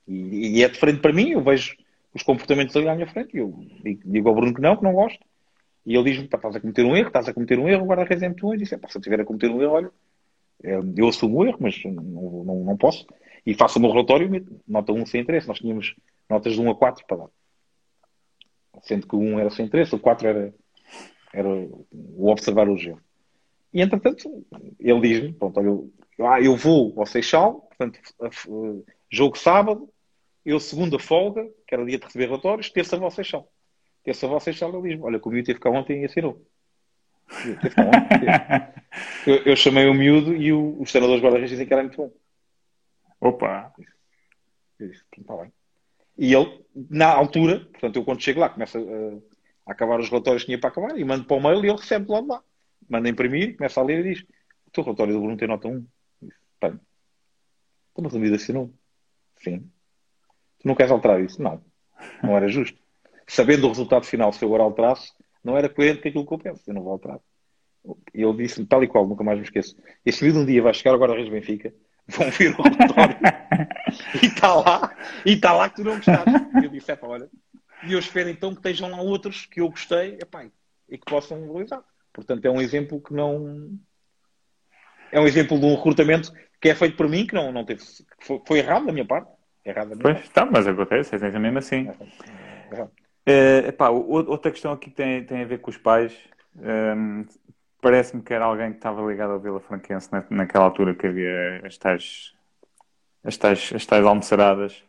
E, 0.07 0.59
e, 0.59 0.63
é 0.63 0.69
diferente 0.69 1.01
para 1.01 1.13
mim, 1.13 1.31
eu 1.31 1.43
vejo 1.43 1.77
os 2.15 2.23
comportamentos 2.23 2.77
ali 2.77 2.89
à 2.89 2.95
minha 2.95 3.07
frente, 3.07 3.37
e 3.37 3.41
eu 3.41 3.59
digo 4.05 4.29
ao 4.29 4.35
Bruno 4.35 4.55
que 4.55 4.61
não, 4.61 4.77
que 4.77 4.85
não 4.85 4.93
gosto. 4.93 5.19
E 5.87 5.95
ele 5.95 6.11
diz-me, 6.11 6.25
estás 6.25 6.57
a 6.57 6.61
cometer 6.61 6.85
um 6.85 6.97
erro, 6.97 7.07
estás 7.07 7.29
a 7.29 7.33
cometer 7.33 7.59
um 7.59 7.69
erro, 7.69 7.85
o 7.85 7.87
guarda-redes 7.87 8.23
é 8.23 8.29
muito 8.29 8.45
bom. 8.45 8.55
E 8.55 8.59
disse, 8.59 8.77
se 8.77 8.97
eu 8.97 8.99
estiver 8.99 9.21
a 9.21 9.25
cometer 9.25 9.49
um 9.49 9.63
erro, 9.63 9.73
olha, 9.73 9.91
é, 10.65 10.81
eu 10.97 11.09
assumo 11.09 11.39
o 11.39 11.47
erro, 11.47 11.59
mas 11.61 11.81
não, 11.85 11.93
não, 12.45 12.65
não 12.65 12.77
posso. 12.77 13.07
E 13.47 13.55
faço 13.55 13.79
o 13.79 13.83
meu 13.83 13.93
relatório, 13.93 14.29
nota 14.67 14.93
1 14.93 15.07
sem 15.07 15.21
interesse. 15.21 15.47
Nós 15.47 15.59
tínhamos 15.59 15.95
notas 16.29 16.55
de 16.55 16.61
1 16.61 16.71
a 16.71 16.75
4 16.75 17.07
para 17.07 17.17
dar. 17.19 17.29
Sendo 18.83 19.07
que 19.07 19.15
o 19.15 19.21
1 19.21 19.39
era 19.39 19.51
sem 19.51 19.65
interesse, 19.65 19.95
o 19.95 19.99
4 19.99 20.27
era, 20.27 20.55
era 21.33 21.49
o 21.49 22.29
observar 22.29 22.69
o 22.69 22.77
gelo. 22.77 23.01
E 23.73 23.81
entretanto, 23.81 24.45
ele 24.81 25.01
diz-me: 25.01 25.33
pronto, 25.35 25.61
olha, 25.61 25.69
eu, 26.19 26.27
ah, 26.27 26.41
eu 26.41 26.57
vou 26.57 26.95
ao 26.97 27.07
Seixal, 27.07 27.61
portanto, 27.61 28.01
jogo 29.09 29.39
sábado, 29.39 29.89
eu 30.45 30.59
segunda 30.59 30.99
folga, 30.99 31.47
que 31.67 31.75
era 31.75 31.85
dia 31.85 31.99
de 31.99 32.05
receber 32.05 32.27
relatórios, 32.27 32.71
terça 32.71 32.97
vou 32.97 33.05
ao 33.05 33.11
Seixal. 33.11 33.49
Terça 34.07 34.29
vou 34.29 34.37
ao 34.37 34.41
Seixal, 34.41 34.73
ele 34.73 34.91
diz-me: 34.91 35.03
olha, 35.03 35.19
comigo 35.19 35.45
teve 35.45 35.59
cá 35.59 35.69
ontem 35.69 36.03
e 36.03 36.05
assinou. 36.05 36.41
Eu, 39.27 39.43
eu, 39.45 39.57
chamei 39.57 39.87
o 39.89 39.93
miúdo 39.93 40.35
e 40.35 40.53
o, 40.53 40.81
os 40.81 40.91
treinadores 40.91 41.23
guarda-redes 41.23 41.51
dizem 41.51 41.67
que 41.67 41.73
era 41.73 41.83
muito 41.83 41.97
bom. 41.99 42.11
Opa! 43.21 43.75
Eu 44.79 44.89
disse, 44.89 45.05
está 45.19 45.37
bem. 45.37 45.53
E 46.17 46.33
ele, 46.33 46.65
na 46.89 47.13
altura, 47.13 47.61
portanto, 47.73 47.97
eu 47.97 48.05
quando 48.05 48.23
chego 48.23 48.41
lá, 48.41 48.49
começo 48.49 48.79
a, 48.79 49.71
a, 49.71 49.73
acabar 49.73 50.01
os 50.01 50.09
relatórios 50.09 50.45
que 50.45 50.47
tinha 50.47 50.59
para 50.59 50.71
acabar 50.71 50.99
e 50.99 51.05
mando 51.05 51.27
para 51.27 51.37
o 51.37 51.43
mail 51.43 51.63
e 51.63 51.69
ele 51.69 51.77
recebe 51.77 52.11
lá 52.11 52.23
de 52.23 52.29
lá. 52.29 52.43
Manda 52.89 53.09
imprimir, 53.09 53.57
começa 53.57 53.81
a 53.81 53.85
ler 53.85 54.07
e 54.07 54.15
diz: 54.15 54.25
O 54.67 54.71
teu 54.71 54.85
relatório 54.85 55.13
do 55.13 55.21
Bruno 55.21 55.37
tem 55.37 55.49
nota 55.49 55.69
1. 55.69 55.87
Tenho. 56.61 56.81
Então, 57.93 58.05
mas 58.05 58.15
o 58.15 58.19
miúdo 58.19 58.37
assinou. 58.37 58.73
Sim. 59.37 59.71
Tu 60.61 60.69
não 60.69 60.75
queres 60.75 60.93
alterar 60.93 61.21
isso? 61.21 61.43
Não. 61.43 61.63
Não 62.23 62.35
era 62.35 62.49
justo. 62.49 62.86
Sabendo 63.27 63.67
o 63.67 63.69
resultado 63.69 64.05
final, 64.05 64.33
se 64.33 64.45
eu 64.45 64.49
agora 64.49 64.63
alterasse, 64.63 65.13
não 65.43 65.57
era 65.57 65.69
coerente 65.69 66.03
com 66.03 66.09
aquilo 66.09 66.27
que 66.27 66.35
eu 66.35 66.39
penso. 66.39 66.63
Eu 66.67 66.75
não 66.75 66.83
vou 66.83 66.93
alterar. 66.93 67.19
E 68.15 68.23
ele 68.23 68.37
disse-me, 68.37 68.67
tal 68.67 68.83
e 68.83 68.89
qual, 68.89 69.07
nunca 69.07 69.23
mais 69.23 69.39
me 69.39 69.45
esqueço. 69.45 69.77
Esse 70.05 70.25
miúdo 70.25 70.41
um 70.41 70.47
dia 70.47 70.63
vai 70.63 70.75
chegar 70.75 70.95
agora 70.95 71.13
a 71.13 71.17
Reis 71.17 71.29
Benfica, 71.29 71.73
vão 72.09 72.31
vir 72.31 72.55
o 72.59 72.63
relatório 72.63 73.17
e 74.23 74.27
está 74.27 74.55
lá, 74.55 74.97
e 75.25 75.33
está 75.33 75.53
lá 75.53 75.69
que 75.69 75.77
tu 75.77 75.85
não 75.85 75.97
gostaste. 75.97 76.31
E 76.61 76.65
eu 76.65 76.71
disse, 76.71 76.91
é 76.91 76.97
pá, 76.97 77.07
olha, 77.07 77.31
e 77.87 77.93
eu 77.93 77.99
espero 77.99 78.29
então 78.29 78.51
que 78.51 78.59
estejam 78.59 78.91
lá 78.91 79.01
outros 79.01 79.47
que 79.47 79.61
eu 79.61 79.69
gostei 79.69 80.19
epá, 80.21 80.45
e 80.89 80.99
que 80.99 81.05
possam 81.05 81.47
valorizar. 81.47 81.83
Portanto, 82.13 82.45
é 82.45 82.51
um 82.51 82.61
exemplo 82.61 83.01
que 83.01 83.13
não. 83.13 83.79
É 85.13 85.21
um 85.21 85.27
exemplo 85.27 85.59
de 85.59 85.67
um 85.67 85.77
recrutamento 85.77 86.33
que 86.61 86.69
é 86.69 86.75
feito 86.75 86.97
por 86.97 87.09
mim, 87.09 87.27
que 87.27 87.35
não, 87.35 87.53
não 87.53 87.65
teve. 87.65 87.83
Foi, 88.21 88.41
foi 88.47 88.59
errado 88.59 88.87
da 88.87 88.93
minha 88.93 89.05
parte. 89.05 89.31
Errado 89.65 89.91
da 89.91 89.95
minha 89.95 90.03
pois 90.03 90.15
parte. 90.15 90.29
está, 90.29 90.47
mas 90.47 90.67
acontece, 90.67 91.15
é 91.15 91.39
mesmo 91.39 91.59
assim. 91.59 91.89
É, 91.89 92.77
é, 92.77 92.81
é, 92.81 92.89
epá, 93.69 93.89
outra 93.91 94.51
questão 94.51 94.73
aqui 94.73 94.91
tem, 94.91 95.25
tem 95.25 95.43
a 95.43 95.47
ver 95.47 95.61
com 95.61 95.71
os 95.71 95.77
pais. 95.77 96.17
Um, 96.57 97.25
Parece-me 97.81 98.23
que 98.23 98.33
era 98.33 98.45
alguém 98.45 98.71
que 98.71 98.79
estava 98.79 99.01
ligado 99.09 99.33
ao 99.33 99.39
Vila 99.39 99.61
Franquense 99.61 100.11
na, 100.11 100.25
naquela 100.31 100.65
altura 100.65 100.93
que 100.93 101.07
havia 101.07 101.61
as 101.65 101.77
tais, 101.79 102.33
as 103.23 103.37
tais, 103.37 103.71
as 103.73 103.87
tais 103.87 104.05
almoçaradas. 104.05 104.83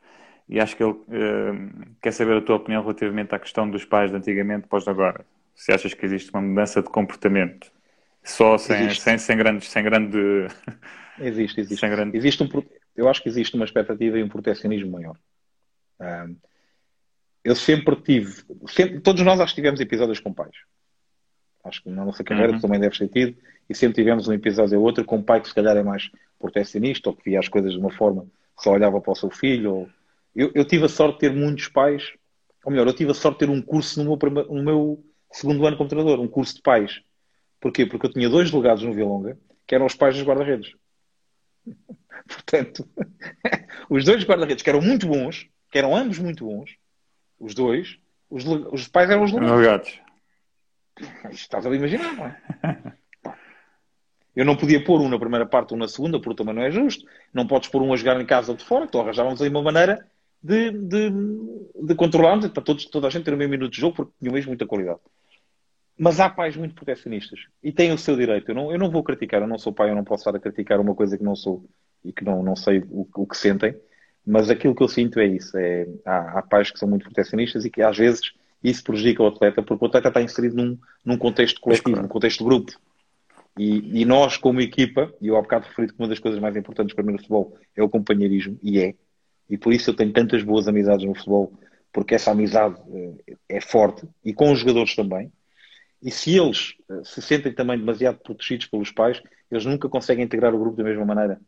E 0.50 0.60
acho 0.60 0.76
que 0.76 0.84
ele 0.84 0.94
uh, 0.94 1.96
quer 2.02 2.12
saber 2.12 2.38
a 2.38 2.42
tua 2.42 2.56
opinião 2.56 2.82
relativamente 2.82 3.36
à 3.36 3.40
questão 3.40 3.70
dos 3.70 3.86
pais 3.86 4.10
de 4.10 4.18
antigamente 4.18 4.68
pós 4.68 4.88
agora. 4.88 5.26
Se 5.54 5.72
achas 5.72 5.94
que 5.94 6.06
existe 6.06 6.32
uma 6.32 6.42
mudança 6.42 6.82
de 6.82 6.90
comportamento 6.90 7.72
só 8.24 8.58
sem, 8.58 8.90
sem, 8.92 9.18
sem, 9.18 9.38
grandes, 9.38 9.70
sem 9.70 9.84
grande. 9.84 10.18
Existe, 11.20 11.62
existe. 11.62 11.80
Sem 11.80 11.90
grande... 11.90 12.16
existe 12.16 12.44
um, 12.44 12.64
eu 12.96 13.10
acho 13.10 13.24
que 13.24 13.30
existe 13.30 13.56
uma 13.56 13.66
expectativa 13.66 14.20
e 14.20 14.24
um 14.24 14.30
protecionismo 14.30 14.92
maior. 14.92 15.18
Um, 16.00 16.36
eu 17.48 17.56
sempre 17.56 17.96
tive, 17.96 18.44
sempre, 18.68 19.00
todos 19.00 19.24
nós 19.24 19.40
acho 19.40 19.56
que 19.56 19.62
tivemos 19.62 19.80
episódios 19.80 20.20
com 20.20 20.34
pais. 20.34 20.56
Acho 21.64 21.82
que 21.82 21.90
na 21.90 22.04
nossa 22.04 22.22
carreira 22.22 22.52
uhum. 22.52 22.60
também 22.60 22.78
deve 22.78 22.98
ter 22.98 23.08
tido, 23.08 23.38
e 23.70 23.74
sempre 23.74 23.96
tivemos 23.96 24.28
um 24.28 24.34
episódio 24.34 24.78
ou 24.78 24.86
outro 24.86 25.06
com 25.06 25.16
um 25.16 25.24
pai 25.24 25.40
que 25.40 25.48
se 25.48 25.56
calhar 25.56 25.78
é 25.78 25.82
mais 25.82 26.12
protecionista, 26.38 27.10
ou 27.10 27.16
que 27.16 27.24
via 27.24 27.40
as 27.40 27.48
coisas 27.48 27.72
de 27.72 27.80
uma 27.80 27.90
forma 27.90 28.24
que 28.58 28.64
só 28.64 28.74
olhava 28.74 29.00
para 29.00 29.14
o 29.14 29.16
seu 29.16 29.30
filho. 29.30 29.74
Ou... 29.74 29.90
Eu, 30.36 30.52
eu, 30.54 30.66
tive 30.66 30.86
a 30.86 30.90
sorte 30.90 31.14
de 31.14 31.20
ter 31.22 31.34
muitos 31.34 31.70
pais, 31.70 32.12
ou 32.66 32.72
melhor, 32.72 32.86
eu 32.86 32.94
tive 32.94 33.12
a 33.12 33.14
sorte 33.14 33.40
de 33.40 33.46
ter 33.46 33.52
um 33.52 33.62
curso 33.62 33.98
no 34.00 34.10
meu, 34.10 34.18
primeiro, 34.18 34.54
no 34.54 34.62
meu 34.62 35.06
segundo 35.32 35.66
ano 35.66 35.78
como 35.78 35.90
treinador, 35.90 36.20
um 36.20 36.28
curso 36.28 36.56
de 36.56 36.62
pais. 36.62 37.02
Porquê? 37.62 37.86
Porque 37.86 38.08
eu 38.08 38.12
tinha 38.12 38.28
dois 38.28 38.52
delegados 38.52 38.84
no 38.84 38.94
Vilonga 38.94 39.38
que 39.66 39.74
eram 39.74 39.86
os 39.86 39.96
pais 39.96 40.16
dos 40.16 40.26
guarda-redes. 40.26 40.74
Portanto, 42.28 42.86
os 43.90 44.04
dois 44.04 44.26
guarda-redes 44.26 44.64
que 44.64 44.70
eram 44.70 44.82
muito 44.82 45.08
bons, 45.08 45.48
que 45.72 45.78
eram 45.78 45.96
ambos 45.96 46.20
muito 46.20 46.46
bons, 46.46 46.76
os 47.40 47.54
dois, 47.54 48.00
os, 48.30 48.46
os 48.46 48.88
pais 48.88 49.10
eram 49.10 49.24
os 49.24 49.32
delegados. 49.32 50.00
Estás 51.32 51.66
a 51.66 51.76
imaginar, 51.76 52.14
não 52.14 52.26
é? 52.26 52.98
Eu 54.38 54.46
não 54.46 54.56
podia 54.56 54.84
pôr 54.84 55.02
um 55.02 55.10
na 55.10 55.18
primeira 55.18 55.48
parte, 55.48 55.74
um 55.74 55.78
na 55.78 55.88
segunda, 55.88 56.22
porque 56.22 56.36
também 56.38 56.54
não 56.54 56.62
é 56.62 56.70
justo. 56.70 57.04
Não 57.34 57.48
podes 57.48 57.70
pôr 57.70 57.82
um 57.82 57.92
a 57.92 57.98
jogar 57.98 58.22
em 58.22 58.26
casa 58.26 58.52
ou 58.52 58.58
de 58.58 58.64
fora, 58.64 58.86
então 58.86 59.02
arranjávamos 59.02 59.42
aí 59.42 59.50
uma 59.50 59.64
maneira 59.64 60.06
de, 60.44 60.70
de, 60.70 61.12
de 61.84 61.96
controlarmos 61.96 62.48
para 62.50 62.62
todos, 62.62 62.86
toda 62.86 63.08
a 63.08 63.10
gente 63.10 63.26
ter 63.26 63.34
o 63.34 63.38
mesmo 63.38 63.50
minuto 63.50 63.74
de 63.74 63.82
jogo, 63.82 63.96
porque 63.96 64.14
tinha 64.20 64.32
mesmo 64.32 64.50
muita 64.50 64.68
qualidade. 64.68 65.00
Mas 65.98 66.20
há 66.20 66.30
pais 66.30 66.56
muito 66.56 66.76
protecionistas 66.76 67.48
e 67.64 67.72
têm 67.72 67.92
o 67.92 67.98
seu 67.98 68.16
direito. 68.16 68.52
Eu 68.52 68.56
não, 68.56 68.72
eu 68.72 68.78
não 68.78 68.92
vou 68.92 69.04
criticar, 69.04 69.42
eu 69.42 69.48
não 69.48 69.58
sou 69.58 69.74
pai, 69.74 69.90
eu 69.90 69.96
não 69.96 70.04
posso 70.04 70.22
estar 70.22 70.38
a 70.38 70.40
criticar 70.40 70.80
uma 70.80 70.94
coisa 70.94 71.18
que 71.18 71.24
não 71.24 71.36
sou 71.36 71.66
e 72.06 72.14
que 72.14 72.24
não, 72.24 72.44
não 72.44 72.56
sei 72.56 72.84
o, 72.92 73.08
o 73.16 73.26
que 73.26 73.36
sentem, 73.36 73.76
mas 74.28 74.50
aquilo 74.50 74.76
que 74.76 74.84
eu 74.84 74.90
sinto 74.90 75.20
é 75.20 75.26
isso. 75.26 75.58
É, 75.58 75.88
há, 76.06 76.40
há 76.40 76.42
pais 76.42 76.70
que 76.70 76.78
são 76.78 76.88
muito 76.88 77.06
protecionistas 77.06 77.64
e 77.64 77.70
que 77.70 77.82
às 77.82 77.98
vezes 77.98 78.34
isso 78.62 78.84
prejudica 78.84 79.24
o 79.24 79.28
atleta, 79.28 79.64
porque 79.64 79.86
o 79.86 79.88
atleta 79.88 80.10
está 80.10 80.22
inserido 80.22 80.58
num, 80.58 80.78
num 81.06 81.18
contexto 81.18 81.62
coletivo, 81.62 82.02
num 82.02 82.10
contexto 82.10 82.40
de 82.40 82.44
grupo. 82.44 82.74
E, 83.58 84.02
e, 84.02 84.06
nós, 84.06 84.36
como 84.36 84.60
equipa, 84.60 85.12
e 85.22 85.30
eu 85.30 85.38
há 85.38 85.42
bocado 85.42 85.66
referi 85.68 85.88
que 85.88 85.96
uma 85.98 86.10
das 86.10 86.20
coisas 86.20 86.40
mais 86.40 86.56
importantes 86.56 86.94
para 86.94 87.04
mim 87.04 87.14
no 87.14 87.18
futebol 87.18 87.58
é 87.76 87.82
o 87.82 87.90
companheirismo, 87.90 88.60
e 88.62 88.80
é. 88.80 88.94
E 89.50 89.58
por 89.58 89.74
isso 89.74 89.90
eu 89.90 89.96
tenho 89.96 90.12
tantas 90.12 90.44
boas 90.44 90.68
amizades 90.68 91.06
no 91.06 91.16
futebol, 91.16 91.54
porque 91.92 92.14
essa 92.14 92.32
amizade 92.32 92.76
eh, 92.94 93.36
é 93.50 93.62
forte, 93.62 94.06
e 94.24 94.34
com 94.34 94.52
os 94.52 94.60
jogadores 94.60 94.96
também. 94.96 95.32
E 96.04 96.12
se 96.12 96.38
eles 96.38 96.76
eh, 96.92 97.02
se 97.04 97.22
sentem 97.22 97.52
também 97.52 97.80
demasiado 97.80 98.20
protegidos 98.20 98.68
pelos 98.68 98.92
pais, 98.92 99.24
eles 99.50 99.66
nunca 99.66 99.90
conseguem 99.90 100.26
integrar 100.26 100.54
o 100.54 100.60
grupo 100.60 100.78
da 100.78 100.84
mesma 100.84 101.06
maneira 101.06 101.40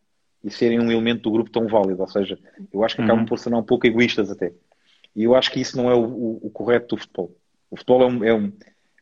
e 0.44 0.50
serem 0.50 0.80
um 0.80 0.92
elemento 0.92 1.24
do 1.24 1.32
grupo 1.32 1.50
tão 1.50 1.68
válido. 1.68 2.02
Ou 2.02 2.08
seja, 2.08 2.38
eu 2.72 2.84
acho 2.84 2.96
que 2.96 3.02
acabam 3.02 3.22
uhum. 3.22 3.26
por 3.26 3.40
ser 3.40 3.54
um 3.54 3.64
pouco 3.64 3.86
egoístas 3.86 4.32
até. 4.32 4.54
E 5.16 5.24
eu 5.24 5.36
acho 5.36 5.52
que 5.52 5.60
isso 5.60 5.76
não 5.76 5.90
é 5.90 5.94
o, 5.94 6.04
o, 6.04 6.48
o 6.48 6.50
correto 6.50 6.96
do 6.96 7.02
futebol. 7.02 7.36
O 7.70 7.78
futebol 7.78 8.04
é 8.04 8.08
um, 8.08 8.24
é 8.24 8.34
um, 8.34 8.54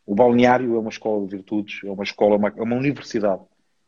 O 0.06 0.14
balneário 0.14 0.74
é 0.74 0.78
uma 0.78 0.90
escola 0.90 1.24
de 1.24 1.36
virtudes, 1.36 1.80
é 1.84 1.90
uma 1.90 2.02
escola, 2.02 2.36
uma, 2.36 2.48
é 2.48 2.62
uma 2.62 2.76
universidade. 2.76 3.42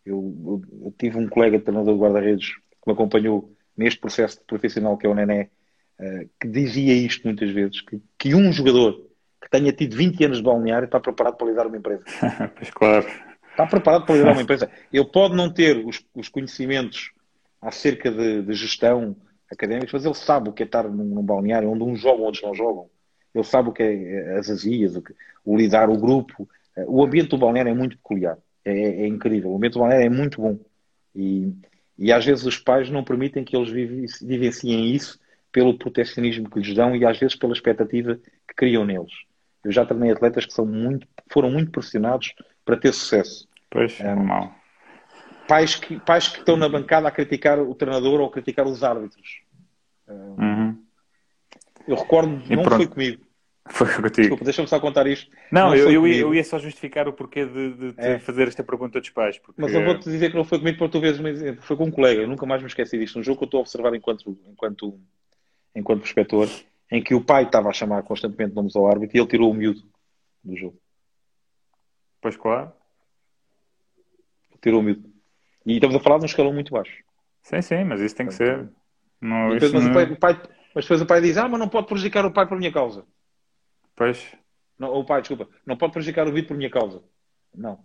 Eu, 0.04 0.34
eu, 0.44 0.62
eu, 0.86 0.94
tive 0.98 1.18
um 1.18 1.28
colega 1.28 1.60
treinador 1.60 1.94
de 1.94 2.00
guarda-redes 2.00 2.54
que 2.54 2.86
me 2.86 2.92
acompanhou 2.92 3.52
neste 3.76 4.00
processo 4.00 4.40
profissional 4.46 4.96
que 4.96 5.06
é 5.06 5.10
o 5.10 5.14
Nené, 5.14 5.50
uh, 5.98 6.28
que 6.40 6.48
dizia 6.48 6.94
isto 6.94 7.26
muitas 7.26 7.50
vezes: 7.50 7.82
que, 7.82 8.00
que 8.18 8.34
um 8.34 8.50
jogador 8.52 9.06
que 9.42 9.50
tenha 9.50 9.72
tido 9.72 9.96
20 9.96 10.24
anos 10.24 10.38
de 10.38 10.44
balneário 10.44 10.86
está 10.86 11.00
preparado 11.00 11.36
para 11.36 11.46
liderar 11.46 11.66
uma 11.66 11.76
empresa. 11.76 12.04
pois 12.56 12.70
claro. 12.70 13.06
Está 13.50 13.66
preparado 13.66 14.06
para 14.06 14.14
liderar 14.14 14.34
uma 14.34 14.42
empresa. 14.42 14.70
Ele 14.92 15.04
pode 15.04 15.34
não 15.34 15.52
ter 15.52 15.84
os, 15.84 16.02
os 16.14 16.28
conhecimentos 16.28 17.10
acerca 17.60 18.10
de, 18.10 18.42
de 18.42 18.52
gestão 18.54 19.16
académicos, 19.50 19.92
mas 19.92 20.04
ele 20.04 20.14
sabe 20.14 20.48
o 20.48 20.52
que 20.52 20.62
é 20.62 20.66
estar 20.66 20.84
num, 20.84 21.04
num 21.04 21.22
balneário 21.22 21.70
onde 21.70 21.82
uns 21.82 22.00
jogam, 22.00 22.24
outros 22.24 22.42
não 22.42 22.54
jogam. 22.54 22.88
Ele 23.34 23.44
sabe 23.44 23.68
o 23.68 23.72
que 23.72 23.82
é 23.82 24.38
as 24.38 24.48
azias, 24.48 24.96
o, 24.96 25.02
que, 25.02 25.14
o 25.44 25.56
lidar 25.56 25.88
o 25.90 25.98
grupo. 25.98 26.48
O 26.86 27.04
ambiente 27.04 27.30
do 27.30 27.38
balneário 27.38 27.70
é 27.70 27.74
muito 27.74 27.96
peculiar. 27.96 28.38
É, 28.64 28.72
é, 28.72 29.02
é 29.02 29.06
incrível. 29.06 29.50
O 29.50 29.56
ambiente 29.56 29.74
do 29.74 29.80
balneário 29.80 30.06
é 30.06 30.10
muito 30.10 30.40
bom. 30.40 30.58
E, 31.14 31.52
e 31.98 32.12
às 32.12 32.24
vezes 32.24 32.44
os 32.44 32.58
pais 32.58 32.90
não 32.90 33.04
permitem 33.04 33.44
que 33.44 33.56
eles 33.56 33.70
vivenciem 34.20 34.94
isso 34.94 35.18
pelo 35.52 35.76
protecionismo 35.76 36.48
que 36.48 36.60
lhes 36.60 36.74
dão 36.74 36.94
e 36.94 37.04
às 37.04 37.18
vezes 37.18 37.36
pela 37.36 37.52
expectativa 37.52 38.16
que 38.48 38.54
criam 38.56 38.84
neles. 38.84 39.12
Eu 39.64 39.72
já 39.72 39.84
treinei 39.84 40.12
atletas 40.12 40.46
que 40.46 40.52
são 40.52 40.64
muito, 40.64 41.06
foram 41.30 41.50
muito 41.50 41.70
pressionados 41.70 42.34
para 42.64 42.76
ter 42.76 42.92
sucesso. 42.92 43.48
Pois, 43.68 44.00
é 44.00 44.14
um, 44.14 44.24
mal. 44.24 44.54
Pais 45.50 45.74
que, 45.74 45.98
pais 45.98 46.28
que 46.28 46.38
estão 46.38 46.56
na 46.56 46.68
bancada 46.68 47.08
a 47.08 47.10
criticar 47.10 47.58
o 47.58 47.74
treinador 47.74 48.20
ou 48.20 48.28
a 48.28 48.30
criticar 48.30 48.68
os 48.68 48.84
árbitros. 48.84 49.40
Uhum. 50.08 50.80
Eu 51.88 51.96
recordo, 51.96 52.40
e 52.48 52.54
não 52.54 52.62
pronto. 52.62 52.76
foi 52.76 52.86
comigo. 52.86 53.24
Foi 53.68 53.88
contigo. 53.88 54.12
Desculpa, 54.12 54.44
deixa-me 54.44 54.68
só 54.68 54.78
contar 54.78 55.08
isto. 55.08 55.28
Não, 55.50 55.70
não 55.70 55.74
eu, 55.74 55.90
eu, 55.90 56.06
ia, 56.06 56.20
eu, 56.20 56.32
ia, 56.32 56.44
só 56.44 56.56
justificar 56.56 57.08
o 57.08 57.12
porquê 57.12 57.44
de, 57.44 57.72
de 57.74 57.94
é. 57.96 58.20
fazer 58.20 58.46
esta 58.46 58.62
pergunta 58.62 59.00
dos 59.00 59.10
pais. 59.10 59.40
Porque... 59.40 59.60
Mas 59.60 59.74
eu 59.74 59.84
vou-te 59.84 60.04
dizer 60.04 60.30
que 60.30 60.36
não 60.36 60.44
foi 60.44 60.60
comigo 60.60 60.78
para 60.78 60.88
tu 60.88 61.00
veres, 61.00 61.20
foi 61.62 61.76
com 61.76 61.86
um 61.86 61.90
colega. 61.90 62.22
Eu 62.22 62.28
nunca 62.28 62.46
mais 62.46 62.62
me 62.62 62.68
esqueci 62.68 62.96
disto. 62.96 63.18
Um 63.18 63.22
jogo 63.24 63.38
que 63.38 63.42
eu 63.42 63.46
estou 63.46 63.58
a 63.58 63.62
observar 63.62 63.92
enquanto, 63.92 64.38
enquanto, 64.46 65.00
enquanto 65.74 66.02
prospector, 66.02 66.48
em 66.92 67.02
que 67.02 67.12
o 67.12 67.24
pai 67.24 67.42
estava 67.42 67.68
a 67.68 67.72
chamar 67.72 68.04
constantemente 68.04 68.54
nomes 68.54 68.76
ao 68.76 68.86
árbitro 68.86 69.16
e 69.16 69.20
ele 69.20 69.28
tirou 69.28 69.50
o 69.50 69.54
miúdo 69.54 69.82
do 70.44 70.56
jogo. 70.56 70.78
Pois 72.20 72.36
claro. 72.36 72.72
Tirou 74.62 74.78
o 74.78 74.82
miúdo. 74.84 75.09
E 75.66 75.74
estamos 75.74 75.96
a 75.96 76.00
falar 76.00 76.18
de 76.18 76.24
um 76.24 76.26
escalão 76.26 76.52
muito 76.52 76.72
baixo. 76.72 76.92
Sim, 77.42 77.62
sim, 77.62 77.84
mas 77.84 78.00
isso 78.00 78.14
tem 78.14 78.26
que 78.26 78.34
ser. 78.34 78.68
Não, 79.20 79.50
depois, 79.50 79.72
mas, 79.72 79.84
não... 79.84 79.90
o 79.90 79.94
pai, 79.94 80.04
o 80.04 80.16
pai, 80.16 80.42
mas 80.74 80.84
depois 80.84 81.00
o 81.00 81.06
pai 81.06 81.20
diz: 81.20 81.36
Ah, 81.36 81.48
mas 81.48 81.60
não 81.60 81.68
pode 81.68 81.86
prejudicar 81.86 82.24
o 82.24 82.32
pai 82.32 82.46
por 82.46 82.58
minha 82.58 82.72
causa. 82.72 83.04
Pois. 83.94 84.34
Não, 84.78 84.94
o 84.94 85.04
pai, 85.04 85.20
desculpa, 85.20 85.48
não 85.66 85.76
pode 85.76 85.92
prejudicar 85.92 86.26
o 86.26 86.32
Vitor 86.32 86.48
por 86.48 86.56
minha 86.56 86.70
causa. 86.70 87.02
Não. 87.54 87.78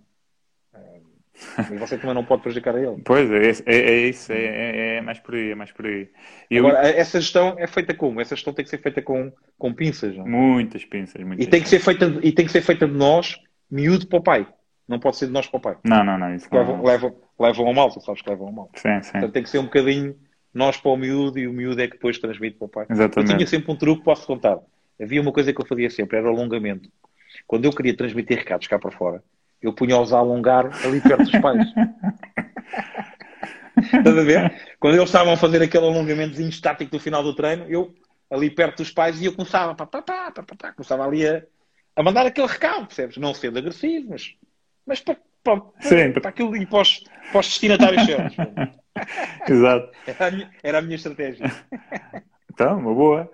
É, 0.74 1.02
e 1.74 1.78
você 1.78 1.98
também 1.98 2.16
não 2.16 2.24
pode 2.24 2.42
prejudicar 2.42 2.76
a 2.76 2.80
ele. 2.80 3.02
Pois, 3.04 3.30
é, 3.30 3.50
é, 3.66 3.80
é 3.80 4.08
isso, 4.08 4.32
é, 4.32 4.38
é, 4.38 4.96
é, 4.98 5.02
mais 5.02 5.20
por 5.20 5.36
aí, 5.36 5.52
é 5.52 5.56
mais 5.56 5.72
por 5.72 5.86
aí. 5.86 6.10
E 6.50 6.58
Agora, 6.58 6.90
eu... 6.90 6.98
essa 6.98 7.20
gestão 7.20 7.56
é 7.58 7.68
feita 7.68 7.94
como? 7.94 8.22
Essa 8.22 8.36
gestão 8.36 8.54
tem 8.54 8.64
que 8.64 8.72
ser 8.72 8.78
feita 8.78 9.02
com, 9.02 9.32
com 9.58 9.74
pinças. 9.74 10.16
Não? 10.16 10.26
Muitas 10.26 10.86
pinças. 10.86 11.22
Muitas 11.22 11.46
e, 11.46 11.50
tem 11.50 11.62
que 11.62 11.68
ser 11.68 11.80
feita, 11.80 12.06
e 12.24 12.32
tem 12.32 12.46
que 12.46 12.52
ser 12.52 12.62
feita 12.62 12.88
de 12.88 12.94
nós, 12.94 13.38
miúdo 13.70 14.08
para 14.08 14.20
o 14.20 14.24
pai. 14.24 14.48
Não 14.88 15.00
pode 15.00 15.18
ser 15.18 15.28
de 15.28 15.32
nós 15.32 15.48
para 15.48 15.58
o 15.58 15.62
pai. 15.62 15.78
Não, 15.84 16.04
não, 16.04 16.18
não. 16.18 16.36
Isso 16.36 16.48
levam, 16.52 16.78
não... 16.78 16.86
levam, 16.86 17.16
levam 17.40 17.68
ao 17.68 17.74
mal, 17.74 17.90
tu 17.90 18.00
sabes 18.02 18.22
que 18.22 18.30
levam 18.30 18.48
ao 18.48 18.54
mal. 18.54 18.70
Sim, 18.76 19.02
sim. 19.02 19.12
Portanto, 19.14 19.32
tem 19.34 19.44
que 19.44 19.50
ser 19.50 19.58
um 19.58 19.66
bocadinho 19.66 20.16
nós 20.54 20.78
para 20.78 20.92
o 20.92 20.98
miúdo 20.98 21.38
e 21.38 21.48
o 21.48 21.54
miúdo 21.54 21.82
é 21.82 21.88
que 21.88 21.94
depois 21.94 22.18
transmite 22.18 22.58
para 22.58 22.66
o 22.66 22.70
pai. 22.70 22.86
Exatamente. 22.90 23.32
Eu 23.32 23.38
tinha 23.38 23.48
sempre 23.48 23.72
um 23.72 23.76
truque, 23.76 24.04
posso 24.04 24.26
contar. 24.26 24.60
Havia 25.02 25.22
uma 25.22 25.32
coisa 25.32 25.52
que 25.52 25.62
eu 25.62 25.66
fazia 25.66 25.90
sempre, 25.90 26.18
era 26.18 26.28
o 26.28 26.30
alongamento. 26.30 26.90
Quando 27.46 27.66
eu 27.66 27.72
queria 27.72 27.96
transmitir 27.96 28.38
recados 28.38 28.68
cá 28.68 28.80
para 28.80 28.92
fora, 28.92 29.22
eu 29.62 29.74
punha-os 29.74 30.14
a 30.14 30.20
alongar 30.20 30.70
ali 30.86 31.02
perto 31.02 31.24
dos 31.24 31.40
pais. 31.42 31.68
Estás 33.78 34.18
a 34.18 34.24
ver? 34.24 34.54
Quando 34.80 34.96
eles 34.96 35.10
estavam 35.10 35.34
a 35.34 35.38
fazer 35.38 35.62
aquele 35.62 35.86
alongamento 35.86 36.42
estático 36.42 36.92
do 36.92 37.00
final 37.00 37.22
do 37.22 37.36
treino, 37.36 37.66
eu 37.68 37.94
ali 38.30 38.50
perto 38.50 38.78
dos 38.78 38.92
pais 38.92 39.22
e 39.22 39.26
eu 39.26 39.34
começava, 39.34 39.76
pá, 39.76 39.86
pá, 39.86 40.02
pá, 40.02 40.32
pá, 40.32 40.44
pá, 40.58 40.72
começava 40.72 41.06
ali 41.06 41.28
a, 41.28 41.44
a 41.96 42.04
mandar 42.04 42.26
aquele 42.26 42.48
recado, 42.48 42.88
percebes? 42.88 43.18
Não 43.18 43.34
sendo 43.34 43.60
agressivo, 43.60 44.12
mas, 44.12 44.34
mas 44.86 45.02
para, 45.02 45.18
para, 45.44 45.62
para, 45.62 46.22
para 46.22 46.30
aquilo 46.30 46.56
e 46.56 46.66
para 46.66 46.82
os, 46.82 47.00
para 47.32 47.40
os 47.40 47.48
destinatários 47.48 48.04
certos. 48.06 48.38
Exato. 49.48 49.92
Era 50.08 50.28
a, 50.28 50.32
minha, 50.32 50.52
era 50.64 50.78
a 50.80 50.82
minha 50.82 50.96
estratégia. 50.96 51.46
Então, 52.56 52.80
uma 52.80 52.94
boa. 52.94 53.30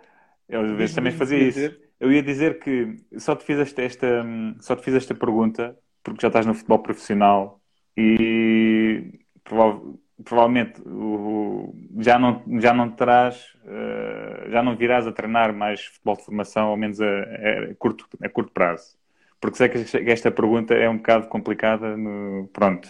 Eu 0.50 0.62
às 0.62 0.72
vezes 0.72 0.96
também 0.96 1.12
fazia 1.12 1.38
isso. 1.38 1.78
Eu 2.00 2.12
ia 2.12 2.24
dizer 2.24 2.58
que 2.58 2.98
só 3.20 3.36
te 3.36 3.46
fiz 3.46 3.60
esta, 3.60 3.84
esta, 3.84 4.26
só 4.60 4.76
te 4.76 4.84
fiz 4.84 4.96
esta 4.96 5.14
pergunta 5.14 5.78
porque 6.04 6.22
já 6.22 6.28
estás 6.30 6.48
no 6.48 6.56
futebol 6.56 6.80
profissional 6.80 7.62
e 7.96 9.20
prova 9.44 9.80
provavelmente 10.24 10.82
o, 10.86 11.74
já 12.00 12.18
não 12.18 12.44
já 12.60 12.74
não 12.74 12.90
terás 12.92 13.54
uh, 13.66 14.50
já 14.50 14.62
não 14.64 14.76
virás 14.76 15.08
a 15.08 15.12
treinar 15.12 15.54
mais 15.54 15.86
futebol 15.86 16.16
de 16.16 16.26
formação 16.26 16.68
ao 16.68 16.78
menos 16.78 17.02
a, 17.02 17.06
a, 17.06 17.76
curto 17.78 18.08
a 18.22 18.30
curto 18.30 18.52
prazo 18.52 18.98
porque 19.42 19.58
sei 19.58 19.70
que 19.70 20.12
esta 20.12 20.32
pergunta 20.32 20.74
é 20.74 20.88
um 20.90 20.98
bocado 20.98 21.28
complicada 21.28 21.98
no, 21.98 22.48
pronto 22.54 22.88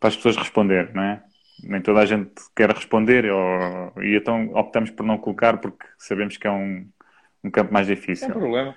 para 0.00 0.08
as 0.08 0.16
pessoas 0.16 0.36
responder 0.36 0.92
não 0.94 1.02
é 1.02 1.22
nem 1.62 1.80
toda 1.80 2.00
a 2.00 2.06
gente 2.06 2.32
quer 2.54 2.70
responder 2.70 3.30
ou, 3.30 3.92
e 4.02 4.16
então 4.16 4.50
optamos 4.54 4.90
por 4.90 5.04
não 5.04 5.18
colocar 5.18 5.58
porque 5.58 5.86
sabemos 5.98 6.36
que 6.36 6.46
é 6.46 6.50
um, 6.50 6.86
um 7.46 7.50
campo 7.50 7.72
mais 7.72 7.86
difícil. 7.86 8.28
Não 8.28 8.38
problema. 8.38 8.74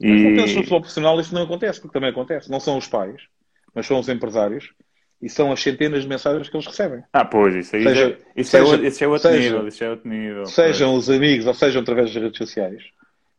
E... 0.00 0.08
Mas 0.08 0.22
não 0.22 0.34
penso 0.34 0.54
no 0.54 0.60
futebol 0.60 0.80
profissional 0.80 1.20
isso 1.20 1.34
não 1.34 1.42
acontece, 1.42 1.80
porque 1.80 1.94
também 1.94 2.10
acontece. 2.10 2.50
Não 2.50 2.58
são 2.58 2.76
os 2.78 2.86
pais, 2.86 3.22
mas 3.74 3.86
são 3.86 3.98
os 3.98 4.08
empresários 4.08 4.72
e 5.20 5.28
são 5.28 5.52
as 5.52 5.62
centenas 5.62 6.02
de 6.02 6.08
mensagens 6.08 6.48
que 6.48 6.56
eles 6.56 6.66
recebem. 6.66 7.02
Ah, 7.12 7.24
pois, 7.24 7.54
isso 7.54 7.76
aí 7.76 7.84
seja, 7.84 8.18
isso, 8.34 8.50
seja, 8.50 8.64
é, 8.64 8.66
outro, 8.66 8.86
isso 8.86 9.04
é 9.04 9.06
outro 9.06 9.28
seja, 9.28 9.40
nível. 9.40 9.68
Isso 9.68 9.84
é 9.84 9.90
outro 9.90 10.08
nível. 10.08 10.46
Sejam 10.46 10.90
pois. 10.90 11.08
os 11.08 11.14
amigos 11.14 11.46
ou 11.46 11.54
sejam 11.54 11.82
através 11.82 12.12
das 12.12 12.22
redes 12.22 12.38
sociais, 12.38 12.82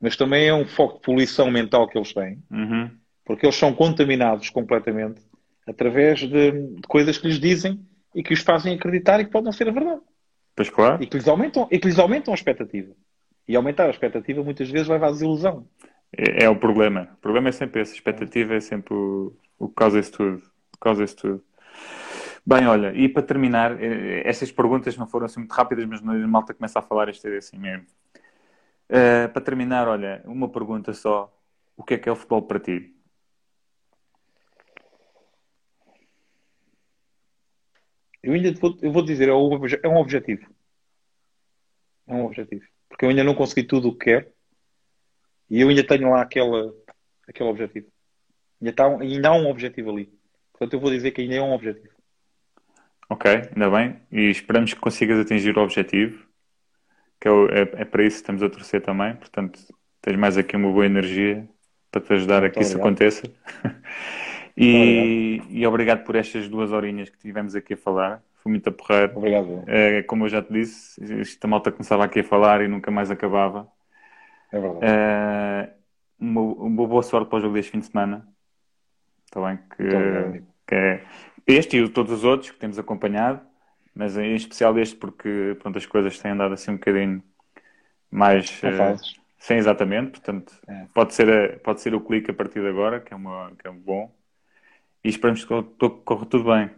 mas 0.04 0.18
também 0.18 0.50
é 0.50 0.54
um 0.54 0.66
foco 0.66 0.96
de 0.96 1.00
poluição 1.00 1.50
mental 1.50 1.88
que 1.88 1.98
eles 1.98 2.14
têm, 2.14 2.38
uhum. 2.52 2.92
porque 3.24 3.46
eles 3.46 3.56
são 3.56 3.74
contaminados 3.74 4.50
completamente 4.50 5.22
através 5.66 6.20
de, 6.20 6.52
de 6.52 6.82
coisas 6.90 7.18
que 7.18 7.26
lhes 7.26 7.40
dizem 7.40 7.80
e 8.14 8.22
que 8.22 8.34
os 8.34 8.42
fazem 8.42 8.76
acreditar 8.76 9.22
e 9.22 9.24
que 9.24 9.32
pode 9.32 9.46
não 9.46 9.54
ser 9.54 9.70
a 9.70 9.72
verdade. 9.72 10.02
Pois 10.54 10.70
claro. 10.70 11.02
E 11.02 11.08
que 11.08 11.16
lhes 11.16 11.26
aumentam, 11.26 11.70
e 11.72 11.80
que 11.80 11.88
lhes 11.88 11.98
aumentam 11.98 12.34
a 12.34 12.36
expectativa. 12.36 12.94
E 13.48 13.56
aumentar 13.56 13.86
a 13.86 13.92
expectativa 13.92 14.44
muitas 14.44 14.70
vezes 14.70 14.90
leva 14.90 15.08
à 15.08 15.12
desilusão. 15.12 15.66
É, 16.12 16.44
é 16.44 16.50
o 16.50 16.58
problema. 16.58 17.08
O 17.14 17.22
problema 17.22 17.48
é 17.48 17.54
sempre 17.54 17.82
esse. 17.82 17.94
A 17.94 17.96
expectativa 17.96 18.56
é 18.56 18.60
sempre 18.60 18.94
o, 18.94 19.34
o 19.58 19.70
que 19.70 19.76
causa 19.76 20.02
isso 20.02 20.12
tudo. 20.12 20.44
Causa 20.82 21.06
isso 21.06 21.16
tudo. 21.16 21.42
Bem, 22.46 22.68
olha, 22.68 22.92
e 22.94 23.08
para 23.08 23.24
terminar, 23.24 23.82
eh, 23.82 24.22
estas 24.26 24.52
perguntas 24.52 24.98
não 24.98 25.08
foram 25.08 25.28
assim 25.28 25.40
muito 25.40 25.54
rápidas, 25.54 25.86
mas 25.86 26.02
a 26.02 26.28
malta 26.28 26.54
começa 26.54 26.80
a 26.80 26.82
falar 26.82 27.08
isto 27.08 27.26
é 27.26 27.38
assim 27.38 27.58
mesmo. 27.58 27.86
Uh, 28.94 29.28
para 29.34 29.42
terminar, 29.42 29.88
olha, 29.88 30.22
uma 30.24 30.48
pergunta 30.48 30.94
só. 30.94 31.36
O 31.76 31.84
que 31.84 31.96
é 31.96 31.98
que 31.98 32.08
é 32.08 32.12
o 32.12 32.16
futebol 32.16 32.44
para 32.44 32.60
ti? 32.60 32.94
Eu 38.22 38.34
ainda 38.34 38.54
vou, 38.54 38.78
eu 38.84 38.92
vou 38.92 39.04
dizer, 39.04 39.30
é 39.30 39.34
um, 39.34 39.60
é 39.66 39.88
um 39.88 39.98
objetivo. 39.98 40.48
É 42.06 42.14
um 42.14 42.26
objetivo. 42.26 42.64
Porque 42.88 43.06
eu 43.06 43.10
ainda 43.10 43.24
não 43.24 43.34
consegui 43.34 43.64
tudo 43.64 43.90
o 43.90 43.98
que 43.98 44.06
quero 44.06 44.32
e 45.50 45.60
eu 45.62 45.70
ainda 45.70 45.86
tenho 45.86 46.12
lá 46.12 46.22
aquela, 46.22 46.72
aquele 47.28 47.50
objetivo. 47.50 47.88
Ainda, 48.62 48.70
está, 48.70 48.86
ainda 48.88 49.30
há 49.30 49.34
um 49.34 49.50
objetivo 49.50 49.90
ali. 49.90 50.14
Portanto, 50.52 50.74
eu 50.74 50.80
vou 50.80 50.92
dizer 50.92 51.12
que 51.12 51.22
ainda 51.22 51.36
é 51.36 51.42
um 51.42 51.52
objetivo. 51.52 51.94
Ok, 53.10 53.30
ainda 53.32 53.70
bem. 53.70 54.00
E 54.12 54.30
esperamos 54.30 54.74
que 54.74 54.80
consigas 54.80 55.20
atingir 55.20 55.58
o 55.58 55.62
objetivo. 55.62 56.23
Que 57.24 57.30
é, 57.30 57.32
é, 57.32 57.62
é 57.62 57.86
para 57.86 58.04
isso 58.04 58.18
que 58.18 58.24
estamos 58.24 58.44
a 58.44 58.50
torcer 58.50 58.82
também. 58.82 59.16
Portanto, 59.16 59.58
tens 60.02 60.18
mais 60.18 60.38
aqui 60.38 60.58
uma 60.58 60.70
boa 60.70 60.86
energia 60.86 61.48
para 61.90 62.02
te 62.02 62.12
ajudar 62.12 62.44
a 62.44 62.50
que 62.50 62.60
obrigado. 62.60 62.64
isso 62.64 62.78
aconteça. 62.78 63.24
E, 64.56 65.42
e, 65.50 65.66
obrigado 65.66 66.04
por 66.04 66.16
estas 66.16 66.48
duas 66.48 66.72
horinhas 66.72 67.10
que 67.10 67.18
tivemos 67.18 67.56
aqui 67.56 67.74
a 67.74 67.78
falar. 67.78 68.22
Foi 68.36 68.52
muito 68.52 68.70
a. 68.70 68.74
Obrigado. 69.18 69.64
É, 69.66 70.04
como 70.04 70.26
eu 70.26 70.30
já 70.30 70.44
te 70.44 70.54
disse, 70.54 71.04
esta 71.20 71.48
malta 71.48 71.72
começava 71.72 72.04
aqui 72.04 72.20
a 72.20 72.24
falar 72.24 72.62
e 72.62 72.68
nunca 72.68 72.92
mais 72.92 73.10
acabava. 73.10 73.68
É 74.52 74.60
verdade. 74.60 74.80
É, 74.84 75.74
uma, 76.20 76.42
uma, 76.42 76.88
boa 76.88 77.02
sorte 77.02 77.30
para 77.30 77.38
o 77.40 77.42
jogo 77.42 77.56
deste 77.56 77.72
fim 77.72 77.80
de 77.80 77.88
semana. 77.88 78.28
Está 79.26 79.44
bem? 79.44 79.58
Que, 79.76 80.44
que 80.68 80.76
é 80.76 81.04
este 81.48 81.78
e 81.78 81.90
todos 81.90 82.14
os 82.14 82.24
outros 82.24 82.52
que 82.52 82.60
temos 82.60 82.78
acompanhado, 82.78 83.42
mas 83.96 84.18
em 84.18 84.36
especial 84.36 84.78
este 84.80 84.96
porque 84.96 85.56
pronto, 85.60 85.78
as 85.78 85.86
coisas 85.86 86.18
têm 86.20 86.32
andado 86.32 86.54
assim 86.54 86.72
um 86.72 86.76
bocadinho 86.76 87.24
mais. 88.10 88.50
Uh, 88.64 88.98
sim, 89.38 89.56
exatamente. 89.56 90.12
Portanto, 90.12 90.54
é. 90.68 90.88
pode, 90.94 91.14
ser 91.14 91.30
a, 91.30 91.60
pode 91.60 91.82
ser 91.82 91.94
o 91.94 92.02
clique 92.02 92.32
a 92.32 92.34
partir 92.34 92.62
de 92.62 92.68
agora, 92.68 93.00
que 93.00 93.14
é, 93.14 93.16
uma, 93.16 93.52
que 93.60 93.68
é 93.68 93.70
um 93.70 93.80
bom 93.80 94.12
e 95.04 95.10
esperamos 95.10 95.44
que 95.44 95.54
corra 96.06 96.26
tudo 96.26 96.46
bem. 96.46 96.70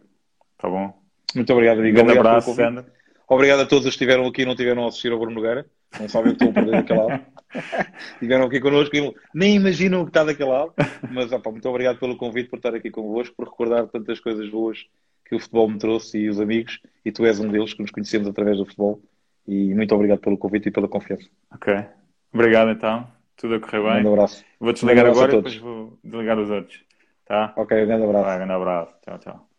Tá 0.58 0.68
bom? 0.68 0.94
Muito 1.36 1.54
obrigado, 1.54 1.80
amigo. 1.80 2.00
Um 2.00 2.04
grande 2.04 2.20
abraço, 2.20 2.54
Sandra. 2.54 2.86
Obrigado 3.28 3.62
a 3.62 3.66
todos 3.66 3.86
os 3.86 3.96
que 3.96 4.04
estiveram 4.04 4.26
aqui 4.28 4.44
e 4.44 4.46
não 4.46 4.56
tiveram 4.56 4.86
a 4.86 4.88
assistir 4.88 5.12
ao 5.12 5.20
Bruno 5.20 5.36
Nogueira. 5.36 5.66
Não 6.00 6.08
sabem 6.08 6.34
o 6.34 6.36
que 6.36 6.44
estão 6.44 6.50
a 6.50 6.66
perder 6.66 6.84
daquele 6.84 7.00
lado. 7.00 7.26
estiveram 8.14 8.46
aqui 8.46 8.60
connosco 8.60 8.96
e 8.96 9.16
nem 9.34 9.56
imaginam 9.56 10.02
o 10.02 10.06
que 10.06 10.10
está 10.10 10.24
daquele 10.24 10.50
lado. 10.50 10.74
Mas 11.12 11.32
opa, 11.32 11.52
muito 11.52 11.68
obrigado 11.68 12.00
pelo 12.00 12.18
convite, 12.18 12.50
por 12.50 12.58
estar 12.58 12.76
aqui 12.76 12.92
convosco, 12.92 13.36
por 13.36 13.48
recordar 13.48 13.88
tantas 13.88 14.20
coisas 14.20 14.50
boas 14.50 14.86
que 15.26 15.36
o 15.36 15.40
futebol 15.40 15.70
me 15.70 15.78
trouxe 15.78 16.20
e 16.20 16.30
os 16.30 16.40
amigos. 16.40 16.80
E 17.04 17.12
tu 17.12 17.26
és 17.26 17.40
um 17.40 17.50
deles 17.50 17.74
que 17.74 17.82
nos 17.82 17.92
conhecemos 17.92 18.28
através 18.28 18.58
do 18.58 18.66
futebol. 18.66 19.02
E 19.48 19.74
muito 19.74 19.94
obrigado 19.94 20.20
pelo 20.20 20.38
convite 20.38 20.70
e 20.70 20.72
pela 20.72 20.88
confiança. 20.88 21.28
Ok. 21.52 21.74
Obrigado 22.34 22.72
então. 22.72 23.08
Tudo 23.36 23.56
a 23.56 23.60
correr 23.60 23.82
bem. 23.82 24.06
Um 24.06 24.14
abraço. 24.14 24.46
Vou 24.60 24.72
desligar 24.72 25.06
um 25.06 25.12
agora 25.12 25.34
e 25.34 25.36
depois 25.36 25.58
vou 25.58 26.00
desligar 26.04 26.40
os 26.40 26.50
outros. 26.50 26.84
Tá? 27.26 27.54
Ok, 27.58 27.84
um 27.84 27.88
grande 27.88 28.04
abraço. 28.04 28.26
Vai, 28.26 28.36
um 28.36 28.38
grande 28.38 28.54
abraço. 28.54 28.94
Tchau, 29.02 29.20
tchau. 29.20 29.50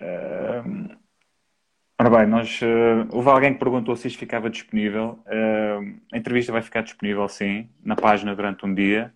Um... 0.00 1.00
Ora 2.00 2.08
bem, 2.08 2.26
nós, 2.26 2.60
uh, 2.62 3.14
houve 3.14 3.28
alguém 3.28 3.52
que 3.52 3.58
perguntou 3.58 3.94
se 3.94 4.08
isto 4.08 4.18
ficava 4.18 4.48
disponível. 4.48 5.22
Uh, 5.26 6.00
a 6.10 6.16
entrevista 6.16 6.50
vai 6.50 6.62
ficar 6.62 6.80
disponível, 6.80 7.28
sim, 7.28 7.68
na 7.84 7.94
página 7.94 8.34
durante 8.34 8.64
um 8.64 8.74
dia. 8.74 9.12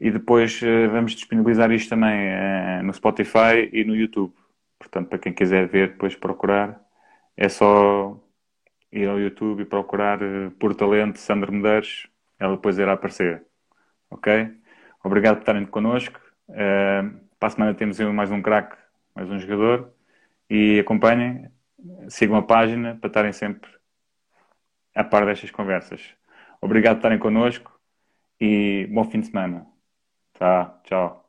E 0.00 0.10
depois 0.10 0.60
uh, 0.62 0.90
vamos 0.90 1.12
disponibilizar 1.12 1.70
isto 1.70 1.90
também 1.90 2.32
no 2.82 2.92
Spotify 2.94 3.68
e 3.72 3.84
no 3.84 3.94
YouTube. 3.94 4.32
Portanto, 4.78 5.08
para 5.08 5.18
quem 5.18 5.32
quiser 5.32 5.68
ver, 5.68 5.90
depois 5.90 6.16
procurar, 6.16 6.80
é 7.36 7.48
só 7.48 8.18
ir 8.92 9.08
ao 9.08 9.20
YouTube 9.20 9.62
e 9.62 9.66
procurar 9.66 10.18
por 10.58 10.74
talento 10.74 11.18
Sandro 11.18 11.52
Medeiros. 11.52 12.08
Ela 12.38 12.56
depois 12.56 12.78
irá 12.78 12.94
aparecer. 12.94 13.44
Ok? 14.10 14.50
Obrigado 15.04 15.36
por 15.36 15.42
estarem 15.42 15.66
connosco. 15.66 16.20
para 17.38 17.48
a 17.48 17.50
semana 17.50 17.74
temos 17.74 17.98
mais 18.00 18.30
um 18.30 18.42
craque, 18.42 18.76
mais 19.14 19.30
um 19.30 19.38
jogador. 19.38 19.92
E 20.48 20.80
acompanhem 20.80 21.50
sigam 22.08 22.36
a 22.36 22.42
página 22.42 22.96
para 22.96 23.08
estarem 23.08 23.32
sempre 23.32 23.70
a 24.94 25.04
par 25.04 25.24
destas 25.24 25.50
conversas. 25.50 26.14
Obrigado 26.60 26.96
por 26.96 26.98
estarem 27.00 27.18
connosco 27.18 27.78
e 28.40 28.88
bom 28.90 29.04
fim 29.04 29.20
de 29.20 29.28
semana. 29.28 29.69
Tá, 30.40 30.80
tchau. 30.84 31.19